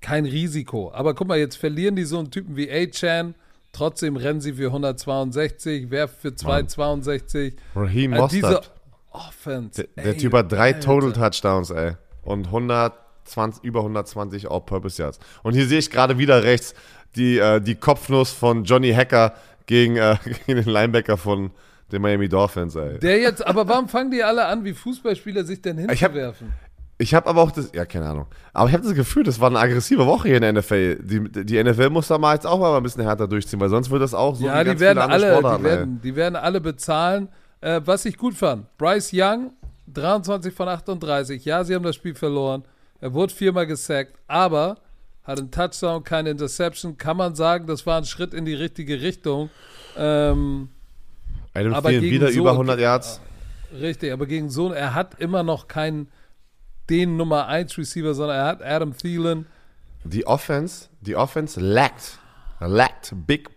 kein 0.03 0.26
Risiko. 0.26 0.93
Aber 0.93 1.14
guck 1.14 1.28
mal, 1.28 1.38
jetzt 1.38 1.57
verlieren 1.57 1.97
die 1.97 2.05
so 2.05 2.18
einen 2.18 2.30
Typen 2.30 2.57
wie 2.57 2.70
A-Chan. 2.70 3.34
Trotzdem 3.72 4.16
rennen 4.16 4.41
sie 4.41 4.55
für 4.55 4.66
162, 4.66 5.91
werfen 5.91 6.16
für 6.20 6.34
262. 6.34 7.55
Raheem 7.76 8.12
Äh, 8.12 8.18
Mostert. 8.18 8.72
Offense. 9.11 9.82
Der, 9.82 10.04
der 10.04 10.12
ey, 10.12 10.18
Typ 10.18 10.32
hat 10.34 10.50
drei 10.50 10.74
Alter. 10.74 10.80
Total 10.80 11.12
Touchdowns, 11.12 11.70
ey. 11.70 11.92
Und 12.22 12.46
120, 12.46 13.64
über 13.64 13.80
120 13.80 14.50
All-Purpose 14.50 15.00
Yards. 15.00 15.18
Und 15.42 15.54
hier 15.54 15.66
sehe 15.66 15.78
ich 15.78 15.90
gerade 15.90 16.18
wieder 16.18 16.42
rechts 16.44 16.74
die, 17.16 17.38
äh, 17.38 17.61
die 17.61 17.74
Kopfnuss 17.74 18.30
von 18.30 18.64
Johnny 18.64 18.92
Hacker 18.92 19.34
gegen, 19.66 19.96
äh, 19.96 20.16
gegen 20.46 20.62
den 20.62 20.72
Linebacker 20.72 21.16
von 21.16 21.50
den 21.90 22.02
Miami 22.02 22.28
Dolphins, 22.28 22.76
ey. 22.76 22.98
Der 23.00 23.18
jetzt, 23.18 23.44
aber 23.44 23.66
warum 23.68 23.88
fangen 23.88 24.11
die 24.11 24.22
alle 24.22 24.46
an, 24.46 24.64
wie 24.64 24.72
Fußballspieler 24.72 25.44
sich 25.44 25.61
denn 25.61 25.78
hinzuwerfen? 25.78 26.52
Ich 26.98 27.14
habe 27.14 27.30
aber 27.30 27.40
auch 27.40 27.50
das, 27.50 27.70
ja, 27.74 27.86
keine 27.86 28.08
Ahnung. 28.11 28.26
Aber 28.52 28.68
ich 28.68 28.74
habe 28.74 28.84
das 28.84 28.94
Gefühl, 28.94 29.24
das 29.24 29.40
war 29.40 29.48
eine 29.48 29.58
aggressive 29.58 30.04
Woche 30.06 30.28
hier 30.28 30.36
in 30.36 30.42
der 30.42 30.52
NFL. 30.52 30.96
Die, 30.96 31.44
die 31.46 31.64
NFL 31.64 31.88
muss 31.88 32.08
da 32.08 32.18
mal 32.18 32.34
jetzt 32.34 32.46
auch 32.46 32.61
mal 32.61 32.76
ein 32.76 32.82
bisschen 32.82 33.02
härter 33.02 33.26
durchziehen, 33.26 33.58
weil 33.58 33.70
sonst 33.70 33.90
wird 33.90 34.02
das 34.02 34.12
auch 34.12 34.36
so 34.36 34.44
ja, 34.44 34.62
die 34.62 34.78
werden 34.78 34.98
alle, 34.98 35.38
die 35.38 35.64
werden, 35.64 36.00
die 36.02 36.14
werden 36.14 36.36
alle 36.36 36.61
bezahlen. 36.61 37.28
Äh, 37.61 37.80
was 37.84 38.04
ich 38.04 38.16
gut 38.16 38.34
fand, 38.34 38.76
Bryce 38.78 39.11
Young, 39.12 39.52
23 39.92 40.54
von 40.54 40.68
38. 40.68 41.44
Ja, 41.44 41.64
sie 41.64 41.74
haben 41.74 41.82
das 41.82 41.96
Spiel 41.96 42.14
verloren. 42.14 42.64
Er 43.00 43.12
wurde 43.12 43.32
viermal 43.34 43.66
gesackt, 43.66 44.14
aber 44.26 44.78
hat 45.24 45.38
einen 45.38 45.50
Touchdown, 45.50 46.02
keine 46.04 46.30
Interception. 46.30 46.96
Kann 46.96 47.16
man 47.16 47.34
sagen, 47.34 47.66
das 47.66 47.84
war 47.86 47.98
ein 47.98 48.04
Schritt 48.04 48.34
in 48.34 48.44
die 48.44 48.54
richtige 48.54 49.00
Richtung. 49.00 49.50
Ähm, 49.96 50.68
Adam 51.54 51.74
aber 51.74 51.90
Thielen 51.90 52.04
wieder 52.04 52.32
so- 52.32 52.40
über 52.40 52.52
100 52.52 52.78
Yards. 52.80 53.20
Richtig, 53.72 54.12
aber 54.12 54.26
gegen 54.26 54.50
so, 54.50 54.72
er 54.72 54.94
hat 54.94 55.20
immer 55.20 55.42
noch 55.42 55.68
keinen 55.68 56.08
den 56.88 57.16
Nummer 57.16 57.46
1 57.46 57.76
Receiver, 57.78 58.14
sondern 58.14 58.36
er 58.38 58.46
hat 58.46 58.62
Adam 58.62 58.96
Thielen. 58.96 59.46
Die 60.04 60.26
Offense, 60.26 60.88
die 61.00 61.14
Offense 61.14 61.61
lackt, 61.61 62.18
lackt 62.58 63.12
big, 63.26 63.48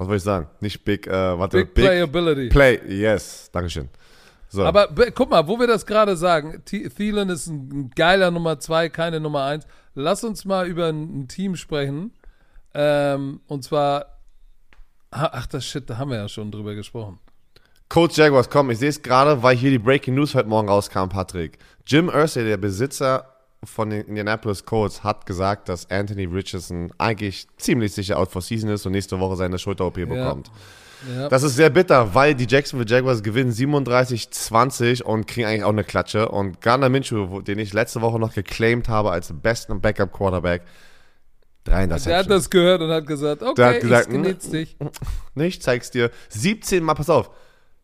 was 0.00 0.06
soll 0.08 0.16
ich 0.16 0.22
sagen? 0.22 0.48
Nicht 0.60 0.84
big, 0.84 1.06
äh, 1.06 1.12
warte, 1.38 1.58
Big, 1.58 1.74
Playability. 1.74 2.48
Play, 2.48 2.80
yes, 2.88 3.50
Dankeschön. 3.52 3.88
So, 4.48 4.64
Aber 4.64 4.88
be- 4.88 5.12
guck 5.12 5.30
mal, 5.30 5.46
wo 5.46 5.60
wir 5.60 5.66
das 5.68 5.86
gerade 5.86 6.16
sagen, 6.16 6.62
Thielen 6.64 7.28
ist 7.28 7.46
ein, 7.46 7.90
geiler 7.94 8.30
Nummer 8.32 8.58
2, 8.58 8.88
keine 8.88 9.20
Nummer 9.20 9.44
1. 9.44 9.66
Lass 9.94 10.24
uns 10.24 10.44
mal 10.44 10.66
über 10.66 10.88
ein, 10.88 11.28
Team 11.28 11.54
sprechen. 11.54 12.12
Ähm, 12.74 13.40
und 13.46 13.62
zwar, 13.62 14.06
ach 15.10 15.46
das 15.46 15.64
Shit, 15.66 15.88
da 15.90 15.98
haben 15.98 16.10
wir 16.10 16.16
ja 16.18 16.28
schon 16.28 16.50
drüber 16.50 16.74
gesprochen. 16.74 17.18
Coach 17.88 18.16
Jaguars, 18.16 18.48
komm, 18.48 18.70
ich 18.70 18.78
sehe 18.78 18.88
es 18.88 19.02
gerade, 19.02 19.42
weil 19.42 19.56
hier 19.56 19.70
die 19.70 19.78
Breaking 19.78 20.14
News 20.14 20.34
heute 20.34 20.48
Morgen 20.48 20.68
rauskam, 20.68 21.08
Patrick. 21.08 21.58
Jim 21.86 22.08
Irsay, 22.08 22.44
der 22.44 22.56
Besitzer 22.56 23.26
von 23.64 23.90
den 23.90 24.02
Indianapolis 24.06 24.64
Colts, 24.64 25.04
hat 25.04 25.26
gesagt, 25.26 25.68
dass 25.68 25.90
Anthony 25.90 26.24
Richardson 26.24 26.92
eigentlich 26.98 27.46
ziemlich 27.58 27.92
sicher 27.92 28.18
out 28.18 28.30
for 28.30 28.40
season 28.40 28.70
ist 28.70 28.86
und 28.86 28.92
nächste 28.92 29.20
Woche 29.20 29.36
seine 29.36 29.58
Schulter-OP 29.58 29.94
bekommt. 29.94 30.50
Ja. 31.14 31.28
Das 31.28 31.42
ist 31.42 31.56
sehr 31.56 31.70
bitter, 31.70 32.14
weil 32.14 32.34
die 32.34 32.46
Jacksonville 32.46 32.88
Jaguars 32.88 33.22
gewinnen 33.22 33.52
37-20 33.52 35.02
und 35.02 35.26
kriegen 35.26 35.46
eigentlich 35.46 35.64
auch 35.64 35.70
eine 35.70 35.84
Klatsche. 35.84 36.28
Und 36.28 36.60
Gardner 36.60 36.88
Minshew, 36.88 37.40
den 37.40 37.58
ich 37.58 37.72
letzte 37.72 38.02
Woche 38.02 38.18
noch 38.18 38.34
geclaimed 38.34 38.88
habe 38.88 39.10
als 39.10 39.32
besten 39.32 39.80
Backup-Quarterback, 39.80 40.62
Drei 41.64 41.86
Der 41.86 42.18
hat 42.18 42.30
das 42.30 42.48
gehört 42.48 42.80
und 42.80 42.90
hat 42.90 43.06
gesagt, 43.06 43.42
okay, 43.42 43.62
hat 43.62 43.80
gesagt, 43.80 44.08
ich 44.12 44.50
dich. 44.50 44.76
Ich 45.34 45.60
zeig's 45.60 45.90
dir. 45.90 46.10
17 46.30 46.82
Mal, 46.82 46.94
pass 46.94 47.10
auf. 47.10 47.30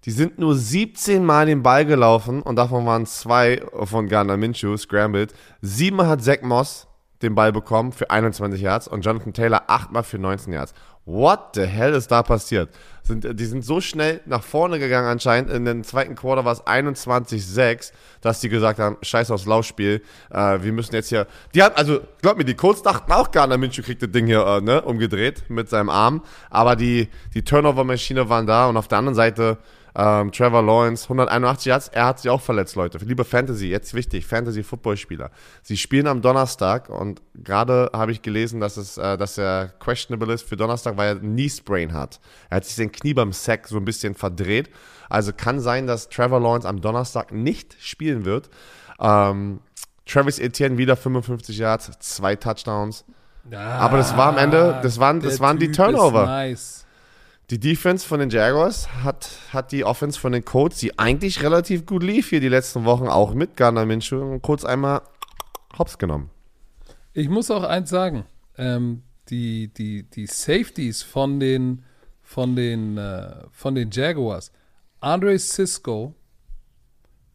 Die 0.06 0.12
sind 0.12 0.38
nur 0.38 0.54
17 0.54 1.24
Mal 1.24 1.46
den 1.46 1.64
Ball 1.64 1.84
gelaufen 1.84 2.40
und 2.40 2.54
davon 2.54 2.86
waren 2.86 3.06
zwei 3.06 3.60
von 3.82 4.06
Gardner 4.08 4.36
Minshew, 4.36 4.76
scrambled. 4.76 5.34
Siebenmal 5.62 6.06
hat 6.06 6.22
Zach 6.22 6.42
Moss 6.42 6.86
den 7.22 7.34
Ball 7.34 7.52
bekommen 7.52 7.90
für 7.90 8.08
21 8.08 8.60
Yards 8.60 8.86
und 8.86 9.04
Jonathan 9.04 9.32
Taylor 9.32 9.64
achtmal 9.66 10.04
für 10.04 10.18
19 10.18 10.52
Yards. 10.52 10.74
What 11.06 11.54
the 11.54 11.64
hell 11.64 11.92
ist 11.92 12.10
da 12.10 12.22
passiert? 12.22 12.68
Sind, 13.02 13.38
die 13.38 13.44
sind 13.46 13.64
so 13.64 13.80
schnell 13.80 14.20
nach 14.26 14.42
vorne 14.44 14.78
gegangen 14.78 15.08
anscheinend. 15.08 15.50
In 15.50 15.64
den 15.64 15.82
zweiten 15.82 16.14
Quarter 16.14 16.44
war 16.44 16.52
es 16.52 16.64
21-6, 16.64 17.92
dass 18.20 18.40
die 18.40 18.48
gesagt 18.48 18.78
haben, 18.78 18.98
scheiß 19.02 19.30
aufs 19.32 19.46
Laufspiel. 19.46 20.02
Äh, 20.30 20.62
wir 20.62 20.72
müssen 20.72 20.94
jetzt 20.94 21.08
hier... 21.08 21.26
Die 21.54 21.62
haben, 21.62 21.74
also 21.76 22.00
glaub 22.22 22.36
mir, 22.36 22.44
die 22.44 22.54
Colts 22.54 22.82
dachten 22.82 23.10
auch, 23.12 23.30
Gardner 23.32 23.56
Minshew 23.56 23.82
kriegt 23.82 24.02
das 24.02 24.10
Ding 24.10 24.26
hier 24.26 24.44
äh, 24.44 24.60
ne, 24.60 24.82
umgedreht 24.82 25.44
mit 25.48 25.68
seinem 25.68 25.90
Arm. 25.90 26.22
Aber 26.50 26.76
die, 26.76 27.08
die 27.34 27.42
Turnover-Maschine 27.42 28.28
waren 28.28 28.46
da 28.46 28.68
und 28.68 28.76
auf 28.76 28.88
der 28.88 28.98
anderen 28.98 29.14
Seite 29.14 29.58
ähm, 29.98 30.30
Trevor 30.30 30.62
Lawrence, 30.62 31.04
181 31.04 31.66
Yards, 31.66 31.88
er 31.88 32.04
hat 32.04 32.20
sich 32.20 32.30
auch 32.30 32.42
verletzt, 32.42 32.76
Leute. 32.76 32.98
Liebe 32.98 33.24
Fantasy, 33.24 33.68
jetzt 33.68 33.94
wichtig, 33.94 34.26
Fantasy-Football-Spieler. 34.26 35.30
Sie 35.62 35.78
spielen 35.78 36.06
am 36.06 36.20
Donnerstag 36.20 36.90
und 36.90 37.22
gerade 37.34 37.90
habe 37.94 38.12
ich 38.12 38.20
gelesen, 38.20 38.60
dass, 38.60 38.76
es, 38.76 38.98
äh, 38.98 39.16
dass 39.16 39.38
er 39.38 39.68
questionable 39.80 40.34
ist 40.34 40.46
für 40.46 40.56
Donnerstag, 40.56 40.98
weil 40.98 41.16
er 41.16 41.20
Knee-Sprain 41.20 41.94
hat. 41.94 42.20
Er 42.50 42.56
hat 42.56 42.66
sich 42.66 42.76
den 42.76 42.92
Knie 42.92 43.14
beim 43.14 43.32
Sack 43.32 43.68
so 43.68 43.78
ein 43.78 43.86
bisschen 43.86 44.14
verdreht. 44.14 44.68
Also 45.08 45.32
kann 45.32 45.60
sein, 45.60 45.86
dass 45.86 46.10
Trevor 46.10 46.40
Lawrence 46.40 46.68
am 46.68 46.82
Donnerstag 46.82 47.32
nicht 47.32 47.74
spielen 47.80 48.26
wird. 48.26 48.50
Ähm, 49.00 49.60
Travis 50.04 50.38
Etienne 50.38 50.76
wieder 50.76 50.96
55 50.96 51.56
Yards, 51.56 51.90
zwei 52.00 52.36
Touchdowns. 52.36 53.06
Aber 53.50 53.96
das 53.96 54.16
war 54.16 54.28
am 54.28 54.38
Ende, 54.38 54.78
das 54.82 54.98
waren, 54.98 55.20
das 55.20 55.40
waren 55.40 55.58
die 55.58 55.70
Turnover. 55.70 56.26
Nice. 56.26 56.85
Die 57.50 57.60
Defense 57.60 58.04
von 58.04 58.18
den 58.18 58.30
Jaguars 58.30 58.88
hat, 59.04 59.30
hat 59.52 59.70
die 59.70 59.84
Offense 59.84 60.18
von 60.18 60.32
den 60.32 60.44
Colts, 60.44 60.78
die 60.78 60.98
eigentlich 60.98 61.44
relativ 61.44 61.86
gut 61.86 62.02
lief 62.02 62.30
hier 62.30 62.40
die 62.40 62.48
letzten 62.48 62.84
Wochen, 62.84 63.06
auch 63.06 63.34
mit 63.34 63.56
Gardner 63.56 63.86
Minshew, 63.86 64.40
kurz 64.40 64.64
einmal 64.64 65.02
hops 65.78 65.96
genommen. 65.96 66.30
Ich 67.12 67.28
muss 67.28 67.52
auch 67.52 67.62
eins 67.62 67.88
sagen. 67.88 68.24
Ähm, 68.58 69.04
die, 69.28 69.68
die, 69.68 70.02
die 70.02 70.26
Safeties 70.26 71.02
von 71.02 71.38
den, 71.38 71.84
von 72.20 72.56
den, 72.56 72.98
äh, 72.98 73.44
von 73.52 73.76
den 73.76 73.90
Jaguars. 73.92 74.50
Andre 75.00 75.38
Cisco, 75.38 76.14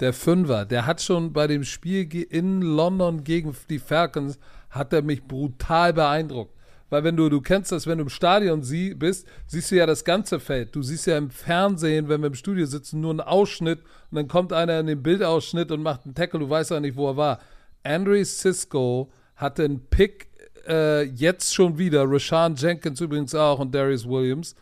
der 0.01 0.11
Fünfer, 0.11 0.65
der 0.65 0.85
hat 0.85 1.01
schon 1.01 1.31
bei 1.31 1.47
dem 1.47 1.63
Spiel 1.63 2.11
in 2.23 2.61
London 2.61 3.23
gegen 3.23 3.55
die 3.69 3.79
Falcons, 3.79 4.39
hat 4.69 4.91
er 4.91 5.03
mich 5.03 5.23
brutal 5.23 5.93
beeindruckt. 5.93 6.53
Weil 6.91 7.05
wenn 7.05 7.15
du, 7.15 7.29
du 7.29 7.39
kennst 7.39 7.71
das, 7.71 7.87
wenn 7.87 7.99
du 7.99 8.03
im 8.03 8.09
Stadion 8.09 8.63
sie, 8.63 8.93
bist, 8.93 9.25
siehst 9.47 9.71
du 9.71 9.77
ja 9.77 9.85
das 9.85 10.03
ganze 10.03 10.41
Feld. 10.41 10.75
Du 10.75 10.83
siehst 10.83 11.07
ja 11.07 11.17
im 11.17 11.29
Fernsehen, 11.29 12.09
wenn 12.09 12.19
wir 12.19 12.27
im 12.27 12.35
Studio 12.35 12.65
sitzen, 12.65 12.99
nur 12.99 13.11
einen 13.11 13.21
Ausschnitt 13.21 13.79
und 13.79 14.17
dann 14.17 14.27
kommt 14.27 14.51
einer 14.51 14.77
in 14.77 14.87
den 14.87 15.01
Bildausschnitt 15.01 15.71
und 15.71 15.81
macht 15.81 16.03
einen 16.03 16.15
Tackle, 16.15 16.41
du 16.41 16.49
weißt 16.49 16.71
ja 16.71 16.81
nicht, 16.81 16.97
wo 16.97 17.07
er 17.07 17.15
war. 17.15 17.39
Andre 17.83 18.25
Cisco 18.25 19.09
hatte 19.37 19.63
einen 19.63 19.79
Pick 19.89 20.27
äh, 20.67 21.03
jetzt 21.03 21.55
schon 21.55 21.77
wieder, 21.77 22.03
Rashawn 22.05 22.55
Jenkins 22.55 22.99
übrigens 22.99 23.33
auch 23.33 23.59
und 23.59 23.73
Darius 23.73 24.05
Williams. 24.05 24.53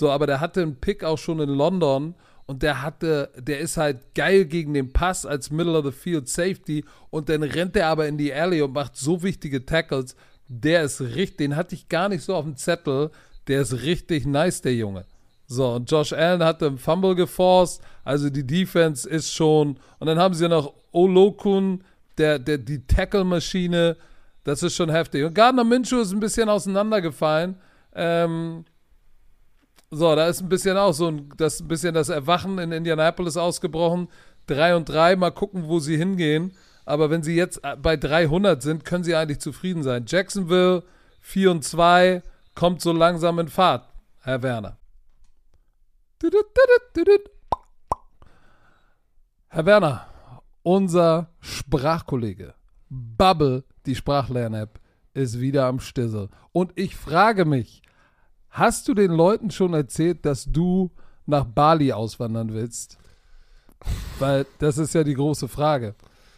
So, 0.00 0.10
aber 0.10 0.26
der 0.26 0.40
hatte 0.40 0.62
einen 0.62 0.80
Pick 0.80 1.04
auch 1.04 1.16
schon 1.16 1.38
in 1.38 1.50
London 1.50 2.16
und 2.46 2.64
der 2.64 2.82
hatte, 2.82 3.30
der 3.38 3.60
ist 3.60 3.76
halt 3.76 4.16
geil 4.16 4.46
gegen 4.46 4.74
den 4.74 4.92
Pass 4.92 5.24
als 5.24 5.52
Middle 5.52 5.78
of 5.78 5.84
the 5.84 5.92
Field 5.92 6.28
Safety 6.28 6.84
und 7.10 7.28
dann 7.28 7.44
rennt 7.44 7.76
er 7.76 7.86
aber 7.86 8.08
in 8.08 8.18
die 8.18 8.34
Alley 8.34 8.62
und 8.62 8.72
macht 8.72 8.96
so 8.96 9.22
wichtige 9.22 9.64
Tackles. 9.64 10.16
Der 10.48 10.82
ist 10.82 11.00
richtig, 11.00 11.38
den 11.38 11.56
hatte 11.56 11.74
ich 11.74 11.88
gar 11.88 12.08
nicht 12.08 12.24
so 12.24 12.34
auf 12.34 12.44
dem 12.44 12.56
Zettel. 12.56 13.10
Der 13.46 13.60
ist 13.60 13.82
richtig 13.82 14.26
nice, 14.26 14.62
der 14.62 14.74
Junge. 14.74 15.04
So, 15.46 15.74
und 15.74 15.90
Josh 15.90 16.12
Allen 16.12 16.44
hatte 16.44 16.66
einen 16.66 16.78
Fumble 16.78 17.14
geforst, 17.14 17.82
also 18.04 18.28
die 18.28 18.46
Defense 18.46 19.08
ist 19.08 19.32
schon. 19.32 19.78
Und 19.98 20.06
dann 20.06 20.18
haben 20.18 20.34
sie 20.34 20.46
noch 20.48 20.74
Olokun, 20.92 21.84
der, 22.18 22.38
der, 22.38 22.58
die 22.58 22.86
Tackle-Maschine, 22.86 23.96
das 24.44 24.62
ist 24.62 24.76
schon 24.76 24.90
heftig. 24.90 25.24
Und 25.24 25.34
Gardner 25.34 25.64
Minshew 25.64 26.00
ist 26.00 26.12
ein 26.12 26.20
bisschen 26.20 26.48
auseinandergefallen. 26.50 27.56
Ähm, 27.94 28.64
so, 29.90 30.14
da 30.14 30.28
ist 30.28 30.42
ein 30.42 30.50
bisschen 30.50 30.76
auch 30.76 30.92
so 30.92 31.08
ein, 31.08 31.30
das, 31.38 31.60
ein 31.60 31.68
bisschen 31.68 31.94
das 31.94 32.10
Erwachen 32.10 32.58
in 32.58 32.72
Indianapolis 32.72 33.36
ausgebrochen. 33.38 34.08
3 34.46 34.76
und 34.76 34.88
3, 34.88 35.16
mal 35.16 35.30
gucken, 35.30 35.66
wo 35.66 35.78
sie 35.78 35.96
hingehen. 35.96 36.52
Aber 36.88 37.10
wenn 37.10 37.22
sie 37.22 37.34
jetzt 37.34 37.62
äh, 37.64 37.76
bei 37.76 37.98
300 37.98 38.62
sind, 38.62 38.86
können 38.86 39.04
sie 39.04 39.14
eigentlich 39.14 39.40
zufrieden 39.40 39.82
sein. 39.82 40.06
Jacksonville 40.06 40.84
4 41.20 41.50
und 41.50 41.62
2 41.62 42.22
kommt 42.54 42.80
so 42.80 42.92
langsam 42.92 43.38
in 43.38 43.48
Fahrt, 43.48 43.86
Herr 44.20 44.42
Werner. 44.42 44.78
Herr 49.48 49.66
Werner, 49.66 50.06
unser 50.62 51.28
Sprachkollege 51.40 52.54
Bubble, 52.88 53.64
die 53.84 53.94
Sprachlern-App, 53.94 54.80
ist 55.12 55.40
wieder 55.40 55.66
am 55.66 55.80
Stissel. 55.80 56.30
Und 56.52 56.72
ich 56.74 56.96
frage 56.96 57.44
mich, 57.44 57.82
hast 58.48 58.88
du 58.88 58.94
den 58.94 59.10
Leuten 59.10 59.50
schon 59.50 59.74
erzählt, 59.74 60.24
dass 60.24 60.46
du 60.46 60.90
nach 61.26 61.44
Bali 61.44 61.92
auswandern 61.92 62.54
willst? 62.54 62.96
Weil 64.18 64.46
das 64.58 64.78
ist 64.78 64.94
ja 64.94 65.04
die 65.04 65.14
große 65.14 65.48
Frage. 65.48 65.94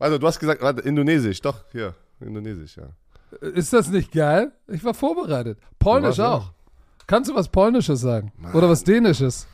also 0.00 0.18
du 0.18 0.26
hast 0.26 0.40
gesagt, 0.40 0.60
warte, 0.62 0.80
Indonesisch, 0.82 1.40
doch, 1.40 1.64
hier, 1.70 1.94
Indonesisch, 2.20 2.76
ja. 2.76 2.88
Ist 3.48 3.72
das 3.72 3.88
nicht 3.90 4.10
geil? 4.10 4.50
Ich 4.66 4.82
war 4.82 4.92
vorbereitet. 4.94 5.58
Polnisch 5.78 6.18
warst 6.18 6.20
auch. 6.20 6.52
Kannst 7.06 7.30
du 7.30 7.34
was 7.34 7.48
Polnisches 7.48 8.00
sagen? 8.00 8.32
Oder 8.52 8.68
was 8.68 8.82
Dänisches? 8.82 9.46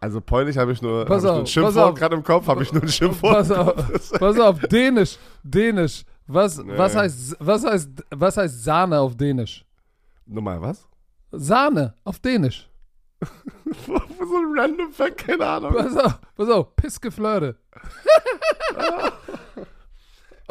Also 0.00 0.20
Polnisch 0.20 0.56
habe 0.56 0.72
ich 0.72 0.80
nur, 0.82 1.04
Pass 1.04 1.22
hab 1.22 1.30
ich 1.30 1.32
nur 1.34 1.38
ein 1.40 1.46
Schimpfwort 1.46 1.96
gerade 1.98 2.16
im 2.16 2.22
Kopf, 2.22 2.46
habe 2.46 2.62
ich 2.62 2.72
nur 2.72 2.82
ein 2.82 2.88
Schimpfwort. 2.88 3.34
Pass 3.34 3.50
auf, 3.50 4.10
pass 4.18 4.40
auf, 4.40 4.58
Dänisch, 4.60 5.18
Dänisch. 5.42 6.04
Was, 6.26 6.58
was, 6.66 6.94
Nee. 6.94 7.00
heißt, 7.00 7.36
was, 7.40 7.64
heißt, 7.64 7.88
was 8.10 8.36
heißt 8.36 8.64
Sahne 8.64 8.98
auf 9.00 9.16
Dänisch? 9.16 9.64
Nochmal 10.26 10.60
was? 10.60 10.88
Sahne 11.32 11.94
auf 12.04 12.18
Dänisch. 12.18 12.68
so 13.86 13.92
ein 13.94 14.58
random 14.58 14.92
Fact, 14.92 15.18
keine 15.18 15.46
Ahnung. 15.46 15.72
Pass 15.74 15.96
auf, 15.96 16.18
pass 16.36 16.48
auf, 16.48 16.76
Pissgeflirte. 16.76 17.56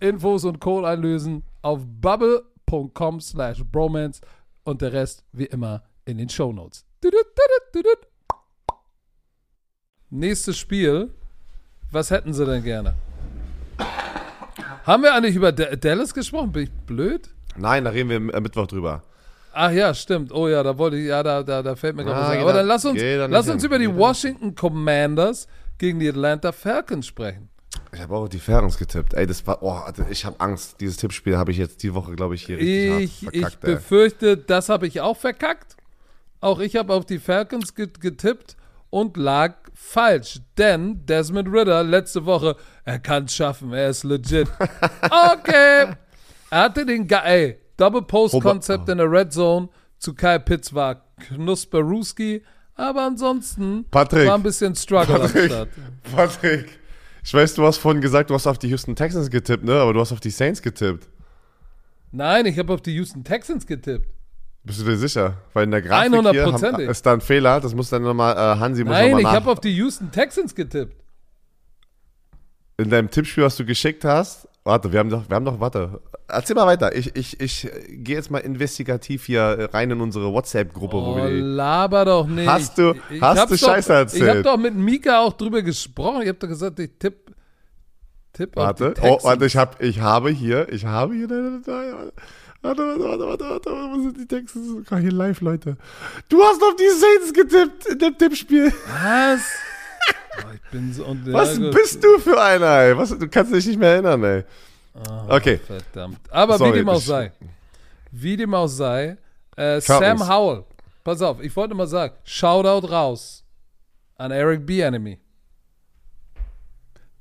Infos 0.00 0.44
und 0.44 0.60
Code 0.60 0.86
einlösen 0.88 1.42
auf 1.62 1.80
bubble.com 1.86 3.20
slash 3.20 3.62
bromance 3.64 4.20
und 4.64 4.82
der 4.82 4.92
Rest 4.92 5.24
wie 5.32 5.46
immer 5.46 5.82
in 6.04 6.18
den 6.18 6.28
Shownotes. 6.28 6.84
Nächstes 10.10 10.56
Spiel. 10.58 11.10
Was 11.90 12.10
hätten 12.10 12.32
sie 12.32 12.44
denn 12.44 12.62
gerne? 12.62 12.94
Haben 14.84 15.02
wir 15.02 15.14
eigentlich 15.14 15.36
über 15.36 15.52
Da- 15.52 15.74
Dallas 15.76 16.12
gesprochen? 16.14 16.52
Bin 16.52 16.64
ich 16.64 16.70
blöd? 16.70 17.28
Nein, 17.56 17.84
da 17.84 17.90
reden 17.90 18.10
wir 18.10 18.16
am- 18.16 18.42
Mittwoch 18.42 18.66
drüber. 18.66 19.02
Ach 19.52 19.70
ja, 19.70 19.94
stimmt. 19.94 20.32
Oh 20.32 20.48
ja, 20.48 20.62
da 20.62 20.76
wollte 20.78 20.96
ich, 20.98 21.06
ja, 21.08 21.22
da, 21.22 21.42
da, 21.42 21.62
da 21.62 21.74
fällt 21.76 21.96
mir 21.96 22.04
gerade 22.04 22.18
Ah, 22.18 22.22
was 22.24 22.30
ein. 22.30 22.40
Aber 22.40 22.52
da- 22.52 22.58
dann 22.58 22.66
lass 22.66 22.84
uns, 22.84 22.98
geh 23.00 23.16
da 23.16 23.26
nicht 23.26 23.32
lass 23.34 23.48
uns 23.48 23.62
hin. 23.62 23.70
über 23.70 23.78
die 23.78 23.94
Washington 23.96 24.54
Commanders 24.54 25.48
gegen 25.78 25.98
die 25.98 26.08
Atlanta 26.08 26.52
Falcons 26.52 27.06
sprechen. 27.06 27.48
Ich 27.96 28.02
habe 28.02 28.14
auch 28.14 28.28
die 28.28 28.38
Falcons 28.38 28.76
getippt. 28.76 29.14
Ey, 29.14 29.26
das 29.26 29.46
war, 29.46 29.62
oh, 29.62 29.80
ich 30.10 30.26
habe 30.26 30.38
Angst. 30.38 30.80
Dieses 30.80 30.98
Tippspiel 30.98 31.38
habe 31.38 31.50
ich 31.50 31.56
jetzt 31.56 31.82
die 31.82 31.94
Woche, 31.94 32.14
glaube 32.14 32.34
ich, 32.34 32.44
hier 32.44 32.58
richtig 32.58 32.68
Ich, 32.68 32.92
hart 32.92 33.34
ich 33.34 33.40
verkackt, 33.40 33.64
ey. 33.64 33.74
befürchte, 33.74 34.36
das 34.36 34.68
habe 34.68 34.86
ich 34.86 35.00
auch 35.00 35.16
verkackt. 35.16 35.76
Auch 36.42 36.60
ich 36.60 36.76
habe 36.76 36.92
auf 36.92 37.06
die 37.06 37.18
Falcons 37.18 37.74
get 37.74 37.98
getippt 37.98 38.56
und 38.90 39.16
lag 39.16 39.54
falsch. 39.72 40.40
Denn 40.58 41.06
Desmond 41.06 41.48
Ritter 41.48 41.82
letzte 41.82 42.26
Woche, 42.26 42.56
er 42.84 42.98
kann 42.98 43.24
es 43.24 43.34
schaffen, 43.34 43.72
er 43.72 43.88
ist 43.88 44.04
legit. 44.04 44.48
Okay. 45.02 45.94
Er 46.50 46.60
hatte 46.60 46.84
den, 46.84 47.08
Ge 47.08 47.18
ey, 47.24 47.58
Double 47.78 48.02
Post 48.02 48.42
Konzept 48.42 48.90
in 48.90 48.98
der 48.98 49.10
Red 49.10 49.32
Zone 49.32 49.70
zu 49.98 50.12
Kyle 50.14 50.40
Pitts 50.40 50.74
war 50.74 51.02
Knusperuski, 51.28 52.42
aber 52.74 53.02
ansonsten 53.02 53.86
Patrick. 53.90 54.28
war 54.28 54.34
ein 54.34 54.42
bisschen 54.42 54.74
Struggle 54.74 55.14
am 55.14 55.20
Patrick. 55.22 55.46
Start. 55.46 55.68
Patrick, 56.14 56.78
ich 57.26 57.34
weiß, 57.34 57.54
du 57.54 57.64
hast 57.64 57.78
vorhin 57.78 58.00
gesagt, 58.00 58.30
du 58.30 58.34
hast 58.34 58.46
auf 58.46 58.56
die 58.56 58.68
Houston 58.68 58.94
Texans 58.94 59.30
getippt, 59.30 59.64
ne? 59.64 59.80
Aber 59.80 59.92
du 59.92 60.00
hast 60.00 60.12
auf 60.12 60.20
die 60.20 60.30
Saints 60.30 60.62
getippt. 60.62 61.08
Nein, 62.12 62.46
ich 62.46 62.56
habe 62.56 62.72
auf 62.72 62.80
die 62.80 62.92
Houston 62.94 63.24
Texans 63.24 63.66
getippt. 63.66 64.08
Bist 64.62 64.80
du 64.80 64.84
dir 64.84 64.96
sicher? 64.96 65.36
Weil 65.52 65.64
in 65.64 65.72
der 65.72 65.82
Grafik 65.82 66.12
hier 66.12 66.44
haben, 66.44 66.54
100%ig. 66.54 66.88
ist 66.88 67.04
da 67.04 67.14
ein 67.14 67.20
Fehler. 67.20 67.60
Das 67.60 67.74
muss 67.74 67.90
dann 67.90 68.02
nochmal, 68.02 68.36
äh, 68.36 68.60
Hansi 68.60 68.84
muss 68.84 68.92
Nein, 68.92 69.06
nochmal 69.06 69.20
ich 69.20 69.24
nach. 69.24 69.32
habe 69.32 69.50
auf 69.50 69.58
die 69.60 69.74
Houston 69.74 70.12
Texans 70.12 70.54
getippt. 70.54 71.02
in 72.78 72.90
deinem 72.90 73.10
Tippspiel, 73.10 73.42
was 73.42 73.56
du 73.56 73.64
geschickt 73.64 74.04
hast. 74.04 74.48
Warte, 74.66 74.92
wir 74.92 74.98
haben 74.98 75.10
doch, 75.10 75.28
wir 75.28 75.36
haben 75.36 75.44
doch, 75.44 75.60
warte. 75.60 76.00
Erzähl 76.26 76.56
mal 76.56 76.66
weiter. 76.66 76.92
Ich, 76.96 77.14
ich, 77.14 77.38
ich 77.40 77.70
gehe 77.88 78.16
jetzt 78.16 78.32
mal 78.32 78.38
investigativ 78.40 79.24
hier 79.26 79.68
rein 79.72 79.92
in 79.92 80.00
unsere 80.00 80.32
WhatsApp-Gruppe, 80.32 80.96
wo 80.96 81.12
Oh, 81.12 81.16
wir 81.18 81.30
laber 81.30 82.04
doch 82.04 82.26
nicht. 82.26 82.48
Hast 82.48 82.76
du- 82.76 82.94
Ich- 83.08 83.16
ich 83.18 83.22
hast 83.22 83.48
du 83.48 83.56
Scheiße 83.56 83.88
doch, 83.90 83.94
erzählt? 83.94 84.22
Ich 84.24 84.28
habe 84.28 84.42
doch 84.42 84.56
mit 84.56 84.74
Mika 84.74 85.20
auch 85.20 85.34
drüber 85.34 85.62
gesprochen. 85.62 86.22
Ich 86.22 86.28
habe 86.28 86.38
doch 86.38 86.48
gesagt, 86.48 86.80
ich 86.80 86.90
tipp, 86.98 87.30
tipp 88.32 88.56
Warte, 88.56 88.88
auf 88.88 88.94
die 88.94 89.00
oh, 89.02 89.18
warte, 89.22 89.46
ich, 89.46 89.56
hab, 89.56 89.80
ich 89.80 90.00
habe 90.00 90.30
hier, 90.30 90.66
ich 90.72 90.84
habe 90.84 91.14
hier 91.14 91.28
deine 91.28 91.60
Datei. 91.60 91.92
Warte, 92.62 92.82
warte, 92.82 93.04
warte, 93.04 93.04
warte, 93.04 93.44
warte, 93.44 93.70
warte, 93.70 93.70
wo 93.70 94.02
sind 94.02 94.18
die 94.18 94.26
Texte? 94.26 94.58
Guck 94.88 94.98
hier 94.98 95.12
live, 95.12 95.40
Leute. 95.42 95.76
Du 96.28 96.42
hast 96.42 96.60
auf 96.60 96.74
die 96.74 96.88
Saints 96.98 97.32
getippt 97.32 97.86
in 97.86 97.98
dem 98.00 98.18
Tippspiel. 98.18 98.72
Was? 99.04 99.42
Oh, 100.38 100.52
ich 100.54 100.70
bin 100.70 100.92
so... 100.92 101.16
Was 101.26 101.58
ja, 101.58 101.70
bist 101.70 102.02
du 102.02 102.18
für 102.18 102.40
einer, 102.40 102.78
ey? 102.80 102.96
Was, 102.96 103.16
du 103.16 103.28
kannst 103.28 103.52
dich 103.52 103.66
nicht 103.66 103.78
mehr 103.78 103.92
erinnern, 103.92 104.22
ey. 104.24 104.44
Okay. 105.28 105.58
Verdammt. 105.58 106.18
Aber 106.30 106.58
Sorry, 106.58 106.72
wie 106.72 106.78
dem 106.78 106.88
auch 106.88 107.00
sei. 107.00 107.32
Wie 108.10 108.36
dem 108.36 108.54
auch 108.54 108.66
sei. 108.66 109.18
Äh. 109.56 109.80
Sam 109.80 110.28
Howell. 110.28 110.64
Pass 111.04 111.22
auf, 111.22 111.40
ich 111.40 111.54
wollte 111.54 111.74
mal 111.74 111.86
sagen, 111.86 112.14
Shoutout 112.24 112.88
raus 112.88 113.44
an 114.16 114.30
Eric 114.30 114.66
B. 114.66 114.80
Enemy. 114.80 115.18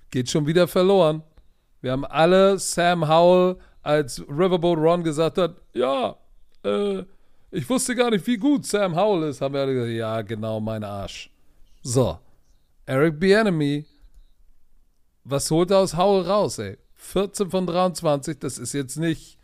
Geht 0.09 0.29
schon 0.29 0.47
wieder 0.47 0.67
verloren. 0.67 1.21
Wir 1.81 1.91
haben 1.91 2.05
alle 2.05 2.57
Sam 2.57 3.07
Howell, 3.07 3.57
als 3.83 4.21
Riverboat 4.27 4.79
Ron 4.79 5.03
gesagt 5.03 5.37
hat, 5.37 5.61
ja, 5.73 6.15
äh, 6.63 7.03
ich 7.51 7.69
wusste 7.69 7.95
gar 7.95 8.09
nicht, 8.09 8.25
wie 8.25 8.37
gut 8.37 8.65
Sam 8.65 8.95
Howell 8.95 9.29
ist, 9.29 9.39
haben 9.41 9.53
wir 9.53 9.61
alle 9.61 9.73
gesagt, 9.73 9.93
ja, 9.93 10.21
genau, 10.23 10.59
mein 10.59 10.83
Arsch. 10.83 11.29
So. 11.83 12.17
Eric 12.85 13.19
B. 13.19 13.31
Enemy 13.31 13.85
was 15.25 15.49
holt 15.51 15.71
er 15.71 15.79
aus 15.79 15.97
Howell 15.97 16.27
raus, 16.27 16.59
ey? 16.59 16.77
14 16.93 17.49
von 17.49 17.67
23, 17.67 18.39
das 18.39 18.57
ist 18.57 18.73
jetzt 18.73 18.95
nicht 18.97 19.37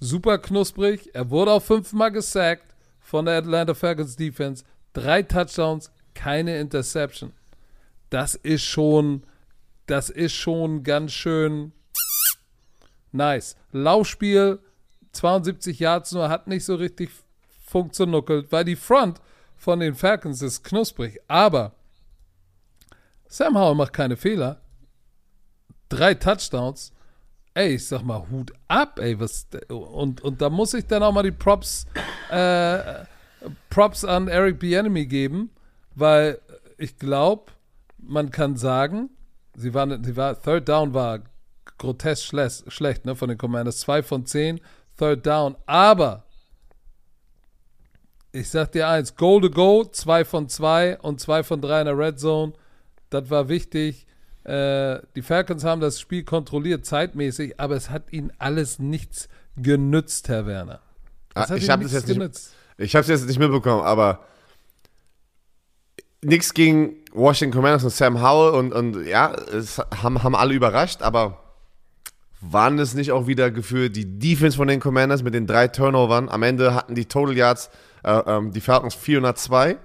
super 0.00 0.38
knusprig. 0.38 1.14
Er 1.14 1.30
wurde 1.30 1.52
auch 1.52 1.62
fünfmal 1.62 2.10
gesackt 2.10 2.74
von 3.00 3.26
der 3.26 3.38
Atlanta 3.38 3.74
Falcons 3.74 4.16
Defense. 4.16 4.64
Drei 4.94 5.22
Touchdowns, 5.22 5.92
keine 6.14 6.58
Interception. 6.58 7.32
Das 8.10 8.34
ist 8.34 8.64
schon, 8.64 9.22
das 9.86 10.10
ist 10.10 10.32
schon 10.32 10.82
ganz 10.82 11.12
schön 11.12 11.72
nice. 13.12 13.56
Laufspiel, 13.72 14.58
72 15.12 15.78
Yards 15.78 16.12
nur, 16.12 16.28
hat 16.28 16.46
nicht 16.46 16.64
so 16.64 16.74
richtig 16.74 17.10
funktioniert, 17.66 18.50
weil 18.50 18.64
die 18.64 18.76
Front 18.76 19.20
von 19.56 19.80
den 19.80 19.94
Falcons 19.94 20.40
ist 20.40 20.64
knusprig. 20.64 21.20
Aber 21.28 21.74
Sam 23.28 23.58
Howell 23.58 23.74
macht 23.74 23.92
keine 23.92 24.16
Fehler. 24.16 24.60
Drei 25.88 26.14
Touchdowns. 26.14 26.92
Ey, 27.54 27.74
ich 27.74 27.86
sag 27.86 28.02
mal, 28.02 28.28
Hut 28.30 28.52
ab, 28.68 29.00
ey, 29.00 29.18
was 29.18 29.48
und, 29.68 30.20
und 30.20 30.40
da 30.40 30.48
muss 30.48 30.74
ich 30.74 30.86
dann 30.86 31.02
auch 31.02 31.12
mal 31.12 31.24
die 31.24 31.32
Props 31.32 31.86
äh, 32.30 33.04
Props 33.70 34.04
an 34.04 34.28
Eric 34.28 34.58
Bienemy 34.60 35.06
geben, 35.06 35.50
weil 35.94 36.40
ich 36.76 36.96
glaube, 36.98 37.52
man 37.98 38.30
kann 38.30 38.56
sagen, 38.56 39.10
sie 39.56 39.74
waren, 39.74 40.02
sie 40.04 40.16
war, 40.16 40.40
Third 40.40 40.68
Down 40.68 40.94
war 40.94 41.20
grotesk 41.78 42.24
schlecht, 42.24 42.72
schlecht 42.72 43.04
ne, 43.06 43.16
von 43.16 43.28
den 43.28 43.38
Commanders, 43.38 43.80
zwei 43.80 44.02
von 44.02 44.26
zehn, 44.26 44.60
Third 44.96 45.26
Down, 45.26 45.56
aber 45.66 46.24
ich 48.30 48.50
sag 48.50 48.72
dir 48.72 48.88
eins, 48.88 49.16
Goal 49.16 49.40
to 49.40 49.50
Go, 49.50 49.84
zwei 49.84 50.24
von 50.24 50.48
zwei 50.48 50.98
und 51.00 51.20
zwei 51.20 51.42
von 51.42 51.60
drei 51.60 51.80
in 51.80 51.86
der 51.86 51.98
Red 51.98 52.20
Zone, 52.20 52.52
das 53.10 53.30
war 53.30 53.48
wichtig. 53.48 54.06
Äh, 54.44 55.00
die 55.14 55.22
Falcons 55.22 55.64
haben 55.64 55.80
das 55.80 56.00
Spiel 56.00 56.24
kontrolliert, 56.24 56.86
zeitmäßig, 56.86 57.60
aber 57.60 57.76
es 57.76 57.90
hat 57.90 58.12
ihnen 58.12 58.32
alles 58.38 58.78
nichts 58.78 59.28
genützt, 59.56 60.28
Herr 60.28 60.46
Werner. 60.46 60.80
Es 61.34 61.50
Ah, 61.50 61.56
ich 61.56 61.68
habe 61.68 61.82
nichts 61.82 61.94
jetzt 61.94 62.08
nicht, 62.08 62.40
ich 62.78 62.94
es 62.94 63.08
jetzt 63.08 63.26
nicht 63.26 63.38
mitbekommen, 63.38 63.82
aber 63.82 64.20
nichts 66.22 66.54
gegen 66.54 66.96
Washington 67.12 67.56
Commanders 67.56 67.84
und 67.84 67.90
Sam 67.90 68.22
Howell 68.22 68.58
und, 68.58 68.72
und 68.72 69.06
ja, 69.06 69.32
es 69.34 69.78
haben, 69.78 70.22
haben 70.22 70.34
alle 70.34 70.54
überrascht, 70.54 71.02
aber 71.02 71.42
waren 72.40 72.78
es 72.78 72.94
nicht 72.94 73.12
auch 73.12 73.26
wieder 73.26 73.50
gefühlt 73.50 73.96
die 73.96 74.18
Defense 74.18 74.56
von 74.56 74.68
den 74.68 74.80
Commanders 74.80 75.22
mit 75.22 75.34
den 75.34 75.46
drei 75.46 75.68
Turnovern? 75.68 76.28
Am 76.28 76.42
Ende 76.42 76.74
hatten 76.74 76.94
die 76.94 77.06
Total 77.06 77.36
Yards, 77.36 77.70
äh, 78.04 78.12
ähm, 78.12 78.52
die 78.52 78.60
Falcons 78.60 78.94
402 78.94 79.76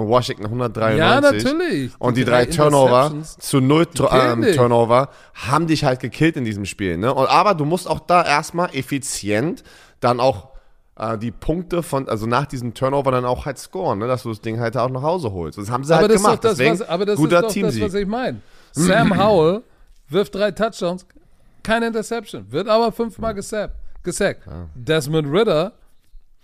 und 0.00 0.08
Washington 0.08 0.44
193. 0.44 0.98
Ja, 0.98 1.20
natürlich. 1.20 1.92
Und 1.98 2.16
die, 2.16 2.24
drei, 2.24 2.46
Turnover 2.46 3.12
zu 3.22 3.60
null 3.60 3.86
ähm, 4.10 4.46
Turnover 4.54 5.10
haben 5.34 5.66
dich 5.66 5.84
halt 5.84 6.00
gekillt 6.00 6.36
in 6.36 6.44
diesem 6.44 6.64
Spiel. 6.64 6.96
Ne? 6.96 7.12
Und, 7.12 7.26
aber 7.26 7.54
du 7.54 7.64
musst 7.64 7.88
auch 7.88 8.00
da 8.00 8.24
erstmal 8.24 8.74
effizient 8.74 9.62
dann 10.00 10.20
auch 10.20 10.48
äh, 10.96 11.18
die 11.18 11.30
Punkte 11.30 11.82
von, 11.82 12.08
also 12.08 12.26
nach 12.26 12.46
diesem 12.46 12.74
Turnover 12.74 13.10
dann 13.10 13.24
auch 13.24 13.46
halt 13.46 13.58
scoren, 13.58 13.98
ne? 13.98 14.06
dass 14.06 14.22
du 14.22 14.30
das 14.30 14.40
Ding 14.40 14.60
halt 14.60 14.76
auch 14.76 14.90
nach 14.90 15.02
Hause 15.02 15.32
holst. 15.32 15.58
Das 15.58 15.70
haben 15.70 15.84
sie 15.84 15.92
aber 15.92 16.02
halt 16.02 16.12
das 16.12 16.22
gemacht. 16.22 16.44
Das, 16.44 16.58
was, 16.58 16.82
aber 16.82 17.06
das 17.06 17.16
guter 17.16 17.46
ist 17.46 17.56
doch 17.56 17.62
das, 17.62 17.80
was 17.80 17.94
ich 17.94 18.06
meine. 18.06 18.40
Sam 18.72 19.16
Howell 19.22 19.62
wirft 20.08 20.34
drei 20.34 20.50
Touchdowns, 20.50 21.06
keine 21.62 21.86
Interception, 21.88 22.50
wird 22.50 22.68
aber 22.68 22.92
fünfmal 22.92 23.34
gesackt. 23.34 23.74
gesackt. 24.02 24.46
Ja. 24.46 24.68
Desmond 24.74 25.32
Ritter 25.32 25.72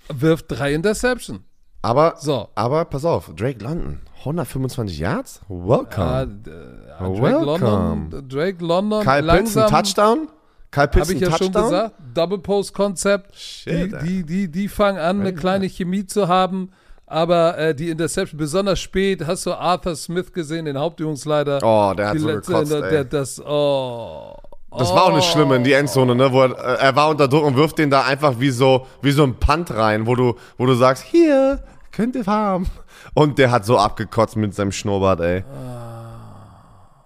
wirft 0.09 0.47
drei 0.49 0.74
Interception. 0.74 1.45
Aber, 1.82 2.15
so. 2.19 2.48
aber 2.55 2.85
pass 2.85 3.05
auf, 3.05 3.31
Drake 3.36 3.62
London, 3.62 4.01
125 4.20 4.98
Yards? 4.98 5.40
Welcome. 5.48 6.40
Ja, 6.47 6.98
Drake 6.98 7.23
Welcome. 7.23 8.09
London, 8.11 8.28
Drake 8.28 8.65
London. 8.65 9.03
Kyle 9.05 9.20
langsam, 9.20 9.69
Pitts, 9.70 9.94
Touchdown? 9.94 10.28
Kyle 10.70 10.89
Pitts, 10.89 11.09
Habe 11.09 11.15
ich 11.15 11.20
ja 11.20 11.28
Touchdown? 11.28 11.53
schon 11.53 11.62
gesagt. 11.62 11.94
Double 12.15 12.39
Post 12.39 12.74
Konzept. 12.74 13.35
Die, 13.66 13.93
die, 14.05 14.23
die, 14.24 14.51
die 14.51 14.69
fangen 14.69 14.98
an, 14.98 15.20
eine 15.20 15.35
kleine 15.35 15.69
Chemie 15.69 16.07
zu 16.07 16.28
haben. 16.28 16.70
Aber 17.09 17.57
äh, 17.57 17.73
die 17.74 17.89
Interception, 17.89 18.36
besonders 18.36 18.81
spät, 18.81 19.24
hast 19.24 19.47
du 19.47 19.53
Arthur 19.53 19.94
Smith 19.94 20.32
gesehen, 20.32 20.65
den 20.65 20.77
Hauptübungsleiter. 20.77 21.61
Oh, 21.62 21.94
der 21.94 22.09
hat 22.09 22.19
so 22.19 22.27
gekotzt, 22.27 22.73
der, 22.73 22.81
der, 22.81 23.05
das, 23.05 23.40
oh, 23.40 24.35
das 24.78 24.90
war 24.90 25.05
auch 25.05 25.12
eine 25.12 25.23
schlimme 25.23 25.57
in 25.57 25.65
die 25.65 25.73
Endzone, 25.73 26.15
ne? 26.15 26.32
Wo 26.32 26.43
er, 26.43 26.51
äh, 26.51 26.85
er 26.85 26.97
war 26.97 27.09
unter 27.09 27.28
Druck 27.28 27.44
und 27.44 27.57
wirft 27.57 27.78
den 27.78 27.90
da 27.90 28.03
einfach 28.05 28.39
wie 28.39 28.51
so, 28.51 28.86
wie 29.03 29.12
so 29.12 29.23
ein 29.23 29.35
Punt 29.35 29.70
rein, 29.73 30.07
wo 30.07 30.15
du, 30.15 30.35
wo 30.59 30.66
du 30.66 30.74
sagst, 30.74 31.05
hier, 31.05 31.62
könnt 31.93 32.16
ihr 32.16 32.27
haben. 32.27 32.66
Und 33.15 33.39
der 33.39 33.51
hat 33.51 33.65
so 33.65 33.78
abgekotzt 33.78 34.36
mit 34.36 34.55
seinem 34.55 34.73
Schnurrbart, 34.73 35.20
ey. 35.20 35.44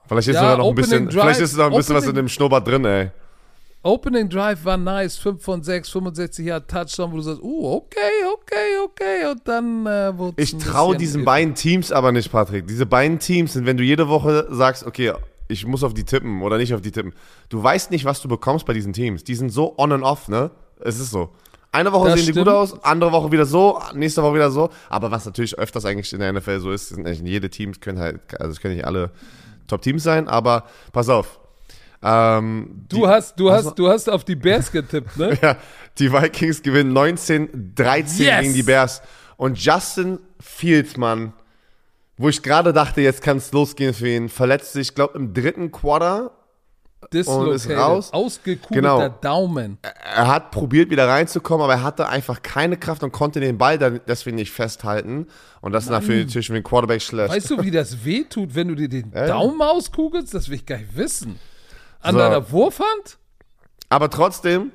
Vielleicht 0.07 0.29
ist 0.29 0.35
ja, 0.35 0.57
noch 0.57 0.69
ein 0.69 0.75
bisschen, 0.75 1.09
Drive, 1.09 1.23
vielleicht 1.23 1.41
ist 1.41 1.57
noch 1.57 1.67
ein 1.67 1.77
bisschen 1.77 1.95
was 1.95 2.07
in 2.07 2.15
dem 2.17 2.29
Schnurrbart 2.29 2.67
drin, 2.67 2.85
ey. 2.85 3.11
Opening 3.83 4.29
Drive 4.29 4.65
war 4.65 4.77
nice, 4.77 5.17
5 5.17 5.43
von 5.43 5.63
6, 5.63 5.89
65 5.89 6.45
Jahre 6.45 6.67
Touchdown, 6.67 7.13
wo 7.13 7.17
du 7.17 7.23
sagst, 7.23 7.41
uh, 7.43 7.77
okay, 7.77 7.99
okay, 8.35 8.77
okay, 8.85 9.31
und 9.31 9.41
dann 9.49 9.87
äh, 9.87 10.19
wurde 10.19 10.43
Ich 10.43 10.55
traue 10.59 10.97
diesen 10.97 11.25
beiden 11.25 11.55
Teams 11.55 11.91
aber 11.91 12.13
nicht, 12.13 12.31
Patrick. 12.31 12.67
Diese 12.67 12.85
beiden 12.85 13.19
Teams 13.19 13.55
sind, 13.55 13.65
wenn 13.65 13.79
du 13.79 13.83
jede 13.83 14.09
Woche 14.09 14.49
sagst, 14.51 14.85
okay, 14.85 15.15
ich 15.51 15.67
muss 15.67 15.85
auf 15.85 15.95
die 15.95 16.05
tippen 16.05 16.43
oder 16.43 16.57
nicht 16.57 16.75
auf 16.75 16.81
die 16.81 16.93
tippen. 16.93 17.13
Du 17.49 17.63
weißt 17.63 17.91
nicht, 17.91 18.05
was 18.05 18.21
du 18.21 18.29
bekommst 18.29 18.67
bei 18.67 18.73
diesen 18.73 18.93
Teams. 18.93 19.25
Die 19.25 19.35
sind 19.35 19.51
so 19.51 19.75
on 19.79 19.93
and 19.93 20.05
off, 20.05 20.29
ne? 20.29 20.51
Es 20.81 20.99
ist 20.99 21.11
so. 21.11 21.31
Eine 21.73 21.93
Woche 21.93 22.09
das 22.09 22.15
sehen 22.15 22.23
stimmt. 22.25 22.37
die 22.39 22.41
gut 22.41 22.53
aus, 22.53 22.85
andere 22.85 23.13
Woche 23.13 23.31
wieder 23.31 23.47
so, 23.47 23.81
nächste 23.95 24.23
Woche 24.23 24.35
wieder 24.35 24.51
so. 24.51 24.71
Aber 24.89 25.11
was 25.11 25.25
natürlich 25.25 25.57
öfters 25.57 25.85
eigentlich 25.85 26.13
in 26.13 26.19
der 26.19 26.33
NFL 26.33 26.61
so 26.61 26.73
ist, 26.73 26.89
sind 26.89 27.07
eigentlich 27.07 27.21
jede 27.21 27.49
Teams 27.49 27.81
können 27.81 27.99
halt, 27.99 28.21
also 28.41 28.51
es 28.51 28.61
können 28.61 28.75
nicht 28.75 28.87
alle 28.87 29.11
Top-Teams 29.69 30.03
sein, 30.03 30.27
aber 30.27 30.65
pass 30.93 31.09
auf. 31.09 31.39
Ähm, 32.03 32.87
du 32.89 32.97
die, 32.97 33.07
hast, 33.07 33.39
du 33.39 33.51
hast, 33.53 33.75
du 33.79 33.89
hast 33.89 34.09
auf 34.09 34.25
die 34.25 34.35
Bears 34.35 34.73
getippt, 34.73 35.17
ne? 35.17 35.39
ja, 35.43 35.57
die 35.99 36.13
Vikings 36.13 36.63
gewinnen 36.63 36.97
19-13 36.97 38.23
yes. 38.23 38.41
gegen 38.41 38.55
die 38.55 38.63
Bears. 38.63 39.03
Und 39.37 39.63
Justin 39.63 40.19
Fields, 40.41 40.97
Mann, 40.97 41.35
wo 42.21 42.29
ich 42.29 42.43
gerade 42.43 42.75
dachte, 42.75 43.01
jetzt 43.01 43.23
kann 43.23 43.39
es 43.39 43.51
losgehen 43.51 43.95
für 43.95 44.07
ihn, 44.07 44.29
verletzt 44.29 44.75
sich, 44.75 44.95
glaube 44.95 45.17
im 45.17 45.33
dritten 45.33 45.73
Quarter 45.73 46.33
und 47.25 47.49
ist 47.49 47.71
raus. 47.71 48.13
Ausgekugelter 48.13 48.99
genau. 48.99 49.09
Daumen. 49.23 49.79
Er 49.83 50.29
hat 50.29 50.51
probiert, 50.51 50.91
wieder 50.91 51.09
reinzukommen, 51.09 51.65
aber 51.65 51.73
er 51.73 51.83
hatte 51.83 52.11
einfach 52.11 52.43
keine 52.43 52.77
Kraft 52.77 53.03
und 53.03 53.11
konnte 53.11 53.41
den 53.41 53.57
Ball 53.57 53.79
dann 53.79 54.03
deswegen 54.07 54.37
nicht 54.37 54.53
festhalten. 54.53 55.29
Und 55.63 55.73
das 55.73 55.85
ist 55.85 55.91
natürlich 55.91 56.47
für 56.47 56.53
den 56.53 56.63
Quarterback 56.63 57.01
schlecht. 57.01 57.35
Weißt 57.35 57.49
du, 57.49 57.63
wie 57.63 57.71
das 57.71 58.05
wehtut, 58.05 58.55
wenn 58.55 58.69
du 58.69 58.75
dir 58.75 58.91
den 58.91 59.15
äh? 59.15 59.27
Daumen 59.27 59.63
auskugelst? 59.63 60.35
Das 60.35 60.51
will 60.51 60.57
ich 60.57 60.67
gar 60.67 60.77
nicht 60.77 60.95
wissen. 60.95 61.41
An 62.01 62.13
so. 62.13 62.19
deiner 62.19 62.51
Wurfhand? 62.51 63.17
Aber 63.89 64.11
trotzdem, 64.11 64.73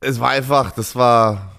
es 0.00 0.18
war 0.18 0.30
einfach, 0.30 0.70
das 0.70 0.96
war, 0.96 1.52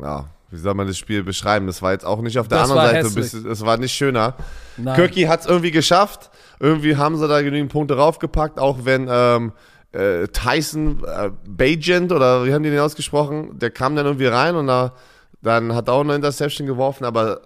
ja, 0.00 0.30
wie 0.52 0.58
soll 0.58 0.74
man 0.74 0.86
das 0.86 0.98
Spiel 0.98 1.24
beschreiben? 1.24 1.66
Das 1.66 1.80
war 1.80 1.92
jetzt 1.92 2.04
auch 2.04 2.20
nicht 2.20 2.38
auf 2.38 2.46
der 2.46 2.58
das 2.58 2.70
anderen 2.70 3.10
Seite, 3.10 3.48
es 3.48 3.64
war 3.64 3.78
nicht 3.78 3.92
schöner. 3.92 4.34
Nein. 4.76 4.94
Kirky 4.94 5.22
hat 5.22 5.40
es 5.40 5.46
irgendwie 5.46 5.70
geschafft. 5.70 6.30
Irgendwie 6.60 6.96
haben 6.96 7.16
sie 7.16 7.26
da 7.26 7.42
genügend 7.42 7.72
Punkte 7.72 7.96
raufgepackt, 7.96 8.60
auch 8.60 8.84
wenn 8.84 9.08
ähm, 9.10 9.52
äh, 9.92 10.28
Tyson 10.28 11.02
äh, 11.04 11.30
Bajent 11.46 12.12
oder 12.12 12.44
wie 12.44 12.52
haben 12.52 12.62
die 12.62 12.70
den 12.70 12.78
ausgesprochen, 12.78 13.58
der 13.58 13.70
kam 13.70 13.96
dann 13.96 14.06
irgendwie 14.06 14.26
rein 14.26 14.54
und 14.56 14.66
da, 14.66 14.92
dann 15.40 15.74
hat 15.74 15.88
er 15.88 15.94
auch 15.94 16.02
eine 16.02 16.14
Interception 16.14 16.66
geworfen, 16.66 17.04
aber 17.04 17.40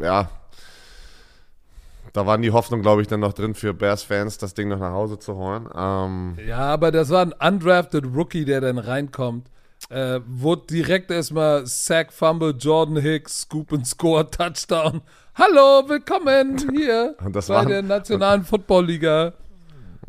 ja, 0.00 0.28
da 2.12 2.26
waren 2.26 2.42
die 2.42 2.50
Hoffnung, 2.50 2.82
glaube 2.82 3.02
ich, 3.02 3.08
dann 3.08 3.20
noch 3.20 3.32
drin 3.32 3.54
für 3.54 3.74
Bears-Fans, 3.74 4.38
das 4.38 4.54
Ding 4.54 4.68
noch 4.68 4.78
nach 4.78 4.92
Hause 4.92 5.18
zu 5.18 5.36
holen. 5.36 5.68
Ähm, 5.74 6.36
ja, 6.46 6.58
aber 6.58 6.90
das 6.90 7.10
war 7.10 7.22
ein 7.22 7.32
undrafted 7.32 8.04
Rookie, 8.06 8.44
der 8.44 8.60
dann 8.60 8.78
reinkommt. 8.78 9.48
Äh, 9.90 10.20
wurde 10.26 10.66
direkt 10.66 11.10
erstmal 11.10 11.66
Sack, 11.66 12.12
Fumble, 12.12 12.54
Jordan 12.58 12.98
Hicks, 12.98 13.40
Scoop 13.40 13.72
and 13.72 13.86
Score, 13.86 14.30
Touchdown. 14.30 15.00
Hallo, 15.34 15.88
willkommen 15.88 16.58
hier 16.74 17.16
bei 17.18 17.48
war, 17.48 17.64
der 17.64 17.80
Nationalen 17.80 18.44
Football 18.44 18.84
Liga. 18.84 19.32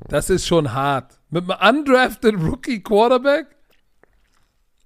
Das 0.09 0.29
ist 0.29 0.45
schon 0.45 0.73
hart. 0.73 1.17
Mit 1.29 1.49
einem 1.49 1.77
undrafted 1.77 2.35
Rookie 2.35 2.83
Quarterback? 2.83 3.45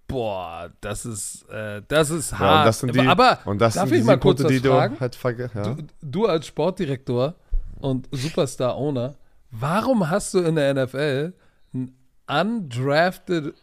Boah, 0.08 0.70
das 0.80 1.08
ist, 1.08 1.50
äh, 1.50 1.82
das 1.88 2.12
ist 2.12 2.38
hart. 2.38 2.68
das 2.68 2.82
sind 2.82 2.94
die, 2.94 3.00
Aber 3.00 3.40
und 3.46 3.60
das 3.60 3.74
darf 3.74 3.92
ich 3.92 4.04
mal 4.04 4.20
kurz 4.20 4.42
Punkte, 4.42 4.56
was 4.56 4.62
die 4.62 4.68
fragen? 4.68 5.00
Halt 5.00 5.18
ja. 5.56 5.74
du, 5.74 5.88
du 6.04 6.26
als 6.28 6.46
Sportdirektor 6.46 7.34
und 7.80 8.08
Superstar-Owner, 8.12 9.16
warum 9.50 10.12
hast 10.12 10.36
du 10.36 10.40
in 10.42 10.54
der 10.56 10.86
NFL 10.86 11.34
einen 11.74 11.98
undrafted 12.28 13.56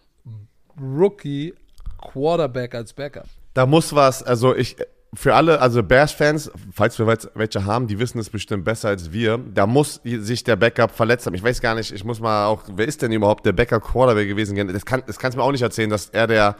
Rookie 0.81 1.55
Quarterback 1.99 2.75
als 2.75 2.93
Backup. 2.93 3.27
Da 3.55 3.67
muss 3.67 3.95
was, 3.95 4.23
also 4.23 4.55
ich, 4.55 4.77
für 5.13 5.35
alle, 5.35 5.61
also 5.61 5.83
Bears-Fans, 5.83 6.51
falls 6.73 6.99
wir 6.99 7.07
welche 7.35 7.65
haben, 7.65 7.89
die 7.89 7.99
wissen 7.99 8.19
es 8.19 8.31
bestimmt 8.31 8.65
besser 8.65 8.89
als 8.89 9.13
wir, 9.13 9.39
da 9.39 9.67
muss 9.67 10.01
sich 10.05 10.45
der 10.45 10.57
Backup 10.57 10.93
verletzt 10.93 11.27
haben. 11.27 11.35
Ich 11.35 11.43
weiß 11.43 11.61
gar 11.61 11.75
nicht, 11.75 11.93
ich 11.93 12.05
muss 12.05 12.21
mal 12.21 12.47
auch, 12.47 12.63
wer 12.75 12.87
ist 12.87 13.03
denn 13.03 13.11
überhaupt 13.13 13.45
der 13.45 13.53
Backup 13.53 13.83
Quarterback 13.83 14.29
gewesen? 14.29 14.57
Das, 14.73 14.85
kann, 14.85 15.03
das 15.07 15.19
kannst 15.19 15.37
du 15.37 15.41
mir 15.41 15.45
auch 15.45 15.53
nicht 15.53 15.63
erzählen, 15.63 15.91
dass 15.91 16.11
er 16.11 16.27
der 16.27 16.57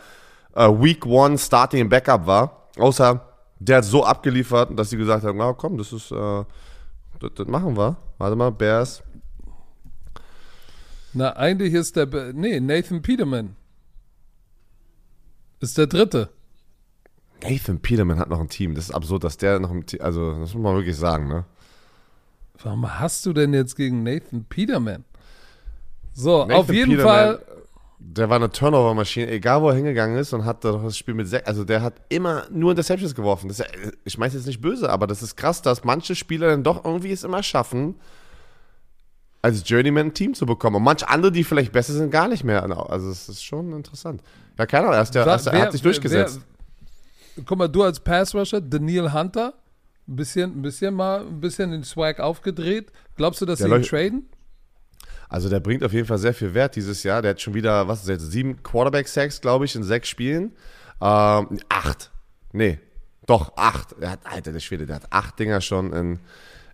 äh, 0.55 0.69
Week 0.69 1.07
One 1.07 1.39
Starting 1.39 1.89
Backup 1.89 2.27
war. 2.27 2.69
Außer 2.77 3.25
der 3.61 3.79
hat 3.79 3.85
so 3.85 4.05
abgeliefert, 4.05 4.77
dass 4.77 4.91
sie 4.91 4.97
gesagt 4.97 5.25
haben, 5.25 5.39
na 5.39 5.53
komm, 5.53 5.79
das 5.79 5.93
ist, 5.93 6.11
äh, 6.11 6.45
das, 7.21 7.31
das 7.37 7.47
machen 7.47 7.77
wir. 7.77 7.97
Warte 8.19 8.35
mal, 8.35 8.51
Bears. 8.51 9.03
Na, 11.13 11.37
eigentlich 11.37 11.75
ist 11.75 11.95
der, 11.97 12.33
nee, 12.33 12.59
Nathan 12.59 13.03
Peterman. 13.03 13.57
Ist 15.61 15.79
der 15.79 15.87
dritte. 15.87 16.31
Nathan 17.43 17.81
Peterman 17.81 18.19
hat 18.19 18.29
noch 18.29 18.41
ein 18.41 18.49
Team. 18.49 18.75
Das 18.75 18.85
ist 18.85 18.95
absurd, 18.95 19.25
dass 19.25 19.37
der 19.37 19.61
noch 19.61 19.71
ein 19.71 19.87
Team. 19.87 20.01
Also, 20.03 20.33
das 20.41 20.55
muss 20.55 20.63
man 20.63 20.75
wirklich 20.75 20.97
sagen, 20.97 21.29
ne? 21.29 21.45
Warum 22.63 22.99
hast 22.99 23.25
du 23.25 23.33
denn 23.33 23.55
jetzt 23.55 23.77
gegen 23.77 24.03
Nathan 24.03 24.45
Peterman? 24.45 25.05
So, 26.13 26.41
Nathan 26.41 26.57
auf 26.57 26.73
jeden 26.73 26.91
Peterman, 26.91 27.37
Fall. 27.37 27.47
Der 27.99 28.31
war 28.31 28.37
eine 28.37 28.51
Turnover-Maschine, 28.51 29.31
egal 29.31 29.61
wo 29.63 29.69
er 29.69 29.75
hingegangen 29.75 30.17
ist 30.17 30.33
und 30.33 30.47
hat 30.47 30.65
das 30.65 30.97
Spiel 30.97 31.15
mit 31.15 31.29
sechs. 31.29 31.47
Also, 31.47 31.65
der 31.65 31.83
hat 31.83 31.95
immer 32.09 32.45
nur 32.51 32.71
Interceptions 32.71 33.15
geworfen. 33.15 33.49
Das 33.49 33.59
ja, 33.59 33.67
ich 34.05 34.17
meine 34.19 34.33
jetzt 34.33 34.47
nicht 34.47 34.61
böse, 34.61 34.91
aber 34.91 35.07
das 35.07 35.23
ist 35.23 35.37
krass, 35.37 35.63
dass 35.63 35.85
manche 35.85 36.15
Spieler 36.15 36.49
dann 36.49 36.63
doch 36.63 36.85
irgendwie 36.85 37.13
es 37.13 37.25
immer 37.25 37.43
schaffen, 37.43 37.97
als 39.43 39.67
Journeyman 39.67 40.09
ein 40.09 40.15
Team 40.15 40.35
zu 40.35 40.45
bekommen. 40.47 40.77
Und 40.77 40.83
manche 40.83 41.09
andere, 41.09 41.33
die 41.33 41.45
vielleicht 41.45 41.73
besser 41.73 41.93
sind, 41.93 42.11
gar 42.11 42.29
nicht 42.29 42.45
mehr. 42.45 42.63
Also, 42.63 43.11
es 43.11 43.29
ist 43.29 43.43
schon 43.43 43.73
interessant. 43.73 44.23
Ja, 44.61 44.67
keine 44.67 44.89
Ahnung, 44.89 44.97
er, 44.97 45.03
ist 45.03 45.15
der, 45.15 45.27
er, 45.27 45.53
wer, 45.53 45.63
hat 45.63 45.73
sich 45.73 45.81
durchgesetzt. 45.81 46.39
Wer, 47.35 47.45
guck 47.47 47.57
mal, 47.57 47.67
du 47.67 47.83
als 47.83 47.99
Passrusher, 47.99 48.61
Daniel 48.61 49.11
Hunter, 49.11 49.55
ein 50.07 50.17
bisschen, 50.17 50.59
ein 50.59 50.61
bisschen 50.61 50.95
mal, 50.95 51.21
ein 51.21 51.41
bisschen 51.41 51.71
den 51.71 51.83
Swag 51.83 52.21
aufgedreht. 52.21 52.93
Glaubst 53.17 53.41
du, 53.41 53.47
dass 53.47 53.61
der 53.61 53.69
sie 53.69 53.75
ihn 53.75 53.83
traden? 53.83 54.29
Also 55.31 55.49
der 55.49 55.61
bringt 55.61 55.83
auf 55.83 55.95
jeden 55.95 56.07
Fall 56.07 56.19
sehr 56.19 56.35
viel 56.35 56.53
Wert 56.53 56.77
dieses 56.77 57.05
Jahr. 57.05 57.23
Der 57.23 57.31
hat 57.31 57.41
schon 57.41 57.55
wieder, 57.55 57.89
was 57.89 58.03
ist 58.03 58.09
jetzt, 58.11 58.31
sieben 58.31 58.63
Quarterback-Sacks, 58.63 59.41
glaube 59.41 59.65
ich, 59.65 59.75
in 59.75 59.83
sechs 59.83 60.09
Spielen. 60.09 60.53
Ähm, 61.01 61.59
acht. 61.71 62.11
Nee, 62.53 62.81
doch, 63.25 63.57
acht. 63.57 63.95
Er 63.99 64.11
hat, 64.11 64.21
Alter, 64.25 64.53
der 64.53 64.61
Schwede, 64.61 64.85
der 64.85 64.97
hat 64.97 65.07
acht 65.09 65.39
Dinger 65.39 65.63
schon 65.63 65.95
in, 65.95 66.19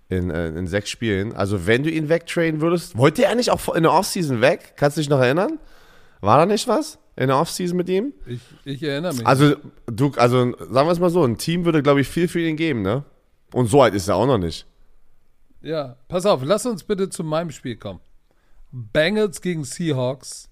in, 0.09 0.31
äh, 0.31 0.49
in 0.49 0.67
sechs 0.67 0.91
Spielen. 0.91 1.37
Also 1.37 1.69
wenn 1.69 1.85
du 1.85 1.91
ihn 1.91 2.09
wegtraden 2.09 2.61
würdest, 2.61 2.99
wollte 2.99 3.23
er 3.23 3.31
eigentlich 3.31 3.53
auch 3.53 3.73
in 3.77 3.85
der 3.85 3.93
Offseason 3.93 4.41
weg? 4.41 4.73
Kannst 4.75 4.97
du 4.97 5.03
dich 5.03 5.09
noch 5.09 5.21
erinnern? 5.21 5.61
War 6.21 6.39
da 6.39 6.47
nicht 6.47 6.67
was? 6.67 6.99
In 7.17 7.29
der 7.29 7.39
Offseason 7.39 7.77
mit 7.77 7.89
ihm. 7.89 8.13
Ich, 8.27 8.41
ich 8.65 8.83
erinnere 8.83 9.15
mich. 9.15 9.27
Also, 9.27 9.57
du, 9.87 10.13
also 10.17 10.53
sagen 10.59 10.89
wir 10.89 10.93
es 10.93 11.01
mal 11.01 11.11
so, 11.11 11.25
ein 11.25 11.39
Team 11.39 11.65
würde, 11.65 11.83
glaube 11.83 12.03
ich, 12.03 12.09
viel 12.09 12.29
für 12.29 12.41
ihn 12.41 12.57
geben, 12.57 12.83
ne? 12.83 13.05
Und 13.53 13.69
so 13.69 13.81
alt 13.81 13.95
ist 13.95 14.09
er 14.09 14.17
auch 14.17 14.27
noch 14.27 14.39
nicht. 14.39 14.67
Ja, 15.63 15.97
pass 16.09 16.27
auf, 16.27 16.43
lass 16.45 16.67
uns 16.67 16.85
bitte 16.85 17.09
zu 17.09 17.25
meinem 17.25 17.51
Spiel 17.51 17.77
kommen. 17.77 18.01
Bengals 18.71 19.41
gegen 19.41 19.65
Seahawks. 19.65 20.51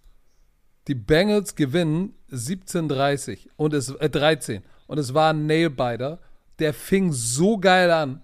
Die 0.88 0.94
Bengals 0.94 1.54
gewinnen 1.54 2.14
17:30 2.32 3.48
und 3.56 3.74
es 3.74 3.90
äh, 3.90 4.08
13 4.08 4.62
und 4.86 4.98
es 4.98 5.14
war 5.14 5.32
ein 5.32 5.46
Nailbiter. 5.46 6.18
Der 6.58 6.72
fing 6.72 7.12
so 7.12 7.58
geil 7.58 7.90
an. 7.90 8.22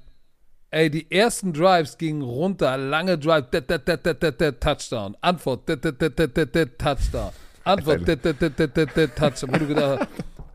Ey, 0.71 0.89
die 0.89 1.11
ersten 1.11 1.53
Drives 1.53 1.99
gingen 1.99 2.23
runter, 2.23 2.77
lange 2.79 3.19
Drive, 3.19 3.47
Touchdown. 4.61 5.17
Antwort, 5.21 5.67
Touchdown. 5.67 7.33
Antwort, 7.65 8.07
dat, 8.07 8.23
Touchdown. 8.23 9.55
Wo 9.55 9.59
du 9.59 9.67
gedacht 9.67 10.01
hast, 10.01 10.09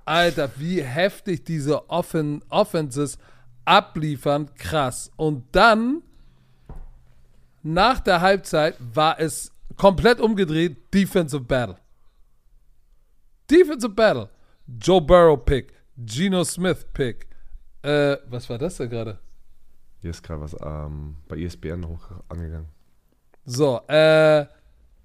Alter, 0.05 0.51
wie 0.57 0.81
heftig 0.81 1.43
diese 1.43 1.89
Offen 1.89 2.43
Offenses 2.49 3.17
abliefern, 3.65 4.49
krass. 4.55 5.11
Und 5.15 5.43
dann, 5.51 6.03
nach 7.63 7.99
der 7.99 8.21
Halbzeit, 8.21 8.75
war 8.79 9.19
es 9.19 9.51
komplett 9.75 10.19
umgedreht, 10.21 10.93
Defensive 10.93 11.43
Battle. 11.43 11.77
Defensive 13.49 13.93
Battle. 13.93 14.29
Joe 14.79 15.01
Burrow 15.01 15.37
Pick, 15.43 15.73
Geno 15.97 16.43
Smith 16.43 16.85
Pick. 16.93 17.27
Äh, 17.81 18.17
was 18.27 18.49
war 18.49 18.57
das 18.57 18.77
denn 18.77 18.89
gerade? 18.89 19.19
Hier 19.99 20.11
ist 20.11 20.23
gerade 20.23 20.41
was 20.41 20.55
ähm, 20.61 21.15
bei 21.27 21.37
ESPN 21.37 21.87
hoch 21.87 22.09
angegangen. 22.29 22.67
So, 23.45 23.81
äh, 23.87 24.45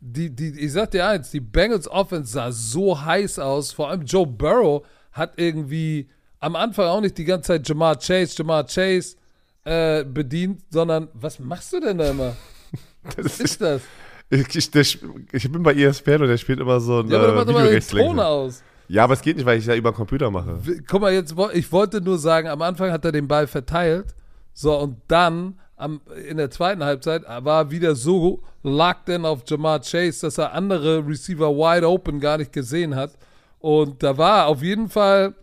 die, 0.01 0.35
die, 0.35 0.59
ich 0.59 0.72
sag 0.72 0.90
dir 0.90 1.06
eins, 1.06 1.31
die 1.31 1.40
Bengals 1.40 1.89
Offense 1.89 2.32
sah 2.32 2.51
so 2.51 3.01
heiß 3.01 3.39
aus. 3.39 3.72
Vor 3.72 3.90
allem 3.90 4.02
Joe 4.02 4.27
Burrow 4.27 4.85
hat 5.12 5.35
irgendwie 5.36 6.09
am 6.39 6.56
Anfang 6.56 6.86
auch 6.86 7.01
nicht 7.01 7.18
die 7.18 7.24
ganze 7.24 7.48
Zeit 7.48 7.68
Jamar 7.68 7.97
Chase, 7.97 8.35
Jamar 8.36 8.64
Chase 8.64 9.16
äh, 9.64 10.05
bedient, 10.05 10.62
sondern 10.70 11.09
was 11.12 11.39
machst 11.39 11.72
du 11.72 11.81
denn 11.81 11.98
da 11.98 12.10
immer? 12.10 12.36
Was 13.16 13.40
ist 13.40 13.60
das? 13.62 13.82
Ich, 14.28 14.55
ich, 14.55 14.70
der, 14.70 14.82
ich 14.82 15.51
bin 15.51 15.62
bei 15.62 15.74
ESPN 15.74 16.22
und 16.22 16.28
der 16.28 16.36
spielt 16.36 16.60
immer 16.60 16.78
so 16.81 17.01
ein 17.01 17.09
Ja, 17.09 17.18
aber 17.18 17.44
du 17.44 17.56
äh, 17.56 17.74
machst. 17.74 17.90
Ton 17.90 18.20
aus. 18.20 18.62
Ja, 18.89 19.05
aber 19.05 19.14
es 19.14 19.22
geht 19.22 19.36
nicht, 19.36 19.47
weil 19.47 19.59
ich 19.59 19.66
ja 19.66 19.74
über 19.74 19.90
den 19.90 19.97
Computer 19.97 20.31
mache. 20.31 20.60
Guck 20.86 21.01
mal, 21.01 21.12
jetzt, 21.12 21.35
ich 21.55 21.72
wollte 21.72 22.01
nur 22.01 22.18
sagen, 22.18 22.48
am 22.48 22.60
Anfang 22.60 22.93
hat 22.93 23.05
er 23.05 23.12
den 23.12 23.27
Ball 23.27 23.47
verteilt. 23.47 24.14
So, 24.52 24.77
und 24.78 24.98
dann 25.09 25.59
am, 25.81 26.01
in 26.28 26.36
der 26.36 26.51
zweiten 26.51 26.85
Halbzeit 26.85 27.24
war 27.24 27.62
er 27.62 27.70
wieder 27.70 27.94
so 27.94 28.43
locked 28.62 29.09
in 29.09 29.24
auf 29.24 29.43
Jamar 29.47 29.81
Chase, 29.81 30.20
dass 30.27 30.39
er 30.39 30.52
andere 30.52 31.07
Receiver 31.07 31.51
wide 31.51 31.89
open 31.89 32.20
gar 32.20 32.39
nicht 32.39 32.52
gesehen 32.52 32.94
hat. 32.94 33.16
Und 33.59 34.02
da 34.02 34.16
war 34.16 34.47
auf 34.47 34.62
jeden 34.62 34.89
Fall 34.89 35.35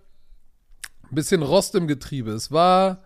ein 1.09 1.15
bisschen 1.15 1.41
Rost 1.41 1.75
im 1.75 1.87
Getriebe. 1.87 2.31
Es 2.31 2.51
war, 2.51 2.99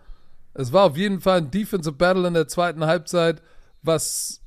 es 0.54 0.72
war 0.72 0.84
auf 0.84 0.96
jeden 0.96 1.20
Fall 1.20 1.38
ein 1.38 1.50
Defensive 1.50 1.96
Battle 1.96 2.26
in 2.28 2.34
der 2.34 2.48
zweiten 2.48 2.84
Halbzeit, 2.84 3.42
was, 3.82 4.40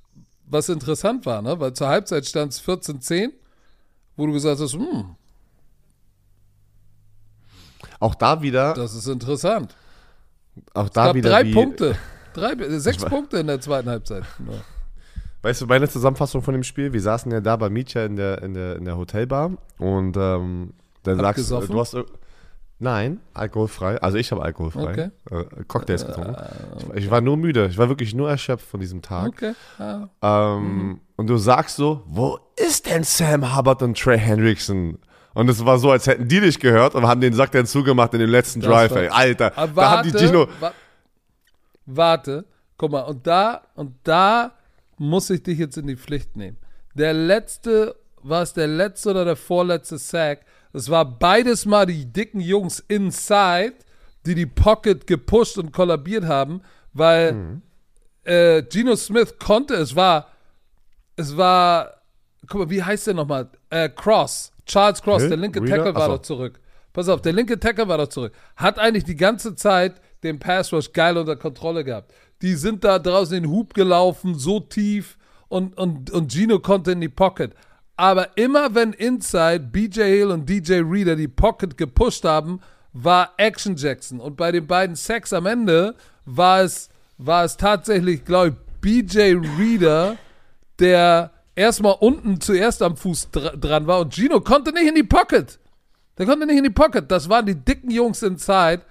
was 0.46 0.70
interessant 0.70 1.26
war, 1.26 1.42
ne? 1.42 1.60
Weil 1.60 1.74
zur 1.74 1.88
Halbzeit 1.88 2.26
stand 2.26 2.54
es 2.54 2.62
14-10, 2.64 3.32
wo 4.16 4.28
du 4.28 4.34
gesagt 4.34 4.62
hast, 4.62 4.74
hm, 4.74 5.16
Auch 8.00 8.16
da 8.16 8.42
wieder, 8.42 8.74
das 8.74 8.94
ist 8.94 9.08
interessant. 9.08 9.76
auch 10.74 10.86
Es 10.86 10.92
da 10.92 11.06
gab 11.08 11.16
wieder 11.16 11.30
drei 11.30 11.52
Punkte. 11.52 11.98
Drei, 12.36 12.52
äh, 12.54 12.80
sechs 12.80 13.02
war- 13.04 13.10
Punkte 13.10 13.38
in 13.38 13.48
der 13.48 13.60
zweiten 13.62 13.90
Halbzeit. 13.90 14.24
Nur. 14.40 14.56
Weißt 15.42 15.62
du, 15.62 15.68
meine 15.68 15.88
Zusammenfassung 15.88 16.42
von 16.42 16.54
dem 16.54 16.64
Spiel, 16.64 16.92
wir 16.94 17.02
saßen 17.02 17.32
ja 17.32 17.40
da 17.40 17.56
bei 17.56 17.70
Mietja 17.70 18.04
in 18.06 18.16
der, 18.16 18.42
in 18.42 18.54
der, 18.56 18.78
in 18.78 18.86
der 18.86 18.98
Hotelbar 18.98 19.52
und 19.78 20.18
ähm, 20.18 20.74
dann 21.04 21.22
Habt 21.22 21.38
sagst 21.38 21.52
du, 21.52 21.74
du 21.74 21.80
hast. 21.80 21.96
Nein, 22.78 23.20
alkoholfrei. 23.34 24.02
Also 24.02 24.18
ich 24.18 24.32
habe 24.32 24.42
alkoholfrei. 24.44 25.12
Äh, 25.32 25.44
Cocktails 25.68 26.06
getrunken. 26.06 26.36
Ich, 26.96 27.06
ich 27.06 27.12
war 27.12 27.22
nur 27.22 27.38
müde. 27.38 27.68
Ich 27.68 27.78
war 27.78 27.88
wirklich 27.88 28.14
nur 28.14 28.30
erschöpft 28.30 28.66
von 28.68 28.80
diesem 28.82 29.02
Tag. 29.02 29.28
Okay. 29.30 29.54
Ja. 29.80 30.10
Ähm, 30.22 31.00
Und 31.16 31.28
du 31.28 31.38
sagst 31.38 31.78
so, 31.78 32.04
wo 32.08 32.38
ist 32.58 32.86
denn 32.88 33.04
Sam 33.04 33.56
Hubbard 33.56 33.82
und 33.82 33.98
Trey 33.98 34.18
Hendrickson? 34.20 34.98
Und 35.36 35.50
es 35.50 35.64
war 35.66 35.78
so, 35.78 35.92
als 35.92 36.08
hätten 36.08 36.28
die 36.28 36.42
dich 36.42 36.60
gehört 36.60 36.96
und 36.96 37.06
haben 37.08 37.22
den 37.22 37.34
Sack 37.34 37.52
dann 37.52 37.66
zugemacht 37.66 38.14
in 38.14 38.20
dem 38.20 38.30
letzten 38.30 38.60
Das 38.62 38.70
Drive, 38.70 38.92
ey. 38.96 39.08
Alter, 39.10 39.54
Aber 39.58 39.82
da 39.82 39.92
haben 39.92 40.08
die 40.08 40.14
warte, 40.14 40.28
Gino. 40.28 40.48
wa 40.60 40.72
warte, 41.86 42.46
guck 42.78 42.92
mal, 42.92 43.02
und 43.02 43.26
da, 43.28 43.62
und 43.76 43.96
da 44.04 44.54
muss 44.98 45.30
ich 45.30 45.44
dich 45.44 45.60
jetzt 45.60 45.78
in 45.78 45.88
die 45.88 45.96
Pflicht 45.98 46.36
nehmen. 46.38 46.58
Der 46.94 47.14
letzte, 47.14 47.96
war 48.24 48.42
es 48.42 48.54
der 48.54 48.68
letzte 48.68 49.12
oder 49.12 49.26
der 49.26 49.36
vorletzte 49.36 49.98
Sack? 49.98 50.46
Es 50.74 50.90
war 50.90 51.06
beides 51.06 51.66
mal 51.66 51.86
die 51.86 52.06
dicken 52.06 52.40
Jungs 52.40 52.80
inside, 52.88 53.76
die 54.26 54.36
die 54.36 54.46
Pocket 54.46 55.06
gepusht 55.06 55.58
und 55.58 55.72
kollabiert 55.72 56.26
haben, 56.26 56.62
weil 56.94 57.34
Mhm. 57.34 57.62
äh, 58.24 58.64
Geno 58.64 58.96
Smith 58.96 59.36
konnte, 59.38 59.76
es 59.76 59.96
war, 59.96 60.28
es 61.16 61.36
war, 61.38 62.02
guck 62.48 62.62
mal, 62.62 62.70
wie 62.70 62.82
heißt 62.84 63.08
der 63.08 63.14
nochmal? 63.14 63.50
Äh, 63.70 63.90
Cross, 63.90 64.52
Charles 64.66 65.02
Cross, 65.02 65.22
Hill? 65.24 65.30
der 65.30 65.38
linke 65.38 65.62
Reader? 65.62 65.76
Tackle 65.78 65.96
war 65.96 66.02
Ach 66.02 66.06
so. 66.08 66.16
doch 66.18 66.22
zurück. 66.24 66.60
Pass 66.94 67.10
auf, 67.10 67.22
der 67.22 67.34
linke 67.34 67.60
Tackle 67.60 67.88
war 67.88 67.98
doch 67.98 68.08
zurück. 68.08 68.34
Hat 68.56 68.80
eigentlich 68.80 69.04
die 69.04 69.16
ganze 69.18 69.56
Zeit 69.56 70.02
den 70.26 70.40
Pass 70.40 70.74
Rush 70.74 70.92
geil 70.92 71.18
unter 71.18 71.36
Kontrolle 71.36 71.84
gehabt. 71.84 72.14
Die 72.42 72.56
sind 72.56 72.84
da 72.84 73.00
draußen 73.00 73.38
in 73.38 73.44
den 73.44 73.52
Hub 73.52 73.74
gelaufen, 73.74 74.38
so 74.38 74.60
tief 74.60 75.18
und, 75.48 75.78
und, 75.78 76.12
und 76.12 76.32
Gino 76.32 76.60
konnte 76.60 76.92
in 76.92 77.02
die 77.02 77.10
Pocket. 77.10 77.54
Aber 77.96 78.38
immer 78.38 78.76
wenn 78.76 78.94
Inside 78.94 79.70
BJ 79.72 80.02
Hill 80.02 80.32
und 80.32 80.50
DJ 80.50 80.82
Reader 80.82 81.16
die 81.16 81.30
Pocket 81.30 81.78
gepusht 81.78 82.26
haben, 82.26 82.60
war 82.92 83.34
Action 83.38 83.76
Jackson. 83.76 84.20
Und 84.20 84.36
bei 84.36 84.52
den 84.52 84.68
beiden 84.68 84.96
Sacks 84.96 85.32
am 85.32 85.46
Ende 85.46 85.96
war 86.26 86.62
es, 86.62 86.90
war 87.18 87.46
es 87.46 87.56
tatsächlich, 87.56 88.26
glaube 88.26 88.50
ich, 88.50 88.56
BJ 88.82 89.38
Reader, 89.58 90.18
der 90.80 91.32
erstmal 91.56 91.96
unten 92.00 92.42
zuerst 92.42 92.82
am 92.82 92.98
Fuß 92.98 93.32
dr 93.32 93.58
dran 93.58 93.88
war 93.88 94.02
und 94.02 94.14
Gino 94.14 94.42
konnte 94.42 94.72
nicht 94.74 94.88
in 94.88 94.96
die 94.96 95.04
Pocket. 95.04 95.58
Der 96.18 96.26
konnte 96.26 96.46
nicht 96.46 96.58
in 96.58 96.64
die 96.64 96.70
Pocket. 96.70 97.10
Das 97.10 97.30
waren 97.30 97.46
die 97.46 97.56
dicken 97.56 97.92
Jungs 97.92 98.24
inside. 98.24 98.82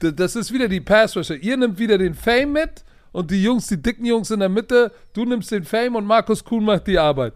Das 0.00 0.34
ist 0.36 0.52
wieder 0.52 0.68
die 0.68 0.80
Pass. 0.80 1.14
Ihr 1.16 1.56
nehmt 1.56 1.78
wieder 1.78 1.98
den 1.98 2.14
Fame 2.14 2.52
mit 2.52 2.84
und 3.12 3.30
die 3.30 3.42
Jungs, 3.42 3.66
die 3.66 3.80
dicken 3.80 4.04
Jungs 4.06 4.30
in 4.30 4.40
der 4.40 4.48
Mitte, 4.48 4.92
du 5.12 5.24
nimmst 5.24 5.50
den 5.50 5.64
Fame 5.64 5.96
und 5.96 6.06
Markus 6.06 6.44
Kuhn 6.44 6.64
macht 6.64 6.86
die 6.86 6.98
Arbeit. 6.98 7.34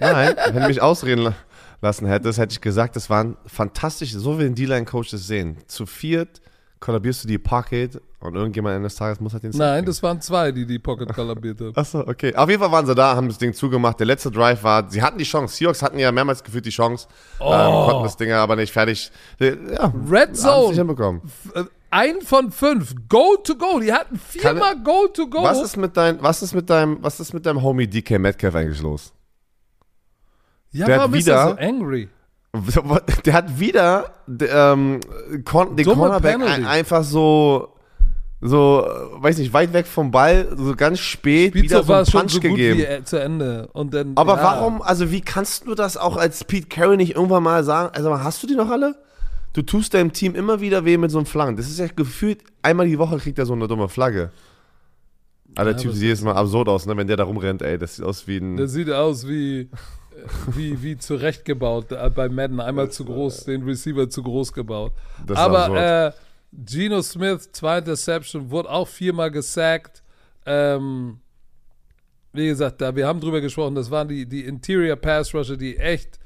Nein, 0.00 0.36
wenn 0.52 0.62
du 0.62 0.68
mich 0.68 0.80
ausreden 0.80 1.22
la- 1.22 1.34
lassen 1.80 2.06
hättest, 2.06 2.38
hätte 2.38 2.52
ich 2.52 2.60
gesagt, 2.60 2.96
das 2.96 3.10
waren 3.10 3.36
fantastisch, 3.46 4.12
so 4.12 4.38
wie 4.38 4.44
ein 4.44 4.54
D-Line-Coach 4.54 5.10
das 5.10 5.26
sehen. 5.26 5.58
Zu 5.66 5.86
viert 5.86 6.40
kollabierst 6.80 7.24
du 7.24 7.28
die 7.28 7.38
Pocket 7.38 8.00
und 8.20 8.34
irgendjemand 8.34 8.74
eines 8.76 8.96
Tages 8.96 9.20
muss 9.20 9.32
halt 9.32 9.44
den 9.44 9.52
Sack 9.52 9.60
Nein, 9.60 9.74
kriegen. 9.76 9.86
das 9.86 10.02
waren 10.02 10.20
zwei, 10.20 10.50
die 10.50 10.66
die 10.66 10.78
Pocket 10.78 11.12
kollabiert 11.14 11.60
haben. 11.60 11.72
Achso, 11.76 12.00
okay. 12.00 12.34
Auf 12.34 12.48
jeden 12.48 12.60
Fall 12.60 12.72
waren 12.72 12.84
sie 12.86 12.94
da, 12.94 13.14
haben 13.14 13.28
das 13.28 13.38
Ding 13.38 13.54
zugemacht. 13.54 14.00
Der 14.00 14.06
letzte 14.06 14.30
Drive 14.30 14.62
war, 14.64 14.90
sie 14.90 15.02
hatten 15.02 15.18
die 15.18 15.24
Chance. 15.24 15.54
Seahawks 15.56 15.82
hatten 15.82 15.98
ja 15.98 16.10
mehrmals 16.10 16.42
gefühlt 16.42 16.66
die 16.66 16.70
Chance, 16.70 17.06
ähm, 17.40 17.46
konnten 17.46 18.02
das 18.02 18.16
Ding 18.16 18.32
aber 18.32 18.56
nicht 18.56 18.72
fertig. 18.72 19.10
äh, 19.40 19.56
Ja, 19.72 19.92
Oh. 19.94 20.10
Red 20.10 20.36
Zone. 20.36 20.74
hinbekommen. 20.74 21.22
Äh, 21.54 21.64
Ein 21.90 22.20
von 22.20 22.50
fünf. 22.50 22.94
Go 23.08 23.36
to 23.42 23.54
go. 23.56 23.78
Die 23.80 23.92
hatten 23.92 24.18
viermal 24.18 24.76
Go 24.82 25.06
to 25.06 25.26
go. 25.28 25.42
Was 25.42 25.62
ist 25.62 25.76
mit 25.76 25.96
dein, 25.96 26.20
was 26.22 26.42
ist 26.42 26.54
mit 26.54 26.68
deinem, 26.68 26.98
was 27.02 27.18
ist 27.20 27.32
mit 27.32 27.46
deinem 27.46 27.62
Homie 27.62 27.86
DK 27.86 28.18
Metcalf 28.18 28.54
eigentlich 28.56 28.82
los? 28.82 29.12
ja, 30.70 30.86
der 30.86 30.98
warum 30.98 31.14
ist 31.14 31.28
er 31.28 31.54
wieder- 31.54 31.62
so 31.62 31.66
angry? 31.68 32.08
Der 33.26 33.34
hat 33.34 33.60
wieder 33.60 34.10
ähm, 34.28 35.00
den 35.30 35.44
Cornerback 35.44 36.40
ein, 36.40 36.66
einfach 36.66 37.04
so, 37.04 37.74
so, 38.40 38.84
äh, 38.86 39.22
weiß 39.22 39.38
nicht, 39.38 39.52
weit 39.52 39.72
weg 39.72 39.86
vom 39.86 40.10
Ball, 40.10 40.48
so 40.56 40.74
ganz 40.76 41.00
spät 41.00 41.54
wieder 41.54 41.80
Pizza 41.82 41.82
so 41.82 41.92
einen 41.92 42.06
Punch 42.06 42.32
so 42.34 42.40
gegeben. 42.40 42.78
wie 42.78 42.84
äh, 42.84 43.02
zu 43.04 43.16
Ende. 43.20 43.68
Und 43.72 43.92
dann, 43.94 44.12
Aber 44.16 44.36
ja. 44.36 44.42
warum, 44.42 44.80
also 44.82 45.10
wie 45.10 45.20
kannst 45.20 45.66
du 45.66 45.74
das 45.74 45.96
auch 45.96 46.16
als 46.16 46.44
Pete 46.44 46.68
Carroll 46.68 46.96
nicht 46.96 47.16
irgendwann 47.16 47.42
mal 47.42 47.64
sagen? 47.64 47.94
Also 47.94 48.16
hast 48.22 48.42
du 48.42 48.46
die 48.46 48.54
noch 48.54 48.70
alle? 48.70 48.94
Du 49.54 49.62
tust 49.62 49.92
deinem 49.94 50.12
Team 50.12 50.34
immer 50.36 50.60
wieder 50.60 50.84
weh 50.84 50.96
mit 50.98 51.10
so 51.10 51.18
einem 51.18 51.26
Flaggen. 51.26 51.56
Das 51.56 51.66
ist 51.68 51.78
ja 51.80 51.86
gefühlt, 51.88 52.42
einmal 52.62 52.86
die 52.86 52.98
Woche 52.98 53.16
kriegt 53.18 53.38
er 53.38 53.46
so 53.46 53.54
eine 53.54 53.66
dumme 53.66 53.88
Flagge. 53.88 54.30
Aber 55.56 55.64
der 55.64 55.72
Ja, 55.74 55.78
Typ 55.82 55.92
sieht 55.94 56.02
jedes 56.02 56.22
Mal 56.22 56.34
absurd 56.34 56.68
aus, 56.68 56.86
ne? 56.86 56.96
wenn 56.96 57.06
der 57.08 57.16
da 57.16 57.24
rumrennt, 57.24 57.62
ey. 57.62 57.76
Das 57.78 57.96
sieht 57.96 58.04
aus 58.04 58.28
wie 58.28 58.36
ein. 58.36 58.56
Der 58.56 58.68
sieht 58.68 58.90
aus 58.90 59.26
wie, 59.26 59.60
äh, 59.62 59.68
wie, 60.54 60.80
wie 60.82 60.96
zurechtgebaut 60.98 61.90
äh, 61.90 62.10
bei 62.14 62.28
Madden. 62.28 62.60
Einmal 62.60 62.90
zu 62.90 63.04
groß, 63.04 63.44
den 63.46 63.64
Receiver 63.64 64.08
zu 64.08 64.22
groß 64.22 64.52
gebaut. 64.52 64.92
Das 65.26 65.38
ist 65.38 65.44
Aber 65.44 65.58
absurd. 65.64 65.78
äh, 65.80 66.12
Geno 66.52 67.02
Smith, 67.02 67.50
zwei 67.52 67.78
Interception, 67.78 68.50
wurde 68.50 68.70
auch 68.70 68.88
viermal 68.88 69.30
gesackt. 69.30 70.02
Ähm, 70.46 71.20
wie 72.32 72.46
gesagt, 72.46 72.80
da, 72.80 72.94
wir 72.94 73.06
haben 73.06 73.20
drüber 73.20 73.40
gesprochen, 73.40 73.74
das 73.74 73.90
waren 73.90 74.08
die, 74.08 74.26
die 74.26 74.44
Interior 74.44 74.96
Pass 74.96 75.34
Rusher, 75.34 75.56
die 75.56 75.76
echt, 75.76 76.18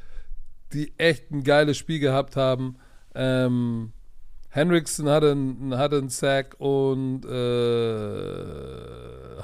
die 0.72 0.92
echt 0.98 1.30
ein 1.30 1.42
geiles 1.42 1.76
Spiel 1.76 1.98
gehabt 1.98 2.36
haben. 2.36 2.76
Ähm, 3.14 3.92
Henriksen 4.48 5.08
hatte 5.08 5.32
einen, 5.32 5.76
hatte 5.76 5.96
einen 5.98 6.10
Sack 6.10 6.56
und 6.58 7.24
äh, 7.24 7.28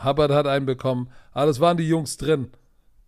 Hubbard 0.05 0.31
hat 0.33 0.47
einen 0.47 0.67
bekommen. 0.67 1.09
Aber 1.33 1.47
das 1.47 1.61
waren 1.61 1.77
die 1.77 1.89
Jungs 1.89 2.19
drin. 2.19 2.49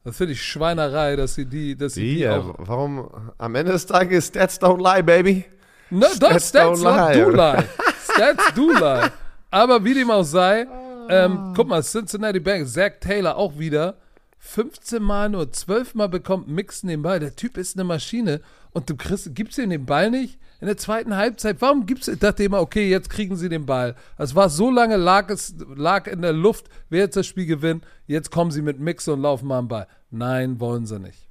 Das 0.02 0.16
finde 0.16 0.32
ich 0.32 0.42
Schweinerei, 0.42 1.14
dass 1.16 1.34
sie 1.34 1.44
die, 1.44 1.76
dass 1.76 1.94
sie 1.94 2.02
Wie, 2.02 2.14
die 2.16 2.22
äh, 2.22 2.42
warum? 2.56 3.10
Am 3.36 3.54
Ende 3.54 3.72
des 3.72 3.84
Tages, 3.84 4.28
Stats 4.28 4.58
don't 4.60 4.82
lie, 4.82 5.02
baby. 5.02 5.44
No, 5.90 6.06
doch, 6.18 6.38
Stats 6.38 6.52
don't 6.52 6.82
lie. 6.82 7.20
do 7.20 7.30
lie. 7.30 7.64
Stats 8.04 8.54
do 8.54 8.70
lie. 8.70 9.10
Aber 9.50 9.84
wie 9.84 9.94
dem 9.94 10.10
auch 10.10 10.22
sei, 10.22 10.66
ähm, 11.08 11.52
guck 11.56 11.66
mal, 11.68 11.82
Cincinnati 11.82 12.38
Bengals, 12.38 12.72
Zach 12.72 12.92
Taylor 13.00 13.36
auch 13.36 13.58
wieder 13.58 13.96
15 14.38 15.02
Mal 15.02 15.28
nur 15.28 15.50
12 15.52 15.94
Mal 15.94 16.08
bekommt 16.08 16.48
Mixon 16.48 16.88
den 16.88 17.02
Ball. 17.02 17.20
Der 17.20 17.34
Typ 17.36 17.56
ist 17.56 17.76
eine 17.76 17.84
Maschine 17.84 18.40
und 18.72 18.88
du 18.88 18.96
kriegst, 18.96 19.34
gibst 19.34 19.58
ihm 19.58 19.70
den 19.70 19.84
Ball 19.84 20.10
nicht 20.10 20.38
in 20.60 20.66
der 20.66 20.76
zweiten 20.76 21.16
Halbzeit. 21.16 21.56
Warum 21.60 21.86
gibst 21.86 22.08
du, 22.08 22.12
ich 22.12 22.18
dachte 22.18 22.44
immer, 22.44 22.60
okay, 22.60 22.88
jetzt 22.88 23.10
kriegen 23.10 23.36
sie 23.36 23.48
den 23.48 23.66
Ball. 23.66 23.96
Es 24.18 24.34
war 24.34 24.48
so 24.48 24.70
lange, 24.70 24.96
lag 24.96 25.28
es 25.30 25.54
lag 25.74 26.06
in 26.06 26.22
der 26.22 26.32
Luft, 26.32 26.66
wer 26.88 27.00
jetzt 27.00 27.16
das 27.16 27.26
Spiel 27.26 27.46
gewinnt. 27.46 27.84
Jetzt 28.06 28.30
kommen 28.30 28.50
sie 28.50 28.62
mit 28.62 28.78
Mixon 28.78 29.14
und 29.14 29.22
laufen 29.22 29.48
mal 29.48 29.58
am 29.58 29.68
Ball. 29.68 29.88
Nein, 30.10 30.60
wollen 30.60 30.86
sie 30.86 30.98
nicht. 30.98 31.29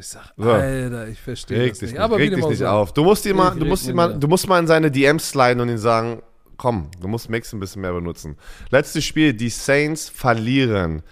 Ich 0.00 0.06
sag, 0.08 0.32
So. 0.36 0.50
Alter, 0.50 1.08
ich 1.08 1.20
verstehe 1.20 1.60
Reg 1.60 1.70
das 1.72 1.78
dich 1.80 1.90
nicht. 1.92 2.00
Aber 2.00 2.16
reg 2.16 2.34
dich 2.34 2.44
nicht 2.46 2.64
auf. 2.64 2.92
Du 2.94 3.04
musst, 3.04 3.26
ihn 3.26 3.36
mal, 3.36 3.52
Ich 3.52 3.58
du, 3.60 3.66
musst 3.66 3.86
ihn 3.86 3.94
mal, 3.94 4.18
du 4.18 4.26
musst 4.28 4.48
mal 4.48 4.58
in 4.58 4.66
seine 4.66 4.90
DMs 4.90 5.28
sliden 5.30 5.60
und 5.60 5.68
ihn 5.68 5.78
sagen, 5.78 6.22
komm, 6.56 6.90
du 7.00 7.06
musst 7.08 7.28
Mix 7.30 7.52
ein 7.52 7.60
bisschen 7.60 7.82
mehr 7.82 7.92
benutzen. 7.92 8.36
Letztes 8.70 9.04
Spiel, 9.04 9.34
die 9.34 9.50
Saints 9.50 10.08
verlieren 10.08 11.02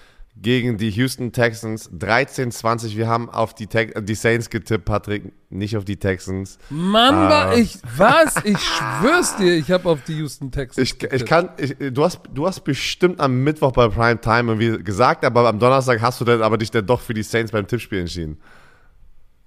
gegen 0.41 0.79
die 0.79 0.91
Houston 0.91 1.33
Texans 1.33 1.91
13-20. 1.93 2.97
Wir 2.97 3.09
haben 3.09 3.29
auf 3.29 3.55
die, 3.55 3.67
Tex 3.67 3.93
die 4.05 4.15
Saints 4.15 4.49
getippt, 4.51 4.85
Patrick, 4.85 5.33
nicht 5.51 5.77
auf 5.77 5.85
die 5.85 5.97
Texans. 5.97 6.59
Mann, 6.71 7.15
Ah. 7.15 7.29
war 7.29 7.57
ich, 7.59 7.79
was? 7.97 8.37
Ich 8.45 8.59
schwör's 8.61 9.37
dir, 9.37 9.55
ich 9.57 9.71
habe 9.73 9.89
auf 9.89 9.99
die 10.07 10.19
Houston 10.19 10.53
Texans. 10.53 10.79
Ich, 10.87 10.93
ich 10.93 10.99
getippt. 11.01 11.27
kann, 11.27 11.49
ich, 11.57 11.75
du, 11.93 12.05
hast, 12.05 12.21
du 12.33 12.47
hast 12.47 12.61
bestimmt 12.61 13.19
am 13.19 13.43
Mittwoch 13.43 13.73
bei 13.73 13.89
Prime 13.89 14.21
Time 14.21 14.53
irgendwie 14.53 14.83
gesagt, 14.85 15.25
aber 15.25 15.49
am 15.49 15.59
Donnerstag 15.59 16.01
hast 16.01 16.21
du 16.21 16.25
dann 16.25 16.41
aber 16.43 16.57
dich 16.57 16.71
dann 16.71 16.87
doch 16.87 17.01
für 17.01 17.15
die 17.15 17.25
Saints 17.25 17.51
beim 17.51 17.67
Tippspiel 17.67 17.99
entschieden. 17.99 18.39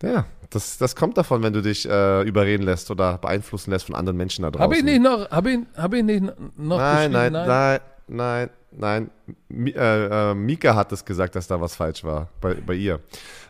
Ja, 0.02 0.26
das, 0.50 0.78
das 0.78 0.96
kommt 0.96 1.18
davon, 1.18 1.44
wenn 1.44 1.54
du 1.54 1.62
dich 1.62 1.88
äh, 1.88 2.24
überreden 2.24 2.64
lässt 2.64 2.92
oder 2.92 3.18
beeinflussen 3.18 3.72
lässt 3.72 3.86
von 3.86 3.96
anderen 3.96 4.18
Menschen 4.18 4.44
da 4.44 4.52
draußen. 4.52 4.64
Habe 4.64 4.76
ich 4.78 4.84
nicht 4.84 5.02
noch, 5.02 5.30
habe 5.30 5.52
ich, 5.52 5.60
hab 5.78 5.94
ich 5.94 6.04
nicht 6.04 6.24
noch 6.58 6.78
Nein, 6.78 7.12
geschrieben? 7.12 7.34
nein, 7.34 7.48
nein, 7.48 7.80
nein, 8.08 8.50
nein. 8.72 9.12
Mi, 9.48 9.72
äh, 9.72 10.32
äh, 10.32 10.34
Mika 10.34 10.76
hat 10.76 10.92
es 10.92 11.06
gesagt, 11.06 11.36
dass 11.36 11.48
da 11.48 11.60
was 11.62 11.76
falsch 11.76 12.04
war 12.04 12.30
bei, 12.42 12.56
bei 12.56 12.74
ihr. 12.74 13.00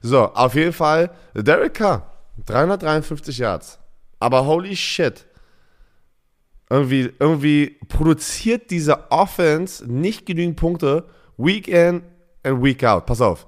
So, 0.02 0.26
auf 0.34 0.54
jeden 0.56 0.74
Fall, 0.74 1.10
Derek 1.34 1.74
Carr, 1.74 2.12
353 2.46 3.38
Yards. 3.38 3.80
Aber 4.20 4.46
holy 4.46 4.76
shit. 4.76 5.26
Irgendwie, 6.70 7.12
irgendwie 7.20 7.78
produziert 7.90 8.72
diese 8.72 9.12
Offense 9.12 9.86
nicht 9.92 10.26
genügend 10.26 10.56
Punkte, 10.56 11.06
Week 11.38 11.68
in 11.68 12.04
and 12.44 12.64
Week 12.64 12.82
out. 12.84 13.06
Pass 13.06 13.20
auf. 13.20 13.46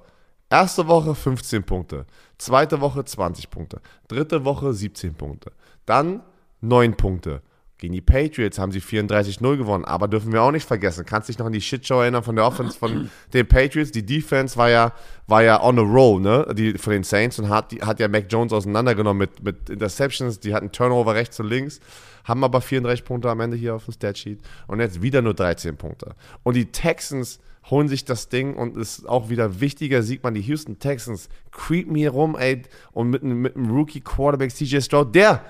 Erste 0.50 0.86
Woche 0.86 1.14
15 1.14 1.64
Punkte, 1.64 2.04
zweite 2.38 2.80
Woche 2.80 3.04
20 3.04 3.50
Punkte, 3.50 3.80
dritte 4.08 4.44
Woche 4.44 4.72
17 4.72 5.14
Punkte, 5.14 5.52
dann 5.86 6.22
9 6.60 6.96
Punkte. 6.96 7.42
Gegen 7.78 7.92
die 7.92 8.00
Patriots 8.00 8.58
haben 8.58 8.70
sie 8.70 8.80
34-0 8.80 9.56
gewonnen, 9.56 9.84
aber 9.84 10.06
dürfen 10.06 10.32
wir 10.32 10.42
auch 10.42 10.52
nicht 10.52 10.66
vergessen. 10.66 11.04
Kannst 11.04 11.28
dich 11.28 11.38
noch 11.38 11.46
an 11.46 11.52
die 11.52 11.60
Shitshow 11.60 12.00
erinnern 12.00 12.22
von 12.22 12.36
der 12.36 12.46
Offense 12.46 12.78
von 12.78 13.10
den 13.34 13.46
Patriots? 13.46 13.90
Die 13.90 14.06
Defense 14.06 14.56
war 14.56 14.70
ja, 14.70 14.92
war 15.26 15.42
ja 15.42 15.62
on 15.62 15.78
a 15.78 15.82
roll, 15.82 16.20
ne? 16.20 16.46
Die, 16.56 16.78
von 16.78 16.92
den 16.92 17.02
Saints 17.02 17.38
und 17.38 17.48
hat, 17.48 17.72
die, 17.72 17.82
hat 17.82 17.98
ja 17.98 18.06
Mac 18.06 18.26
Jones 18.30 18.52
auseinandergenommen 18.52 19.18
mit, 19.18 19.42
mit 19.42 19.68
Interceptions. 19.70 20.38
Die 20.38 20.54
hatten 20.54 20.70
Turnover 20.70 21.14
rechts 21.14 21.38
und 21.40 21.48
links, 21.48 21.80
haben 22.22 22.44
aber 22.44 22.60
34 22.60 23.04
Punkte 23.04 23.28
am 23.28 23.40
Ende 23.40 23.56
hier 23.56 23.74
auf 23.74 23.84
dem 23.84 23.92
Statsheet 23.92 24.40
und 24.68 24.78
jetzt 24.80 25.02
wieder 25.02 25.20
nur 25.20 25.34
13 25.34 25.76
Punkte. 25.76 26.14
Und 26.44 26.54
die 26.54 26.70
Texans 26.70 27.40
holen 27.70 27.88
sich 27.88 28.04
das 28.04 28.28
Ding 28.28 28.54
und 28.54 28.76
ist 28.76 29.08
auch 29.08 29.28
wieder 29.30 29.60
wichtiger, 29.60 30.02
sieht 30.02 30.22
man 30.22 30.34
die 30.34 30.42
Houston 30.42 30.78
Texans 30.78 31.28
creepen 31.50 31.94
hier 31.94 32.10
rum, 32.10 32.36
ey, 32.38 32.62
und 32.92 33.08
mit, 33.10 33.22
einem- 33.22 33.40
mit 33.40 33.56
einem 33.56 33.70
Rookie 33.70 34.00
Quarterback 34.00 34.52
CJ 34.54 34.80
Stroud, 34.82 35.14
der 35.14 35.42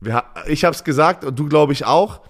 wir, 0.00 0.22
ich 0.46 0.64
habe 0.64 0.74
es 0.74 0.84
gesagt 0.84 1.24
und 1.24 1.38
du 1.38 1.48
glaube 1.48 1.72
ich 1.72 1.84
auch, 1.86 2.20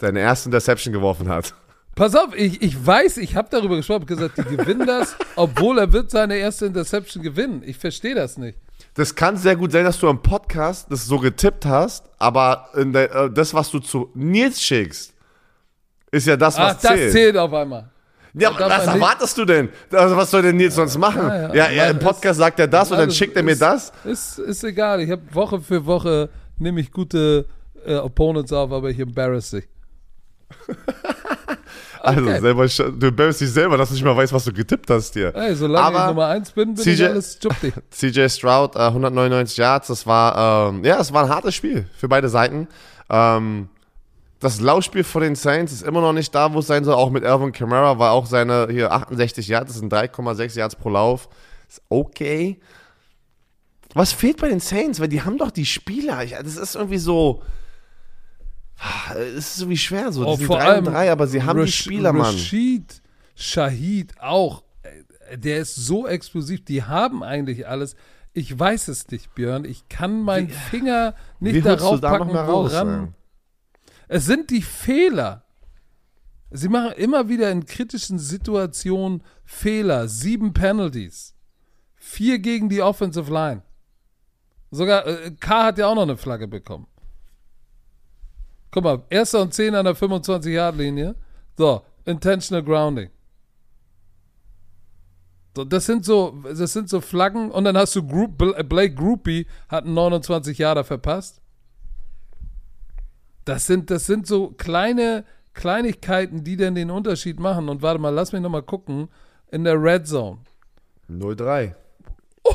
seine 0.00 0.20
erste 0.20 0.48
Interception 0.48 0.92
geworfen 0.92 1.28
hat. 1.28 1.54
Pass 1.96 2.14
auf, 2.14 2.36
ich, 2.36 2.60
ich 2.62 2.86
weiß, 2.86 3.16
ich 3.16 3.34
habe 3.34 3.48
darüber 3.50 3.76
gesprochen, 3.76 4.02
hab 4.02 4.06
gesagt, 4.06 4.36
die 4.38 4.56
gewinnen 4.56 4.86
das, 4.86 5.16
obwohl 5.36 5.78
er 5.78 5.92
wird 5.92 6.10
seine 6.10 6.36
erste 6.36 6.66
Interception 6.66 7.22
gewinnen. 7.22 7.62
Ich 7.64 7.78
verstehe 7.78 8.14
das 8.14 8.36
nicht. 8.36 8.58
Das 8.94 9.14
kann 9.14 9.36
sehr 9.38 9.56
gut 9.56 9.72
sein, 9.72 9.84
dass 9.84 9.98
du 9.98 10.08
am 10.08 10.22
Podcast 10.22 10.86
das 10.92 11.06
so 11.06 11.18
getippt 11.18 11.64
hast, 11.66 12.04
aber 12.18 12.68
in 12.76 12.92
der, 12.92 13.12
äh, 13.14 13.30
das, 13.32 13.54
was 13.54 13.70
du 13.70 13.78
zu 13.80 14.10
Nils 14.14 14.62
schickst, 14.62 15.14
ist 16.12 16.26
ja 16.26 16.36
das, 16.36 16.58
was 16.58 16.76
Ach, 16.76 16.80
das 16.82 16.92
zählt. 16.92 17.12
zählt 17.12 17.36
auf 17.38 17.52
einmal. 17.52 17.90
Ja, 18.38 18.50
was 18.58 18.86
nicht- 18.86 18.94
erwartest 18.96 19.38
du 19.38 19.44
denn? 19.44 19.68
Also, 19.90 20.16
was 20.16 20.30
soll 20.30 20.42
denn 20.42 20.56
Nils 20.56 20.74
sonst 20.74 20.98
machen? 20.98 21.26
Ja, 21.26 21.54
Ja, 21.54 21.70
ja. 21.70 21.84
im 21.86 21.98
Podcast 21.98 22.38
sagt 22.38 22.60
er 22.60 22.68
das 22.68 22.90
und 22.90 22.98
dann 22.98 23.10
schickt 23.10 23.36
er 23.36 23.42
mir 23.42 23.52
ist- 23.52 23.62
das. 23.62 23.92
Ist, 24.04 24.38
ist 24.38 24.62
egal. 24.64 25.00
Ich 25.00 25.10
habe 25.10 25.22
Woche 25.32 25.60
für 25.60 25.84
Woche 25.86 26.28
nehme 26.58 26.80
ich 26.80 26.90
gute 26.92 27.46
äh, 27.86 27.96
Opponents 27.96 28.52
auf, 28.52 28.70
aber 28.72 28.90
ich 28.90 28.98
embarrass 28.98 29.50
dich. 29.50 29.64
Also, 32.02 32.20
Okay. 32.22 32.40
selber, 32.40 32.66
du 32.66 33.06
embarrassst 33.08 33.40
dich 33.40 33.50
selber, 33.50 33.76
dass 33.76 33.88
du 33.88 33.94
nicht 33.96 34.04
mal 34.04 34.16
weißt, 34.16 34.32
was 34.32 34.44
du 34.44 34.52
getippt 34.52 34.88
hast 34.90 35.14
hier. 35.14 35.34
Ey, 35.34 35.56
solange 35.56 35.86
Aber 35.86 36.00
ich 36.02 36.06
Nummer 36.06 36.26
1 36.28 36.52
bin, 36.52 36.74
bin 36.74 36.76
CJ 36.76 36.90
ich 36.90 37.04
alles 37.04 37.38
chupti. 37.40 37.72
CJ 37.90 38.28
Stroud, 38.28 38.76
äh, 38.76 38.80
199 38.80 39.56
Yards, 39.56 39.88
das 39.88 40.06
war, 40.06 40.68
ähm, 40.68 40.84
ja, 40.84 41.00
es 41.00 41.12
war 41.12 41.24
ein 41.24 41.30
hartes 41.30 41.56
Spiel 41.56 41.86
für 41.96 42.06
beide 42.06 42.28
Seiten. 42.28 42.68
Ähm, 43.10 43.68
das 44.40 44.60
Laufspiel 44.60 45.04
von 45.04 45.22
den 45.22 45.34
Saints 45.34 45.72
ist 45.72 45.82
immer 45.82 46.00
noch 46.00 46.12
nicht 46.12 46.34
da, 46.34 46.52
wo 46.52 46.58
es 46.58 46.66
sein 46.66 46.84
soll. 46.84 46.94
Auch 46.94 47.10
mit 47.10 47.24
Alvin 47.24 47.52
Kamara 47.52 47.98
war 47.98 48.12
auch 48.12 48.26
seine 48.26 48.68
hier 48.70 48.92
68 48.92 49.48
Yards, 49.48 49.72
das 49.72 49.80
sind 49.80 49.92
3,6 49.92 50.58
Yards 50.58 50.76
pro 50.76 50.90
Lauf. 50.90 51.28
Ist 51.68 51.82
okay. 51.88 52.60
Was 53.94 54.12
fehlt 54.12 54.36
bei 54.38 54.48
den 54.48 54.60
Saints? 54.60 55.00
Weil 55.00 55.08
die 55.08 55.22
haben 55.22 55.38
doch 55.38 55.50
die 55.50 55.64
Spieler. 55.66 56.24
Das 56.26 56.56
ist 56.56 56.74
irgendwie 56.74 56.98
so. 56.98 57.42
Es 59.36 59.54
ist 59.54 59.60
irgendwie 59.60 59.78
schwer 59.78 60.12
so. 60.12 60.22
Die 60.24 60.30
Oh, 60.30 60.36
sind 60.36 60.46
vor 60.46 60.58
3 60.58 60.64
allem 60.64 60.86
und 60.86 60.92
3, 60.92 61.10
aber 61.12 61.26
sie 61.26 61.42
haben 61.42 61.56
die 61.56 61.62
Rash- 61.62 61.74
Spieler, 61.82 62.12
Mann. 62.12 62.26
Rashid 62.34 63.00
Shahid 63.34 64.12
auch. 64.20 64.62
Der 65.34 65.58
ist 65.58 65.74
so 65.76 66.06
explosiv. 66.06 66.64
Die 66.66 66.82
haben 66.82 67.22
eigentlich 67.22 67.66
alles. 67.66 67.96
Ich 68.34 68.56
weiß 68.56 68.88
es 68.88 69.08
nicht, 69.08 69.34
Björn. 69.34 69.64
Ich 69.64 69.88
kann 69.88 70.20
meinen 70.22 70.50
Finger 70.50 71.14
Wie 71.40 71.52
nicht 71.52 71.64
du 71.64 71.70
darauf 71.76 72.00
da 72.00 72.18
noch 72.18 72.26
packen, 72.26 72.36
raus? 72.36 72.72
woran. 72.72 73.04
ey? 73.04 73.08
Es 74.08 74.26
sind 74.26 74.50
die 74.50 74.62
Fehler. 74.62 75.44
Sie 76.50 76.68
machen 76.68 76.92
immer 76.92 77.28
wieder 77.28 77.50
in 77.50 77.66
kritischen 77.66 78.18
Situationen 78.18 79.22
Fehler. 79.44 80.08
Sieben 80.08 80.52
Penalties. 80.52 81.34
Vier 81.96 82.38
gegen 82.38 82.68
die 82.68 82.82
Offensive 82.82 83.32
Line. 83.32 83.62
Sogar 84.70 85.06
äh, 85.06 85.30
K 85.32 85.64
hat 85.64 85.78
ja 85.78 85.88
auch 85.88 85.94
noch 85.94 86.02
eine 86.02 86.16
Flagge 86.16 86.46
bekommen. 86.46 86.86
Guck 88.70 88.84
mal, 88.84 89.02
erster 89.10 89.42
und 89.42 89.54
zehn 89.54 89.74
an 89.74 89.86
der 89.86 89.96
25-Yard-Linie. 89.96 91.14
So, 91.56 91.82
intentional 92.04 92.62
grounding. 92.62 93.10
So, 95.56 95.64
das 95.64 95.86
sind 95.86 96.04
so, 96.04 96.42
das 96.42 96.74
sind 96.74 96.90
so 96.90 97.00
Flaggen 97.00 97.50
und 97.50 97.64
dann 97.64 97.78
hast 97.78 97.96
du 97.96 98.06
Group, 98.06 98.36
Blake 98.36 98.94
Groupie 98.94 99.46
hat 99.68 99.84
einen 99.84 99.94
29 99.94 100.58
Jahre 100.58 100.84
verpasst. 100.84 101.40
Das 103.46 103.66
sind, 103.66 103.90
das 103.90 104.04
sind 104.04 104.26
so 104.26 104.48
kleine 104.50 105.24
Kleinigkeiten, 105.54 106.44
die 106.44 106.58
dann 106.58 106.74
den 106.74 106.90
Unterschied 106.90 107.40
machen. 107.40 107.70
Und 107.70 107.80
warte 107.80 107.98
mal, 108.00 108.10
lass 108.10 108.32
mich 108.32 108.42
nochmal 108.42 108.62
gucken. 108.62 109.08
In 109.50 109.64
der 109.64 109.82
Red 109.82 110.06
Zone. 110.06 110.38
0-3. 111.10 111.74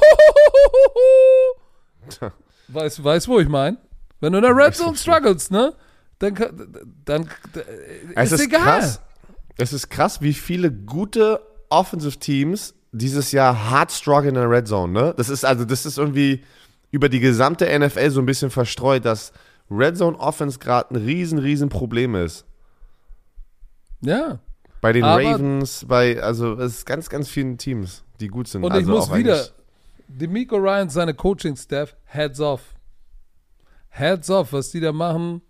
Weißt, 2.68 3.04
weißt 3.04 3.28
wo 3.28 3.40
ich 3.40 3.48
meine? 3.50 3.78
Wenn 4.20 4.34
du 4.34 4.40
in 4.40 4.44
der 4.44 4.56
Red 4.56 4.76
Zone 4.76 4.96
struggles, 4.96 5.50
ne? 5.52 5.74
Dann, 6.20 6.34
kann- 6.36 6.68
dann 7.06 7.30
Es 8.16 8.32
ist, 8.32 8.40
ist 8.42 8.48
egal. 8.48 8.62
krass. 8.62 9.02
Es 9.58 9.74
ist 9.74 9.90
krass, 9.90 10.22
wie 10.22 10.34
viele 10.34 10.72
gute 10.72 11.42
Offensive 11.70 12.18
Teams 12.20 12.74
dieses 12.92 13.32
Jahr 13.32 13.70
hart 13.70 13.92
strugglen 13.92 14.36
in 14.36 14.42
der 14.42 14.50
Red 14.50 14.68
Zone, 14.68 14.94
ne? 14.94 15.14
Das 15.18 15.30
ist 15.30 15.44
also, 15.46 15.66
das 15.66 15.86
ist 15.86 15.98
irgendwie 15.98 16.44
über 16.92 17.10
die 17.10 17.20
gesamte 17.20 17.68
NFL 17.80 18.10
so 18.12 18.20
ein 18.22 18.26
bisschen 18.26 18.52
verstreut, 18.52 19.06
dass 19.06 19.32
Red 19.72 19.98
Zone 19.98 20.20
Offense 20.20 20.60
gerade 20.60 20.94
ein 20.94 20.98
riesen, 20.98 21.40
riesen 21.40 21.70
Problem 21.70 22.14
ist. 22.16 22.46
Ja. 24.02 24.40
Bei 24.82 24.92
den 24.92 25.04
Ravens, 25.04 25.86
bei, 25.88 26.22
also 26.22 26.54
es 26.56 26.78
ist 26.78 26.86
ganz, 26.86 27.10
ganz 27.10 27.30
vielen 27.30 27.58
Teams, 27.58 28.04
die 28.20 28.28
gut 28.28 28.48
sind. 28.48 28.64
Und 28.64 28.72
also 28.72 28.82
ich 28.82 28.88
muss 28.88 29.14
wieder, 29.14 29.46
Demico 30.08 30.58
Ryan, 30.58 30.90
seine 30.90 31.14
Coaching-Staff, 31.14 31.96
heads 32.06 32.40
off. 32.40 32.62
Heads 33.90 34.30
off, 34.30 34.54
was 34.54 34.72
die 34.72 34.80
da 34.80 34.92
machen, 34.92 35.42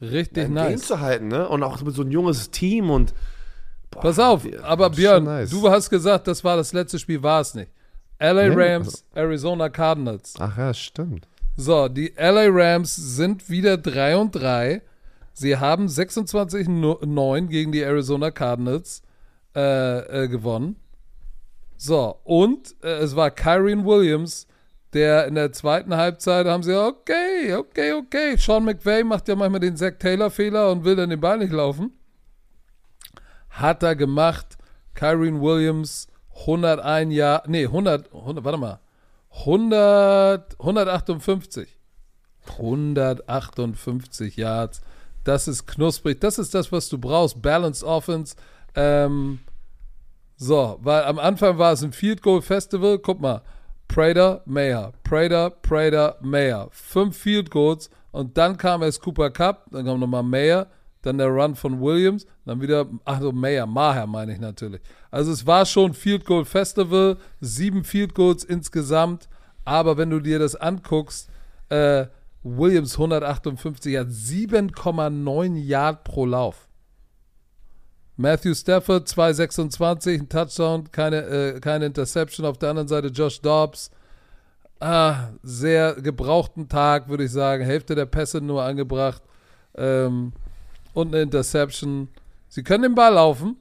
richtig 0.00 0.44
Game 0.46 0.54
nice. 0.54 0.82
zu 0.82 1.00
halten, 1.00 1.28
ne? 1.28 1.48
Und 1.48 1.62
auch 1.62 1.80
mit 1.82 1.94
so 1.94 2.02
ein 2.02 2.10
junges 2.10 2.50
Team 2.50 2.90
und 2.90 3.14
boah, 3.90 4.00
Pass 4.00 4.18
auf, 4.18 4.42
aber 4.62 4.90
Björn, 4.90 5.24
nice. 5.24 5.50
du 5.50 5.70
hast 5.70 5.88
gesagt, 5.88 6.26
das 6.26 6.42
war 6.42 6.56
das 6.56 6.72
letzte 6.72 6.98
Spiel, 6.98 7.22
war 7.22 7.40
es 7.40 7.54
nicht. 7.54 7.70
LA 8.18 8.48
Nee, 8.48 8.54
Rams, 8.54 9.04
Arizona 9.14 9.68
Cardinals. 9.68 10.34
Ach 10.38 10.56
ja, 10.56 10.74
stimmt. 10.74 11.28
So, 11.56 11.88
die 11.88 12.14
LA 12.16 12.46
Rams 12.48 12.94
sind 12.94 13.50
wieder 13.50 13.76
3 13.76 14.16
und 14.16 14.32
3. 14.32 14.82
Sie 15.34 15.56
haben 15.56 15.86
26-9 15.86 17.46
gegen 17.46 17.72
die 17.72 17.80
Arizona 17.80 18.30
Cardinals 18.30 19.02
äh, 19.54 20.24
äh, 20.24 20.28
gewonnen. 20.28 20.76
So, 21.76 22.18
und 22.24 22.74
äh, 22.82 22.98
es 22.98 23.16
war 23.16 23.30
Kyron 23.30 23.84
Williams 23.84 24.46
der 24.92 25.26
in 25.26 25.34
der 25.34 25.52
zweiten 25.52 25.96
Halbzeit 25.96 26.46
haben 26.46 26.62
sie, 26.62 26.74
okay, 26.74 27.54
okay, 27.54 27.92
okay. 27.92 28.36
Sean 28.36 28.64
McVay 28.64 29.04
macht 29.04 29.28
ja 29.28 29.36
manchmal 29.36 29.60
den 29.60 29.76
Zack 29.76 29.98
Taylor-Fehler 29.98 30.70
und 30.70 30.84
will 30.84 30.96
dann 30.96 31.10
den 31.10 31.20
Ball 31.20 31.38
nicht 31.38 31.52
laufen. 31.52 31.92
Hat 33.50 33.82
er 33.82 33.96
gemacht. 33.96 34.58
Kyrene 34.94 35.40
Williams 35.40 36.08
101 36.40 37.14
Jahre, 37.14 37.50
nee, 37.50 37.64
100, 37.64 38.12
100, 38.12 38.44
warte 38.44 38.58
mal, 38.58 38.80
100, 39.40 40.60
158. 40.60 41.68
158 42.58 44.36
Yards. 44.36 44.80
Das 45.24 45.48
ist 45.48 45.66
knusprig. 45.66 46.20
Das 46.20 46.38
ist 46.38 46.54
das, 46.54 46.72
was 46.72 46.88
du 46.88 46.98
brauchst. 46.98 47.40
Balanced 47.40 47.84
Offense. 47.84 48.36
Ähm, 48.74 49.40
so, 50.36 50.78
weil 50.82 51.04
am 51.04 51.18
Anfang 51.18 51.58
war 51.58 51.72
es 51.72 51.82
ein 51.82 51.92
Field 51.92 52.22
Goal 52.22 52.42
Festival. 52.42 52.98
Guck 52.98 53.20
mal. 53.20 53.42
Prater, 53.86 54.42
Mayer. 54.46 54.92
Prater, 55.04 55.50
Prater, 55.50 56.16
Mayer. 56.20 56.68
Fünf 56.72 57.16
Field 57.16 57.50
Goals. 57.50 57.90
Und 58.10 58.36
dann 58.36 58.56
kam 58.56 58.82
erst 58.82 59.02
Cooper 59.02 59.30
Cup. 59.30 59.66
Dann 59.70 59.84
kam 59.84 60.00
nochmal 60.00 60.22
Mayer. 60.22 60.66
Dann 61.02 61.18
der 61.18 61.28
Run 61.28 61.54
von 61.54 61.80
Williams. 61.80 62.26
Dann 62.44 62.60
wieder, 62.60 62.86
ach 63.04 63.20
so, 63.20 63.32
Mayer. 63.32 63.66
Maher 63.66 64.06
meine 64.06 64.32
ich 64.32 64.40
natürlich. 64.40 64.80
Also 65.10 65.32
es 65.32 65.46
war 65.46 65.66
schon 65.66 65.94
Field 65.94 66.24
Goal 66.24 66.44
Festival. 66.44 67.18
Sieben 67.40 67.84
Field 67.84 68.14
Goals 68.14 68.44
insgesamt. 68.44 69.28
Aber 69.64 69.96
wenn 69.96 70.10
du 70.10 70.20
dir 70.20 70.38
das 70.38 70.56
anguckst, 70.56 71.28
äh, 71.68 72.06
Williams 72.42 72.94
158 72.94 73.96
hat 73.96 74.08
7,9 74.08 75.56
Yard 75.56 76.04
pro 76.04 76.26
Lauf. 76.26 76.68
Matthew 78.16 78.54
Stafford 78.54 79.08
226, 79.08 80.20
ein 80.20 80.28
Touchdown, 80.28 80.90
keine, 80.92 81.22
äh, 81.24 81.60
keine 81.60 81.86
Interception. 81.86 82.46
Auf 82.46 82.58
der 82.58 82.70
anderen 82.70 82.88
Seite 82.88 83.08
Josh 83.08 83.40
Dobbs. 83.40 83.90
Ah, 84.80 85.30
sehr 85.42 85.94
gebrauchten 85.94 86.68
Tag, 86.68 87.08
würde 87.08 87.24
ich 87.24 87.30
sagen. 87.30 87.64
Hälfte 87.64 87.94
der 87.94 88.06
Pässe 88.06 88.40
nur 88.40 88.62
angebracht. 88.62 89.22
Ähm, 89.76 90.32
und 90.92 91.08
eine 91.08 91.22
Interception. 91.22 92.08
Sie 92.48 92.62
können 92.62 92.82
den 92.82 92.94
Ball 92.94 93.14
laufen. 93.14 93.56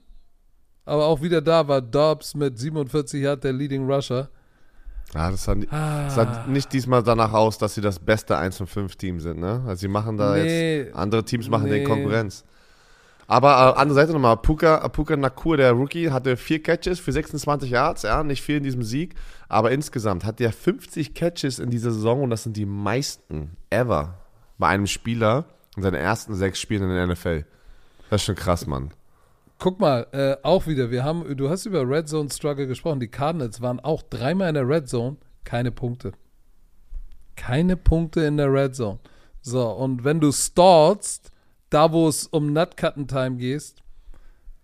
Aber 0.86 1.06
auch 1.06 1.22
wieder 1.22 1.42
da 1.42 1.68
war 1.68 1.82
Dobbs 1.82 2.34
mit 2.34 2.58
47 2.58 3.22
Yard 3.22 3.44
der 3.44 3.54
Leading 3.54 3.90
Rusher. 3.90 4.30
Ja, 5.14 5.30
das 5.30 5.44
sah, 5.44 5.56
ah. 5.70 6.10
sah, 6.10 6.46
nicht 6.48 6.72
diesmal 6.74 7.04
danach 7.04 7.34
aus, 7.34 7.58
dass 7.58 7.76
sie 7.76 7.82
das 7.82 8.00
beste 8.00 8.38
1 8.38 8.58
von 8.58 8.68
5 8.68 8.96
Team 8.96 9.20
sind, 9.20 9.40
ne? 9.40 9.62
Also 9.68 9.82
sie 9.82 9.88
machen 9.88 10.18
da 10.18 10.36
nee, 10.36 10.80
jetzt, 10.80 10.96
andere 10.96 11.24
Teams 11.24 11.50
machen 11.50 11.66
nee. 11.66 11.80
den 11.80 11.88
Konkurrenz. 11.88 12.46
Aber 13.28 13.76
äh, 13.76 13.80
andere 13.80 13.96
Seite 13.96 14.14
nochmal, 14.14 14.38
Puka, 14.38 14.88
Puka 14.90 15.16
Nakur, 15.16 15.58
der 15.58 15.72
Rookie, 15.72 16.12
hatte 16.12 16.36
vier 16.38 16.62
Catches 16.64 17.00
für 17.00 17.12
26 17.12 17.70
Yards, 17.70 18.04
ja, 18.04 18.24
nicht 18.24 18.42
viel 18.42 18.58
in 18.58 18.64
diesem 18.64 18.84
Sieg, 18.84 19.16
aber 19.48 19.72
insgesamt 19.72 20.26
hat 20.26 20.42
er 20.42 20.52
50 20.52 21.14
Catches 21.14 21.60
in 21.60 21.70
dieser 21.70 21.92
Saison 21.92 22.24
und 22.24 22.30
das 22.30 22.44
sind 22.44 22.58
die 22.58 22.66
meisten 22.66 23.56
ever 23.70 24.18
bei 24.58 24.68
einem 24.68 24.88
Spieler 24.88 25.46
in 25.76 25.84
seinen 25.84 25.96
ersten 25.96 26.36
sechs 26.36 26.60
Spielen 26.60 26.84
in 26.84 26.90
der 26.90 27.08
NFL. 27.08 27.46
Das 28.10 28.22
ist 28.22 28.26
schon 28.26 28.36
krass, 28.36 28.68
Mann 28.68 28.92
guck 29.62 29.80
mal, 29.80 30.08
äh, 30.12 30.36
auch 30.44 30.66
wieder, 30.68 30.90
wir 30.90 31.04
haben, 31.04 31.38
du 31.38 31.50
hast 31.50 31.66
über 31.68 31.88
Red 31.88 32.10
Zone 32.10 32.30
Struggle 32.30 32.68
gesprochen. 32.68 33.00
Die 33.00 33.08
Cardinals 33.08 33.62
waren 33.62 33.80
auch 33.80 34.02
dreimal 34.02 34.50
in 34.50 34.56
der 34.56 34.68
Red 34.68 34.90
Zone, 34.90 35.18
keine 35.44 35.72
Punkte. 35.72 36.14
Keine 37.36 37.78
Punkte 37.78 38.22
in 38.22 38.38
der 38.38 38.52
Red 38.52 38.76
Zone. 38.76 39.00
So, 39.42 39.70
und 39.70 40.04
wenn 40.04 40.20
du 40.20 40.32
stallst, 40.32 41.32
da 41.70 41.92
wo 41.92 42.08
es 42.08 42.26
um 42.28 42.52
Nutcutten 42.54 43.08
Time 43.08 43.38
gehst, 43.38 43.84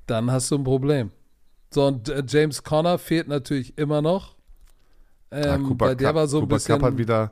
dann 0.08 0.32
hast 0.32 0.50
du 0.52 0.56
ein 0.56 0.64
Problem. 0.64 1.12
So, 1.72 1.86
und 1.86 2.10
äh, 2.10 2.24
James 2.28 2.64
Conner 2.64 2.98
fehlt 2.98 3.28
natürlich 3.28 3.78
immer 3.78 4.02
noch. 4.02 4.36
Ähm, 5.30 5.44
ja, 5.44 5.58
Cooper 5.60 5.96
der 5.96 6.08
Cup, 6.08 6.16
war 6.16 6.28
so 6.28 6.38
ein 6.38 6.42
Cooper 6.42 6.56
bisschen. 6.56 6.76
Cup 6.76 6.92
hat 6.92 6.98
wieder. 6.98 7.32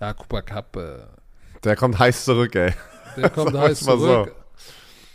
Ja, 0.00 0.14
Cooper 0.14 0.42
Cup. 0.42 0.76
Äh, 0.76 0.98
der 1.64 1.76
kommt 1.76 1.98
heiß 1.98 2.24
zurück, 2.24 2.54
ey. 2.54 2.72
Der 3.16 3.30
kommt 3.30 3.54
heiß 3.58 3.80
zurück. 3.80 4.28
So. 4.28 4.40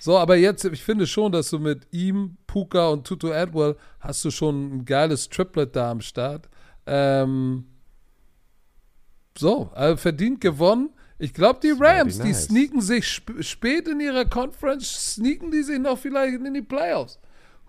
So, 0.05 0.19
aber 0.19 0.35
jetzt, 0.35 0.63
ich 0.65 0.83
finde 0.83 1.07
schon, 1.07 1.31
dass 1.31 1.49
du 1.49 1.57
mit 1.57 1.87
ihm, 1.91 2.37
Puka 2.45 2.89
und 2.89 3.07
Tutu 3.07 3.31
Adwell 3.31 3.75
hast 3.99 4.23
du 4.23 4.29
schon 4.29 4.77
ein 4.77 4.85
geiles 4.85 5.29
Triplet 5.29 5.75
da 5.75 5.89
am 5.89 6.01
Start. 6.01 6.47
Ähm, 6.85 7.65
so, 9.35 9.71
also 9.73 9.97
verdient 9.97 10.41
gewonnen. 10.41 10.91
Ich 11.17 11.33
glaube, 11.33 11.59
die 11.63 11.73
Rams, 11.75 12.19
die 12.19 12.27
nice. 12.27 12.45
sneaken 12.45 12.81
sich 12.81 13.05
sp 13.09 13.41
spät 13.41 13.87
in 13.87 13.99
ihrer 13.99 14.25
Conference, 14.25 15.15
sneaken 15.15 15.49
die 15.49 15.63
sich 15.63 15.79
noch 15.79 15.97
vielleicht 15.97 16.35
in 16.35 16.53
die 16.53 16.61
Playoffs. 16.61 17.17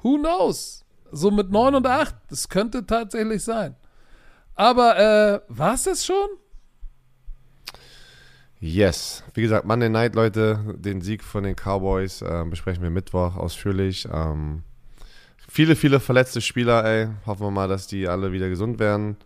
Who 0.02 0.18
knows? 0.18 0.84
So 1.12 1.30
mit 1.30 1.50
9 1.50 1.74
und 1.76 1.86
8, 1.86 2.14
das 2.28 2.50
könnte 2.50 2.84
tatsächlich 2.84 3.42
sein. 3.44 3.76
Aber 4.54 4.98
äh, 4.98 5.40
war 5.48 5.72
es 5.72 5.84
das 5.84 6.04
schon? 6.04 6.28
Yes. 8.60 9.22
Wie 9.34 9.42
gesagt, 9.42 9.66
Monday 9.66 9.88
Night, 9.88 10.14
Leute, 10.14 10.60
den 10.76 11.00
Sieg 11.02 11.22
von 11.22 11.44
den 11.44 11.54
Cowboys 11.54 12.22
äh, 12.22 12.44
besprechen 12.48 12.82
wir 12.82 12.90
Mittwoch 12.90 13.36
ausführlich. 13.36 14.08
Ähm, 14.12 14.62
viele, 15.48 15.76
viele 15.76 16.00
verletzte 16.00 16.40
Spieler, 16.40 16.84
ey. 16.84 17.08
Hoffen 17.26 17.42
wir 17.42 17.50
mal, 17.50 17.68
dass 17.68 17.86
die 17.86 18.08
alle 18.08 18.32
wieder 18.32 18.48
gesund 18.48 18.78
werden. 18.78 19.16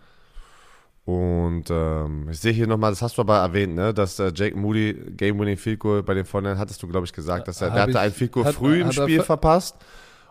Und 1.05 1.65
ähm, 1.71 2.29
ich 2.31 2.41
sehe 2.41 2.53
hier 2.53 2.67
nochmal, 2.67 2.91
das 2.91 3.03
hast 3.03 3.19
du 3.19 3.23
aber 3.23 3.39
erwähnt, 3.39 3.75
ne, 3.75 3.95
dass 3.95 4.19
äh, 4.19 4.31
Jake 4.35 4.57
Moody 4.57 4.95
Game-Winning 5.17 5.57
Field 5.57 5.81
Goal 5.81 6.03
bei 6.03 6.15
den 6.15 6.25
Vornern 6.25 6.59
hattest 6.59 6.83
du, 6.83 6.89
glaube 6.89 7.07
ich, 7.07 7.13
gesagt, 7.13 7.49
dass 7.49 7.61
er, 7.63 7.71
der 7.71 7.83
hatte 7.83 8.01
ein 8.01 8.13
Field 8.13 8.33
Goal 8.33 8.45
hat, 8.45 8.55
früh 8.55 8.81
im 8.81 8.93
Spiel 8.93 9.17
ver 9.19 9.25
verpasst. 9.25 9.77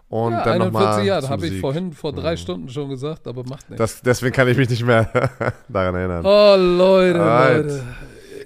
Und 0.09 0.33
ja, 0.33 0.43
dann 0.43 0.61
41 0.61 1.05
Jahre, 1.05 1.29
habe 1.29 1.47
ich 1.47 1.59
vorhin 1.59 1.93
vor 1.93 2.13
drei 2.13 2.31
mhm. 2.31 2.37
Stunden 2.37 2.69
schon 2.69 2.89
gesagt, 2.89 3.27
aber 3.27 3.43
macht 3.43 3.69
nichts. 3.69 3.77
Das, 3.77 4.01
deswegen 4.01 4.33
kann 4.33 4.47
ich 4.47 4.57
mich 4.57 4.69
nicht 4.69 4.83
mehr 4.83 5.09
daran 5.69 5.95
erinnern. 5.95 6.25
Oh, 6.25 6.55
Leute, 6.57 7.21
Alright. 7.21 7.65
Leute 7.65 7.83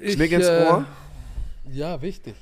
ich, 0.04 0.16
Knick 0.16 0.32
ins 0.32 0.46
äh, 0.46 0.66
Ohr? 0.68 0.86
Ja, 1.72 2.02
wichtig. 2.02 2.36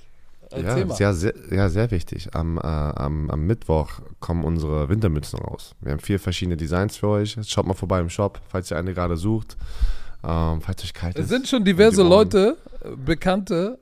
Ja, 0.55 0.85
sehr, 0.93 1.13
sehr, 1.13 1.33
ja, 1.49 1.69
sehr 1.69 1.91
wichtig. 1.91 2.29
Am, 2.33 2.57
äh, 2.57 2.61
am, 2.61 3.29
am 3.29 3.47
Mittwoch 3.47 4.01
kommen 4.19 4.43
unsere 4.43 4.89
Wintermützen 4.89 5.39
raus. 5.39 5.75
Wir 5.79 5.93
haben 5.93 5.99
vier 5.99 6.19
verschiedene 6.19 6.57
Designs 6.57 6.97
für 6.97 7.07
euch. 7.07 7.37
Schaut 7.47 7.65
mal 7.65 7.73
vorbei 7.73 8.01
im 8.01 8.09
Shop, 8.09 8.41
falls 8.49 8.69
ihr 8.69 8.77
eine 8.77 8.93
gerade 8.93 9.15
sucht. 9.15 9.55
Ähm, 10.23 10.61
falls 10.61 10.83
euch 10.83 10.93
kalt 10.93 11.17
ist. 11.17 11.23
Es 11.23 11.29
sind 11.29 11.47
schon 11.47 11.63
diverse 11.63 12.03
Leute, 12.03 12.57
äh, 12.83 12.89
Bekannte, 12.95 13.79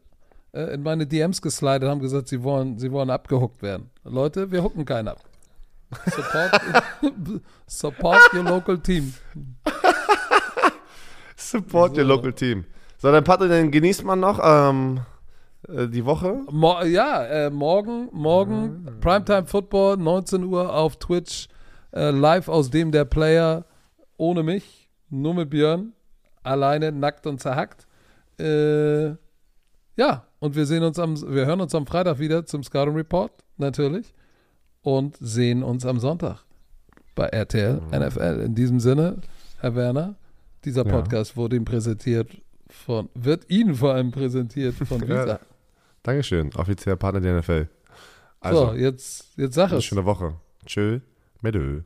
äh, 0.54 0.74
in 0.74 0.84
meine 0.84 1.06
DMs 1.06 1.42
geslidet, 1.42 1.90
haben 1.90 2.00
gesagt, 2.00 2.28
sie 2.28 2.44
wollen, 2.44 2.78
sie 2.78 2.92
wollen 2.92 3.10
abgehuckt 3.10 3.62
werden. 3.62 3.90
Leute, 4.04 4.52
wir 4.52 4.64
hucken 4.64 4.86
keinen 4.86 5.10
ab. 5.10 5.20
Support, 6.06 6.62
support 7.68 8.34
your 8.34 8.44
local 8.44 8.78
team. 8.78 9.14
support 11.36 11.96
so. 11.96 12.02
your 12.02 12.08
local 12.08 12.32
team. 12.32 12.66
So, 13.02 13.14
dann 13.14 13.24
Patrick, 13.24 13.50
dann 13.50 13.72
genießt 13.72 14.04
man 14.04 14.20
noch 14.20 14.42
ähm, 14.44 15.00
äh, 15.70 15.88
die 15.88 16.04
Woche. 16.04 16.42
Mo 16.52 16.82
ja, 16.84 17.24
äh, 17.24 17.50
morgen, 17.50 18.10
morgen 18.12 18.84
mhm. 18.84 19.00
Primetime 19.00 19.46
Football, 19.46 19.96
19 19.96 20.44
Uhr 20.44 20.76
auf 20.76 20.98
Twitch, 20.98 21.48
äh, 21.94 22.12
live 22.12 22.50
aus 22.50 22.70
dem 22.70 22.92
der 22.92 23.06
Player, 23.06 23.64
ohne 24.18 24.44
mich, 24.44 24.90
nur 25.10 25.34
mit 25.34 25.50
Björn, 25.50 25.94
alleine, 26.44 26.92
nackt 26.92 27.26
und 27.26 27.40
zerhackt. 27.40 27.88
Äh, 28.38 29.12
ja, 29.96 30.26
und 30.40 30.58
wir 30.58 30.66
sehen 30.66 30.84
uns 30.84 31.00
am, 31.00 31.16
wir 31.22 31.46
hören 31.46 31.62
uns 31.62 31.74
am 31.74 31.88
Freitag 31.88 32.20
wieder 32.20 32.46
zum 32.46 32.64
Scouting 32.64 32.96
Report, 32.96 33.32
natürlich. 33.56 34.14
Und 34.82 35.16
sehen 35.22 35.64
uns 35.64 35.86
am 35.86 36.00
Sonntag 36.00 36.44
bei 37.16 37.28
RTL 37.28 37.80
mhm. 37.80 38.08
NFL. 38.08 38.42
In 38.46 38.56
diesem 38.56 38.82
Sinne, 38.82 39.22
Herr 39.60 39.76
Werner, 39.76 40.16
dieser 40.66 40.84
Podcast 40.84 41.32
ja. 41.32 41.38
wurde 41.38 41.56
ihm 41.56 41.64
präsentiert 41.64 42.30
von, 42.70 43.10
wird 43.14 43.50
Ihnen 43.50 43.76
vor 43.76 43.94
allem 43.94 44.12
präsentiert 44.12 44.76
von 44.76 45.02
Visa. 45.08 45.26
Ja, 45.26 45.40
Dankeschön, 46.04 46.54
offizieller 46.56 46.96
Partner 46.96 47.22
der 47.22 47.40
NFL. 47.40 47.68
Also, 48.40 48.68
so, 48.68 48.74
jetzt, 48.74 49.38
jetzt 49.38 49.56
sag 49.56 49.72
es. 49.72 49.84
Schöne 49.84 50.06
Woche. 50.06 50.36
Tschö, 50.66 51.00
medö. 51.42 51.82